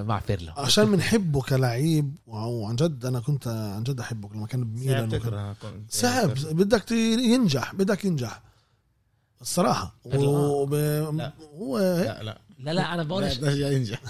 مع 0.02 0.20
فيرلو. 0.20 0.52
عشان 0.56 0.90
بنحبه 0.90 1.42
كلعيب 1.42 2.14
وعن 2.26 2.76
جد 2.76 3.04
أنا 3.04 3.20
كنت 3.20 3.48
عن 3.48 3.82
جد 3.82 4.00
أحبه 4.00 4.28
لما 4.34 4.46
كان 4.46 4.64
بميلان 4.64 5.54
صعب 5.88 6.30
بدك 6.50 6.90
ينجح 6.92 7.74
بدك 7.74 8.04
ينجح. 8.04 8.42
الصراحة. 9.40 9.94
وب... 10.04 10.74
لا. 10.74 11.32
هو 11.58 11.78
لا 11.78 12.22
لا. 12.22 12.38
لا 12.58 12.70
لا 12.70 12.94
أنا 12.94 13.02
لا 13.02 13.08
بقولش 13.08 13.38
جاي 13.38 13.74
ينجح. 13.74 14.00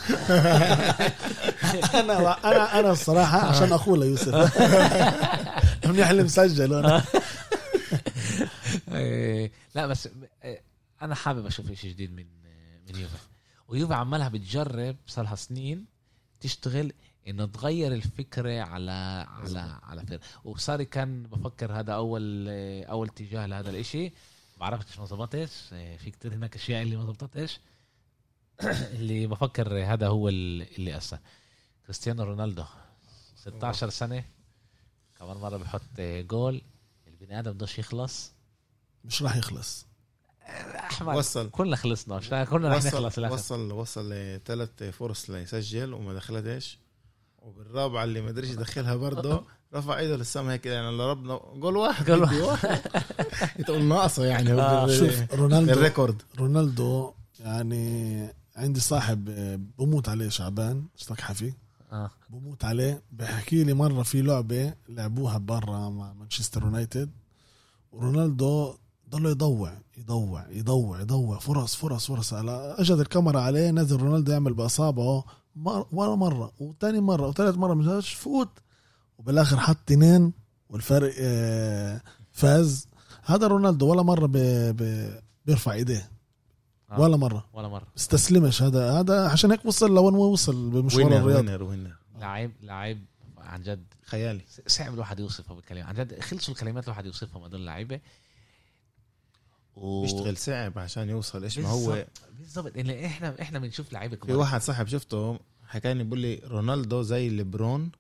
أنا 1.95 2.33
أنا 2.45 2.81
أنا 2.81 2.91
الصراحة 2.91 3.39
عشان 3.39 3.73
أخوه 3.73 3.99
ليوسف 3.99 4.35
منيح 5.87 6.09
اللي 6.11 6.23
مسجل 6.23 6.75
أنا. 6.75 7.05
إيه، 8.95 9.53
لا 9.75 9.87
بس 9.87 10.09
إيه، 10.45 10.63
أنا 11.03 11.15
حابب 11.15 11.47
أشوف 11.47 11.73
شيء 11.73 11.91
جديد 11.91 12.13
من 12.13 12.25
من 12.89 13.01
يوفي 13.01 13.17
ويوفي 13.69 13.95
عمالها 13.95 14.29
بتجرب 14.29 14.97
صار 15.07 15.25
لها 15.25 15.35
سنين 15.35 15.87
تشتغل 16.41 16.93
إنه 17.29 17.47
تغير 17.47 17.93
الفكرة 17.93 18.61
على 18.63 18.91
على 19.29 19.79
على 19.83 20.07
فير. 20.07 20.21
وصار 20.45 20.83
كان 20.83 21.23
بفكر 21.23 21.73
هذا 21.73 21.93
اول 21.93 22.49
أول 22.85 23.09
اتجاه 23.09 23.47
لهذا 23.47 23.71
الإشي. 23.71 24.13
بعرفتش 24.57 24.99
ما 24.99 25.05
ظبطش 25.05 25.73
إيه، 25.73 25.97
في 25.97 26.11
كتير 26.11 26.35
هناك 26.35 26.55
أشياء 26.57 26.83
اللي 26.83 26.97
ما 26.97 27.05
ظبطتش. 27.05 27.61
اللي 28.99 29.27
بفكر 29.27 29.85
هذا 29.93 30.07
هو 30.09 30.29
ال- 30.29 30.77
اللي 30.79 30.97
اثر 30.97 31.19
كريستيانو 31.85 32.23
رونالدو 32.23 32.65
16 33.37 33.91
سنة. 33.91 34.25
كمان 35.19 35.37
مرة 35.37 35.57
بحط 35.57 35.83
إيه، 35.99 36.23
جول. 36.23 36.63
البني 37.07 37.39
آدم 37.39 37.53
بدوش 37.53 37.79
يخلص. 37.79 38.33
مش 39.05 39.23
راح 39.23 39.37
يخلص. 39.37 39.87
أحمد 40.75 41.17
وصل. 41.17 41.51
كلنا 41.51 41.77
خلصنا. 41.77 42.17
مش 42.17 42.29
كلنا 42.29 42.69
رح 42.69 42.77
وصل 42.77 42.89
نخلص 42.89 43.19
الآخر 43.19 43.35
وصل 43.35 43.73
وصل 43.73 44.13
لثلاث 44.13 44.83
فرص 44.83 45.31
ليسجل 45.31 45.93
وما 45.95 46.15
دخلتش. 46.15 46.79
وبالرابعة 47.43 48.05
اللي 48.05 48.21
ما 48.21 48.29
قدرش 48.29 48.49
يدخلها 48.49 48.97
برضه 48.97 49.45
رفع 49.75 49.99
إيده 49.99 50.17
للسما 50.17 50.53
هيك 50.53 50.67
يعني 50.67 50.97
لربنا 50.97 51.41
جول 51.55 51.77
واحد 51.77 52.05
جول 52.07 52.23
واحد. 52.23 52.81
تقول 53.67 53.85
ناقصه 53.85 54.25
يعني. 54.25 54.53
آه، 54.53 54.87
شوف 54.99 55.35
رونالدو 55.35 55.73
ال 55.73 55.79
record. 55.79 56.23
رونالدو 56.39 57.13
يعني 57.41 58.29
عندي 58.57 58.81
صاحب 58.81 59.29
آه، 59.29 59.61
بموت 59.79 60.09
عليه 60.09 60.29
شعبان 60.29 60.85
اشتك 60.99 61.21
حفي. 61.21 61.53
آه. 61.93 62.11
بموت 62.31 62.65
عليه. 62.65 63.03
بحكي 63.13 63.65
لي 63.65 63.75
مرة 63.75 64.03
في 64.03 64.23
لعبة 64.23 64.75
لعبوها 64.89 65.39
برا 65.39 65.89
مع 65.91 66.13
مانشستر 66.13 66.63
يونايتد. 66.63 67.11
ورونالدو 67.93 68.75
ضل 69.11 69.27
يضوع 69.27 69.73
يضوع 69.97 70.51
يضوع 70.51 71.01
يضوع. 71.01 71.39
فرص 71.39 71.75
فرص 71.75 72.07
فرص. 72.07 72.33
على 72.33 72.77
اجت 72.79 73.01
الكاميرا 73.01 73.41
عليه 73.41 73.71
نزل 73.71 73.97
رونالدو 73.97 74.33
يعمل 74.33 74.55
باصابعه 74.55 75.25
مر 75.57 75.87
ولا 75.93 76.15
مرة 76.15 76.53
وثاني 76.61 77.01
مرة 77.01 77.29
وثالث 77.29 77.57
مرة 77.57 77.75
مش 77.75 78.15
فوت. 78.15 78.49
وبالآخر 79.19 79.57
حط 79.57 79.77
اثنين 79.91 80.33
والفرق 80.69 81.15
آه، 81.21 82.01
فاز. 82.33 82.89
هذا 83.25 83.47
رونالدو 83.47 83.87
ولا 83.87 84.03
مرة 84.03 84.27
ب... 84.27 84.37
ب... 84.77 85.11
بيرفع 85.47 85.73
إيديه. 85.73 86.11
آه. 86.91 87.01
ولا 87.01 87.17
مرة. 87.17 87.45
ولا 87.53 87.69
مرة. 87.69 87.87
استسلمش. 87.97 88.63
هذا 88.63 88.93
هذا 88.93 89.29
عشان 89.29 89.51
هيك 89.51 89.67
وصل 89.67 89.95
لوين 89.95 90.15
وصل 90.15 90.71
بمشوار 90.71 91.05
وينر 91.05 91.17
الرياضي 91.17 91.49
وينر 91.49 91.63
وينر. 91.63 91.97
لعيب 92.21 92.53
لعيب 92.63 93.05
عن 93.39 93.63
جد. 93.63 93.85
خيالي. 94.05 94.45
صعب 94.67 94.95
الواحد 94.95 95.21
يوصفه 95.21 95.55
بالكلمات. 95.55 95.87
عن 95.87 95.95
جد 95.95 96.21
خلصوا 96.21 96.55
الكلمات 96.55 96.85
الواحد 96.85 97.07
يوصفهم 97.07 97.43
هدول 97.43 97.61
اللعيبة. 97.61 98.01
و... 99.81 100.03
بيشتغل 100.03 100.37
صعب 100.37 100.79
عشان 100.79 101.09
يوصل 101.09 101.43
إيش 101.45 101.59
ما 101.59 101.69
هو. 101.69 101.87
بالظبط 101.87 102.09
بالظبط. 102.39 102.77
اللي 102.77 103.07
إحنا 103.07 103.43
إحنا 103.43 103.59
بنشوف 103.59 103.93
لعيبة 103.93 104.17
في 104.17 104.23
كبار 104.23 104.37
واحد 104.37 104.61
صاحب 104.61 104.87
شفته 104.87 105.39
حكاني 105.67 106.05
بيقول 106.05 106.19
لي 106.19 106.41
رونالدو 106.45 107.03
زي 107.03 107.29
ليبرون 107.29 107.91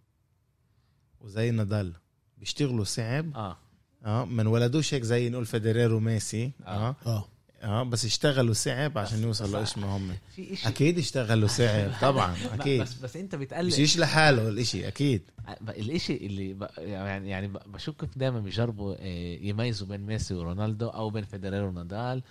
وزي 1.21 1.51
نادال. 1.51 1.93
بيشتغلوا 2.39 2.85
صعب. 2.85 3.37
آه. 3.37 3.57
آه 4.05 4.25
ما 4.25 4.43
انولدوش 4.43 4.95
هيك 4.95 5.03
زي 5.03 5.29
نقول 5.29 5.47
فيدرير 5.47 5.95
وميسي. 5.95 6.53
آه. 6.67 6.97
آه. 7.07 7.29
آه 7.63 7.83
بس 7.83 8.05
اشتغلوا 8.05 8.55
صعب 8.55 8.99
عشان 8.99 9.23
يوصلوا 9.23 9.61
إيش 9.61 9.79
ما 9.79 9.97
هم. 9.97 10.13
في 10.37 10.57
شيء 10.57 10.69
أكيد 10.69 10.99
اشتغلوا 10.99 11.49
صعب 11.49 11.91
طبعا 12.03 12.37
أكيد. 12.53 12.83
بس 12.83 12.95
بس 12.95 13.17
أنت 13.17 13.35
بتقلل 13.35 13.83
مش 13.83 13.99
لحاله 13.99 14.49
الإشي 14.49 14.89
أكيد. 14.89 15.23
الإشي 15.69 16.17
اللي 16.17 16.55
ب... 16.55 16.67
يعني 16.79 17.31
يعني 17.31 17.49
ب- 17.49 17.59
بشوف 17.67 17.97
كيف 17.97 18.19
دائما 18.19 18.41
بيجربوا 18.41 18.95
آه، 18.99 19.39
يميزوا 19.41 19.87
بين 19.89 20.01
ميسي 20.01 20.35
ورونالدو 20.35 20.89
أو 20.89 21.11
بين 21.11 21.25
فيدرير 21.25 21.65
ونادال. 21.65 22.23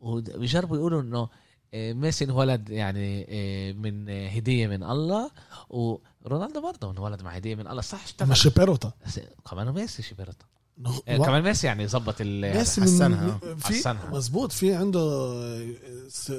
وبيجربوا 0.00 0.76
يقولوا 0.76 1.02
إنه 1.02 1.28
آه، 1.74 1.92
ميسي 1.92 2.24
انولد 2.24 2.70
يعني 2.70 3.26
آه، 3.28 3.72
من 3.72 4.08
هدية 4.28 4.66
من 4.66 4.82
الله. 4.82 5.30
ورونالدو 5.70 6.60
برضه 6.62 6.90
انولد 6.90 7.22
مع 7.22 7.30
هدية 7.30 7.54
من 7.54 7.66
الله 7.66 7.82
صح 7.82 8.04
اشتغل. 8.04 8.28
مش 8.28 8.46
بيروتا 8.46 8.92
بس 9.06 9.20
كمان 9.50 9.72
ميسي 9.72 10.02
شبرته 10.02 10.44
نخ- 10.82 11.00
آه، 11.08 11.16
كمان 11.16 11.42
ميسي 11.42 11.66
يعني 11.66 11.88
ظبط 11.88 12.14
ال 12.20 12.56
ميسي 12.58 12.80
حسنها. 12.80 13.38
من 13.44 13.56
في 13.56 13.66
حسنها. 13.66 14.10
مزبوط 14.10 14.52
في 14.52 14.74
عنده 14.74 15.00
س- 16.08 16.32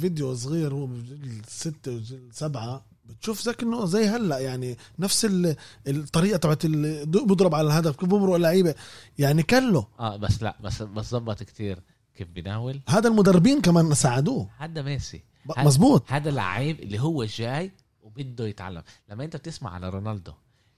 فيديو 0.00 0.34
صغير 0.34 0.74
هو 0.74 0.86
بجيل 0.86 1.42
ستة 1.48 1.92
وجيل 1.92 2.28
سبعة 2.32 2.84
بتشوف 3.04 3.42
زي 3.42 3.54
إنه 3.62 3.86
زي 3.86 4.06
هلأ 4.06 4.38
يعني 4.38 4.76
نفس 4.98 5.24
ال- 5.24 5.56
الطريقة 5.88 6.36
تبعت 6.36 6.66
بيضرب 6.66 7.54
على 7.54 7.66
الهدف 7.66 7.96
كيف 7.96 8.08
بمرق 8.08 8.34
اللعيبة 8.34 8.74
يعني 9.18 9.42
كله. 9.42 9.86
آه 10.00 10.16
بس 10.16 10.42
لا 10.42 10.56
بس 10.64 10.82
بس 10.82 11.10
ظبط 11.10 11.42
كتير 11.42 11.78
كيف 12.14 12.28
بيناول. 12.28 12.80
هذا 12.88 13.08
المدربين 13.08 13.60
كمان 13.60 13.94
ساعدوه. 13.94 14.48
هذا 14.58 14.82
ميسي. 14.82 15.22
مزبوط 15.58 16.04
هذا 16.12 16.30
لعيب 16.30 16.80
اللي 16.80 17.00
هو 17.00 17.24
جاي 17.24 17.72
وبده 18.02 18.46
يتعلم. 18.46 18.82
لما 19.10 19.24
أنت 19.24 19.36
بتسمع 19.36 19.74
على 19.74 19.88
رونالدو 19.88 20.32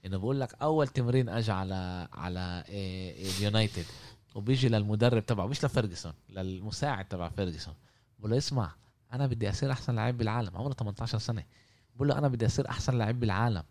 إنه 0.05 0.17
بقول 0.17 0.39
لك 0.39 0.53
أول 0.61 0.87
تمرين 0.87 1.29
اجى 1.29 1.51
على 1.51 2.07
على 2.13 2.63
إيه، 2.69 3.37
اليونايتد 3.37 3.85
وبيجي 4.35 4.69
للمدرب 4.69 5.25
تبعه 5.25 5.47
مش 5.47 5.65
لفيرجسون 5.65 6.13
للمساعد 6.29 7.05
تبع 7.05 7.29
فيرجسون. 7.29 7.75
بقول 8.19 8.31
له 8.31 8.37
اسمع 8.37 8.75
أنا 9.13 9.27
بدي 9.27 9.49
أصير 9.49 9.71
أحسن 9.71 9.95
لعيب 9.95 10.17
بالعالم 10.17 10.57
عمره 10.57 10.73
18 10.73 11.17
سنة. 11.17 11.43
بقول 11.95 12.07
له 12.07 12.17
أنا 12.17 12.27
بدي 12.27 12.45
أصير 12.45 12.69
أحسن 12.69 12.97
لعيب 12.97 13.19
بالعالم. 13.19 13.63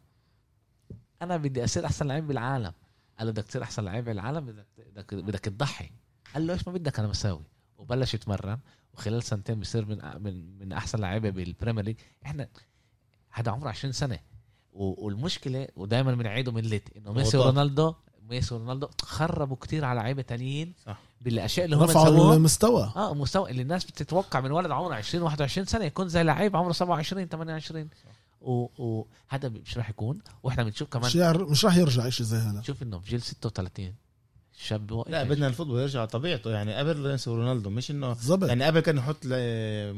أنا 1.22 1.36
بدي 1.36 1.64
أصير 1.64 1.86
أحسن 1.86 2.06
لعيب 2.06 2.26
بالعالم. 2.26 2.72
قال 3.18 3.26
له 3.26 3.32
بدك 3.32 3.44
تصير 3.44 3.62
أحسن 3.62 3.84
لعيب 3.84 4.04
بالعالم 4.04 4.64
بدك 4.78 5.14
بدك 5.14 5.40
تضحي. 5.40 5.90
قال 6.34 6.46
له 6.46 6.52
إيش 6.52 6.68
ما 6.68 6.72
بدك 6.72 6.98
أنا 6.98 7.08
بساوي 7.08 7.44
وبلش 7.78 8.14
يتمرن 8.14 8.58
وخلال 8.94 9.22
سنتين 9.22 9.60
بصير 9.60 9.86
من 9.86 10.22
من 10.22 10.58
من 10.58 10.72
أحسن 10.72 10.98
لعيبة 10.98 11.30
بال 11.30 11.42
Premier 11.42 11.84
League 11.84 11.96
إحنا 12.26 12.48
هذا 13.30 13.52
عمره 13.52 13.68
20 13.68 13.92
سنة. 13.92 14.18
والمشكلة 14.80 15.68
ودائما 15.76 16.14
بنعيده 16.14 16.52
من 16.52 16.62
ليت 16.62 16.88
إنه 16.96 17.12
ميسي. 17.12 17.36
ورونالدو 17.38 17.94
ميسي 18.30 18.54
ورونالدو 18.54 18.88
خربوا 19.02 19.56
كتير 19.56 19.84
على 19.84 20.00
لعيبة 20.00 20.22
تانيين 20.22 20.72
صح. 20.86 20.98
بالاشياء 21.20 21.64
اللي 21.64 21.76
هم 21.76 21.82
رفعوا 21.82 22.04
سووها. 22.06 22.36
المستوى. 22.36 22.92
آه 22.96 23.14
مستوى 23.14 23.50
اللي 23.50 23.62
الناس 23.62 23.84
بتتوقع 23.84 24.40
من 24.40 24.50
ولد 24.50 24.70
عمره 24.70 24.94
20 24.94 25.22
21 25.24 25.66
سنة 25.66 25.84
يكون 25.84 26.08
زي 26.08 26.22
لعيب 26.22 26.56
عمره 26.56 26.72
27 26.72 27.26
28 27.28 27.88
و- 28.40 28.66
وهذا 28.78 29.48
مش 29.48 29.78
راح 29.78 29.90
يكون. 29.90 30.18
وإحنا 30.42 30.62
بنشوف 30.64 30.88
كمان 30.88 31.06
مش, 31.06 31.14
يعر... 31.16 31.44
مش 31.44 31.64
راح 31.64 31.76
يرجع 31.76 32.08
شيء 32.08 32.26
زي 32.26 32.36
هذا 32.36 32.62
شوف 32.62 32.82
إنه 32.82 32.98
بجيل 32.98 33.22
36 33.22 33.94
الشاب 34.58 34.86
بوقف 34.86 35.10
لا 35.10 35.22
بدنا 35.22 35.46
الفوتبول 35.46 35.80
يرجع 35.80 36.04
طبيعته. 36.04 36.50
يعني 36.50 36.74
قبل 36.74 37.10
ميسي 37.10 37.30
ورونالدو 37.30 37.70
مش 37.70 37.90
إنه 37.90 38.08
بالضبط. 38.08 38.48
يعني 38.48 38.64
قبل 38.64 38.80
كان 38.80 38.96
يحط 38.96 39.24
ل- 39.24 39.94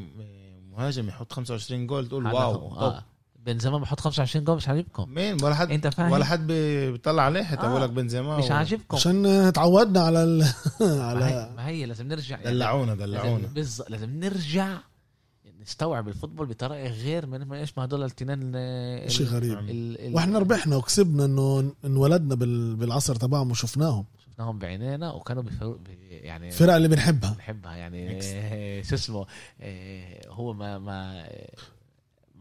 مهاجم 0.73 1.09
يحط 1.09 1.33
25 1.33 1.87
جول 1.87 2.09
تقول 2.09 2.27
واو 2.27 2.77
آه. 2.81 3.05
بنزيما 3.47 3.79
بحط 3.79 4.01
25 4.01 4.45
جول 4.45 4.57
مش 4.57 4.69
عاجبكم. 4.69 5.11
مين؟ 5.15 5.45
ولا 5.45 5.55
حد 5.55 5.71
انت 5.71 5.87
فاهم؟ 5.89 6.11
ولا 6.13 6.25
حد 6.25 6.47
بي- 6.47 6.93
بيطلع 6.93 7.23
عليه 7.23 7.43
حتى 7.43 7.61
آه. 7.67 7.69
بقول 7.69 7.83
لك 7.83 7.91
بنزيما 7.91 8.39
مش 8.39 8.51
عاجبكم. 8.51 8.97
عشان 8.97 9.53
تعودنا 9.55 10.01
على 10.01 10.25
ال... 10.25 10.39
ما 10.81 10.87
هي, 10.89 11.01
على 11.03 11.51
ما 11.57 11.67
هي 11.67 11.87
لازم 11.87 12.09
نرجع 12.09 12.39
يعني. 12.41 12.57
دلعونا 12.57 12.95
دلعونا. 12.95 13.39
لازم, 13.41 13.55
بالظبط 13.55 13.91
لازم 13.91 14.11
نرجع 14.21 14.79
نستوعب 15.63 16.09
الفوتبول 16.09 16.47
بطريقة 16.47 16.89
غير 16.89 17.27
من 17.27 17.49
من 17.49 17.57
إيش 17.57 17.79
ما 17.79 17.85
هدول 17.85 18.01
الاثنين 18.01 18.39
ال- 18.55 19.11
شيء 19.13 19.27
غريب. 19.27 19.59
ال- 19.59 20.01
ال- 20.07 20.15
وإحنا 20.15 20.39
ربحنا 20.39 20.77
وكسبنا 20.77 21.25
إنه 21.25 21.73
انولدنا 21.85 22.35
بال... 22.35 22.77
بالعصر 22.77 23.15
تبعهم 23.17 23.51
وشفناهم. 23.51 24.05
شفناهم 24.33 24.59
بعينينا 24.59 25.13
وكانوا 25.13 25.43
بفرق 25.43 25.79
يعني 26.11 26.49
الفرق 26.49 26.75
اللي 26.75 26.89
بنحبها. 26.89 27.35
بحبها 27.39 27.77
يعني 27.77 28.21
شو 28.89 28.95
اسمه؟ 28.95 29.27
آه، 29.61 30.29
هو 30.29 30.53
ما 30.53 30.79
ما 30.79 31.25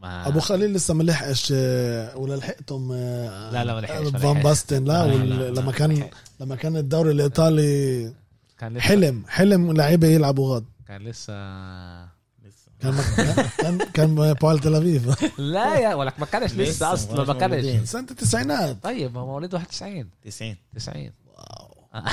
ما 0.01 0.27
أبو 0.27 0.39
خليل 0.39 0.73
لسه 0.73 0.93
ما 0.93 1.03
لحقش 1.03 1.53
آه، 1.55 2.17
ولا 2.17 2.35
لحقتم 2.35 2.91
آه، 2.93 3.51
لا، 3.51 3.63
لا، 3.63 3.73
ما 3.73 3.79
لحقش، 3.79 4.07
ما 4.13 4.19
فان. 4.19 4.43
باستن 4.43 4.83
لا, 4.85 5.07
لا،. 5.07 5.13
لا، 5.15 5.49
لا، 5.49 5.59
لما 5.61 5.71
كان 5.71 6.09
لما 6.39 6.55
كان 6.55 6.77
الدوري 6.77 7.11
الإيطالي 7.11 8.13
كان 8.57 8.73
لسه 8.73 8.81
حلم 8.81 9.23
حلم 9.27 9.71
لعيبه 9.71 10.07
يلعبوا 10.07 10.53
غاد 10.53 10.65
كان 10.87 11.01
لسه 11.01 11.33
لسه. 12.43 12.71
كان 12.81 12.97
كان 13.57 13.77
كان 13.93 14.15
بوال 14.33 14.59
تل 14.59 14.75
ابيب 14.75 15.13
لا 15.37 15.79
يا 15.79 15.95
ولك 15.95 16.19
ما 16.19 16.25
كانش 16.25 16.51
لسه 16.53 16.61
لسه، 16.61 16.93
أصلا 16.93 17.23
ما 17.23 17.33
مش 17.33 17.39
كانش. 17.39 17.89
سنة 17.89 18.07
التسعينات. 18.11 18.83
طيب 18.83 19.17
هو 19.17 19.25
مواليد 19.25 19.53
91 19.53 20.09
90 20.23 20.55
90 20.75 21.11
واو. 21.27 21.75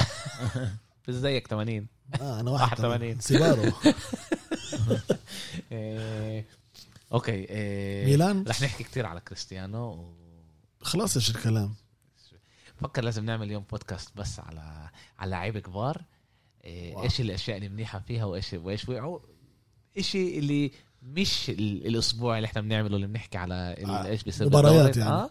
بس 1.09 1.15
زيك 1.15 1.47
80 1.47 1.87
آه 2.21 2.41
أنا 2.41 2.51
81. 2.51 2.91
81 2.91 3.21
سيبارو. 3.21 3.73
إيه، 5.73 6.45
okay 7.13 7.33
إيه، 7.33 8.07
ميلان؟ 8.07 8.45
رح 8.49 8.63
نحكي 8.63 8.85
كتير 8.85 9.07
على 9.07 9.21
كريستيانو 9.21 9.91
و... 9.91 10.15
خلاص 10.83 11.17
إيش 11.17 11.31
الكلام؟ 11.31 11.75
بفكر 12.81 13.03
لازم 13.05 13.25
نعمل 13.25 13.47
اليوم 13.47 13.65
بودكاست 13.71 14.17
بس 14.17 14.41
على 14.41 14.91
على 15.19 15.31
لعيبه 15.31 15.61
كبار. 15.61 16.05
إيه،. 16.65 17.03
إيش 17.03 17.21
الأشياء 17.21 17.57
اللي 17.57 17.69
منيحة 17.69 17.99
فيها 17.99 18.25
وايش 18.25 18.53
وإيش 18.53 18.89
وقعوا 18.89 19.19
إشي 19.99 20.39
اللي 20.39 20.73
مش 21.03 21.51
ال- 21.51 21.87
الأسبوع 21.87 22.37
اللي 22.37 22.47
إحنا 22.47 22.61
بنعمله 22.61 22.97
اللي 22.97 23.07
بنحكي 23.07 23.39
على 23.39 23.55
آه، 23.55 24.07
إيش 24.07 24.23
بيصير 24.23 24.47
مباريات. 24.47 24.97
يعني. 24.97 25.11
آه 25.11 25.31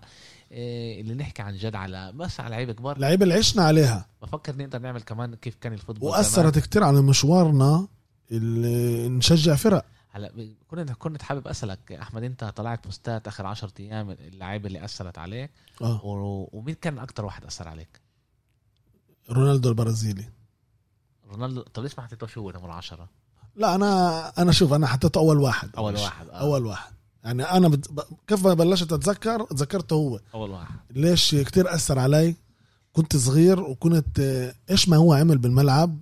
إيه، 0.52 1.02
اللي 1.02 1.14
نحكي 1.14 1.42
عن 1.42 1.58
جد 1.58 1.76
على 1.76 2.12
بس 2.12 2.40
على 2.40 2.50
لعيبة 2.50 2.74
كبار. 2.74 2.98
لعيبة 2.98 3.24
اللي 3.24 3.34
عشنا 3.34 3.64
عليها. 3.64 4.08
بفكر 4.22 4.56
نقدر 4.56 4.80
نعمل 4.80 5.02
كمان 5.02 5.36
كيف 5.36 5.56
كان 5.56 5.74
ال 5.74 5.78
football 5.78 6.10
وأثرت 6.10 6.60
كتير 6.60 6.84
على 6.84 7.02
مشوارنا 7.02 7.88
اللي 8.32 9.10
نشجع 9.10 9.56
فرق. 9.56 9.86
هلا 10.18 10.56
كنت 10.68 10.92
كنت 10.92 11.22
حابب 11.22 11.48
أسألك 11.48 11.92
أحمد 11.92 12.24
أنت 12.24 12.44
طلعت 12.44 12.84
بوستات 12.86 13.28
آخر 13.28 13.46
10 13.46 13.72
أيام 13.80 14.12
اللعيبة 14.12 14.68
اللي 14.68 14.86
أثرت 14.86 15.18
عليك؟ 15.18 15.52
آه. 15.82 16.06
و- 16.06 16.50
ومين 16.54 16.76
كان 16.76 17.00
أكتر 17.00 17.26
واحد 17.26 17.46
أثر 17.46 17.68
عليك؟ 17.68 18.02
رونالدو 19.32 19.70
البرازيلي. 19.70 20.26
رونالدو 21.30 21.62
طب 21.62 21.84
ليش 21.84 21.98
ما 22.00 22.04
حطيتوش 22.06 22.38
هو 22.38 22.52
نمر 22.52 22.72
10 22.72 23.10
لا 23.56 23.76
أنا 23.76 24.28
أنا 24.38 24.52
شوف 24.52 24.74
أنا 24.74 24.88
حطيته 24.88 25.18
أول 25.20 25.38
واحد. 25.38 25.70
أول 25.78 25.94
مش- 25.94 26.00
واحد 26.00 26.28
آه. 26.30 26.32
أول 26.40 26.66
واحد. 26.66 26.94
يعني 27.24 27.44
أنا 27.44 27.68
بت... 27.68 27.92
ب- 27.92 28.02
كيف 28.28 28.48
ما 28.48 28.54
بلشت 28.54 28.94
أتذكر 28.94 29.44
تذكرته 29.46 29.94
هو. 29.94 30.20
أول 30.34 30.50
واحد. 30.50 30.76
ليش 30.90 31.36
كتير 31.36 31.74
أثر 31.76 32.00
علي؟ 32.00 32.36
كنت 32.94 33.16
صغير 33.18 33.60
وكنت 33.60 34.20
آه، 34.20 34.56
إيش 34.70 34.90
ما 34.90 34.98
هو 34.98 35.14
عمل 35.14 35.38
بالملعب 35.38 36.00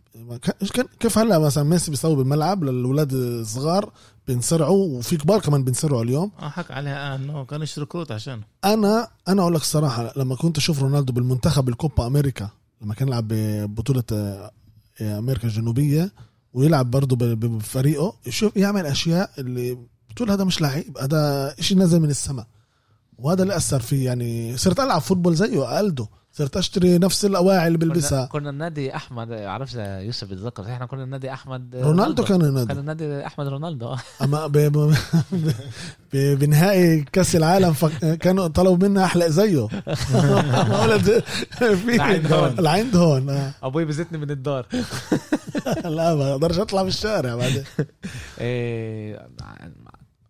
كيف 1.00 1.18
هلا 1.18 1.40
مثلا 1.40 1.64
ميسي 1.64 1.92
بيسوي 1.92 2.16
بالملعب 2.16 2.64
للاولاد 2.64 3.14
الصغار 3.14 3.92
بينصرعوا 4.28 4.98
وفي 4.98 5.18
كبار 5.18 5.40
كمان 5.40 5.64
بينصرعوا 5.64 6.04
اليوم. 6.04 6.32
آه 6.40 6.50
حكى 6.50 6.74
عليها 6.74 7.14
آه 7.14 7.16
إنه 7.16 7.46
كان 7.46 7.62
يشتروا 7.62 7.88
كروت 7.88 8.12
عشانه. 8.12 8.44
أنا 8.66 9.08
أنا 9.28 9.42
أقول 9.42 9.54
لك 9.56 9.62
الصراحة 9.62 10.14
لما 10.18 10.36
كنت 10.36 10.58
أشوف 10.58 10.82
رونالدو 10.82 11.14
بالمنتخب 11.14 11.70
الكوبا 11.70 12.08
أمريكا 12.08 12.50
لما 12.82 12.94
كان 12.94 13.08
يلعب 13.08 13.28
ببطولة 13.28 14.04
آه، 14.12 14.52
أمريكا 15.02 15.48
الجنوبية 15.48 16.12
ويلعب 16.54 16.92
برضه 16.92 17.36
بفريقه 17.36 18.14
يشوف 18.26 18.58
يعمل 18.58 18.86
أشياء 18.86 19.30
اللي 19.38 19.78
بتقول 20.10 20.32
هذا 20.32 20.44
مش 20.44 20.62
لعيب 20.62 20.98
هذا 20.98 21.56
شيء 21.60 21.78
نازل 21.78 22.00
من 22.00 22.10
السماء. 22.10 22.48
وهذا 23.18 23.44
اللي 23.44 23.58
أثر 23.58 23.80
فيه 23.80 24.06
يعني 24.06 24.58
صرت 24.58 24.80
ألعب 24.80 25.02
فوتبول 25.02 25.36
زيه 25.36 25.76
أقلده. 25.76 26.08
صرت 26.38 26.58
أشتري 26.58 26.98
نفس 26.98 27.26
الأواعي 27.26 27.68
اللي 27.68 27.78
بلبسها. 27.78 28.26
كنا 28.26 28.50
النادي 28.50 28.96
أحمد 28.96 29.32
عرفت 29.32 29.76
يوسف 29.76 30.28
بيتذكر 30.28 30.64
إحنا 30.64 30.86
كنا 30.86 31.04
النادي 31.04 31.34
أحمد 31.34 31.76
رونالدو. 31.76 32.24
كان 32.24 32.40
كان 32.40 32.50
ينادي 32.50 32.74
النادي 32.74 33.26
أحمد 33.26 33.48
رونالدو. 33.48 33.96
أما 34.24 34.48
ب... 34.48 34.58
ب... 34.58 34.96
ب... 36.14 36.40
بنهائي 36.40 37.02
كأس 37.02 37.36
العالم 37.36 37.74
فك... 37.74 38.18
كانوا 38.18 38.48
طلبوا 38.48 38.88
منا 38.88 39.06
أحلق 39.06 39.28
زيه. 39.28 39.62
ولد 40.82 41.24
في 41.58 41.98
لعند 41.98 42.34
هون. 42.34 42.56
لعند 42.60 42.96
هون 42.96 43.30
آه. 43.30 43.52
أبوي 43.64 43.86
بزتني 43.86 44.18
من 44.18 44.32
الدار. 44.32 44.66
لا 45.98 46.16
ما 46.16 46.32
أقدرش 46.32 46.60
أطلع 46.60 46.84
بالشارع 46.84 47.36
بعدين. 47.36 47.64
إيه 48.40 49.28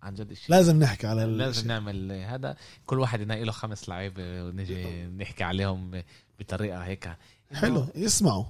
عن- 0.05 0.13
جد 0.15 0.33
شيء 0.33 0.45
لازم 0.55 0.79
نحكي 0.79 1.07
على 1.07 1.25
لازم 1.25 1.67
نعمل 1.67 2.11
هذا. 2.11 2.55
كل 2.85 2.99
واحد 2.99 3.21
ينقي 3.21 3.43
له 3.43 3.51
خمس 3.51 3.89
لعيبة 3.89 4.43
ونجي 4.43 5.05
نحكي 5.07 5.43
عليهم 5.43 6.03
بطريقة 6.39 6.77
هيك. 6.79 7.15
حلو 7.53 7.87
يسمعوا 7.95 8.45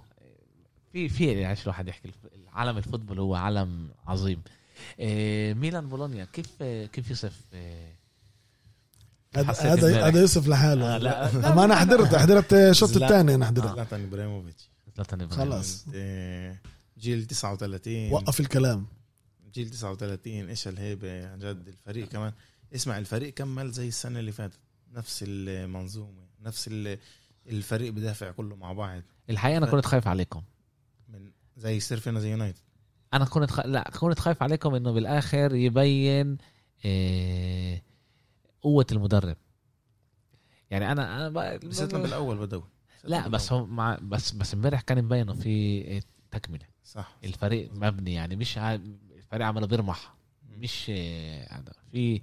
في 0.93 1.09
في 1.09 1.25
يعني 1.31 1.57
الواحد 1.63 1.87
يحكي 1.87 2.11
عالم 2.53 2.77
الفوتبول 2.77 3.19
هو 3.19 3.35
عالم 3.35 3.89
عظيم. 4.07 4.41
إيه 4.99 5.53
ميلان 5.53 5.87
بولونيا 5.89 6.25
كيف 6.33 6.63
كيف 6.63 7.09
يوسف 7.09 7.41
إيه 7.53 7.95
هذا 9.35 10.07
هذا 10.07 10.19
يوسف 10.21 10.47
لحاله. 10.47 10.95
آه، 10.95 10.97
لا. 10.97 11.51
اما 11.51 11.65
أنا 11.65 11.75
حضرت 11.75 12.15
حضرت 12.15 12.53
الشوط. 12.53 12.89
الثاني 13.01 13.35
أنا 13.35 13.45
حضرت. 13.45 13.73
زلاتان 13.75 14.03
إبراهيموفيتش. 14.03 14.69
زلاتان 14.95 15.21
إبراهيم. 15.21 15.43
خلاص. 15.51 15.85
آه، 15.95 16.55
جيل 16.99 17.25
39 17.25 18.11
وقف 18.11 18.39
الكلام. 18.39 18.85
جيل 19.55 19.69
39 19.69 20.49
إيش 20.49 20.67
الهيبة 20.67 21.27
عن 21.31 21.39
جد؟ 21.39 21.67
الفريق 21.67 22.07
كمان. 22.07 22.33
اسمع 22.75 22.97
الفريق 22.97 23.33
كمل 23.33 23.71
زي 23.71 23.87
السنة 23.87 24.19
اللي 24.19 24.31
فاتت؟ 24.31 24.59
نفس 24.93 25.23
المنظومة 25.27 26.25
نفس 26.41 26.67
ال- 26.71 26.99
الفريق 27.47 27.93
بدافع 27.93 28.31
كله 28.31 28.55
مع 28.55 28.73
بعض. 28.73 29.01
الحقيقة 29.29 29.57
أنا 29.57 29.65
كنت 29.65 29.85
خايف 29.85 30.07
عليكم. 30.07 30.41
من 31.09 31.31
زي 31.57 31.75
يصير 31.75 31.99
فينا 31.99 32.19
زي 32.19 32.31
يونايتد. 32.31 32.59
أنا 33.13 33.25
كنت 33.25 33.51
خ... 33.51 33.59
لا 33.59 33.91
كنت 33.99 34.19
خايف 34.19 34.43
عليكم 34.43 34.75
إنه 34.75 34.91
بالآخر 34.91 35.55
يبين 35.55 36.37
إيه... 36.85 37.83
قوة 38.61 38.85
المدرب. 38.91 39.37
يعني 40.69 40.91
أنا 40.91 41.15
أنا 41.17 41.29
ب... 41.57 41.59
بسيتنا 41.67 41.99
بالاول 41.99 42.37
بدوي 42.37 42.63
لا 43.03 43.27
بس 43.27 43.51
هو 43.51 43.65
مع 43.65 43.97
بس 44.01 44.31
بس 44.31 44.53
امبارح 44.53 44.81
كان 44.81 45.03
مبين 45.03 45.19
إنه 45.21 45.33
في 45.33 46.01
تكملة. 46.31 46.65
صح. 46.83 47.17
الفريق 47.23 47.71
مبني 47.73 48.13
يعني 48.13 48.35
مش 48.35 48.57
ع... 49.35 49.37
الفريق 49.37 49.47
عمله 49.47 49.67
بيرمح 49.67 50.15
مش 50.57 50.89
هذا. 51.49 51.73
في 51.91 52.21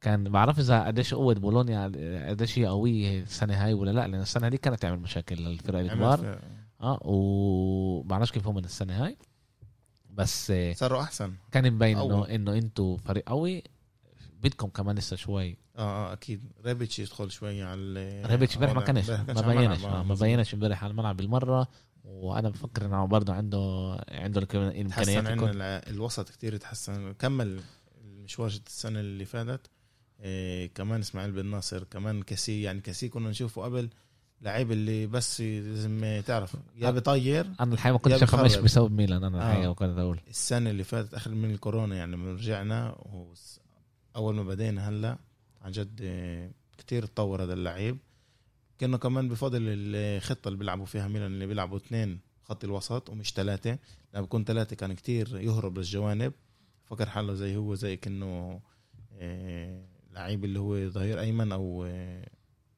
كان 0.00 0.24
بعرف 0.24 0.58
إذا 0.58 0.84
قديش 0.86 1.14
قوة 1.14 1.34
بولونيا 1.34 1.84
قديش 2.30 2.58
هي 2.58 2.66
قوية 2.66 3.22
السنة 3.22 3.64
هاي 3.64 3.74
ولا 3.74 3.90
لا 3.90 4.08
لأن 4.08 4.20
السنة 4.20 4.48
دي 4.48 4.58
كانت 4.58 4.82
تعمل 4.82 4.98
مشاكل 4.98 5.36
للفرق 5.36 5.78
الكبار. 5.78 6.38
آه 6.80 6.98
ومعرفش 7.04 8.32
كيف 8.32 8.46
هم 8.46 8.54
من 8.54 8.64
السنة 8.64 9.04
هاي. 9.04 9.16
بس 10.10 10.46
في- 10.46 10.74
صاروا 10.74 11.02
أحسن. 11.02 11.32
كان 11.52 11.72
مبين 11.72 11.98
إنه. 11.98 12.24
إنه 12.28 12.52
أنتوا 12.54 12.96
فريق 12.96 13.28
قوي. 13.28 13.62
بدكم 14.42 14.68
كمان 14.68 14.96
لسه 14.96 15.16
شوي. 15.16 15.56
آه 15.76 15.80
آه 15.80 16.12
أكيد. 16.12 16.40
ريبيتش 16.64 16.98
يدخل 16.98 17.30
شوي 17.30 17.62
على 17.62 18.22
ريبيتش 18.26 18.54
امبارح 18.56 18.72
ما 18.74 18.80
كانش. 18.80 19.10
ما 19.10 19.22
بينش. 19.54 19.84
آه، 19.84 20.02
ما 20.02 20.14
بينش 20.14 20.54
امبارح 20.54 20.84
على 20.84 20.90
الملعب 20.90 21.16
بالمرة. 21.16 21.68
وأنا 22.04 22.48
بفكر 22.48 22.86
إنه 22.86 23.04
برضه 23.04 23.32
عنده 23.32 23.58
عنده 24.08 24.40
تحسن 24.40 24.58
الامكانيات 24.58 25.16
عندنا 25.16 25.32
يكون 25.34 25.50
الع- 25.50 25.82
الوسط 25.90 26.28
كتير 26.28 26.56
تحسن 26.56 27.12
كمل 27.12 27.60
المشوار 28.04 28.48
السنة 28.66 29.00
اللي 29.00 29.24
فاتت 29.24 29.60
إيه 30.20 30.66
كمان 30.74 31.00
إسماعيل 31.00 31.32
بن 31.32 31.46
ناصر 31.46 31.84
كمان 31.84 32.22
كسي 32.22 32.62
يعني 32.62 32.80
كسي 32.80 33.08
كنا 33.08 33.28
نشوفه 33.30 33.62
قبل 33.62 33.90
لعيب 34.42 34.72
اللي 34.72 35.06
بس 35.06 35.40
لازم 35.40 36.22
تعرف 36.26 36.56
يا 36.76 36.88
آه. 36.88 36.90
بطير 36.90 37.46
أنا 37.60 37.74
الحقيقة 37.74 37.92
ما 37.92 37.98
كنتش 37.98 38.22
افهم 38.22 38.40
إيش. 38.44 38.56
بسبب 38.56 38.92
ميلان 38.92 39.24
أنا 39.24 39.38
آه. 39.38 39.50
الحقيقة 39.50 39.70
وكنت 39.70 39.98
أقول 39.98 40.20
السنة 40.28 40.70
اللي 40.70 40.84
فاتت 40.84 41.14
آخر 41.14 41.30
من 41.30 41.50
الكورونا 41.50 41.96
يعني 41.96 42.12
لما 42.12 42.32
رجعنا 42.32 42.96
أول 44.16 44.34
ما 44.34 44.42
بدينا 44.42 44.88
هلا 44.88 45.18
عن 45.62 45.70
جد 45.70 46.00
آه، 46.02 46.50
كتير 46.78 47.06
تطور 47.06 47.42
هذا 47.42 47.52
اللعيب 47.52 47.98
كنا 48.80 48.96
كمان 48.96 49.28
بفضل 49.28 49.58
الخطة 49.62 50.48
اللي 50.48 50.58
بيلعبوا 50.58 50.84
فيها 50.86 51.08
ميلان 51.08 51.32
اللي 51.32 51.46
بيلعبوا 51.46 51.76
اثنين 51.76 52.20
خط 52.44 52.64
الوسط 52.64 53.10
ومش 53.10 53.32
ثلاثة. 53.32 53.78
لما 54.14 54.22
بكون 54.24 54.44
ثلاثة 54.44 54.76
كان 54.76 54.92
كتير 54.92 55.38
يهرب 55.40 55.78
للجوانب. 55.78 56.32
فكر 56.84 57.08
حاله 57.08 57.34
زي 57.34 57.56
هو 57.56 57.74
زي 57.74 57.96
كأنه 57.96 58.60
آه، 59.18 59.84
لعيب 60.14 60.44
اللي 60.44 60.58
هو 60.58 60.88
ظهير 60.88 61.20
أيمن 61.20 61.52
أو 61.52 61.84
آه، 61.84 62.28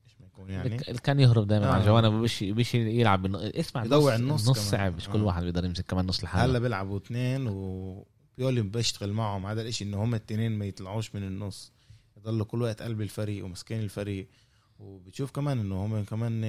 إيش 0.07 0.15
ما 0.21 0.27
يكون 0.27 0.51
يعني. 0.51 0.79
كان 0.79 1.21
يهرب 1.21 1.47
دائما 1.47 1.67
آه. 1.67 1.71
على 1.73 1.81
الجوانب 1.81 2.13
وبش 2.13 2.45
بش 2.45 2.75
يلعب 2.75 3.23
بالن- 3.23 3.59
اسمع 3.59 3.85
يدوع 3.85 4.15
النص 4.15 4.45
النص. 4.45 4.59
صعب 4.71 4.97
مش 4.97 5.09
كل 5.09 5.19
آه. 5.19 5.25
واحد 5.25 5.43
بيقدر 5.43 5.65
يمسك 5.65 5.85
كمان 5.87 6.07
نص 6.07 6.25
لحاله. 6.25 6.45
هلا 6.45 6.59
بيلعبوا 6.59 6.97
اثنين 6.99 7.47
وبيولي 7.47 8.63
بيشتغل 8.63 9.13
معهم. 9.13 9.47
هذا 9.47 9.63
الإشي 9.63 9.85
إنه 9.85 10.05
هم 10.05 10.15
التنين 10.15 10.53
ما 10.59 10.65
يطلعوش 10.67 11.15
من 11.15 11.23
النص. 11.23 11.73
يضلوا 12.17 12.47
كل 12.47 12.63
وقت 12.63 12.83
قلب 12.83 13.01
الفريق 13.03 13.45
ومسكين 13.45 13.81
الفريق. 13.81 14.29
وبتشوف 14.79 15.31
كمان 15.31 15.59
إنه 15.59 15.85
هم 15.85 16.05
كمان 16.05 16.43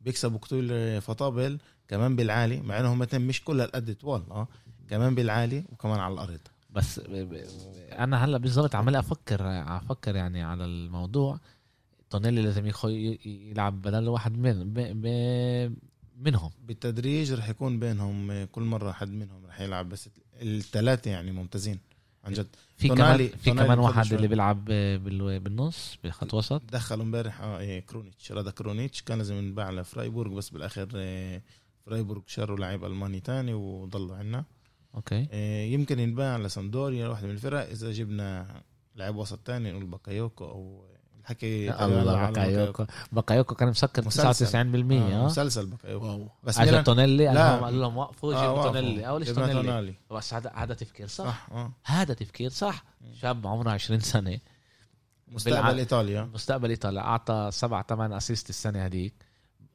بيكسبوا 0.00 0.38
كتير 0.38 1.00
فطابل 1.00 1.58
كمان 1.88 2.16
بالعالي 2.16 2.60
مع 2.60 2.80
انهم 2.80 3.02
هم 3.12 3.22
مش 3.22 3.44
كل 3.44 3.60
هالقد 3.60 3.94
طوال 3.94 4.22
آه 4.30 4.48
كمان 4.88 5.14
بالعالي 5.14 5.64
وكمان 5.72 6.00
على 6.00 6.14
الأرض. 6.14 6.40
بس 6.70 6.98
أنا 7.92 8.24
هلأ 8.24 8.38
بالضبط 8.38 8.74
عمال 8.74 8.96
أفكر 8.96 9.40
أفكر 9.76 10.16
يعني 10.16 10.42
على 10.42 10.64
الموضوع. 10.64 11.38
تونيلي 12.10 12.42
لازم 12.42 12.72
يلعب 13.24 13.82
بدل 13.82 14.08
واحد 14.08 14.38
من 14.38 14.72
ب... 14.72 14.78
ب... 14.78 15.76
منهم. 16.16 16.50
بالتدريج 16.66 17.32
رح 17.32 17.48
يكون 17.48 17.78
بينهم 17.78 18.44
كل 18.44 18.62
مرة 18.62 18.92
حد 18.92 19.10
منهم 19.10 19.46
رح 19.46 19.60
يلعب 19.60 19.88
بس 19.88 20.08
الثلاثه 20.42 21.10
يعني 21.10 21.32
ممتازين. 21.32 21.78
عن 22.24 22.32
جد. 22.32 22.46
في 22.76 22.88
كمان 22.88 23.28
في 23.28 23.50
كمان 23.50 23.78
واحد. 23.78 24.12
اللي 24.12 24.28
بيلعب 24.28 24.64
بال... 24.64 25.40
بالنص 25.40 25.98
بخط 26.04 26.34
وسط. 26.34 26.62
دخلوا 26.72 27.04
امبارح 27.04 27.40
آه 27.40 27.58
إيه 27.58 27.80
كرونيتش. 27.80 28.32
رادا 28.32 28.50
كرونيتش 28.50 29.02
كان 29.02 29.18
لازم 29.18 29.34
ينباع 29.34 29.70
لفرايبورغ 29.70 30.34
بس 30.34 30.48
بالآخر 30.48 30.88
آه، 30.96 31.42
فرايبورغ 31.86 32.22
شروا 32.26 32.58
لاعب 32.58 32.84
ألماني 32.84 33.20
تاني 33.20 33.54
وضلوا 33.54 34.16
عنا. 34.16 34.44
okay. 34.94 35.26
آه، 35.32 35.64
يمكن 35.64 35.98
ينباع 35.98 36.36
لسامدوريا 36.36 37.08
واحدة 37.08 37.26
من 37.26 37.32
الفرق. 37.34 37.68
إذا 37.68 37.92
جبنا 37.92 38.62
لاعب 38.94 39.16
وسط 39.16 39.38
تاني 39.38 39.72
نقول 39.72 39.86
بكايوكو 39.86 40.44
أو 40.44 40.91
الحكي 41.22 41.84
الله 41.84 42.30
بكايوكو 42.30 42.84
بكايوكو 43.12 43.54
كان 43.54 43.68
مسكر 43.68 44.02
99% 44.02 44.06
مسلسل. 44.06 44.56
آه، 44.56 45.22
آه؟ 45.22 45.24
مسلسل 45.24 45.66
بكايوكو 45.66 46.28
بس 46.42 46.58
اجى 46.58 46.82
تونيلي 46.82 47.26
قال 47.26 47.34
لا. 47.34 47.50
لهم 47.56 47.64
قال 47.64 47.80
لهم 47.80 47.96
وقفوا 47.96 48.34
آه، 48.34 48.40
جيبوا. 48.42 48.62
تونيلي. 48.62 49.08
أول 49.08 49.26
شيء 49.26 49.34
تونيلي. 49.34 49.94
بس 50.10 50.34
هذا 50.34 50.52
هذا 50.54 50.74
تفكير 50.74 51.06
صح, 51.06 51.24
صح 51.24 51.46
آه. 51.52 51.72
هذا 51.84 52.14
تفكير 52.14 52.50
صح. 52.50 52.84
شاب 53.20 53.46
عمره 53.46 53.70
20 53.70 54.00
سنة. 54.00 54.38
مستقبل 55.28 55.56
بالع- 55.56 55.78
إيطاليا. 55.78 56.30
مستقبل 56.34 56.70
إيطاليا. 56.70 57.00
أعطى 57.00 57.48
سبع 57.52 57.82
ثمان 57.82 58.12
assist 58.12 58.50
السنة 58.50 58.86
هذيك. 58.86 59.14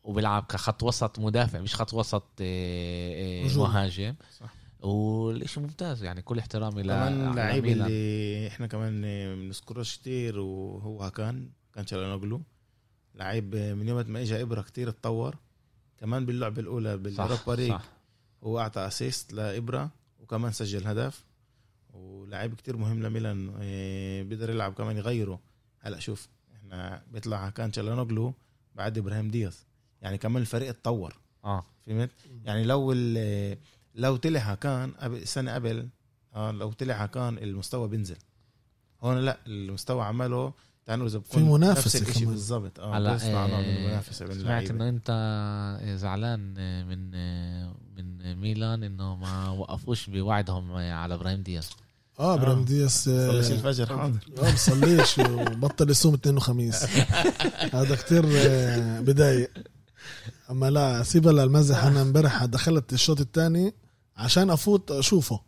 وبيلعب 0.03 0.43
كخط 0.49 0.83
وسط 0.83 1.19
مدافع 1.19 1.59
مش 1.59 1.75
خط 1.75 1.93
وسط 1.93 2.23
آه، 2.41 3.45
آه،. 3.45 3.57
مهاجم. 3.57 4.15
صح. 4.39 4.53
والشيء 4.79 5.63
ممتاز 5.63 6.03
يعني 6.03 6.21
كل 6.21 6.39
احترامي 6.39 6.81
ل 6.81 6.85
كمان 6.87 7.35
لعيب. 7.35 7.65
اللي 7.65 8.47
إحنا 8.47 8.67
كمان 8.67 9.01
بنذكروش 9.35 9.97
كتير 9.97 10.39
وهو 10.39 11.11
كان 11.11 11.49
كان 11.73 11.87
شالانوغلو 11.87 12.41
لعيب 13.15 13.55
من 13.55 13.87
يوم 13.87 14.11
ما 14.11 14.21
اجى 14.21 14.41
إبرة 14.41 14.61
كتير 14.61 14.89
اتطور. 14.89 15.35
كمان 15.99 16.25
باللعبة 16.25 16.61
الأولى 16.61 16.97
بال 16.97 17.11
Europa 17.11 17.51
League 17.51 17.73
هو 18.43 18.59
أعطى 18.59 18.87
assist 18.87 19.33
لإبرة 19.33 19.89
وكمان 20.19 20.51
سجل 20.51 20.87
هدف. 20.87 21.25
ولاعيب 21.93 22.53
كتير 22.55 22.77
مهم 22.77 23.03
لميلان 23.03 23.49
إيه، 23.61 24.23
بيقدر 24.23 24.49
يلعب 24.49 24.73
كمان 24.73 24.97
يغيره. 24.97 25.39
هلأ 25.79 25.99
شوف 25.99 26.27
إحنا 26.55 27.03
بيطلع 27.13 27.49
كان 27.49 27.73
شالانوغلو 27.73 28.33
بعد 28.75 28.97
إبراهيم 28.97 29.27
دياز. 29.27 29.65
يعني 30.01 30.17
كمان 30.17 30.41
الفريق 30.41 30.69
اتطور. 30.69 31.17
آه. 31.45 31.63
فهمت؟ 31.85 32.09
يعني 32.45 32.63
لو 32.63 32.91
ال- 32.91 33.57
لو 33.97 34.15
طلع 34.15 34.55
كان 34.55 34.91
قبل 34.91 35.17
السنة 35.17 35.53
قبل 35.53 35.87
آه 36.35 36.51
لو 36.51 36.71
طلع 36.71 37.05
كان 37.05 37.37
المستوى 37.37 37.87
بينزل. 37.87 38.17
هون 39.01 39.17
لا 39.17 39.37
المستوى 39.47 40.03
عمله 40.03 40.53
تعال 40.85 40.99
نقول 40.99 41.11
إذا 41.11 41.19
في 41.19 41.39
منافسة 41.39 41.99
نفس 41.99 42.09
الشيء. 42.09 42.27
بالضبط. 42.27 42.79
آه 42.79 43.13
بيصنع 43.13 43.47
نوع 43.47 43.59
من 43.59 43.65
آه، 43.65 43.77
المنافسة 43.77 44.25
بين 44.25 44.39
سمعت 44.39 44.69
إنه 44.71 44.89
أنت 44.89 45.11
زعلان 45.99 46.39
من 46.87 47.11
من 47.97 48.35
ميلان 48.35 48.83
إنه 48.83 49.15
ما 49.15 49.49
وقفوش 49.49 50.09
بوعدهم 50.09 50.71
على 50.71 51.13
إبراهيم 51.13 51.41
دياز 51.41 51.69
آه 52.19 52.33
إبراهيم 52.33 52.65
دياس 52.65 53.07
آه، 53.07 53.31
صليش 53.31 53.51
الفجر 53.51 53.85
حاضر. 53.97 54.19
آه 54.37 54.53
بصليش 54.53 55.17
وبطل 55.19 55.89
يصوم 55.89 56.13
اثنين 56.13 56.37
وخميس. 56.37 56.83
هذا 57.73 57.95
كتير 57.95 58.25
آه، 58.35 58.99
بضايق 58.99 59.51
أما 60.51 60.69
لا 60.69 61.03
سيبها 61.03 61.33
للمزح. 61.33 61.83
أنا 61.83 62.01
امبارح 62.01 62.45
دخلت 62.45 62.93
الشوط 62.93 63.19
الثاني 63.21 63.73
عشان 64.17 64.49
افوت 64.49 64.91
اشوفه. 64.91 65.39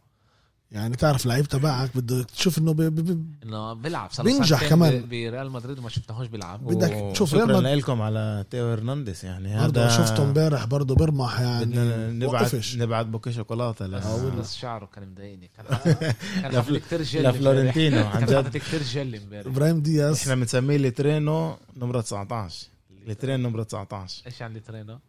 يعني 0.71 0.95
تعرف 0.95 1.25
لعيب 1.25 1.45
تبعك 1.45 1.97
بدك 1.97 2.25
تشوف 2.31 2.57
انه 2.57 2.73
بي 2.73 2.89
بي 2.89 3.17
إنه 3.43 3.73
بيلعب. 3.73 4.11
صار 4.11 4.25
بينجح 4.25 4.69
كمان. 4.69 4.99
ب- 5.01 5.09
بريال 5.09 5.51
مدريد 5.51 5.79
وما 5.79 5.89
شفناهوش 5.89 6.27
بيلعب. 6.27 6.63
بدك 6.67 7.11
تشوف 7.13 7.33
ريال 7.33 7.47
شكرا 7.47 7.57
مد- 7.59 7.65
لكم 7.65 8.01
على 8.01 8.45
تيو 8.51 8.71
هرنانديز. 8.71 9.25
يعني 9.25 9.59
برضه 9.59 9.81
هذا 9.85 9.89
شفته 9.97 10.23
امبارح 10.23 10.65
برضه 10.65 10.95
برمح 10.95 11.41
بدنا 11.41 11.83
يعني 11.95 12.13
نبعت 12.25 12.53
وقفش. 12.53 12.75
نبعت 12.75 13.05
بوكي 13.05 13.31
شوكولاتة 13.31 13.85
ل... 13.87 14.01
بس 14.39 14.55
شعره 14.55 14.85
كان 14.85 15.09
مضايقني. 15.11 15.49
كان 15.57 15.65
كان 16.41 16.51
حاطط 16.51 16.71
كثير 16.75 17.01
جل 17.03 17.23
لفلورنتينو 17.23 17.97
عن 18.05 18.11
كان 18.19 18.25
جد. 18.25 18.33
حاطط 18.35 18.57
كثير 18.57 18.83
جل 18.83 19.15
امبارح. 19.15 19.47
إبراهيم 19.47 19.79
دياس 19.81 20.21
إحنا 20.21 20.35
بنسميه 20.35 20.77
لترينو 20.77 21.57
نمرة 21.77 22.01
19 22.01 22.67
الترين 23.07 23.39
نمرة 23.39 23.63
19 23.63 24.23
إيش 24.25 24.41
عندي 24.41 24.59
ترينو؟ 24.59 24.99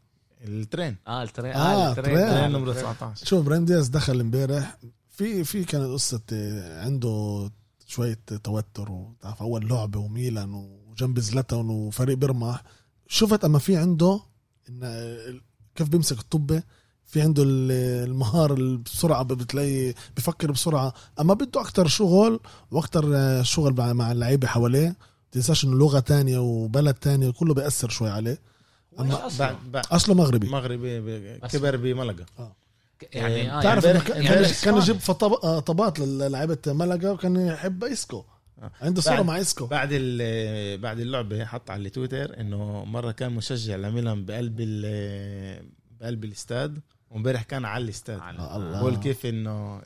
الترين. 0.44 0.96
آه 1.08 1.22
الترين. 1.22 1.52
آه، 1.52 1.90
الترين. 1.90 2.04
ترين. 2.16 2.18
آه، 2.28 2.46
الترين 2.46 2.56
الترين. 2.68 2.74
19 2.94 3.26
شوف 3.26 3.40
إبراهيم 3.40 3.64
دياز 3.64 3.88
دخل 3.88 4.20
امبارح. 4.20 4.78
في 5.10 5.44
في 5.44 5.64
كانت 5.64 5.84
قصة 5.92 6.20
آه، 6.32 6.84
عنده 6.84 7.50
شوية 7.86 8.18
توتر 8.44 8.90
وتعرف 8.92 9.42
أول 9.42 9.68
لعبة 9.68 9.98
وميلان 9.98 10.54
وجنب 10.90 11.18
زلاتان 11.20 11.68
وفريق 11.70 12.16
بيرمح 12.16 12.62
شفت 13.08 13.44
أما 13.44 13.58
في 13.58 13.76
عنده 13.76 14.20
إن 14.68 15.40
كيف 15.74 15.88
بيمسك 15.88 16.18
الطبة؟ 16.18 16.62
في 17.06 17.20
عنده 17.22 17.42
ال- 17.42 17.72
المهارة 18.08 18.54
اللي 18.54 18.76
بسرعة 18.78 19.22
بتلاقي 19.22 19.94
بفكر 20.16 20.52
بسرعة. 20.52 20.94
أما 21.20 21.34
بده 21.34 21.60
أكتر 21.60 21.86
شغل 21.86 22.40
وأكتر 22.70 23.10
آه، 23.16 23.42
شغل 23.42 23.74
مع- 23.78 23.92
مع 23.92 24.12
اللعيبة 24.12 24.46
حواليه 24.48 24.96
تنساش 25.32 25.64
إنه 25.64 25.76
لغة 25.78 25.98
تانية 26.00 26.38
وبلد 26.38 26.94
تانية 26.94 27.30
كله 27.30 27.54
بيأثر 27.54 27.88
شوي 27.88 28.10
عليه. 28.10 28.38
أصلاً؟ 28.98 29.46
بعد 29.46 29.56
بعد 29.72 29.86
أصله 29.86 30.14
مغربي. 30.14 30.48
مغربي 30.48 31.38
كبر 31.48 31.76
بملقا 31.76 32.24
يعني 33.12 33.52
آه 33.52 33.62
تعرف 33.62 33.84
يعني 33.84 34.00
كان- 34.00 34.22
يعني 34.22 34.46
كان. 34.62 34.76
يجيب 34.76 34.96
فطب- 34.98 35.44
آه، 35.44 35.60
طبات 35.60 35.98
للعيبة 35.98 36.58
ملقا 36.66 37.10
وكان 37.10 37.36
يحب 37.36 37.84
إسكو. 37.84 38.24
آه. 38.62 38.70
عنده 38.80 39.00
صورة 39.00 39.22
مع 39.22 39.40
إسكو. 39.40 39.66
بعد 39.66 39.88
بعد 40.82 41.00
اللعبة 41.00 41.44
حط 41.44 41.70
على 41.70 41.90
تويتر 41.90 42.40
إنه 42.40 42.84
مرة 42.84 43.12
كان 43.12 43.32
مشجع 43.32 43.76
لميلان 43.76 44.24
بقلب 44.24 44.56
بقلب 46.00 46.24
الاستاد 46.24 46.80
وامبارح 47.10 47.42
كان 47.42 47.64
على 47.64 47.84
الاستاد. 47.84 48.18
آه، 48.20 48.56
الله. 48.56 48.80
بقول 48.80 48.96
كيف 48.96 49.26
إنه 49.26 49.82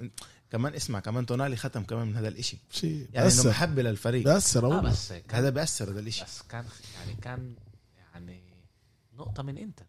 كمان 0.51 0.75
اسمع 0.75 1.01
كمان 1.01 1.27
تونالي 1.27 1.57
ختم 1.57 1.83
كمان 1.83 2.07
من 2.07 2.17
هذا 2.17 2.29
الإشي. 2.29 2.59
شيء. 2.71 3.07
يعني 3.13 3.33
إنه 3.33 3.49
محبة 3.49 3.83
للفريق. 3.83 4.29
آه 4.29 4.41
والله. 4.57 4.81
بس 4.81 5.13
هذا 5.31 5.51
بيأثر 5.51 5.91
هذا 5.91 6.01
الإشي. 6.01 6.25
بس 6.25 6.43
كان 6.49 6.65
يعني 6.99 7.21
كان 7.23 7.39
يعني 7.39 7.55
نقطة 9.19 9.43
من 9.43 9.59
إنتر. 9.59 9.87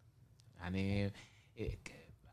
يعني 0.57 1.11
إيه، 1.57 1.79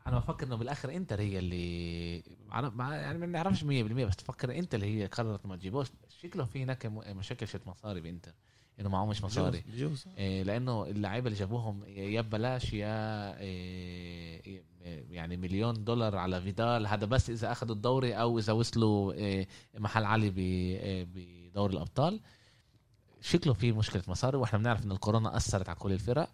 أنا 0.07 0.19
بفكر 0.19 0.47
إنه 0.47 0.55
بالآخر 0.55 0.95
إنتر 0.95 1.21
هي 1.21 1.39
اللي 1.39 2.15
يعني 2.49 3.17
ما 3.17 3.25
بنعرفش 3.25 3.63
100% 3.63 3.65
بس 3.65 4.15
تفكر 4.15 4.57
انت 4.57 4.75
اللي 4.75 4.85
هي 4.85 5.05
قررت 5.05 5.45
ما 5.45 5.55
تجيبوش 5.55 5.87
شكله 6.21 6.45
في 6.45 6.63
هناك 6.63 6.85
مشاكل 6.85 7.47
شت 7.47 7.67
مصاري 7.67 8.01
بإنتر. 8.01 8.33
إنه 8.79 8.89
معهمش 8.89 9.23
مصاري. 9.23 9.63
بجوز 9.67 10.05
إيه 10.17 10.43
لأنه 10.43 10.85
اللعيبة 10.85 11.27
اللي 11.27 11.39
جابوهم 11.39 11.83
يا 11.87 12.21
ببلاش 12.21 12.73
يا 12.73 13.39
إيه 13.39 14.63
يعني 15.09 15.37
مليون 15.37 15.83
دولار 15.83 16.15
على 16.15 16.41
فيدال. 16.41 16.87
هذا 16.87 17.05
بس 17.05 17.29
إذا 17.29 17.51
أخذوا 17.51 17.75
الدوري 17.75 18.13
أو 18.13 18.39
إذا 18.39 18.53
وصلوا 18.53 19.13
إيه 19.13 19.47
محل 19.77 20.05
عالي 20.05 20.29
بدوري 21.05 21.73
الأبطال. 21.73 22.21
شكله 23.21 23.53
في 23.53 23.71
مشكلة 23.71 24.03
مصاري 24.07 24.37
وإحنا 24.37 24.59
بنعرف 24.59 24.85
إن 24.85 24.91
الكورونا 24.91 25.37
أثرت 25.37 25.69
على 25.69 25.77
كل 25.79 25.91
الفرق. 25.91 26.29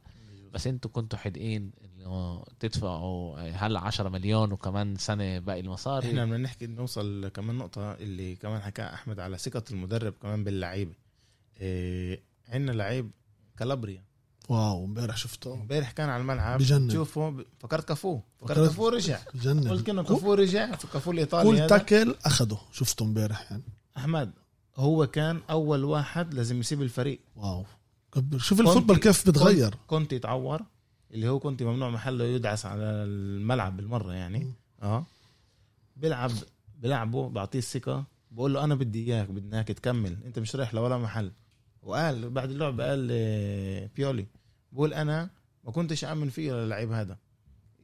بس 0.53 0.67
أنتوا 0.67 0.91
كنتوا 0.91 1.19
حدقين 1.19 1.71
انه 1.85 2.43
تدفعوا 2.59 3.39
هلا 3.49 3.79
10 3.79 4.09
مليون 4.09 4.51
وكمان 4.51 4.95
سنة 4.95 5.39
باقي 5.39 5.59
المصاري؟ 5.59 6.07
إحنا 6.09 6.25
بدنا 6.25 6.37
نحكي 6.37 6.67
نوصل 6.67 7.27
كمان 7.33 7.55
نقطة 7.57 7.93
اللي 7.93 8.35
كمان 8.35 8.61
حكى 8.61 8.81
أحمد 8.81 9.19
على 9.19 9.37
ثقة 9.37 9.63
المدرب 9.71 10.13
كمان 10.21 10.43
باللعيبة. 10.43 10.93
إيه 11.61 12.23
عندنا 12.47 12.71
لعيب 12.71 13.11
كالابريا. 13.57 14.03
wow 14.49 14.85
امبارح 14.85 15.17
شفته. 15.17 15.53
امبارح 15.53 15.91
كان 15.91 16.09
على 16.09 16.21
الملعب. 16.21 16.59
بجنن. 16.59 16.87
تشوفه 16.87 17.29
ب- 17.29 17.45
فكرت 17.59 17.87
كافو 17.87 18.19
فكرت 18.37 18.51
فكرت- 18.57 18.67
كافو 18.67 18.87
رجع. 18.87 19.19
بجنن. 19.33 19.67
قلت 19.69 19.85
كانه 19.87 20.03
كافو 20.03 20.33
رجع. 20.33 20.75
في 20.75 20.87
كافو 20.87 21.11
الايطالي 21.11 21.61
كل. 21.61 21.67
تاكل 21.67 22.15
أخده. 22.25 22.57
شفته 22.71 23.03
امبارح 23.03 23.51
يعني. 23.51 23.63
أحمد 23.97 24.31
هو 24.75 25.07
كان 25.07 25.41
أول 25.49 25.83
واحد 25.83 26.33
لازم 26.33 26.59
يسيب 26.59 26.81
الفريق. 26.81 27.19
wow. 27.35 27.65
شوف 28.37 28.59
ال 28.61 28.65
football 28.65 28.97
كيف 28.97 29.29
بتغير. 29.29 29.75
كنت 29.87 30.13
يتعور 30.13 30.61
اللي 31.11 31.29
هو 31.29 31.39
كنت 31.39 31.63
ممنوع 31.63 31.89
محله 31.89 32.25
يدعس 32.25 32.65
على 32.65 32.83
الملعب 32.83 33.77
بالمرة 33.77 34.13
يعني. 34.13 34.51
أه. 34.81 35.05
بيلعب 35.97 36.31
بلعبه 36.79 37.29
بعطيه 37.29 37.59
الثقة. 37.59 38.03
بقول 38.31 38.53
له 38.53 38.63
أنا 38.63 38.75
بدي 38.75 39.03
إياك 39.03 39.29
بدي 39.29 39.55
إياك 39.55 39.67
تكمل. 39.67 40.17
أنت 40.25 40.39
مش 40.39 40.55
رايح 40.55 40.73
لولا 40.73 40.97
محل. 40.97 41.31
وقال 41.83 42.29
بعد 42.29 42.49
اللعب 42.51 42.81
قال 42.81 43.07
بيولي 43.95 44.25
بقول 44.71 44.93
أنا 44.93 45.29
ما 45.63 45.71
كنتش 45.71 46.05
آمن 46.05 46.29
فيه 46.29 46.53
للعيب 46.53 46.91
هذا. 46.91 47.17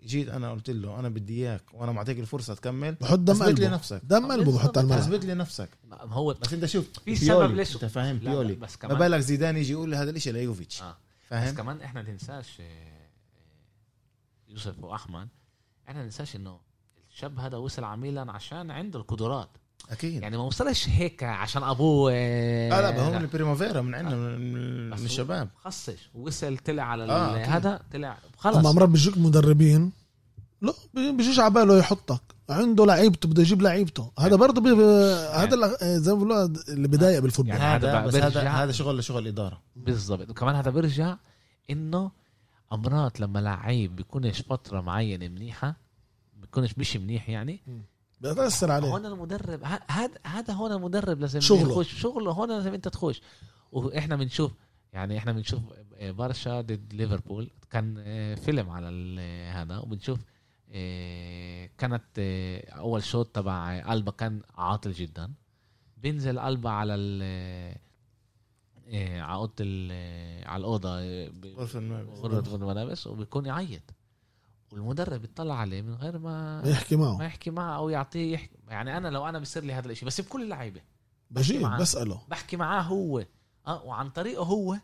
جيت 0.05 0.29
أنا 0.29 0.51
قلت 0.51 0.69
له 0.69 0.99
أنا 0.99 1.09
بدي 1.09 1.33
إياك 1.33 1.63
وأنا 1.73 1.91
معطيك 1.91 2.19
الفرصة 2.19 2.53
تكمل 2.53 2.95
بحط 2.95 3.19
دم 3.19 3.33
أثبت 3.33 3.59
لي 3.59 3.65
قلبه. 3.65 3.75
نفسك. 3.75 4.01
دم 4.03 4.31
قلبه 4.31 4.55
بحط 4.55 4.77
على 4.77 4.85
الملعب 4.85 5.01
أثبت 5.01 5.25
لي 5.25 5.33
نفسك. 5.33 5.69
ما 5.83 6.13
هو 6.13 6.33
بس 6.33 6.53
أنت 6.53 6.65
شوف 6.65 6.85
في 6.91 6.99
بيولي، 7.05 7.25
سبب 7.25 7.55
ليش 7.55 7.75
أنت 7.75 7.85
فاهم 7.85 8.17
لا، 8.17 8.23
لا، 8.23 8.29
بيولي 8.31 8.55
بس 8.55 8.71
ما 8.71 8.77
كمان. 8.77 8.97
بالك 8.97 9.19
زيدان 9.19 9.57
يجي 9.57 9.71
يقول 9.71 9.95
هذا 9.95 10.09
الإشي 10.09 10.31
ليوفيتش 10.31 10.81
آه. 10.81 10.91
بس 10.91 10.97
فاهم؟ 11.29 11.55
كمان 11.55 11.81
إحنا 11.81 12.01
ننساش 12.01 12.57
آه، 12.61 13.07
يوسف 14.47 14.83
وأحمد 14.83 15.27
إحنا 15.89 16.03
ننساش 16.03 16.35
إنه 16.35 16.59
الشاب 17.09 17.39
هذا 17.39 17.57
وصل 17.57 17.83
على 17.83 18.01
ميلان 18.01 18.29
عشان 18.29 18.71
عنده 18.71 18.99
القدرات. 18.99 19.49
أكيد. 19.91 20.21
يعني 20.23 20.37
ما 20.37 20.43
وصلش 20.43 20.89
هيك 20.89 21.23
عشان 21.23 21.63
أبوه 21.63 22.11
آه، 22.13 22.71
آه 22.71 22.81
لا 22.81 23.03
هو 23.03 23.11
من 23.11 23.17
ال 23.21 23.27
primavera 23.27 23.81
من 23.81 23.95
عندنا 23.95 24.15
من, 24.15 24.89
من 24.89 24.93
الشباب. 24.93 25.49
خصش 25.63 26.09
وصل 26.15 26.57
طلع 26.57 26.83
على 26.83 27.03
آه،. 27.03 27.35
هذا 27.45 27.79
طلع 27.93 28.07
أما 28.11 28.17
خلص 28.37 28.75
مرات 28.75 28.89
بيجيك 28.89 29.17
مدربين 29.17 29.91
لا 30.61 30.73
بي- 30.93 31.11
بيجيش 31.11 31.39
على 31.39 31.53
باله 31.53 31.77
يحطك. 31.77 32.21
عنده 32.49 32.85
لعيبته 32.85 33.29
بده 33.29 33.41
يجيب 33.41 33.61
لعيبته. 33.61 34.11
هذا 34.19 34.35
برضه 34.35 34.61
بي... 34.61 34.69
هذا 35.33 35.53
اللي- 35.55 35.99
زي 35.99 36.11
ما 36.13 36.17
بيقولوا 36.17 36.45
اللي 36.69 36.87
بضايق 36.87 37.19
بال 37.19 37.26
football. 37.26 37.55
يعني 37.55 37.63
هذا 37.63 37.91
هذا 37.99 38.05
بس 38.07 38.15
هذا 38.15 38.49
هذا 38.49 38.71
شغل 38.71 38.97
لشغل 38.97 39.27
إدارة. 39.27 39.61
بالضبط. 39.75 40.29
وكمان 40.29 40.55
هذا 40.55 40.71
بيرجع 40.71 41.15
إنه 41.69 42.11
أمرات 42.73 43.19
لما 43.19 43.39
لعيب 43.39 43.95
بيكونش 43.95 44.41
فترة 44.41 44.81
معينة 44.81 45.27
منيحة 45.27 45.75
بيكونش 46.41 46.77
مش 46.77 46.97
منيح 46.97 47.29
يعني 47.29 47.61
بيأثر 48.33 48.71
عليه. 48.71 48.87
هون 48.87 49.05
المدرب 49.05 49.63
هذا 49.63 50.11
هذا 50.25 50.53
هون 50.53 50.71
المدرب 50.71 51.19
لازم 51.19 51.39
شغله. 51.39 51.71
يخش. 51.71 52.01
شغله 52.01 52.31
هون 52.31 52.49
لازم 52.49 52.73
انت 52.73 52.87
تخش. 52.87 53.21
وإحنا 53.71 54.15
بنشوف 54.15 54.51
يعني 54.93 55.17
إحنا 55.17 55.31
بنشوف 55.31 55.59
برشا 56.01 56.61
ضد 56.61 56.93
ليفربول. 56.93 57.51
كان 57.69 57.95
آه، 57.99 58.35
فيلم 58.35 58.69
على 58.69 58.89
ال- 58.89 59.55
هذا 59.55 59.77
وبنشوف 59.77 60.19
آه، 60.71 61.69
كانت 61.77 62.03
آه، 62.17 62.69
أول 62.71 63.03
شوط 63.03 63.27
تبع 63.27 63.93
ألبا 63.93 64.11
كان 64.11 64.41
عاطل 64.57 64.91
جدا. 64.91 65.33
بينزل 65.97 66.39
ألبا 66.39 66.69
على 66.69 66.95
ال 66.95 67.21
آه، 68.87 69.21
على 69.21 69.35
أوضة 69.35 69.63
على 70.45 70.57
الأوضة 70.59 70.89
آه،. 70.89 71.29
غرفة 72.15 72.55
الملابس 72.55 73.07
وبيكون 73.07 73.45
يعيط. 73.45 73.94
والمدرب 74.71 75.21
بيطلع 75.21 75.55
عليه 75.55 75.81
من 75.81 75.93
غير 75.93 76.17
ما 76.19 76.61
ما 76.61 76.69
يحكي 76.69 76.95
معه. 76.95 77.17
ما 77.17 77.25
يحكي 77.25 77.49
معه 77.51 77.75
أو 77.77 77.89
يعطيه 77.89 78.33
يحكي. 78.33 78.55
يعني 78.67 78.97
أنا 78.97 79.07
لو 79.07 79.29
أنا 79.29 79.39
بصير 79.39 79.63
لي 79.63 79.73
هذا 79.73 79.85
الإشي 79.85 80.05
بس 80.05 80.21
بكل 80.21 80.43
اللعيبة. 80.43 80.81
بجيب. 81.31 81.61
بسأله. 81.79 82.21
بحكي 82.27 82.57
معاه 82.57 82.81
هو. 82.81 83.25
أه 83.67 83.83
وعن 83.83 84.09
طريقه 84.09 84.43
هو 84.43 84.77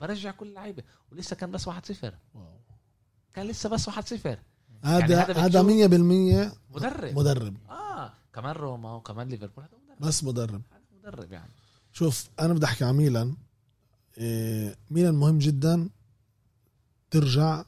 برجع 0.00 0.30
كل 0.30 0.46
اللعيبة. 0.48 0.82
ولسه 1.12 1.36
كان 1.36 1.50
بس 1.50 1.68
1-0 1.68 1.72
كان 3.34 3.46
لسه 3.46 3.68
بس 3.68 3.90
1-0 3.90 3.92
هذا 3.94 4.38
هذا 4.84 5.32
هذا 5.32 5.62
بتشوف- 5.62 5.66
100% 5.66 6.52
مدرب. 6.70 7.18
مدرب. 7.18 7.56
آه 7.70 8.12
كمان 8.32 8.54
روما 8.56 8.94
وكمان 8.94 9.28
ليفربول 9.28 9.64
هذا 9.64 9.78
مدرب. 9.84 10.08
بس 10.08 10.24
مدرب. 10.24 10.62
هذا 10.72 10.82
مدرب 11.10 11.32
يعني. 11.32 11.52
شوف 11.92 12.28
أنا 12.40 12.54
بدي 12.54 12.66
أحكي 12.66 12.84
عن 12.84 12.94
ميلان. 12.94 13.36
إيه 14.18 14.76
ميلان 14.90 15.14
مهم 15.14 15.38
جدا 15.38 15.88
ترجع 17.10 17.64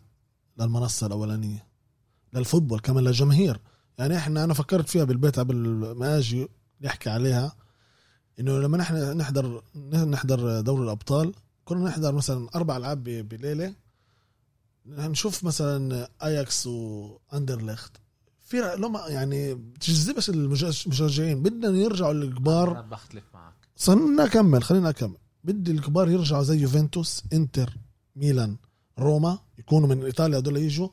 للمنصة 0.58 1.06
الأولانية 1.06 1.66
للفوتبول 2.32 2.80
كمان 2.80 3.04
للجماهير. 3.04 3.60
يعني 3.98 4.16
إحنا 4.16 4.44
أنا 4.44 4.54
فكرت 4.54 4.88
فيها 4.88 5.04
بالبيت 5.04 5.38
قبل 5.38 5.56
ما 5.96 6.18
أجي 6.18 6.48
نحكي 6.80 7.10
عليها 7.10 7.52
إنه 8.40 8.58
لما 8.58 8.78
نحن 8.78 9.16
نحضر 9.16 9.62
نحضر 9.86 10.60
دوري 10.60 10.84
الأبطال 10.84 11.34
كنا 11.64 11.84
نحضر 11.84 12.14
مثلا 12.14 12.48
أربع 12.54 12.76
ألعاب 12.76 13.04
بليلة. 13.04 13.74
نشوف 14.86 15.44
مثلا 15.44 16.08
أياكس 16.22 16.66
وأندرليخت. 16.66 17.92
في 18.38 18.76
لما 18.78 19.06
يعني 19.08 19.54
بتجذبش 19.54 20.30
المشجعين. 20.30 21.42
بدنا 21.42 21.68
يرجعوا 21.68 22.12
الكبار. 22.12 22.72
أنا 22.72 22.80
بختلف 22.80 23.24
معك. 23.34 23.54
خلينا 23.76 24.24
اكمل 24.24 24.62
خلينا 24.62 24.90
اكمل 24.90 25.16
بدي 25.44 25.70
الكبار 25.70 26.10
يرجعوا 26.10 26.42
زي 26.42 26.58
يوفنتوس 26.58 27.22
إنتر 27.32 27.76
ميلان. 28.16 28.56
روما 28.98 29.38
يكونوا 29.58 29.88
من 29.88 30.04
إيطاليا 30.04 30.40
دول 30.40 30.56
يجوا 30.56 30.88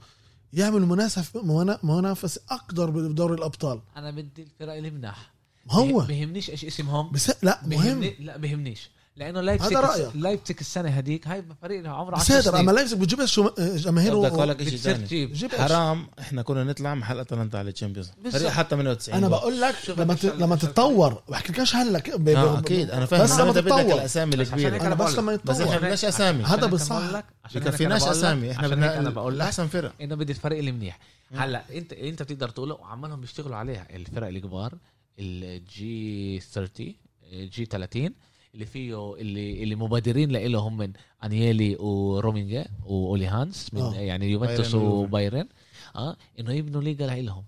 يعملوا 0.53 0.88
منافسه 0.88 1.44
منا- 1.44 1.80
منافسه 1.84 2.41
أقدر 2.49 2.90
بدوري 2.90 3.34
الأبطال. 3.36 3.82
أنا 3.98 4.11
بدي 4.11 4.44
الفرق 4.44 4.73
اللي 4.73 4.90
مناح. 4.91 5.34
ما 5.65 5.73
هو 5.73 5.99
بيهمنيش 5.99 6.49
إيش 6.49 6.65
اسمهم؟ 6.65 7.11
بس 7.11 7.32
لا 7.44 7.60
مهم. 7.64 7.69
بيهمني 7.69 8.15
لا 8.19 8.38
بيهمنيش 8.38 8.90
لأنه 9.18 9.42
لايبسك 9.42 9.76
هذا. 9.76 10.12
لايبسك 10.16 10.62
السنة 10.62 10.90
هديك 10.90 11.28
هاي 11.28 11.44
فريق 11.62 11.88
عمره 11.90 12.16
بس 12.16 12.22
10 12.32 12.36
هذا 12.40 12.50
اما 12.50 12.58
سنين. 12.58 12.76
لايبزيج 12.76 13.00
بتجيبش 13.00 13.32
شو- 13.34 13.50
جماهير 13.60 14.20
بدك 14.20 14.32
أقول 14.32 14.50
لك 14.50 14.64
شيء 14.70 14.78
ثاني؟ 14.78 15.50
حرام 15.58 16.08
إحنا 16.20 16.42
كنا 16.42 16.64
نطلع 16.64 16.96
محل 16.96 17.20
أتلانتا 17.20 17.58
على 17.58 17.70
ال 17.69 17.73
Champions. 17.73 18.11
فريق 18.32 18.50
حتى 18.50 18.70
98 18.70 19.18
أنا 19.18 19.28
بقول 19.28 19.62
لك 19.62 19.76
لما 19.98 20.14
ت- 20.14 20.26
لما 20.26 20.56
تتطور 20.56 21.22
بحكي 21.30 21.52
لكش 21.54 21.76
هلا 21.76 22.00
ب- 22.00 22.24
ب- 22.24 22.30
أكيد. 22.58 22.92
أنا 22.92 23.06
فاهم. 23.06 23.24
بس 23.24 23.32
لما 23.40 23.54
تتطور. 23.54 23.82
الأسامي 23.82 24.36
الكبيرة. 24.36 24.82
أنا 24.82 24.96
بس 24.96 25.16
لما 25.16 25.32
لك. 25.32 25.46
بس 25.46 25.56
إحنا 25.56 25.66
يتطور 25.66 25.78
بدناش 25.82 26.06
أسامي. 26.06 26.44
هذا 26.44 26.66
بالصح. 26.68 27.24
بكفيناش 27.56 28.02
أنا 28.04 28.12
بقول 28.12 28.18
لك- 28.22 28.26
اسامي 28.26 28.52
إحنا 28.52 28.68
بدنا 28.68 29.00
أنا 29.00 29.10
بقول 29.10 29.40
لك 29.40 29.46
أحسن 29.46 29.68
فرق. 29.68 29.94
إنه 30.02 30.16
بدي 30.16 30.32
الفريق 30.32 30.58
اللي 30.60 30.72
منيح. 30.72 31.00
هلا 31.36 31.64
انت 31.74 31.94
أنت 31.94 32.24
بتقدر 32.24 32.50
تقول 32.50 32.72
وعمالهم 32.72 33.22
بيشتغلوا 33.22 33.56
عليها. 33.58 33.88
الفرق 33.96 34.28
الكبار 34.28 34.74
الجي 35.20 36.40
30 36.40 36.96
جي 37.34 37.66
30 37.66 38.14
اللي 38.56 38.65
فيه 38.65 39.14
اللي 39.15 39.64
اللي 39.64 39.76
مبادرين 39.76 40.32
له 40.32 40.60
هم 40.60 40.77
من 40.77 40.94
أنيلي 41.23 41.76
ورومينجا 41.76 42.65
وأولي 42.86 43.27
هانس 43.27 43.73
من 43.73 43.82
آه. 43.82 43.94
يعني 43.95 44.32
يوفنتوس. 44.32 44.76
وبايرن 44.76 45.48
آه 45.95 46.18
إنه 46.40 46.53
يبنوا 46.53 46.82
ليجا 46.82 47.06
لهم 47.22 47.44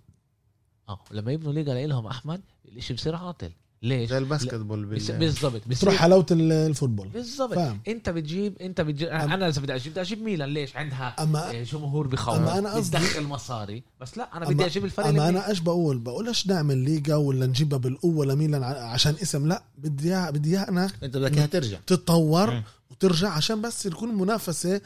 آه 0.90 1.00
لما 1.12 1.32
يبنوا 1.32 1.54
ليجا 1.54 1.88
لهم 1.88 2.08
أحمد 2.08 2.42
الإشي 2.66 2.94
بصير 2.94 3.16
عاطل 3.16 3.52
ليش؟ 3.84 4.10
زي 4.10 4.18
ال 4.18 4.24
basketball 4.24 4.86
بس- 4.86 5.12
بال... 5.12 5.20
بالضبط 5.20 5.52
تروح 5.62 5.68
بصير 5.68 5.92
حلاوة 5.92 6.26
ال- 6.32 6.52
ال 6.52 6.57
football. 6.57 7.08
بالضبط. 7.08 7.54
فاهم. 7.54 7.80
انت 7.88 8.10
بتجيب 8.10 8.58
انت 8.62 8.82
بتجيب 8.82 9.08
أنا 9.08 9.48
اذا 9.48 9.62
بدي 9.62 9.76
أجيب 9.76 9.92
بدي 9.92 10.02
أجيب 10.02 10.22
ميلان 10.22 10.50
ليش؟ 10.50 10.76
عندها 10.76 11.16
اما 11.24 11.50
آه، 11.50 11.64
جمهور 11.64 12.08
بخوف. 12.08 12.36
أما 12.36 12.58
أنا 12.60 12.74
قصدي- 12.74 12.98
بتدخل 12.98 13.24
مصاري. 13.24 13.84
بس 14.02 14.18
لا 14.18 14.38
أنا 14.38 14.46
أما- 14.46 14.50
بدي 14.50 14.66
أجيب 14.66 14.86
الفريق 14.86 15.08
أما 15.08 15.30
أنا 15.30 15.50
إيش 15.50 15.60
بقول؟ 15.60 15.98
بقولش 16.00 16.48
نعمل 16.48 16.78
ليجا 16.78 17.16
ولا 17.16 17.46
نجيبها 17.46 17.80
بالقوة 17.80 18.26
لميلان 18.26 18.64
ع- 18.64 18.68
عشان 18.68 19.16
اسم؟ 19.22 19.48
لا 19.48 19.64
بدي 19.78 20.08
اياها 20.10 20.30
بدي 20.32 20.50
إياها 20.50 20.70
أنا 20.70 20.90
أنت 21.04 21.18
بدك 21.18 21.38
إياها 21.38 21.46
ترجع. 21.46 21.78
تتطور 21.88 22.52
مم. 22.52 22.64
وترجع 22.92 23.30
عشان 23.30 23.62
بس 23.62 23.86
يكون 23.86 24.16
منافسة 24.16 24.82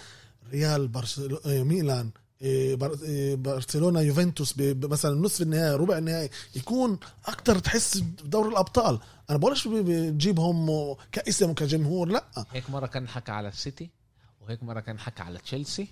ريال 0.51 0.87
برشلونه 0.87 1.39
ميلان. 1.45 1.49
إيه، 1.49 2.07
إيه، 2.07 2.20
برشلونه 3.35 4.01
يوفنتوس 4.01 4.53
ب- 4.53 4.61
ب- 4.61 4.91
مثلا 4.91 5.21
نصف 5.21 5.41
النهائي 5.41 5.75
ربع 5.75 5.97
النهائي 5.97 6.29
يكون 6.55 6.99
أكتر 7.25 7.59
تحس 7.59 7.97
بدوري 7.97 8.49
الأبطال. 8.49 8.99
أنا 9.29 9.37
بقولش 9.37 9.67
بتجيبهم 9.67 10.67
كاسم 11.11 11.49
وكجمهور 11.49 12.07
لأ. 12.07 12.45
هيك 12.51 12.69
مرة 12.69 12.87
كان 12.87 13.07
حكى 13.07 13.31
على 13.31 13.47
السيتي 13.47 13.89
وهيك 14.41 14.63
مرة 14.63 14.79
كان 14.79 14.99
حكى 14.99 15.23
على 15.23 15.39
تشيلسي. 15.39 15.87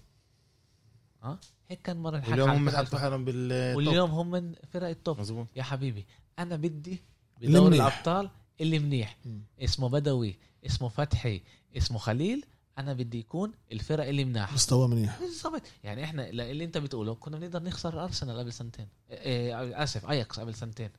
آه؟ 1.24 1.40
هيك 1.70 1.82
كان 1.82 1.98
مرة 1.98 2.20
حكى 2.20 2.32
واليوم 2.32 2.50
على 2.50 2.60
هم 2.60 2.70
حطوا 2.70 3.00
حالهم 3.00 3.26
بال 3.26 3.76
واليوم 3.76 4.12
هم 4.12 4.32
من 4.32 4.56
فرق 4.74 4.88
التوب. 4.88 5.20
مظبوط. 5.20 5.48
يا 5.56 5.64
حبيبي 5.64 6.06
أنا 6.40 6.56
بدي 6.56 7.02
منيح. 7.42 7.86
الأبطال 7.86 8.30
اللي 8.62 8.80
منيح. 8.80 9.18
اسمه 9.60 9.90
بدوي 9.90 10.36
اسمه 10.66 10.90
فتحي 10.90 11.42
اسمه 11.78 11.98
خليل 11.98 12.46
أنا 12.80 12.94
بدي 12.94 13.20
يكون 13.20 13.52
الفرق 13.72 14.08
اللي 14.08 14.26
مناح. 14.26 14.54
مستوى 14.54 14.88
منيح. 14.88 15.20
بالضبط. 15.20 15.62
يعني 15.84 16.04
إحنا 16.04 16.30
اللي 16.30 16.64
أنت 16.64 16.78
بتقوله 16.78 17.16
كنا 17.16 17.38
بنقدر 17.40 17.64
نخسر 17.64 18.04
أرسنال 18.04 18.38
قبل 18.40 18.54
سنتين. 18.54 18.88
إيه 19.12 19.60
إيه، 19.60 19.84
آسف 19.84 20.10
أياكس 20.10 20.40
قبل 20.40 20.56
سنتين. 20.56 20.90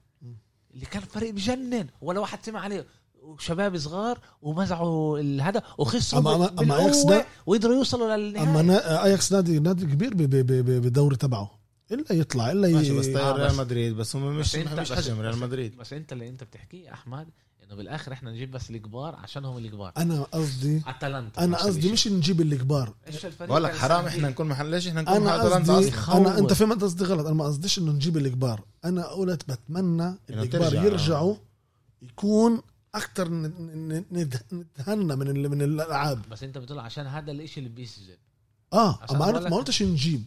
اللي 0.75 0.87
كان 0.87 1.03
فريق 1.03 1.35
بجنن 1.35 1.87
ولا 2.01 2.21
واحد 2.21 2.45
سمع 2.45 2.61
عليه. 2.61 2.87
وشباب 3.23 3.79
صغار 3.79 4.19
ومزعوا 4.43 5.19
الهدف 5.19 5.63
وخسروا 5.79 6.23
أما- 6.23 6.51
أما- 6.51 6.61
أما 6.61 6.79
أياكس 6.79 6.97
بالقوة 7.03 7.19
ده- 7.19 7.27
وقدروا 7.47 7.75
يوصلوا 7.75 8.15
أما 8.15 8.17
للنهائي 8.23 8.63
نا- 8.67 9.05
أياكس 9.05 9.33
نادي 9.33 9.59
نادي 9.59 9.87
كبير 9.87 10.15
ب- 10.15 10.23
ب- 10.23 10.47
ب- 10.47 10.83
بالدوري 10.83 11.17
تبعه. 11.17 11.61
إلا 11.93 12.13
يطلع 12.13 12.51
إلا 12.53 12.69
ماشي 12.69 12.99
بس 12.99 13.07
آه، 13.07 13.33
ريال 13.37 13.57
مدريد 13.57 13.97
بس 13.97 14.17
هم 14.17 14.37
مش 14.39 14.57
بس 14.57 14.79
مش 14.79 14.93
حجم 14.93 15.21
ريال 15.21 15.39
مدريد. 15.39 15.77
بس 15.77 15.93
أنت 15.93 16.13
اللي 16.13 16.29
أنت 16.29 16.45
بتحكيه 16.45 16.93
أحمد 16.93 17.29
انه 17.71 17.77
بالاخر 17.77 18.13
إحنا 18.13 18.31
نجيب 18.31 18.51
بس 18.51 18.71
الكبار 18.71 19.15
عشان 19.15 19.45
هم 19.45 19.59
الكبار. 19.59 19.93
أنا 19.97 20.23
قصدي 20.23 20.83
اتلانتا 20.87 21.45
أنا 21.45 21.57
قصدي. 21.57 21.93
مش 21.93 22.09
نجيب 22.09 22.41
الكبار. 22.41 22.95
إيش 23.07 23.27
الفريق 23.27 23.51
بقول 23.51 23.65
لك 23.65 23.77
حرام 23.77 24.07
إحنا؟ 24.07 24.29
نكون 24.29 24.47
محل 24.49 24.67
ليش 24.71 24.89
إحنا 24.89 25.03
نكون 25.03 25.17
أنا 25.17 25.25
محل 25.37 25.47
اتلانتا 25.47 25.77
قصدي 25.77 26.13
أنا 26.13 26.39
أنت 26.39 26.53
فهمت 26.53 26.83
قصدي 26.83 27.05
غلط. 27.05 27.27
أنا 27.27 27.35
ما 27.35 27.45
قصديش 27.45 27.79
إنه 27.79 27.93
نجيب 27.93 28.17
الكبار. 28.17 28.65
أنا 28.85 29.07
قلت 29.07 29.51
بتمنى 29.51 30.15
الكبار. 30.31 30.75
يرجعوا 30.75 31.37
يكون 32.03 32.63
أكثر 32.95 33.29
نتهنى 34.13 35.17
من 35.17 35.29
ال- 35.29 35.49
من 35.49 35.63
الألعاب. 35.63 36.29
بس 36.31 36.43
أنت 36.43 36.59
بتقول 36.59 36.79
عشان 36.79 37.07
هذا 37.07 37.31
الإشي 37.31 37.61
اللي 37.61 37.71
بيسجل. 37.71 38.17
آه 38.73 38.99
ما 39.13 39.27
قلتش 39.57 39.83
نجيب. 39.83 40.25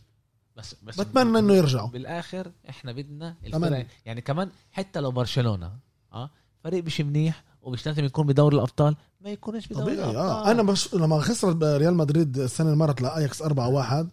بس 0.57 0.75
بس 0.83 1.01
بتمنى 1.01 1.39
إنه 1.39 1.53
يرجعوا. 1.53 1.89
بالآخر 1.89 2.51
إحنا 2.69 2.91
بدنا. 2.91 3.35
الفرق 3.45 3.85
يعني 4.05 4.21
كمان 4.21 4.49
حتى 4.71 4.99
لو 4.99 5.11
برشلونة 5.11 5.71
آه 6.13 6.29
فريق 6.63 6.83
مش 6.83 7.01
منيح 7.01 7.43
ومش 7.61 7.85
لازم 7.85 8.05
يكون 8.05 8.27
بدوري 8.27 8.55
الأبطال 8.55 8.95
ما 9.21 9.29
يكونش 9.29 9.67
بدوري 9.67 9.83
طبيعي 9.85 9.97
الأبطال. 10.11 10.17
آه 10.47 10.51
أنا 10.51 10.63
بش 10.63 10.93
لما 10.93 11.19
خسرت 11.21 11.63
ريال 11.63 11.93
مدريد 11.93 12.37
السنة 12.39 12.67
اللي 12.67 12.77
مرت 12.79 13.01
لأياكس 13.01 13.41
4 13.41 13.67
1 13.69 14.09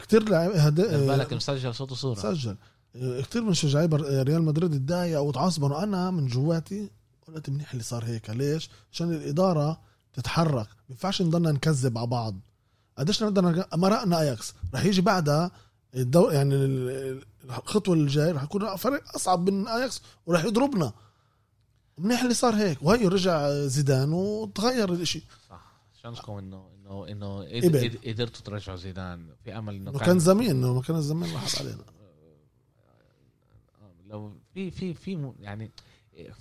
كثير 0.00 0.28
لاعب 0.28 0.50
هد... 0.50 0.74
بالك 0.80 1.32
مسجل 1.32 1.74
صوت 1.74 1.92
وصورة. 1.92 2.14
سجل. 2.20 2.56
كثير 3.22 3.42
من 3.42 3.54
شجعي 3.54 3.86
بر- 3.86 4.22
ريال 4.22 4.42
مدريد 4.42 4.74
اتضايقوا 4.74 5.28
وتعصبوا 5.28 5.82
أنا 5.82 6.10
من 6.10 6.26
جواتي 6.26 6.90
قلت 7.28 7.50
منيح 7.50 7.70
اللي 7.72 7.82
صار 7.82 8.04
هيك. 8.04 8.30
ليش؟ 8.30 8.70
عشان 8.92 9.12
الإدارة 9.12 9.80
تتحرك. 10.12 10.66
ما 10.66 10.90
ينفعش 10.90 11.22
نضلنا 11.22 11.52
نكذب 11.52 11.98
على 11.98 12.06
بعض. 12.06 12.34
قديش 12.98 13.22
نقدر 13.22 13.42
نرجع- 13.42 13.66
مرقنا 13.76 14.20
أياكس. 14.20 14.54
رح 14.74 14.84
يجي 14.84 15.00
بعدها 15.00 15.50
الدو... 15.94 16.30
يعني 16.30 16.54
ال- 16.54 17.22
الخطوة 17.44 17.94
الجاية 17.94 18.32
رح 18.32 18.42
يكون 18.42 18.76
فريق 18.76 19.02
أصعب 19.16 19.50
من 19.50 19.68
أياكس 19.68 20.02
ورح 20.26 20.44
يضربنا. 20.44 20.92
منيح 21.98 22.22
اللي 22.22 22.34
صار 22.34 22.54
هيك. 22.54 22.78
وهي 22.82 23.06
رجع 23.08 23.50
زيدان 23.50 24.12
وتغير 24.12 24.92
الإشي. 24.92 25.22
صح. 25.50 25.72
شانسكم 26.02 26.32
انه 26.32 26.70
انه 26.74 27.08
إنه 27.08 27.40
قدرتوا 28.06 28.42
ترجعوا 28.44 28.76
زيدان 28.76 29.34
في 29.44 29.58
أمل 29.58 29.74
إنه 29.74 29.98
كان 29.98 30.18
زمين 30.18 30.50
إنه 30.50 30.74
ما 30.74 30.82
كان 30.82 30.96
الزمين 30.96 31.32
راح 31.34 31.58
علينا. 31.60 31.84
لو 34.06 34.32
في 34.54 34.70
في 34.70 34.94
في 34.94 35.32
يعني 35.40 35.70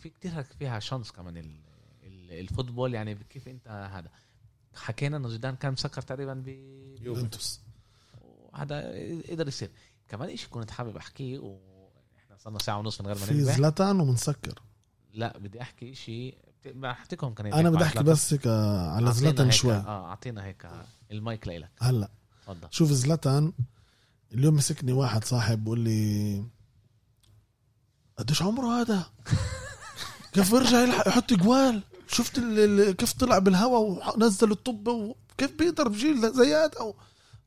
في 0.01 0.09
كتير 0.09 0.43
فيها 0.43 0.79
شانس 0.79 1.11
كمان 1.11 1.37
ال- 1.37 1.59
ال- 2.03 2.31
الفوتبول. 2.31 2.93
يعني 2.93 3.15
كيف 3.29 3.47
أنت 3.47 3.67
هذا؟ 3.67 4.09
حكينا 4.75 5.17
إنه 5.17 5.29
زيدان 5.29 5.55
كان 5.55 5.73
مسكر 5.73 6.01
تقريبا 6.01 6.33
ب 6.33 6.47
يوفنتوس. 7.01 7.59
وهذا 8.53 8.79
قدر 9.29 9.47
يصير. 9.47 9.69
كمان 10.09 10.29
إشي 10.29 10.49
كنت 10.49 10.71
حابب 10.71 10.97
أحكيه 10.97 11.39
وإحنا 11.39 12.37
صرنا 12.37 12.59
ساعة 12.59 12.79
ونص 12.79 13.01
من 13.01 13.07
غير 13.07 13.15
ما 13.19 13.25
في 13.25 13.41
زلاتان 13.41 13.99
ومنسكر. 13.99 14.61
لا 15.15 15.37
بدي 15.37 15.61
أحكي 15.61 15.91
إشي 15.91 16.37
بحكيكم 16.65 17.33
كان 17.33 17.53
أنا 17.53 17.69
بدي 17.69 17.83
أحكي 17.83 18.03
بس 18.03 18.33
هيك 18.33 18.47
على 18.47 19.13
زلاتان 19.13 19.51
شوي. 19.51 19.73
آه 19.73 20.05
أعطينا 20.09 20.45
هيك 20.45 20.67
المايك 21.11 21.47
لإلك. 21.47 21.71
هلأ 21.79 22.09
تفضل. 22.43 22.67
شوف 22.71 22.91
زلاتان 22.91 23.53
اليوم 24.33 24.55
مسكني 24.55 24.91
واحد 24.91 25.23
صاحب 25.23 25.63
بقول 25.63 25.79
لي 25.79 26.43
قديش 28.17 28.41
عمره 28.41 28.81
هذا؟ 28.81 29.05
كيف 30.33 30.51
بيرجع 30.51 30.79
يلحق 30.79 31.07
يحط 31.07 31.33
جوال؟ 31.33 31.83
شفت 32.07 32.39
كيف 32.97 33.13
طلع 33.13 33.39
بالهواء 33.39 34.15
ونزل 34.15 34.51
الطب 34.51 34.87
وكيف 34.87 35.57
بيقدر 35.59 35.87
بجيل 35.87 36.33
زي 36.33 36.55
هذا؟ 36.55 36.93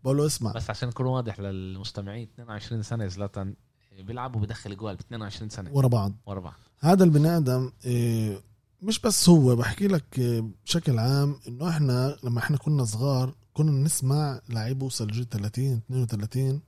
بقول 0.04 0.16
له 0.16 0.26
اسمع. 0.26 0.52
بس 0.52 0.70
عشان 0.70 0.88
نكون 0.88 1.06
واضح 1.06 1.40
للمستمعين 1.40 2.28
22 2.34 2.82
سنة 2.82 3.06
زلاتان 3.06 3.54
بيلعب 4.02 4.36
وبدخل 4.36 4.76
جوال 4.76 4.96
ب 4.96 5.00
22 5.00 5.50
سنة. 5.50 5.70
ورا 5.72 5.88
بعض. 5.88 6.12
ورا 6.26 6.40
بعض. 6.40 6.54
هذا 6.80 7.04
البني 7.04 7.36
آدم 7.36 7.72
إيه، 7.84 8.42
مش 8.82 9.00
بس 9.00 9.28
هو 9.28 9.56
بحكي 9.56 9.86
لك 9.88 10.18
إيه، 10.18 10.44
بشكل 10.64 10.98
عام 10.98 11.36
إنه 11.48 11.68
إحنا 11.68 12.16
لما 12.24 12.38
إحنا 12.38 12.56
كنا 12.56 12.84
صغار 12.84 13.34
كنا 13.54 13.70
نسمع 13.70 14.40
لعيب 14.48 14.82
وصل 14.82 15.06
جيل 15.06 15.28
30 15.28 15.80
32 15.90 16.60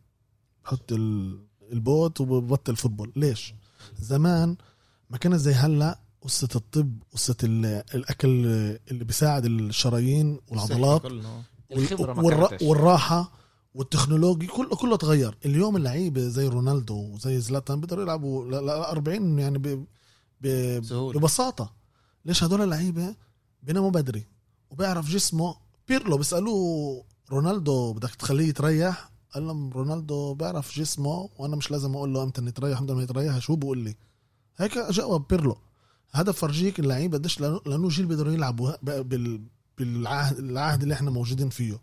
بحط 0.65 0.93
ال- 0.93 1.41
ال 1.73 1.82
boot 1.82 2.21
وببطل 2.21 2.77
football. 2.77 3.13
ليش؟ 3.17 3.55
زمان 3.99 4.57
ما 5.11 5.19
كان 5.19 5.39
زي 5.39 5.53
هلأ 5.53 5.99
قصة 6.23 6.49
الطب 6.57 7.03
قصة 7.13 7.37
ال- 7.45 7.83
الأكل 7.95 8.29
اللي 8.91 9.05
بيساعد 9.05 9.45
الشرايين 9.45 10.41
والعضلات 10.49 11.03
الخبرة 11.73 13.31
وال 13.75 13.87
technology 13.87 14.47
كله 14.47 14.77
كله 14.77 14.97
تغير. 14.97 15.39
اليوم 15.45 15.77
اللعيبة 15.77 16.21
زي 16.21 16.49
رونالدو 16.49 16.95
وزي 17.15 17.41
زلاتان 17.41 17.81
بيقدروا 17.81 18.03
يلعبوا 18.05 18.45
ل 18.45 18.67
ل- 18.67 18.71
40 18.71 19.39
يعني 19.39 19.59
ب... 19.59 19.87
ب... 20.41 20.81
سهولة. 20.85 21.21
ببساطة. 21.21 21.73
ليش 22.25 22.45
هدول 22.45 22.63
اللعيبة 22.63 23.15
بيناموا 23.63 23.91
بدري 23.91 24.27
وبيعرف 24.71 25.09
جسمه؟ 25.11 25.55
بيرلو 25.89 26.17
بيسألوه 26.17 27.05
رونالدو 27.33 27.93
بدك 27.93 28.15
تخليه 28.15 28.49
يتريح؟ 28.49 29.11
قال 29.35 29.47
لهم 29.47 29.71
رونالدو 29.73 30.35
بيعرف 30.35 30.79
جسمه 30.79 31.29
وأنا 31.39 31.57
مش 31.57 31.71
لازم 31.71 31.95
أقول 31.97 32.15
له 32.15 32.23
أمتى 32.23 32.43
يتريح 32.47 32.79
أمتى 32.79 32.93
ما 32.95 33.03
يتريح 33.03 33.39
شو 33.39 33.57
بقول 33.57 33.79
لي؟ 33.79 33.95
هيك 34.57 34.79
جاوب 34.79 35.29
بيرلو. 35.31 35.57
هذا 36.13 36.33
فرجيك 36.33 36.81
اللعيبة 36.81 37.19
قديش 37.19 37.41
لأنه 37.41 37.89
جيل 37.89 38.07
بيقدروا 38.07 38.33
يلعبوا 38.33 38.73
بالعهد 39.79 40.39
العهد 40.39 40.83
اللي 40.83 40.95
إحنا 40.95 41.11
موجودين 41.11 41.49
فيه. 41.49 41.79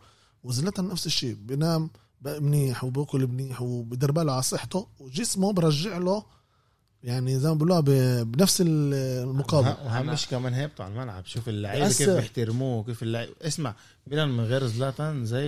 وزلاتان 0.48 0.88
نفس 0.90 1.06
الشيء 1.06 1.34
بينام 1.36 1.90
بقى 2.22 2.42
منيح 2.42 2.84
وباكل 2.84 3.28
منيح 3.28 3.62
وبدير 3.62 4.12
باله 4.12 4.32
على 4.34 4.42
صحته 4.42 4.88
وجسمه 5.00 5.54
برجع 5.54 5.98
له 5.98 6.24
يعني 7.04 7.40
زي 7.40 7.48
ما 7.50 7.54
بيقولوها 7.54 7.80
ب- 7.80 8.32
بنفس 8.32 8.62
المقابل 8.66 9.68
واهم 9.68 10.16
شيء 10.16 10.30
كمان 10.30 10.54
هيبته 10.54 10.84
على 10.84 10.94
الملعب 10.94 11.26
شوف 11.26 11.50
اللعيبة 11.50 11.88
كيف. 11.88 12.10
بيحترموه 12.10 12.84
كيف 12.84 13.04
اللعيبه 13.04 13.34
اسمع 13.42 13.76
ميلان 14.08 14.30
من 14.30 14.44
غير 14.44 14.68
زلاتان 14.68 15.26
زي 15.26 15.48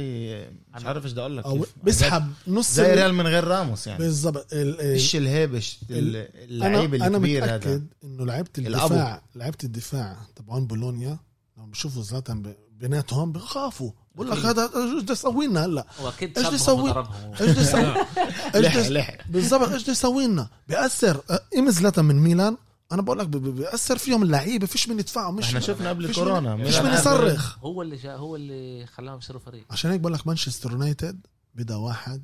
مش 0.76 0.82
أنا- 0.82 0.86
عارف 0.86 1.04
إيش 1.04 1.12
بدي 1.12 1.22
أقول 1.22 1.38
لك. 1.38 1.46
بيسحب 1.84 2.32
نص 2.48 2.74
زي 2.74 2.94
ال- 2.94 2.98
ريال 2.98 3.14
من 3.14 3.28
غير 3.28 3.44
راموس 3.44 3.88
يعني 3.88 4.08
ال- 4.08 4.80
إيش 4.80 5.16
الهيبش 5.16 5.80
ال- 5.90 6.30
اللعيب 6.52 6.94
الكبير 6.96 7.44
هذا 7.46 7.58
متاكد 7.58 7.88
إنه 8.04 8.26
لعيبة. 8.26 8.50
الدفاع 8.58 9.22
لعيبة 9.36 9.58
الدفاع 9.64 10.18
تبعون 10.36 10.68
بولونيا 10.68 11.20
لما 11.58 11.66
بيشوفوا 11.68 12.02
زلاتان 12.04 12.54
بيناتهم 12.72 13.32
بخافوا 13.32 13.92
بقول 14.26 14.40
لك. 14.40 14.46
هذا 14.46 14.64
إيش 14.76 15.04
بده 15.04 15.14
يسوي 15.14 15.48
لنا 15.48 15.66
هلا 15.66 15.86
واكيد 16.02 16.38
إيش 16.38 16.48
بده 16.48 16.56
يسوي 16.56 16.90
إيش 17.42 17.58
لحق 18.66 18.80
بده 18.80 18.90
لحق. 18.90 19.18
بالضبط 19.30 19.70
إيش 19.70 19.84
بده 19.84 19.92
يسوي 19.92 20.28
لنا 20.28 20.50
بياثر 20.68 21.22
ايم 21.56 21.70
زلاتان 21.70 22.06
من 22.06 22.16
ميلان. 22.16 22.58
أنا 22.92 23.02
بقول 23.02 23.20
لك 23.20 23.28
ب- 23.28 23.32
ب- 23.38 23.56
بياثر 23.56 23.98
فيهم 23.98 24.24
اللعيبة 24.24 24.68
فيش 24.68 24.90
من 24.90 25.00
يدفعوا 25.00 25.32
مش 25.32 25.46
إحنا 25.48 25.60
شفنا 25.60 25.90
قبل 25.90 26.08
فيش 26.08 26.16
كورونا. 26.16 26.58
فيش 26.66 26.78
من 26.80 26.94
يصرخ. 26.94 27.58
هو 27.60 27.82
اللي 27.82 27.96
جا 27.96 28.16
هو 28.16 28.36
اللي 28.36 28.86
خلاهم 28.86 29.18
يصيروا 29.18 29.42
فريق. 29.42 29.66
عشان 29.70 29.92
هيك 29.92 30.00
بقول 30.00 30.14
لك 30.14 30.28
مانشستر 30.28 30.72
يونايتد 30.72 31.28
بدا 31.56 31.76
واحد 31.76 32.24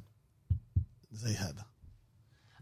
زي 1.12 1.36
هذا. 1.36 1.66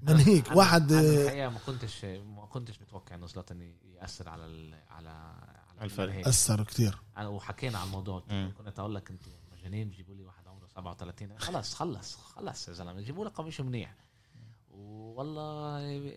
من 0.02 0.18
هيك 0.18 0.56
واحد 0.56 0.92
أنا 0.92 1.02
آه، 1.02 1.24
الحقيقة 1.24 1.50
ما 1.50 1.60
كنتش 1.66 2.06
ما 2.06 2.46
كنتش 2.46 2.82
متوقع 2.82 3.16
إنه 3.16 3.28
زلاتان 3.28 3.74
يأثر 4.02 4.30
على 4.30 4.46
ال... 4.46 4.76
على 4.90 5.34
على 5.78 5.86
الفريق. 5.86 6.28
اثر 6.28 6.64
كتير. 6.64 6.98
أنا 7.18 7.28
وحكينا 7.28 7.78
عن 7.78 7.88
الموضوع. 7.88 8.24
كنت 8.58 8.80
أقول 8.80 8.96
لك 8.96 9.12
أنتوا 9.12 9.32
مجانين 9.54 9.92
جيبوا 9.92 10.16
لي 10.16 10.24
واحد 10.24 10.48
عمره 10.48 10.68
37 10.68 11.40
خلص 11.40 11.74
خلص 11.74 12.16
خلص 12.16 12.68
يا 12.68 12.74
زلمة. 12.74 13.02
جيبوا 13.02 13.26
لي 13.26 13.32
قميص 13.32 13.62
منيح. 13.62 13.96
والله 14.72 16.14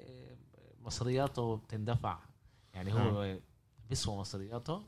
مصرياته 0.85 1.57
بتندفع. 1.57 2.19
يعني 2.75 2.95
هو 2.95 3.39
بيسوى 3.89 4.17
مصرياته. 4.17 4.83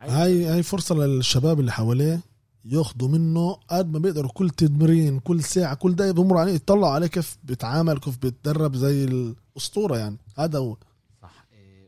هاي 0.00 0.44
هاي 0.44 0.62
فرصة 0.62 0.94
للشباب 0.94 1.60
اللي 1.60 1.72
حواليه 1.72 2.20
ياخذوا 2.64 3.08
منه 3.08 3.52
قد 3.52 3.92
ما 3.92 3.98
بيقدروا. 3.98 4.30
كل 4.30 4.50
تمرين 4.50 5.20
كل 5.20 5.42
ساعة 5.42 5.74
كل 5.74 5.94
دقيقة 5.96 6.12
بمر 6.12 6.38
عليه. 6.38 6.52
يطلعوا 6.52 6.92
عليه 6.92 7.06
كيف 7.06 7.38
بيتعامل 7.44 7.98
كيف 7.98 8.18
بيتدرب 8.18 8.76
زي 8.76 9.04
الأسطورة 9.04 9.98
يعني. 9.98 10.18
هذا 10.38 10.58
هو. 10.58 10.76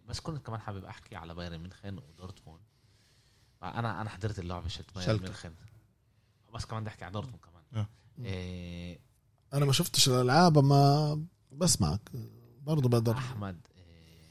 بس 0.09 0.21
كنت 0.21 0.47
كمان 0.47 0.61
حابب 0.61 0.85
أحكي 0.85 1.17
على 1.17 1.35
بايرن 1.35 1.59
ميونخ 1.59 1.85
ودورتموند. 1.85 2.63
أنا 3.63 4.01
أنا 4.01 4.11
حضرت 4.11 4.39
اللعبة 4.39 4.69
ضد 4.69 4.95
بايرن. 4.95 5.21
ميونخ 5.21 5.47
بس 6.55 6.65
كمان 6.65 6.83
بدي 6.83 6.91
أحكي 6.91 7.05
على 7.05 7.13
دورتموند 7.13 7.41
كمان. 7.41 7.63
آه. 7.75 7.89
إيه 8.25 8.99
أنا 9.55 9.65
ما 9.65 9.73
شفتش 9.73 10.09
الألعاب 10.09 10.59
ما 10.59 11.27
بسمعك. 11.53 12.01
برضه 12.63 12.89
بقدر. 12.89 13.19
أحمد 13.19 13.61
إيه، 13.77 14.31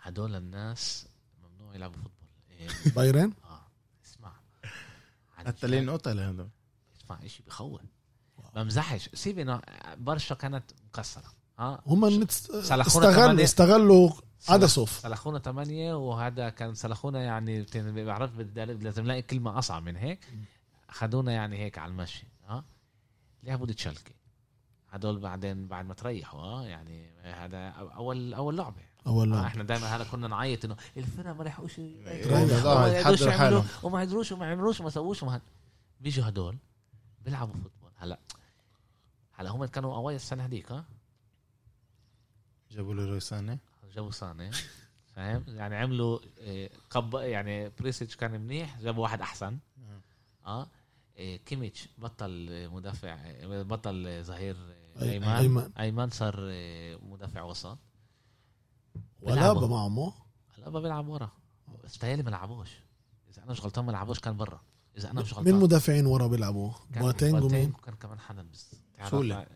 هدول 0.00 0.34
الناس 0.34 1.08
ممنوع 1.42 1.74
يلعبوا 1.74 1.96
football. 1.96 2.28
إيه، 2.50 2.68
بايرن؟ 2.96 3.32
آه 3.44 3.66
اسمع. 4.04 4.32
حتى 5.36 5.66
لين 5.66 5.90
قتل 5.90 6.20
هذا. 6.20 6.48
اسمع 6.96 7.24
إشي 7.24 7.42
بخوف. 7.42 7.80
بمزحش. 8.54 9.08
سيب 9.14 9.38
إنه 9.38 9.62
برشا 9.94 10.34
كانت 10.34 10.72
مكسرة. 10.84 11.32
ها 11.58 11.82
هم 11.86 12.04
نت- 12.22 12.30
سلخونا 12.30 12.82
استغل 12.86 13.14
كمان- 13.14 13.40
استغلوا 13.40 14.10
سلخ- 14.38 14.50
عدسوف 14.50 14.90
سلخونا 14.90 15.38
ثمانية 15.38 15.94
وهذا 16.08 16.48
كان 16.48 16.74
سلخونا 16.74 17.22
يعني 17.22 17.66
بعرف 18.04 18.30
لازم 18.56 19.04
لاقي 19.06 19.22
كلمة 19.22 19.58
أصعب 19.58 19.82
من 19.82 19.96
هيك. 19.96 20.20
أخذونا 20.90 21.32
يعني 21.32 21.58
هيك 21.58 21.78
على 21.78 21.90
المشي 21.90 22.26
ها 22.48 22.64
لعبوا 23.42 23.66
ضد 23.66 23.74
شالكه 23.74 24.14
هدول 24.90 25.18
بعدين 25.18 25.66
بعد 25.68 25.86
ما 25.86 25.94
تريحوا 25.94 26.40
آه. 26.40 26.64
يعني 26.66 27.10
هذا 27.22 27.68
اول 27.68 28.34
أول 28.34 28.56
لعبة. 28.56 28.82
أول 29.06 29.28
آه 29.32 29.34
لاعب 29.36 29.44
إحنا 29.44 29.64
دائما 29.64 29.86
هلا 29.96 30.04
كنا 30.04 30.28
نعيط 30.28 30.64
إنه 30.64 30.76
الفرق 30.96 31.36
ما 31.36 31.42
يقدروش 32.98 33.20
يتحضروا 33.20 33.32
يعملوا 33.32 33.38
حالهم. 33.38 33.64
وما 33.82 34.02
يقدروش 34.02 34.32
وما 34.32 34.46
يعملوش 34.46 34.80
وما 34.80 34.90
سووش 34.90 35.22
وما 35.22 35.40
بيجوا 36.00 36.28
هدول 36.28 36.56
بيلعبوا 37.24 37.54
football 37.54 37.90
هلا. 37.96 38.18
هلا 39.32 39.50
هم 39.50 39.64
كانوا 39.64 39.94
قوايا 39.94 40.16
السنة 40.16 40.44
هذيك 40.44 40.72
ها 40.72 40.84
جابوا 42.74 42.94
ليروي 42.94 43.04
ساني 43.06 43.58
جابوا 43.94 44.10
صانع 44.10 44.50
فاهم؟ 45.14 45.44
يعني 45.48 45.76
عملوا 45.76 46.18
آه، 46.40 46.70
قب 46.90 47.14
يعني 47.14 47.68
بيريسيتش 47.68 48.16
كان 48.16 48.40
منيح 48.40 48.80
جابوا 48.80 49.02
واحد 49.02 49.20
أحسن. 49.20 49.58
آه. 50.46 50.68
إيه، 51.16 51.36
كيميتش 51.36 51.88
بطل 51.98 52.46
آه، 52.50 52.68
مدافع 52.68 53.08
آه، 53.20 53.62
بطل 53.62 54.06
آه، 54.06 54.22
ظهير 54.22 54.56
آه، 54.96 55.02
أيمن. 55.02 55.24
أيمن. 55.28 55.72
أيمن 55.78 56.10
صار 56.10 56.34
آه، 56.50 56.96
مدافع 57.02 57.42
وسط. 57.42 57.78
ولا 59.22 59.34
بيلعبوا. 59.34 59.68
معه 59.68 59.88
مو؟ 59.88 60.12
هلا 60.58 60.80
بيلعب 60.80 61.08
ورا. 61.08 61.30
بس 61.84 61.96
بتهيألي 61.96 62.22
ما 62.22 62.30
لعبوش. 62.30 62.70
إذا 63.30 63.42
أنا 63.42 63.50
مش 63.52 63.60
غلطان 63.60 63.84
ما 63.84 63.92
لعبوش 63.92 64.20
كان 64.20 64.36
برا. 64.36 64.60
إذا 64.96 65.10
أنا 65.10 65.20
مش 65.20 65.32
مين 65.32 65.38
غلطان. 65.38 65.54
مدافعين 65.54 66.06
ورا 66.06 66.26
بيلعبوا؟ 66.26 66.72
كان 66.92 67.02
بواتينج 67.02 67.42
ومين؟ 67.44 67.70
وكان 67.70 67.94
كمان 67.94 68.18
حدا 68.20 68.42
بس. 68.52 68.74
تعرف- 68.96 69.10
شولة. 69.10 69.46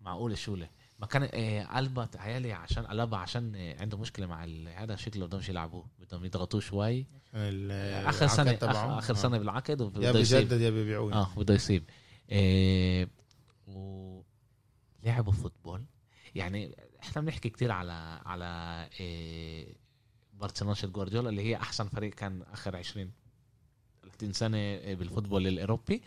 معقولة 0.00 0.34
شولة. 0.34 0.68
ما 1.02 1.08
كان 1.08 1.28
آه 1.34 2.04
تهيألي 2.04 2.52
عشان 2.52 2.90
ألبا 2.90 3.16
عشان 3.16 3.54
آه 3.56 3.80
عنده 3.80 3.98
مشكلة 3.98 4.26
مع 4.26 4.44
هذا 4.76 4.96
شكله 4.96 5.26
بدهمش 5.26 5.48
يلعبوه 5.48 5.86
بدهم 6.00 6.24
يضغطوه 6.24 6.60
شوي. 6.60 7.06
ال- 7.34 8.06
آخر 8.06 8.26
سنة 8.26 8.58
آخر. 8.62 8.98
آخر 8.98 9.14
آه. 9.14 9.16
سنه 9.18 9.38
بالعقد 9.38 9.80
يا 10.02 10.12
بيجدد 10.12 10.60
يا 10.60 10.70
بيبيعوه. 10.70 11.12
آه 11.12 11.34
بده 11.36 11.54
يسيب 11.54 11.84
إيه 12.30 13.08
و 13.66 14.20
لعبوا 15.02 15.32
football. 15.32 15.84
يعني 16.34 16.76
إحنا 17.02 17.22
بنحكي 17.22 17.48
كتير 17.48 17.72
على 17.72 18.20
على 18.26 18.88
إيه 19.00 19.74
برشلونة 20.34 20.76
جوارديولا 20.84 21.28
اللي 21.28 21.42
هي 21.42 21.56
أحسن 21.56 21.88
فريق 21.88 22.14
كان 22.14 22.42
آخر 22.42 22.76
20 22.76 23.10
30 24.02 24.32
سنة 24.32 24.94
بال 24.94 25.04
football 25.04 25.46
الأوروبي. 25.46 26.02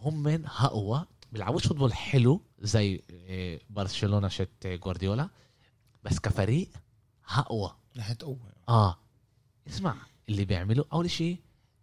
هم 0.00 0.22
من 0.22 0.46
أقوى 0.46 1.06
بيلعبوش 1.32 1.66
football 1.66 1.92
حلو 1.94 2.40
زي 2.58 3.02
إيه 3.10 3.60
برشلونة 3.70 4.28
شت 4.28 4.66
جوارديولا 4.66 5.28
بس 6.04 6.18
كفريق 6.18 6.68
أقوى. 7.28 7.74
ناحية 7.96 8.16
قوة. 8.22 8.52
آه. 8.68 8.98
اسمع 9.68 9.94
اللي 10.28 10.44
بيعملوا 10.44 10.84
أول 10.92 11.10
شيء 11.10 11.40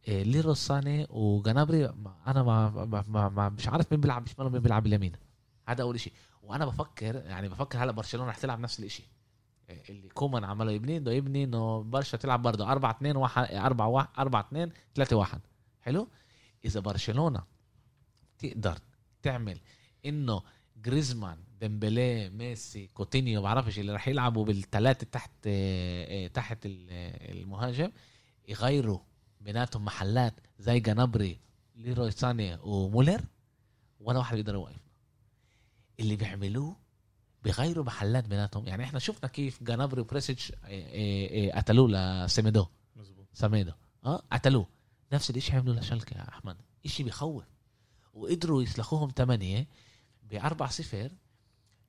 إيه 0.07 0.23
ليروي 0.23 0.53
ساني 0.53 1.07
وجنابري 1.09 1.85
أنا 2.27 2.43
ما, 2.43 2.69
ما, 2.69 3.03
ما, 3.07 3.29
ما 3.29 3.49
مش 3.49 3.67
عارف 3.67 3.91
مين 3.91 4.01
بيلعب 4.01 4.23
بشمال 4.23 4.47
ومين 4.47 4.61
بيلعب 4.61 4.83
باليمين 4.83 5.11
هذا 5.67 5.81
أول 5.83 5.99
شيء 5.99 6.13
وأنا 6.43 6.65
بفكر 6.65 7.15
يعني 7.15 7.49
بفكر 7.49 7.83
هلا 7.83 7.91
برشلونة 7.91 8.29
رح 8.29 8.37
تلعب 8.37 8.59
نفس 8.59 8.79
الشيء 8.79 9.05
إيه 9.69 9.83
اللي 9.89 10.09
كومان 10.09 10.43
عمله 10.43 10.71
يبني 10.71 10.99
بده 10.99 11.11
يبني 11.11 11.43
إنه 11.43 11.81
برشا 11.83 12.17
تلعب 12.17 12.41
برضه. 12.41 12.71
4 12.71 12.91
2 12.91 13.15
1 13.15 13.53
4 13.53 13.87
1 13.87 14.07
4 14.19 14.41
2 14.41 14.71
3 14.95 15.15
1 15.15 15.41
حلو؟ 15.81 16.07
إذا 16.65 16.79
برشلونة 16.79 17.43
تقدر 18.39 18.79
تعمل 19.21 19.59
انه 20.05 20.41
جريزمان 20.77 21.37
ديمبلي 21.59 22.29
ميسي 22.29 22.87
كوتينيو 22.87 23.41
بعرفش 23.41 23.79
اللي 23.79 23.93
راح 23.93 24.07
يلعبوا 24.07 24.45
بالثلاثه 24.45 25.07
تحت 25.11 25.31
آه، 25.47 26.25
آه، 26.25 26.27
تحت 26.27 26.65
آه، 26.65 27.31
المهاجم 27.31 27.91
يغيروا 28.47 28.99
بيناتهم 29.41 29.85
محلات 29.85 30.33
زي 30.59 30.79
جنابري 30.79 31.39
ليروي 31.75 32.11
ساني 32.11 32.57
ومولر 32.63 33.21
ولا 33.99 34.17
واحد 34.19 34.35
بيقدر 34.35 34.53
يوقفنا 34.53 34.79
اللي 35.99 36.15
بيعملوه 36.15 36.75
بيغيروا 37.43 37.85
محلات 37.85 38.27
بيناتهم. 38.27 38.67
يعني 38.67 38.83
إحنا 38.83 38.99
شفنا 38.99 39.29
كيف 39.29 39.63
جنابري 39.63 40.01
وبريسيتش 40.01 40.51
قتلوه 41.53 41.89
لسيميدو. 42.25 42.65
مظبوط. 42.95 43.27
سميدو 43.33 43.71
آه 44.05 44.23
قتلوه. 44.31 44.67
نفس 45.13 45.29
الإشي 45.29 45.55
عملوا 45.55 45.75
لشلكة 45.75 46.17
يا 46.17 46.29
أحمد. 46.29 46.57
إشي 46.85 47.03
بيخوف. 47.03 47.43
وقدروا 48.19 48.63
يسلخوهم 48.63 49.11
ثمانية 49.15 49.67
بأربع 50.29 50.67
صفر. 50.67 51.11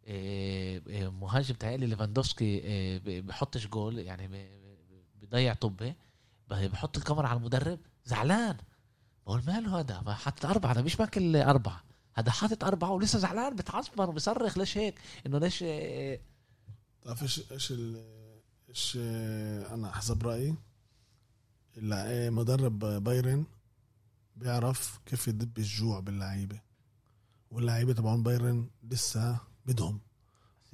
إيه، 0.07 0.83
إيه، 0.87 1.11
مهاجم 1.11 1.55
تهيألي 1.55 1.87
ليفاندوفسكي 1.87 2.61
ب- 2.99 3.27
بحطش 3.27 3.67
جول 3.67 3.99
يعني 3.99 4.49
بضيع 5.23 5.55
طبة. 5.55 5.95
ب- 6.51 6.55
بحط 6.55 6.97
الكاميرا 6.97 7.29
على 7.29 7.37
المدرب. 7.39 7.79
زعلان. 8.05 8.57
بقول 9.27 9.43
ماله 9.47 9.81
هذا؟ 9.81 10.03
ما 10.07 10.15
حاطط 10.15 10.47
أربعة. 10.47 10.75
ده 10.75 10.83
مش 10.83 11.01
ماكل 11.01 11.37
أربعة. 11.37 11.85
هذا 12.15 12.31
حاطط 12.31 12.65
أربعة 12.65 12.91
ولسه 12.93 13.19
زعلان. 13.19 13.57
بتعصبر 13.57 14.11
وبصرخ. 14.11 14.59
ليش 14.59 14.79
هيك؟ 14.79 14.95
إنه 15.27 15.39
ليش؟ 15.39 15.59
تعرف 17.03 17.23
إيش 17.23 17.53
إيش 17.53 17.71
ال- 17.71 18.05
إيش 18.69 18.97
أنا 19.73 19.91
حسب 19.93 20.27
إيه، 22.11 22.31
مدرب 22.31 22.79
بايرن 22.79 23.45
بيعرف 24.41 25.01
كيف 25.07 25.29
يدب 25.29 25.59
الجوع 25.59 26.01
باللعيبة. 26.01 26.61
واللعيبة 27.51 27.93
تبعون 27.93 28.23
بايرن 28.23 28.71
لسه 28.83 29.39
بدهم 29.67 30.01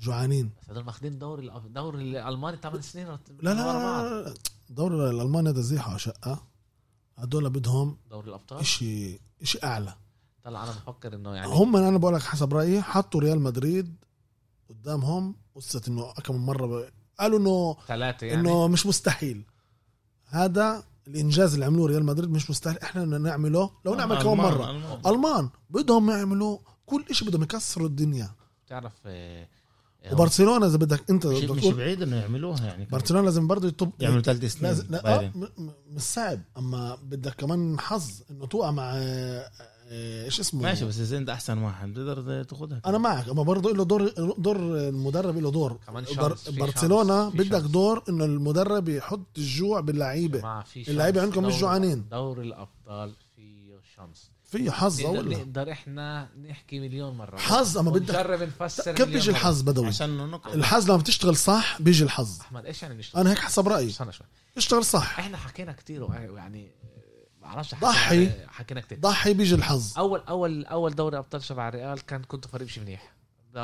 جوعانين. 0.00 0.52
بس 0.62 0.70
هذول 0.70 0.84
ماخذين 0.84 1.18
دوري 1.18 1.50
الأف- 1.50 1.66
دوري 1.66 2.02
الألماني 2.02 2.56
8 2.56 2.80
سنين 2.80 3.06
لا 3.06 3.18
لا 3.42 3.50
لا. 3.54 3.54
لا, 3.54 4.22
لا. 4.28 4.34
دوري 4.70 5.10
الألماني 5.10 5.52
ده 5.52 5.60
زيحة 5.60 5.96
شقة. 5.96 6.46
هدول 7.16 7.50
بدهم 7.50 7.96
دوري 8.10 8.28
الأبطال؟ 8.28 8.58
اشي 8.58 9.20
إشي 9.42 9.58
أعلى. 9.64 9.94
طلع 10.44 10.64
أنا 10.64 10.70
بفكر 10.72 11.14
إنه 11.14 11.34
يعني 11.34 11.46
هم 11.52 11.76
أنا 11.76 11.98
بقول 11.98 12.14
لك 12.14 12.22
حسب 12.22 12.54
رأيي 12.54 12.82
حطوا 12.82 13.20
ريال 13.20 13.40
مدريد 13.40 14.04
قدامهم 14.68 15.36
قصة 15.54 15.82
إنه 15.88 16.12
كم 16.12 16.46
مرة 16.46 16.66
ب... 16.66 16.90
قالوا 17.18 17.38
انه 17.38 17.76
ثلاثة 17.86 18.26
يعني. 18.26 18.40
إنه 18.40 18.68
مش 18.68 18.86
مستحيل. 18.86 19.44
هذا 20.26 20.84
الإنجاز 21.06 21.52
اللي 21.54 21.64
عملوه 21.66 21.88
ريال 21.88 22.04
مدريد 22.04 22.30
مش 22.30 22.50
مستحيل 22.50 22.78
إحنا 22.78 23.04
بدنا 23.04 23.18
نعمله. 23.18 23.70
لو 23.84 23.94
نعمل 23.94 24.22
كمان 24.22 24.36
مرة. 24.36 24.70
ألمان. 24.70 25.00
ألمان. 25.06 25.48
بدهم 25.70 26.10
يعملوا 26.10 26.58
كل 26.86 27.04
شيء 27.12 27.28
بدهم 27.28 27.42
يكسروا 27.42 27.86
الدنيا. 27.86 28.30
بتعرف 28.66 28.92
آه، 29.06 29.48
آه، 30.04 30.12
وبرشلونة 30.12 30.66
إذا 30.66 30.76
بدك 30.76 31.10
أنت 31.10 31.26
مش, 31.26 31.44
مش 31.44 31.66
بعيد 31.66 32.02
إنه 32.02 32.16
يعملوها 32.16 32.64
يعني. 32.64 32.84
برشلونة 32.84 33.24
لازم 33.24 33.46
برضه 33.46 33.68
يطب 33.68 33.90
يعملوا 34.00 34.22
ثلاث 34.22 34.44
سنين 34.44 35.00
مش 35.88 36.02
صعب. 36.02 36.40
أما 36.58 36.94
بدك 37.02 37.34
كمان 37.34 37.80
حظ 37.80 38.10
إنه 38.30 38.46
توقع 38.46 38.70
مع 38.70 38.92
آه، 38.94 39.50
إيش 39.90 40.40
اسمه؟ 40.40 40.62
ماشي 40.62 40.84
بس 40.84 40.98
اذا 40.98 41.18
انت 41.18 41.28
أحسن 41.30 41.58
واحد. 41.58 41.88
بتقدر 41.88 42.42
تاخذها 42.42 42.80
أنا 42.86 42.98
معك 42.98 43.28
أما 43.28 43.42
برضه 43.42 43.72
له 43.74 43.84
دور 43.84 44.08
دور 44.38 44.56
المدرب 44.56 45.38
له 45.38 45.50
دور. 45.50 45.78
كمان 45.86 46.04
في 46.04 46.50
برشلونة 46.60 47.30
في 47.30 47.36
بدك. 47.36 47.60
دور 47.60 48.02
إنه 48.08 48.24
المدرب 48.24 48.88
يحط 48.88 49.26
الجوع 49.38 49.80
باللعيبة. 49.80 50.62
في 50.62 50.84
شانس. 50.84 51.00
عندكم 51.00 51.44
مش 51.44 51.58
جوعانين. 51.60 52.08
دوري 52.10 52.42
الأبطال 52.42 53.14
فيه 53.36 53.78
شانس. 53.96 54.30
فيه 54.44 54.70
حظ 54.70 55.00
اول 55.00 55.28
نقدر 55.28 55.72
إحنا 55.72 56.28
نحكي 56.48 56.80
مليون 56.80 57.16
مرة. 57.16 57.36
حظ 57.36 57.78
أما 57.78 57.90
بدك 57.90 58.10
نجرب 58.10 58.42
نفسر 58.42 58.92
كيف 58.92 59.08
بيجي. 59.08 59.30
الحظ 59.30 59.62
بدوي؟ 59.62 59.86
عشان 59.86 60.16
نقطة. 60.16 60.54
الحظ 60.54 60.88
لما 60.90 60.96
بتشتغل 60.96 61.36
صح 61.36 61.82
بيجي 61.82 62.04
الحظ. 62.04 62.40
أحمد 62.40 62.66
إيش 62.66 62.82
يعني 62.82 62.94
نشتغل؟ 62.94 63.20
أنا 63.20 63.30
هيك 63.30 63.38
حسب 63.38 63.68
رأيي. 63.68 63.88
استنى 63.90 64.12
شوي. 64.12 64.26
اشتغل 64.56 64.84
صح. 64.84 65.18
إحنا 65.18 65.36
حكينا 65.36 65.72
كتير 65.72 66.02
وع- 66.02 66.16
يعني 66.20 66.70
بعرفش 67.46 67.74
ضحي. 67.74 68.30
حكينا, 68.48 68.80
كتير. 68.80 68.98
ضحي 68.98 69.34
بيجي 69.34 69.54
الحظ. 69.54 69.98
اول 69.98 70.20
اول 70.28 70.64
أول 70.64 70.94
دوري 70.94 71.18
أبطال 71.18 71.42
شبع 71.42 71.68
الريال 71.68 72.06
كان 72.06 72.22
كنتوا 72.22 72.50
فريق 72.50 72.66
مش 72.66 72.78
منيح. 72.78 73.12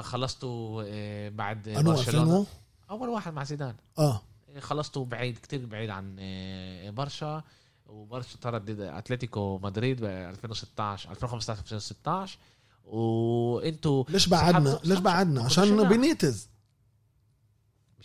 خلصتوا 0.00 0.84
آه، 0.86 1.28
بعد 1.28 1.68
برشلونة. 1.68 2.40
2000 2.40 2.46
أول 2.90 3.08
واحد 3.08 3.32
مع 3.32 3.44
زيدان. 3.44 3.74
آه. 3.98 4.22
خلصتوا 4.60 5.04
بعيد 5.04 5.38
كتير 5.38 5.66
بعيد 5.66 5.90
عن 5.90 6.16
آه، 6.20 6.90
برشا. 6.90 7.42
وبرشا 7.86 8.38
طرد 8.42 8.80
أتلتيكو 8.80 9.58
مدريد 9.58 10.00
ب 10.00 10.04
2016 10.04 11.10
2015 11.10 11.60
2016 11.60 12.38
وإنتوا 12.84 14.04
ليش 14.08 14.28
بعدنا؟ 14.28 14.80
ليش 14.84 14.98
بعدنا؟ 14.98 15.42
عشان 15.42 15.62
برشلونة. 15.64 15.88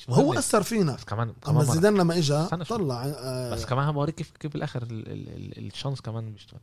بينيتز 0.05 0.13
مش 0.13 0.19
هو 0.19 0.27
مهم. 0.29 0.37
أثر 0.37 0.63
فينا 0.63 0.95
بس 0.95 1.03
كمان 1.03 1.27
أما 1.27 1.35
كمان 1.41 1.55
مرة. 1.65 1.73
زيدان 1.75 1.93
لما 1.97 2.17
اجى. 2.17 2.45
طلع 2.45 3.05
آه 3.05 3.51
بس 3.53 3.65
كمان 3.65 3.91
بوريك 3.91 4.15
كيف 4.15 4.31
كيف 4.31 4.53
بالاخر 4.53 4.83
ال- 4.83 4.91
ال- 5.11 5.57
ال- 5.57 5.67
الشانس 5.67 6.01
كمان 6.01 6.31
بيشتغل. 6.33 6.59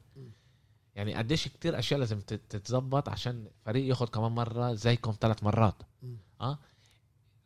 يعني 0.95 1.15
قديش 1.15 1.49
كتير 1.49 1.79
أشياء 1.79 2.01
لازم 2.01 2.21
تت- 2.21 2.41
تتظبط 2.51 3.09
عشان 3.09 3.45
فريق 3.65 3.89
ياخد 3.89 4.09
كمان 4.09 4.33
مرة 4.33 4.75
زيكم 4.75 5.15
ثلاث 5.21 5.43
مرات 5.45 5.75
م. 6.03 6.15
آه 6.41 6.59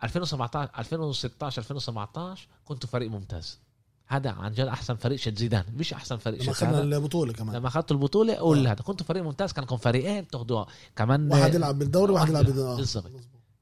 2017 0.05 0.71
2016 0.79 1.59
2017 1.63 2.49
كنتوا 2.65 2.89
فريق 2.91 3.11
ممتاز 3.11 3.59
هذا 4.07 4.31
عن 4.31 4.53
جد 4.53 4.61
أحسن 4.67 4.97
فريق 4.97 5.19
شد 5.19 5.39
زيدان 5.39 5.65
مش 5.77 5.93
أحسن 5.95 6.17
فريق 6.17 6.43
لما 6.43 6.53
شد 6.53 6.63
اخذنا. 6.65 6.81
البطولة 6.97 7.33
كمان 7.33 7.57
لما 7.57 7.69
اخذتوا 7.69 7.97
البطولة 7.97 8.35
قول 8.35 8.67
آه. 8.67 8.73
هذا 8.73 8.83
كنتوا 8.83 9.07
فريق 9.07 9.23
ممتاز 9.23 9.53
كان 9.53 9.65
لكم 9.65 9.77
فريقين 9.77 10.29
تاخدوها 10.29 10.67
كمان 10.97 11.33
واحد 11.33 11.55
يلعب 11.55 11.79
بالدوري 11.79 12.13
وواحد 12.13 12.31
واحد 12.31 12.45
يلعب 12.49 12.55
يلعب. 12.57 12.67
بال- 12.67 12.73
آه. 12.73 12.77
بالضبط. 12.77 13.11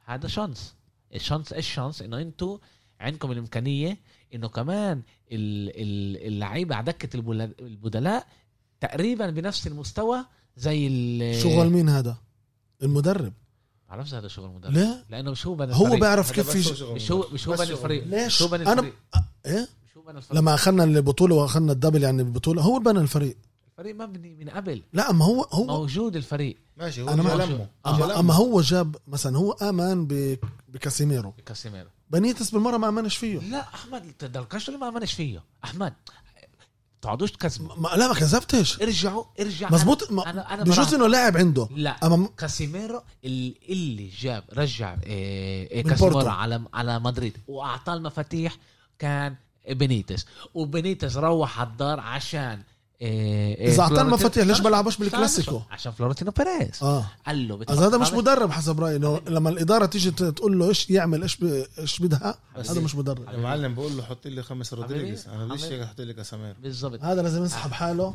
هذا 0.05 0.29
شانس 0.29 0.75
الشانس 1.15 1.53
إيش 1.53 1.75
شانس 1.75 2.03
إنه 2.03 2.21
أنتوا 2.21 2.59
عندكم 3.01 3.33
الإمكانية 3.33 3.99
إنه 4.35 4.49
كمان 4.49 5.03
ال- 5.33 5.69
ال- 5.71 6.27
اللعيبة 6.27 6.75
على 6.75 6.85
دكة 6.87 7.17
البدلاء 7.61 8.27
تقريبا 8.81 9.31
بنفس 9.31 9.67
المستوى 9.67 10.25
زي 10.57 10.87
ال- 10.87 11.43
شغل 11.43 11.71
مين 11.71 11.89
هذا؟ 11.89 12.17
المدرب 12.83 13.33
بعرفش 13.89 14.15
هذا 14.15 14.29
شغل 14.29 14.47
المدرب 14.51 14.73
لا 14.73 15.03
لأنه 15.11 15.31
مش 15.31 15.47
هو 15.47 15.55
بنى 15.55 15.75
هو 15.75 15.85
الفريق. 15.85 16.01
بيعرف 16.01 16.27
هذا 16.39 16.53
كيف. 16.53 16.57
هو 16.57 16.75
شغل 16.75 16.95
مش 16.95 17.13
هو 17.13 17.27
مش 17.33 17.49
هو 17.49 17.57
شغل. 17.57 17.73
الفريق 17.73 18.05
ليش 18.07 18.27
مش 18.27 18.43
هو 18.43 18.49
بنى 18.49 18.63
أنا 18.63 18.73
الفريق 18.73 18.95
إيه 19.47 19.69
هو 19.97 20.11
الفريق 20.11 20.41
لما 20.41 20.55
أخذنا 20.55 20.85
البطوله 20.85 21.35
واخذنا 21.35 21.73
ال 21.73 21.77
double 21.77 22.03
يعني 22.03 22.23
البطوله 22.23 22.63
هو 22.63 22.77
اللي 22.79 22.93
بنى 22.93 23.01
الفريق 23.01 23.37
الفريق 23.79 23.97
مبني 23.97 24.35
من 24.35 24.49
قبل. 24.51 24.83
لا 24.93 25.11
أما 25.11 25.25
هو 25.25 25.43
هو 25.43 25.65
موجود 25.67 26.17
الفريق. 26.17 26.57
ماشي 26.77 27.03
هو 27.03 27.09
أنا 27.09 27.23
ما- 27.23 27.45
لمه. 27.45 27.67
اما, 27.87 28.05
أما 28.05 28.23
لمه. 28.23 28.35
هو 28.35 28.61
جاب 28.61 28.97
مثلا 29.09 29.39
هو 29.39 29.53
امن. 29.53 30.07
بكاسيميرو. 30.69 31.33
كاسيميرو 31.47 31.89
بينيتس 32.11 32.51
بالمرة 32.51 32.77
ما 32.77 32.89
آمنش 32.89 33.17
فيه. 33.17 33.39
لا 33.39 33.75
أحمد 33.75 34.13
تدركش 34.19 34.69
اللي 34.69 34.81
ما 34.81 34.89
آمنش 34.89 35.13
فيه. 35.13 35.43
أحمد 35.65 35.93
تقعدوش 37.03 37.33
تكذبوا 37.33 37.77
ما 37.77 37.89
لا 37.89 38.09
ما 38.09 38.15
كذبتش. 38.15 38.83
ارجعوا 38.83 39.25
ارجع. 39.41 39.71
مظبوط 39.71 40.03
أنا- 40.05 40.13
ما- 40.13 40.31
أنا 40.31 40.55
أنا 40.55 40.63
بجوز 40.63 40.77
براهن. 40.79 40.95
إنه 40.95 41.07
لاعب 41.09 41.37
عنده. 41.37 41.69
لا 41.71 41.91
اما 42.07 42.29
كاسيميرو 42.39 43.03
اللي, 43.25 43.55
اللي 43.69 44.09
جاب 44.09 44.45
رجع 44.53 44.97
إيه 45.03 45.71
إيه 45.71 45.85
من 45.85 45.91
كاسيميرو 45.91 46.15
بورتو. 46.15 46.31
على 46.31 46.63
على 46.75 46.99
مدريد 47.01 47.37
وأعطاه 47.49 47.95
المفاتيح 47.95 48.57
كان 48.99 49.35
بينيتس 49.71 50.27
وبينيتس 50.55 51.17
روح 51.17 51.61
على 51.61 51.69
الدار 51.69 52.01
عشان 52.01 52.63
إيه 53.03 53.57
إيه 53.57 53.69
اذا 53.69 53.83
اعطاه 53.83 54.03
المفاتيح 54.03 54.47
ليش 54.47 54.61
بلعبش 54.61 54.97
بالكلاسيكو. 54.97 55.61
عشان 55.71 55.93
فلورنتينو 55.93 56.31
بيريز. 56.31 56.83
آه. 56.83 57.05
قال 57.27 57.49
له 57.49 57.63
اذا 57.71 57.87
هذا 57.87 57.99
مش 57.99 58.13
مدرب 58.13 58.51
حسب 58.51 58.81
رأيي 58.81 58.97
إنه 58.97 59.21
لما 59.29 59.51
الإدارة 59.51 59.87
تيجي 59.87 60.11
تقول 60.11 60.59
له 60.59 60.69
إيش 60.69 60.91
يعمل 60.91 61.23
إيش. 61.23 61.39
إيش 61.79 61.99
بدها 61.99 62.39
هذا 62.57 62.81
مش 62.81 62.95
مدرب. 62.95 63.29
يا 63.33 63.39
معلم 63.39 63.75
بقول 63.75 63.97
له 63.97 64.03
حط 64.03 64.27
لي 64.27 64.43
خمس 64.43 64.75
رودريجيز. 64.75 65.29
أنا 65.29 65.55
حبيبي. 65.55 65.75
هيك 65.75 65.81
أحط 65.81 66.01
لي 66.01 66.15
كاسامير 66.15 66.57
بالضبط. 66.63 67.03
هذا 67.03 67.23
لازم 67.23 67.45
يسحب 67.45 67.73
حاله. 67.73 68.15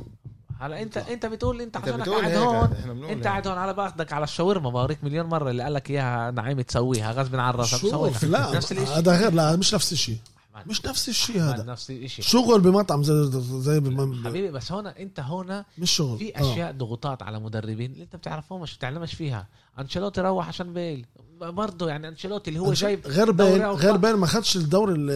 هلا 0.59 0.81
انت 0.81 0.97
أنت 0.97 1.25
بتقول 1.25 1.61
أنت 1.61 1.77
أنت 1.77 1.87
عشانك 1.87 2.09
قاعد 2.09 2.35
هون. 2.35 3.03
أنت. 3.09 3.27
قاعد 3.27 3.47
هون 3.47 3.57
على 3.57 3.73
باخدك 3.73 4.13
على 4.13 4.23
الشاورما 4.23 4.69
بوريك 4.69 5.03
مليون 5.03 5.25
مرة 5.25 5.49
اللي 5.49 5.63
قال 5.63 5.73
لك 5.73 5.91
إياها 5.91 6.31
نعيم 6.31 6.61
تسويها 6.61 7.11
غصب 7.11 7.35
عن 7.35 7.53
راسك 7.53 7.77
شوف. 7.77 8.23
لا 8.23 8.51
نفس 8.55 8.71
الشيء 8.71 8.97
هذا 8.97 9.17
غير 9.17 9.33
لا 9.33 9.55
مش 9.55 9.73
نفس 9.73 9.91
الشيء 9.91 10.17
أحمد، 10.55 10.67
مش 10.69 10.85
نفس 10.85 11.09
الشيء 11.09 11.41
هذا. 11.41 11.63
نفس 11.63 11.91
الشيء 11.91 12.25
شغل 12.25 12.61
بمطعم 12.61 13.03
زي 13.03 13.31
زي 13.59 13.81
حبيبي 14.25 14.51
بس 14.51 14.71
هون 14.71 14.87
انت 14.87 15.19
هون 15.19 15.63
مش 15.77 15.91
شغل. 15.91 16.17
في 16.17 16.37
آه. 16.37 16.41
أشياء 16.41 16.71
ضغوطات 16.71 17.23
على 17.23 17.39
مدربين 17.39 17.91
اللي 17.91 18.03
انت 18.03 18.15
بتعرفهمش 18.15 18.77
بتعلمش 18.77 19.13
فيها. 19.13 19.47
أنشيلوتي 19.79 20.21
روح 20.21 20.47
عشان 20.47 20.73
بيل. 20.73 21.05
برضه 21.41 21.89
يعني 21.89 22.07
أنشيلوتي 22.07 22.49
اللي 22.49 22.59
هو 22.59 22.73
أنش- 22.73 22.77
جايب 22.77 23.07
غير 23.07 23.31
بيل 23.31 23.65
غير. 23.65 23.97
بيل 23.97 24.15
ما 24.15 24.27
خدش 24.27 24.55
الدوري 24.55 24.93
ال- 24.93 25.09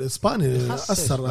الإسباني. 0.00 0.74
أثر 0.74 1.30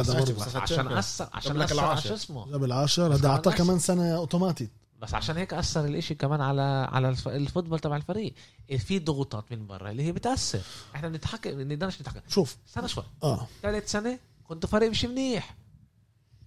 عشان 0.56 0.88
أثر 0.92 1.28
عشان 1.32 1.60
أثر. 1.60 1.96
شو 1.96 2.14
اسمه. 2.14 2.50
جاب 2.50 2.64
العاشر 2.64 3.14
هذا 3.14 3.28
اعطاه. 3.28 3.52
كمان 3.52 3.78
سنة 3.78 4.16
أوتوماتيك. 4.16 4.70
بس 5.02 5.14
عشان 5.14 5.36
هيك 5.36 5.54
أثر 5.54 5.84
الإشي 5.84 6.14
كمان 6.14 6.40
على 6.40 6.88
على 6.92 7.08
الف- 7.08 7.28
ال 7.28 7.34
football 7.34 7.78
تبع 7.78 7.96
الفريق. 7.96 8.34
في 8.78 8.98
ضغوطات 8.98 9.52
من 9.52 9.66
برا 9.66 9.90
اللي 9.90 10.02
هي 10.02 10.12
بتأثر. 10.12 10.60
إحنا 10.94 11.08
بنتحكم 11.08 11.56
ما 11.56 11.64
نقدرش 11.64 12.00
نتحكم. 12.00 12.20
شوف. 12.28 12.56
استنى 12.68 12.88
شوي. 12.88 13.04
آه. 13.22 13.46
ثالث 13.62 13.90
سنة 13.90 14.18
كنتوا 14.44 14.68
فريق 14.70 14.90
مش 14.90 15.04
منيح. 15.04 15.56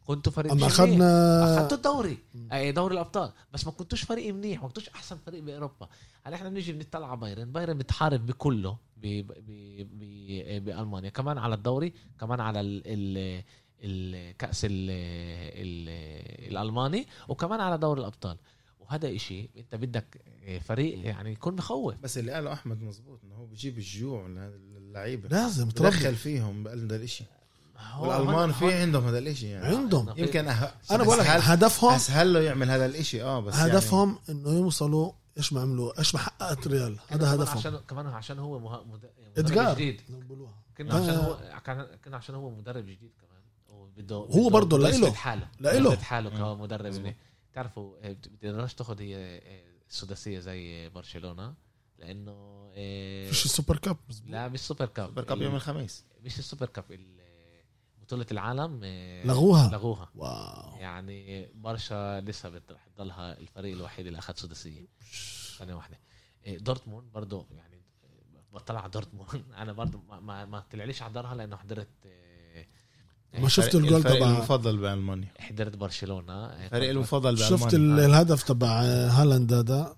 كنتوا 0.06 0.32
فريق 0.32 0.52
أما 0.52 0.68
اخذنا 0.68 1.44
أخذتوا 1.58 1.78
الدوري. 1.78 2.18
اي 2.54 2.72
دوري 2.72 2.94
الأبطال. 2.94 3.32
بس 3.54 3.66
ما 3.66 3.72
كنتوش 3.72 4.04
فريق 4.04 4.34
منيح 4.34 4.62
ما 4.62 4.68
كنتوش 4.68 4.90
أحسن 4.90 5.18
فريق 5.26 5.44
بأوروبا. 5.44 5.88
هلا 6.24 6.36
إحنا 6.36 6.50
بنيجي 6.50 6.74
بنطلع 6.74 7.08
على 7.08 7.20
بايرن. 7.20 7.52
بايرن 7.52 7.78
بتحارب 7.78 8.26
بكله 8.26 8.78
ب... 8.98 9.08
ب... 9.08 9.34
ب... 9.92 10.66
بألمانيا. 10.66 11.10
كمان 11.10 11.38
على 11.38 11.56
الدوري 11.56 11.94
كمان 12.20 12.40
على 12.40 12.60
ال... 12.62 12.84
ال... 12.86 13.44
الكأس 13.86 14.66
ال... 14.66 14.72
ال... 14.72 15.90
الألماني 16.52 17.08
وكمان 17.28 17.60
على 17.60 17.78
دوري 17.78 18.00
الأبطال. 18.02 18.38
وهذا 18.80 19.16
إشي 19.16 19.50
أنت 19.58 19.76
بدك 19.76 20.22
فريق 20.62 21.06
يعني 21.06 21.32
يكون 21.32 21.56
مخوف. 21.56 21.96
بس 22.04 22.18
اللي 22.18 22.32
قاله 22.32 22.54
أحمد 22.54 22.82
مزبوط 22.82 23.20
إنه 23.24 23.36
هو 23.36 23.46
بيجيب 23.46 23.78
الجوع 23.78 24.28
للعيبه 24.28 25.30
لازم 25.30 25.70
تربي. 25.70 25.90
بدخل 25.90 26.16
فيهم 26.16 26.64
بهذا 26.64 26.96
الشيء 26.96 27.28
هو- 27.78 28.10
والألمان 28.10 28.50
هو- 28.50 28.56
في 28.56 28.74
عندهم 28.74 29.08
هذا 29.08 29.20
الشيء 29.20 29.50
يعني. 29.50 29.76
عندهم. 29.76 30.14
يمكن 30.18 30.48
أه... 30.48 30.74
أنا 30.92 31.04
بقول 31.04 31.20
لك 31.20 31.26
هدفهم 31.28 31.94
اسهل 31.94 32.34
له 32.34 32.40
يعمل 32.42 32.70
هذا 32.70 32.86
الإشي. 32.86 33.24
آه 33.24 33.40
بس 33.40 33.56
هدفهم 33.56 34.20
إنه 34.30 34.50
يوصلوا 34.50 35.12
إيش 35.38 35.54
ما 35.54 35.62
عملوا 35.62 36.00
إيش 36.00 36.16
ما 36.16 36.22
حققت 36.22 36.68
ريال. 36.68 36.98
هذا 37.08 37.36
هدفهم. 37.36 37.58
عشان 37.58 37.78
كمان 37.90 38.08
عشان 38.08 38.40
هو 38.40 38.60
مه... 38.60 38.84
مد... 38.84 39.10
مدرب 39.38 39.76
جديد. 39.76 40.02
كنا 40.78 40.94
آه. 40.94 41.02
عشان 41.02 41.16
هو 41.16 41.38
كان 41.66 41.88
كنا 42.06 42.18
عشان 42.18 42.36
هو 42.36 42.50
مدرب 42.50 42.84
جديد. 42.86 43.12
كمان 43.22 43.25
وبده 43.96 44.16
هو 44.16 44.26
بده- 44.26 44.50
برضه 44.50 44.78
بده 44.78 44.90
لإله. 44.90 45.08
يثبت 45.08 45.16
حاله 45.18 45.50
لإله. 45.60 45.80
بده 45.80 45.90
يثبت 45.94 46.04
حاله. 46.04 46.30
كمدرب 46.30 46.86
مظبوط. 46.86 47.06
إنه 47.06 47.16
تعرفوا 47.54 47.96
آه، 48.08 48.12
بت- 48.12 48.28
بتقدرش 48.28 48.74
تاخذ 48.74 49.02
هي 49.02 49.16
آه، 49.18 49.64
السداسيه 49.90 50.40
زي 50.40 50.90
برشلونة 50.90 51.54
لأنه 52.00 52.32
آه، 52.76 53.28
فيش 53.30 53.46
ال 53.46 53.51
Super 53.51 53.78
Cup 53.78 53.98
لا 54.26 54.48
مش 54.48 54.60
Super 54.60 54.86
Cup 54.86 55.08
Super 55.08 55.24
Cup 55.24 55.42
يوم 55.42 55.56
الخميس 55.56 56.06
مش 56.24 56.40
ال 56.40 56.44
Super 56.44 56.66
Cup 56.66 56.84
بطولة 58.02 58.26
العالم 58.32 58.82
آه، 58.84 59.26
لغوها. 59.28 59.70
لغوها 59.72 60.10
wow 60.16 60.78
يعني 60.78 61.50
برشا 61.56 62.22
لسه 62.22 62.62
رح 62.72 62.88
تضلها 62.96 63.38
الفريق 63.38 63.76
الوحيد 63.76 64.08
اللي 64.08 64.20
أخذ 64.20 64.34
سداسية 64.36 64.88
ثانية 65.58 65.74
واحدة 65.74 66.00
دورتموند 66.48 67.12
برضو 67.12 67.46
يعني 67.52 67.82
بطلع 68.54 68.80
على 68.82 68.90
دورتموند 68.92 69.44
أنا 69.58 69.74
برضو 69.74 70.02
ما, 70.10 70.20
ما, 70.20 70.46
ما 70.46 70.60
طلعليش 70.72 71.02
احضرها 71.02 71.36
لأنه 71.36 71.56
حضرت 71.56 71.88
ما 73.40 73.50
شفت 73.50 73.76
الجول 73.76 73.98
الفريق 73.98 74.18
تبع 74.18 74.30
المفضل 74.30 74.78
بألمانيا. 74.78 75.28
حضرت 75.40 75.76
برشلونة. 75.78 76.46
الفريق 76.46 76.72
كنت- 76.90 76.96
المفضل 76.96 77.38
شفت 77.38 77.76
بألمانيا. 77.76 78.06
ال- 78.06 78.10
الهدف 78.10 78.44
تبع 78.44 78.82
هالاند 78.82 79.54
هذا؟ 79.54 79.96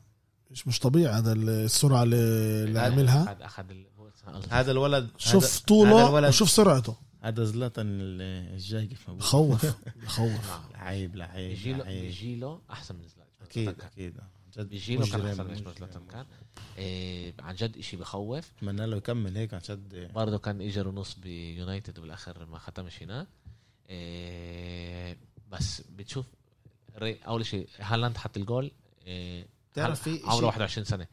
مش 0.51 0.67
مش 0.67 0.79
طبيعي 0.79 1.13
هذا 1.13 1.33
السرعة 1.33 2.03
اللي, 2.03 2.79
عملها 2.79 3.37
هذا 4.49 4.71
الولد 4.71 5.09
شوف 5.17 5.59
طوله 5.59 6.27
وشوف 6.27 6.49
سرعته. 6.49 6.95
هذا 7.21 7.43
زلاتان 7.43 7.85
ال- 7.87 8.21
الجاي 8.53 8.85
كيف. 8.85 9.09
بخوف 9.09 9.65
بخوف 10.03 10.31
لعيب 10.73 11.15
لعيب 11.15 11.77
له 12.39 12.59
أحسن 12.71 12.95
من 12.95 13.01
زلاتان. 13.01 13.27
أكيد 13.41 13.69
أكيد. 13.69 14.13
جد 14.57 14.69
بيجي 14.69 14.95
له 14.95 15.11
كان 15.11 15.25
احسن 15.25 15.43
من 15.45 15.51
مجرم. 15.51 15.73
زلاتان 15.73 16.05
كان 16.11 16.25
إيه، 16.77 17.33
عن 17.39 17.55
جد 17.55 17.77
إشي 17.77 17.97
بخوف. 17.97 18.51
اتمنى 18.57 18.85
له 18.85 18.97
يكمل 18.97 19.37
هيك 19.37 19.53
عن 19.53 19.59
جد 19.69 20.11
برضه 20.13 20.37
كان 20.37 20.61
اجى 20.61 20.81
ونص 20.81 21.13
بيونايتد 21.13 21.99
بالآخر 21.99 22.45
ما 22.45 22.59
ختمش 22.59 23.03
هناك. 23.03 23.27
إيه 23.89 25.17
بس 25.51 25.81
بتشوف 25.81 26.25
أول 27.01 27.45
شيء 27.45 27.69
هالاند 27.79 28.17
حط 28.17 28.37
الجول 28.37 28.71
إيه 29.07 29.47
بتعرف 29.73 30.01
في 30.01 30.21
عمره 30.23 30.35
شيء 30.35 30.45
21 30.45 30.85
سنة. 30.85 31.07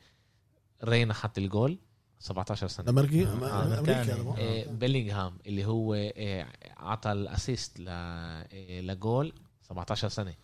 رينا 0.85 1.15
حط 1.15 1.39
الجول 1.39 1.79
17 2.19 2.69
سنة. 2.69 2.87
آه، 2.87 2.91
امريكي. 2.91 3.25
هذا 3.25 4.23
مو؟ 4.23 4.37
إيه 4.37 4.69
بيلينغهام 4.69 5.39
اللي 5.47 5.65
هو 5.65 5.95
إيه 5.95 6.53
عطى 6.77 7.13
ال 7.13 7.23
assist 7.23 7.81
ل 7.81 7.89
لجول 8.87 9.33
17 9.63 10.09
سنة. 10.09 10.35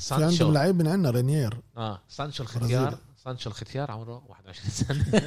في 0.00 0.14
عندهم 0.14 0.30
سانشو 0.30 0.52
لعيب 0.52 0.76
من 0.78 0.86
عندنا 0.86 1.10
رينير 1.10 1.60
آه 1.76 2.02
سانشو. 2.08 2.42
الختيار 2.42 2.98
سانشو 3.24 3.50
الختيار 3.50 3.90
عمره 3.90 4.22
21 4.28 4.70
سنة 4.70 5.20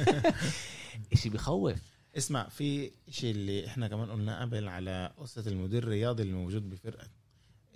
إشي 1.12 1.28
بخوف 1.28 1.72
اسمع 2.18 2.48
في 2.48 2.90
شيء 3.10 3.30
اللي 3.30 3.66
إحنا 3.66 3.88
كمان 3.88 4.10
قلنا 4.10 4.40
قبل 4.40 4.68
على 4.68 5.12
قصه 5.18 5.44
المدير 5.46 5.82
الرياضي 5.82 6.22
اللي 6.22 6.34
موجود 6.34 6.70
بفرقة 6.70 7.06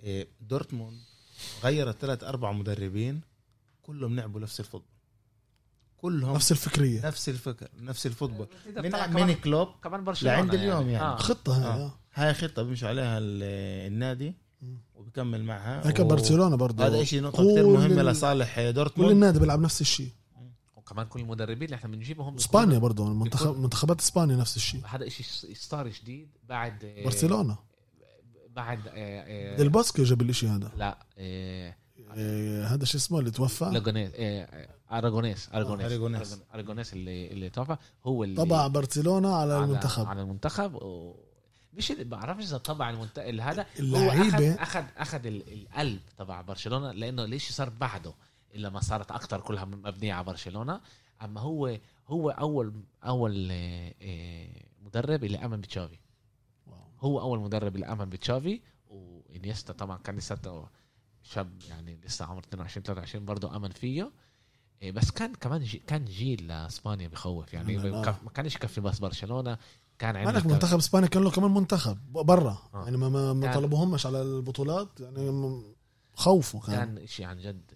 إيه، 0.03 0.27
دورتموند 0.41 0.97
غيرت 1.63 1.97
ثلاث 2.01 2.23
أربع 2.23 2.51
مدربين 2.51 3.21
كلهم 3.81 4.15
لعبوا 4.15 4.39
نفس 4.39 4.59
ال 4.59 4.62
football 4.62 4.89
كلهم 5.97 6.35
نفس 6.35 6.51
الفكرية 6.51 7.07
نفس 7.07 7.29
الفكر 7.29 7.67
نفس 7.79 8.05
ال 8.05 8.10
football 8.10 8.47
من 8.77 8.89
كمان- 8.89 9.13
من 9.27 9.33
كلوب 9.33 9.67
كمان 9.83 10.03
برشلونة 10.03 10.35
لعند 10.35 10.53
اليوم 10.53 10.89
يعني. 10.89 11.05
آه. 11.05 11.15
خطة 11.15 11.57
هاي 11.57 11.81
آه. 11.81 11.85
آه. 11.85 11.99
هاي 12.13 12.33
خطة 12.33 12.63
بيمشي 12.63 12.87
عليها 12.87 13.17
ال- 13.17 13.43
النادي. 13.91 14.33
وبكمل 14.95 15.43
معها. 15.43 15.87
هيك 15.87 15.99
و- 15.99 16.03
برشلونه 16.03 16.55
برضه. 16.55 16.85
هذا 16.85 17.03
شيء 17.03 17.21
نقطة 17.21 17.37
كل 17.37 17.51
كثير 17.51 17.67
مهمة 17.67 18.01
ال- 18.01 18.05
لصالح 18.05 18.55
كل 18.55 18.73
دورتموند 18.73 19.11
النادي 19.11 19.39
بيلعب 19.39 19.59
نفس 19.61 19.81
الشيء. 19.81 20.09
وكمان 20.75 21.05
كل 21.05 21.19
المدربين 21.19 21.63
اللي 21.63 21.75
إحنا 21.75 21.89
بنجيبهم 21.91 22.35
إسبانيا 22.35 22.77
برضه 22.77 23.07
المنتخب 23.07 23.57
منتخبات 23.59 23.99
إسبانيا 24.01 24.35
نفس 24.35 24.55
الشيء. 24.55 24.81
هذا 24.85 25.07
إشي 25.07 25.23
صار 25.55 25.87
جديد 25.87 26.29
بعد 26.49 26.83
آه، 26.83 27.03
برشلونه 27.05 27.57
بعد 28.55 28.79
آه، 28.87 28.91
آه، 28.95 29.57
ديل 29.57 29.69
باسكو 29.69 30.03
جاب 30.03 30.21
الإشي 30.21 30.47
هذا. 30.47 30.71
لا 30.77 30.97
آه، 31.17 31.75
هذا 32.65 32.85
شو 32.85 32.97
اسمه 32.97 33.19
اللي 33.19 33.31
توفى؟ 33.31 33.65
أراجونيس 33.65 34.11
آه، 34.15 34.69
اراجونيس 34.91 35.49
اراجونيس 35.53 36.37
اراجونيس 36.53 36.93
اللي 36.93 37.31
اللي 37.31 37.49
توفى. 37.49 37.77
هو 38.05 38.23
اللي 38.23 38.35
طبع 38.35 38.67
برشلونه 38.67 39.35
على 39.35 39.57
المنتخب. 39.63 40.05
على 40.05 40.21
المنتخب 40.21 40.75
و... 40.75 41.15
مش 41.73 41.91
بعرفش 41.91 42.43
إذا 42.43 42.57
طبع 42.57 42.89
المنتخب 42.89 43.39
هذا. 43.39 43.61
هو 43.61 43.65
اللعيبة. 43.79 44.53
اخذ 44.53 44.59
أخذ 44.59 44.83
اخذ 44.97 45.25
ال- 45.25 45.53
القلب 45.53 45.99
تبع 46.17 46.41
برشلونة 46.41 46.91
لأنه 46.91 47.25
ليش 47.25 47.51
صار 47.51 47.69
بعده 47.69 48.13
إلا 48.55 48.69
ما 48.69 48.79
صارت 48.79 49.11
أكثر 49.11 49.41
كلها 49.41 49.65
مبنية 49.65 50.13
على 50.13 50.23
برشلونة. 50.25 50.81
أما 51.21 51.41
هو 51.41 51.77
هو 52.07 52.29
اول 52.29 52.73
أول 53.05 53.47
آه، 53.51 53.93
آه، 54.01 54.49
مدرب 54.81 55.23
اللي 55.23 55.37
امن 55.45 55.61
بتشافي 55.61 55.97
هو 56.99 57.21
أول 57.21 57.39
مدرب 57.39 57.75
اللي 57.75 57.85
امن 57.85 58.09
بتشافي 58.09 58.61
وإنيستا 58.89 59.73
طبعا 59.73 59.97
كان 59.97 60.15
لساته 60.15 60.67
شاب 61.23 61.61
يعني 61.69 61.99
لسه 62.05 62.25
عمره 62.25 62.39
22 62.39 62.83
23 62.83 63.25
برضه 63.25 63.55
آمن 63.55 63.69
فيه. 63.69 64.11
إيه، 64.81 64.91
بس 64.91 65.11
كان 65.11 65.35
كمان 65.35 65.63
جي 65.63 65.77
كان 65.87 66.05
جيل 66.05 66.47
لأسبانيا 66.47 67.07
بخوف 67.07 67.53
يعني 67.53 67.77
آه. 67.77 67.81
ما 67.81 68.17
ما 68.23 68.29
كانش 68.29 68.55
يكفي 68.55 68.81
بس 68.81 68.99
برشلونة. 68.99 69.57
كان 69.99 70.15
عندك 70.15 70.45
منتخب 70.45 70.77
إسبانيا 70.77 71.07
كان 71.07 71.23
له 71.23 71.31
كمان 71.31 71.53
منتخب 71.53 71.97
برا. 72.11 72.57
آه. 72.73 72.83
يعني 72.83 72.97
ما 72.97 73.09
ما, 73.09 73.33
ما 73.33 73.53
طلبوهمش 73.53 74.05
على 74.05 74.21
البطولات. 74.21 74.99
يعني 74.99 75.61
خوفوا 76.13 76.59
كان, 76.59 76.95
كان 76.95 77.07
شيء 77.07 77.25
عن 77.25 77.39
جد. 77.39 77.71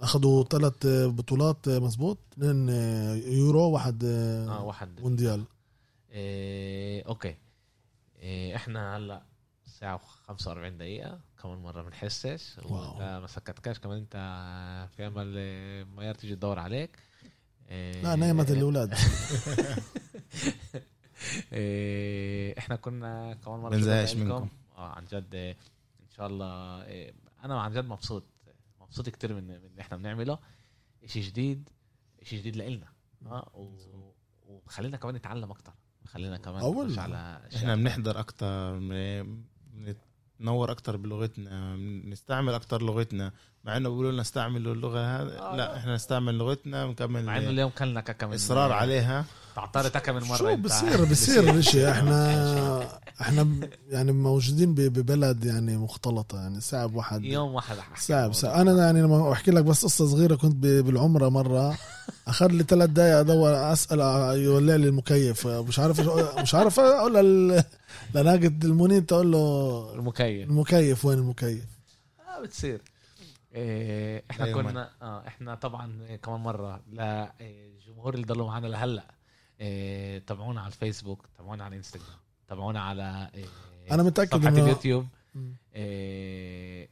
أخذوا 0.00 0.44
ثلاث 0.44 0.86
بطولات 0.86 1.68
مزبوط. 1.68 2.18
اثنين 2.32 2.68
يورو 3.32 3.70
واحد 3.70 4.04
آه 4.04 4.64
واحد. 4.64 5.00
مونديال. 5.00 5.44
إيه 6.10 7.06
okay. 7.06 7.36
إيه 8.18 8.56
إحنا 8.56 8.96
هلأ 8.96 9.22
ساعة 9.66 10.00
و45 10.28 10.48
دقيقة. 10.48 11.20
كمان 11.42 11.58
مرة 11.58 11.82
بنحسش 11.82 12.56
wow. 12.62 12.90
وأنت 12.90 13.20
ما 13.20 13.26
سكتكاش 13.26 13.78
كمان 13.78 13.98
أنت 13.98 14.16
في 14.96 15.06
أمل 15.06 15.34
ميار 15.96 16.14
تيجي 16.14 16.36
تدور 16.36 16.58
عليك. 16.58 16.98
إيه 17.68 18.02
لا 18.02 18.14
نايمت 18.14 18.50
الأولاد. 18.50 18.94
إحنا 22.58 22.76
كنا 22.76 23.34
كمان 23.34 23.60
مرة 23.60 23.70
بنزهقش. 23.70 24.14
منكم. 24.16 24.48
آه 24.76 24.88
عن 24.88 25.04
جد 25.04 25.34
إيه، 25.34 25.56
إن 26.02 26.10
شاء 26.16 26.26
الله 26.26 26.84
إيه 26.84 27.14
أنا 27.44 27.60
عن 27.60 27.72
جد 27.72 27.84
مبسوط 27.84 28.24
مبسوط 28.80 29.08
كتير 29.08 29.34
من 29.34 29.44
من 29.44 29.54
اللي 29.54 29.80
إحنا 29.80 29.96
بنعمله 29.96 30.38
إشي 31.04 31.20
جديد 31.20 31.68
إشي 32.22 32.36
جديد 32.38 32.56
لإلنا 32.56 32.86
آه 33.26 33.70
وخلينا 34.46 34.96
كمان 34.96 35.14
نتعلم 35.14 35.50
أكتر 35.50 35.72
خلينا 36.04 36.36
كمان. 36.36 36.62
نخش 36.62 36.98
على 36.98 37.48
إحنا 37.56 37.76
بنحضر 37.76 38.20
أكتر 38.20 38.78
ننور 40.40 40.70
أكتر 40.70 40.96
بلغتنا 40.96 41.76
نستعمل 42.04 42.54
أكتر 42.54 42.82
لغتنا 42.82 43.32
مع 43.64 43.76
إنه 43.76 43.88
بيقولوا 43.88 44.12
لنا 44.12 44.22
استعملوا 44.22 44.74
اللغة 44.74 44.98
هذا. 45.22 45.38
آه. 45.38 45.56
لا 45.56 45.76
إحنا 45.76 45.94
نستعمل 45.94 46.34
لغتنا 46.38 46.84
ونكمل 46.84 47.24
مع 47.24 47.36
إنه 47.38 47.48
اليوم 47.50 47.70
كلنا 47.70 48.04
من 48.22 48.34
إصرار 48.34 48.72
عليها. 48.72 49.24
تعطرت 49.56 49.92
كاكا 49.92 50.12
من 50.12 50.20
مرة. 50.22 50.36
شو. 50.36 50.56
بصير 50.64 51.04
بصير 51.04 51.50
الاشي 51.50 51.90
إحنا 51.90 52.88
إحنا 53.20 53.46
يعني 53.90 54.12
موجودين 54.12 54.74
ببلد 54.74 55.44
يعني 55.44 55.76
مختلطة 55.76 56.38
يعني 56.38 56.60
صعب 56.60 56.94
واحد 56.94 57.24
يوم 57.24 57.54
واحد 57.54 57.76
صعب. 57.98 58.32
صعب. 58.32 58.54
أنا 58.68 58.84
يعني 58.84 59.02
لما 59.02 59.32
أحكي 59.32 59.50
لك 59.50 59.64
بس 59.64 59.84
قصة 59.84 60.06
صغيرة 60.06 60.34
كنت 60.34 60.56
ب- 60.56 60.84
بالعمرة 60.84 61.28
مرة. 61.28 61.76
أخذ 62.28 62.46
لي 62.46 62.62
ثلاث 62.64 62.90
دقايق 62.90 63.16
أدور 63.18 63.72
أسأل 63.72 64.00
يولع 64.38 64.76
لي 64.76 64.88
المكيف. 64.88 65.46
مش 65.46 65.78
عارف 65.78 66.00
مش 66.38 66.54
عارف 66.54 66.80
أقول 66.80 67.14
لناقد 68.14 68.64
المنيت 68.64 69.12
أقول 69.12 69.32
له 69.32 69.90
المكيف. 69.94 70.48
المكيف 70.50 71.04
وين 71.04 71.18
المكيف؟ 71.18 71.64
آه 72.38 72.42
بتصير. 72.42 72.80
إيه 73.54 74.24
إحنا 74.30 74.44
دايماً. 74.44 74.62
كنا 74.70 74.90
آه 75.02 75.26
إحنا 75.26 75.54
طبعا 75.54 76.16
كمان 76.22 76.40
مرة 76.40 76.82
للجمهور 76.86 78.14
اللي 78.14 78.26
ضلوا 78.26 78.46
معنا 78.46 78.66
لهلأ 78.66 79.14
إيه 79.60 80.18
تابعونا 80.18 80.60
على 80.60 80.68
الفيسبوك 80.68 81.26
تابعونا 81.38 81.64
على 81.64 81.72
الانستغرام 81.72 82.18
تابعونا 82.48 82.80
على 82.80 83.30
إيه 83.34 83.46
أنا 83.90 84.02
متأكد 84.02 84.36
صفحة 84.38 84.50
إنه- 84.54 84.58
اليوتيوب. 84.58 85.06
إيه 85.74 86.88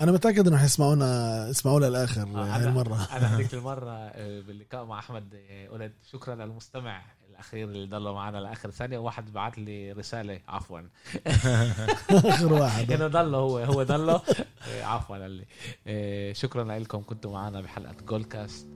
أنا 0.00 0.12
متأكد 0.12 0.48
إنه 0.48 0.56
حيسمعونا 0.56 1.48
يسمعونا 1.48 1.86
للآخر 1.86 2.22
آه، 2.22 2.44
هاي 2.56 2.62
أنا- 2.64 2.66
المره 2.66 3.08
أنا 3.12 3.26
هذيك 3.36 3.54
المرة 3.54 3.90
آه، 3.90 4.40
باللقاء 4.40 4.84
مع 4.84 4.98
أحمد 4.98 5.34
آه، 5.50 5.68
قلت 5.68 5.92
شكرا 6.10 6.34
للمستمع. 6.34 7.02
الأخير 7.32 7.68
اللي 7.68 7.86
ضل 7.86 8.12
معنا 8.12 8.38
لآخر 8.38 8.70
ثانية 8.70 8.98
وواحد 8.98 9.32
بعت 9.32 9.58
لي 9.58 9.92
رسالة 9.92 10.40
عفوا. 10.48 10.80
آخر 12.10 12.52
واحد. 12.52 12.92
إنه 12.92 13.06
ضله 13.06 13.38
هو 13.38 13.58
هو 13.58 13.82
ضله. 13.82 14.20
آه، 14.68 14.84
عفوا 14.84 15.16
قال 15.18 15.30
لي. 15.30 15.44
آه، 15.86 16.32
شكرا 16.32 16.78
لكم 16.78 17.02
كنتوا 17.02 17.32
معنا 17.32 17.60
بحلقة 17.60 17.94
جول 18.06 18.24
كاست 18.24 18.66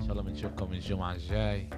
إن 0.00 0.06
شاء 0.06 0.12
الله 0.12 0.22
بنشوفكم 0.22 0.72
الجمعة 0.72 1.12
الجاي. 1.12 1.70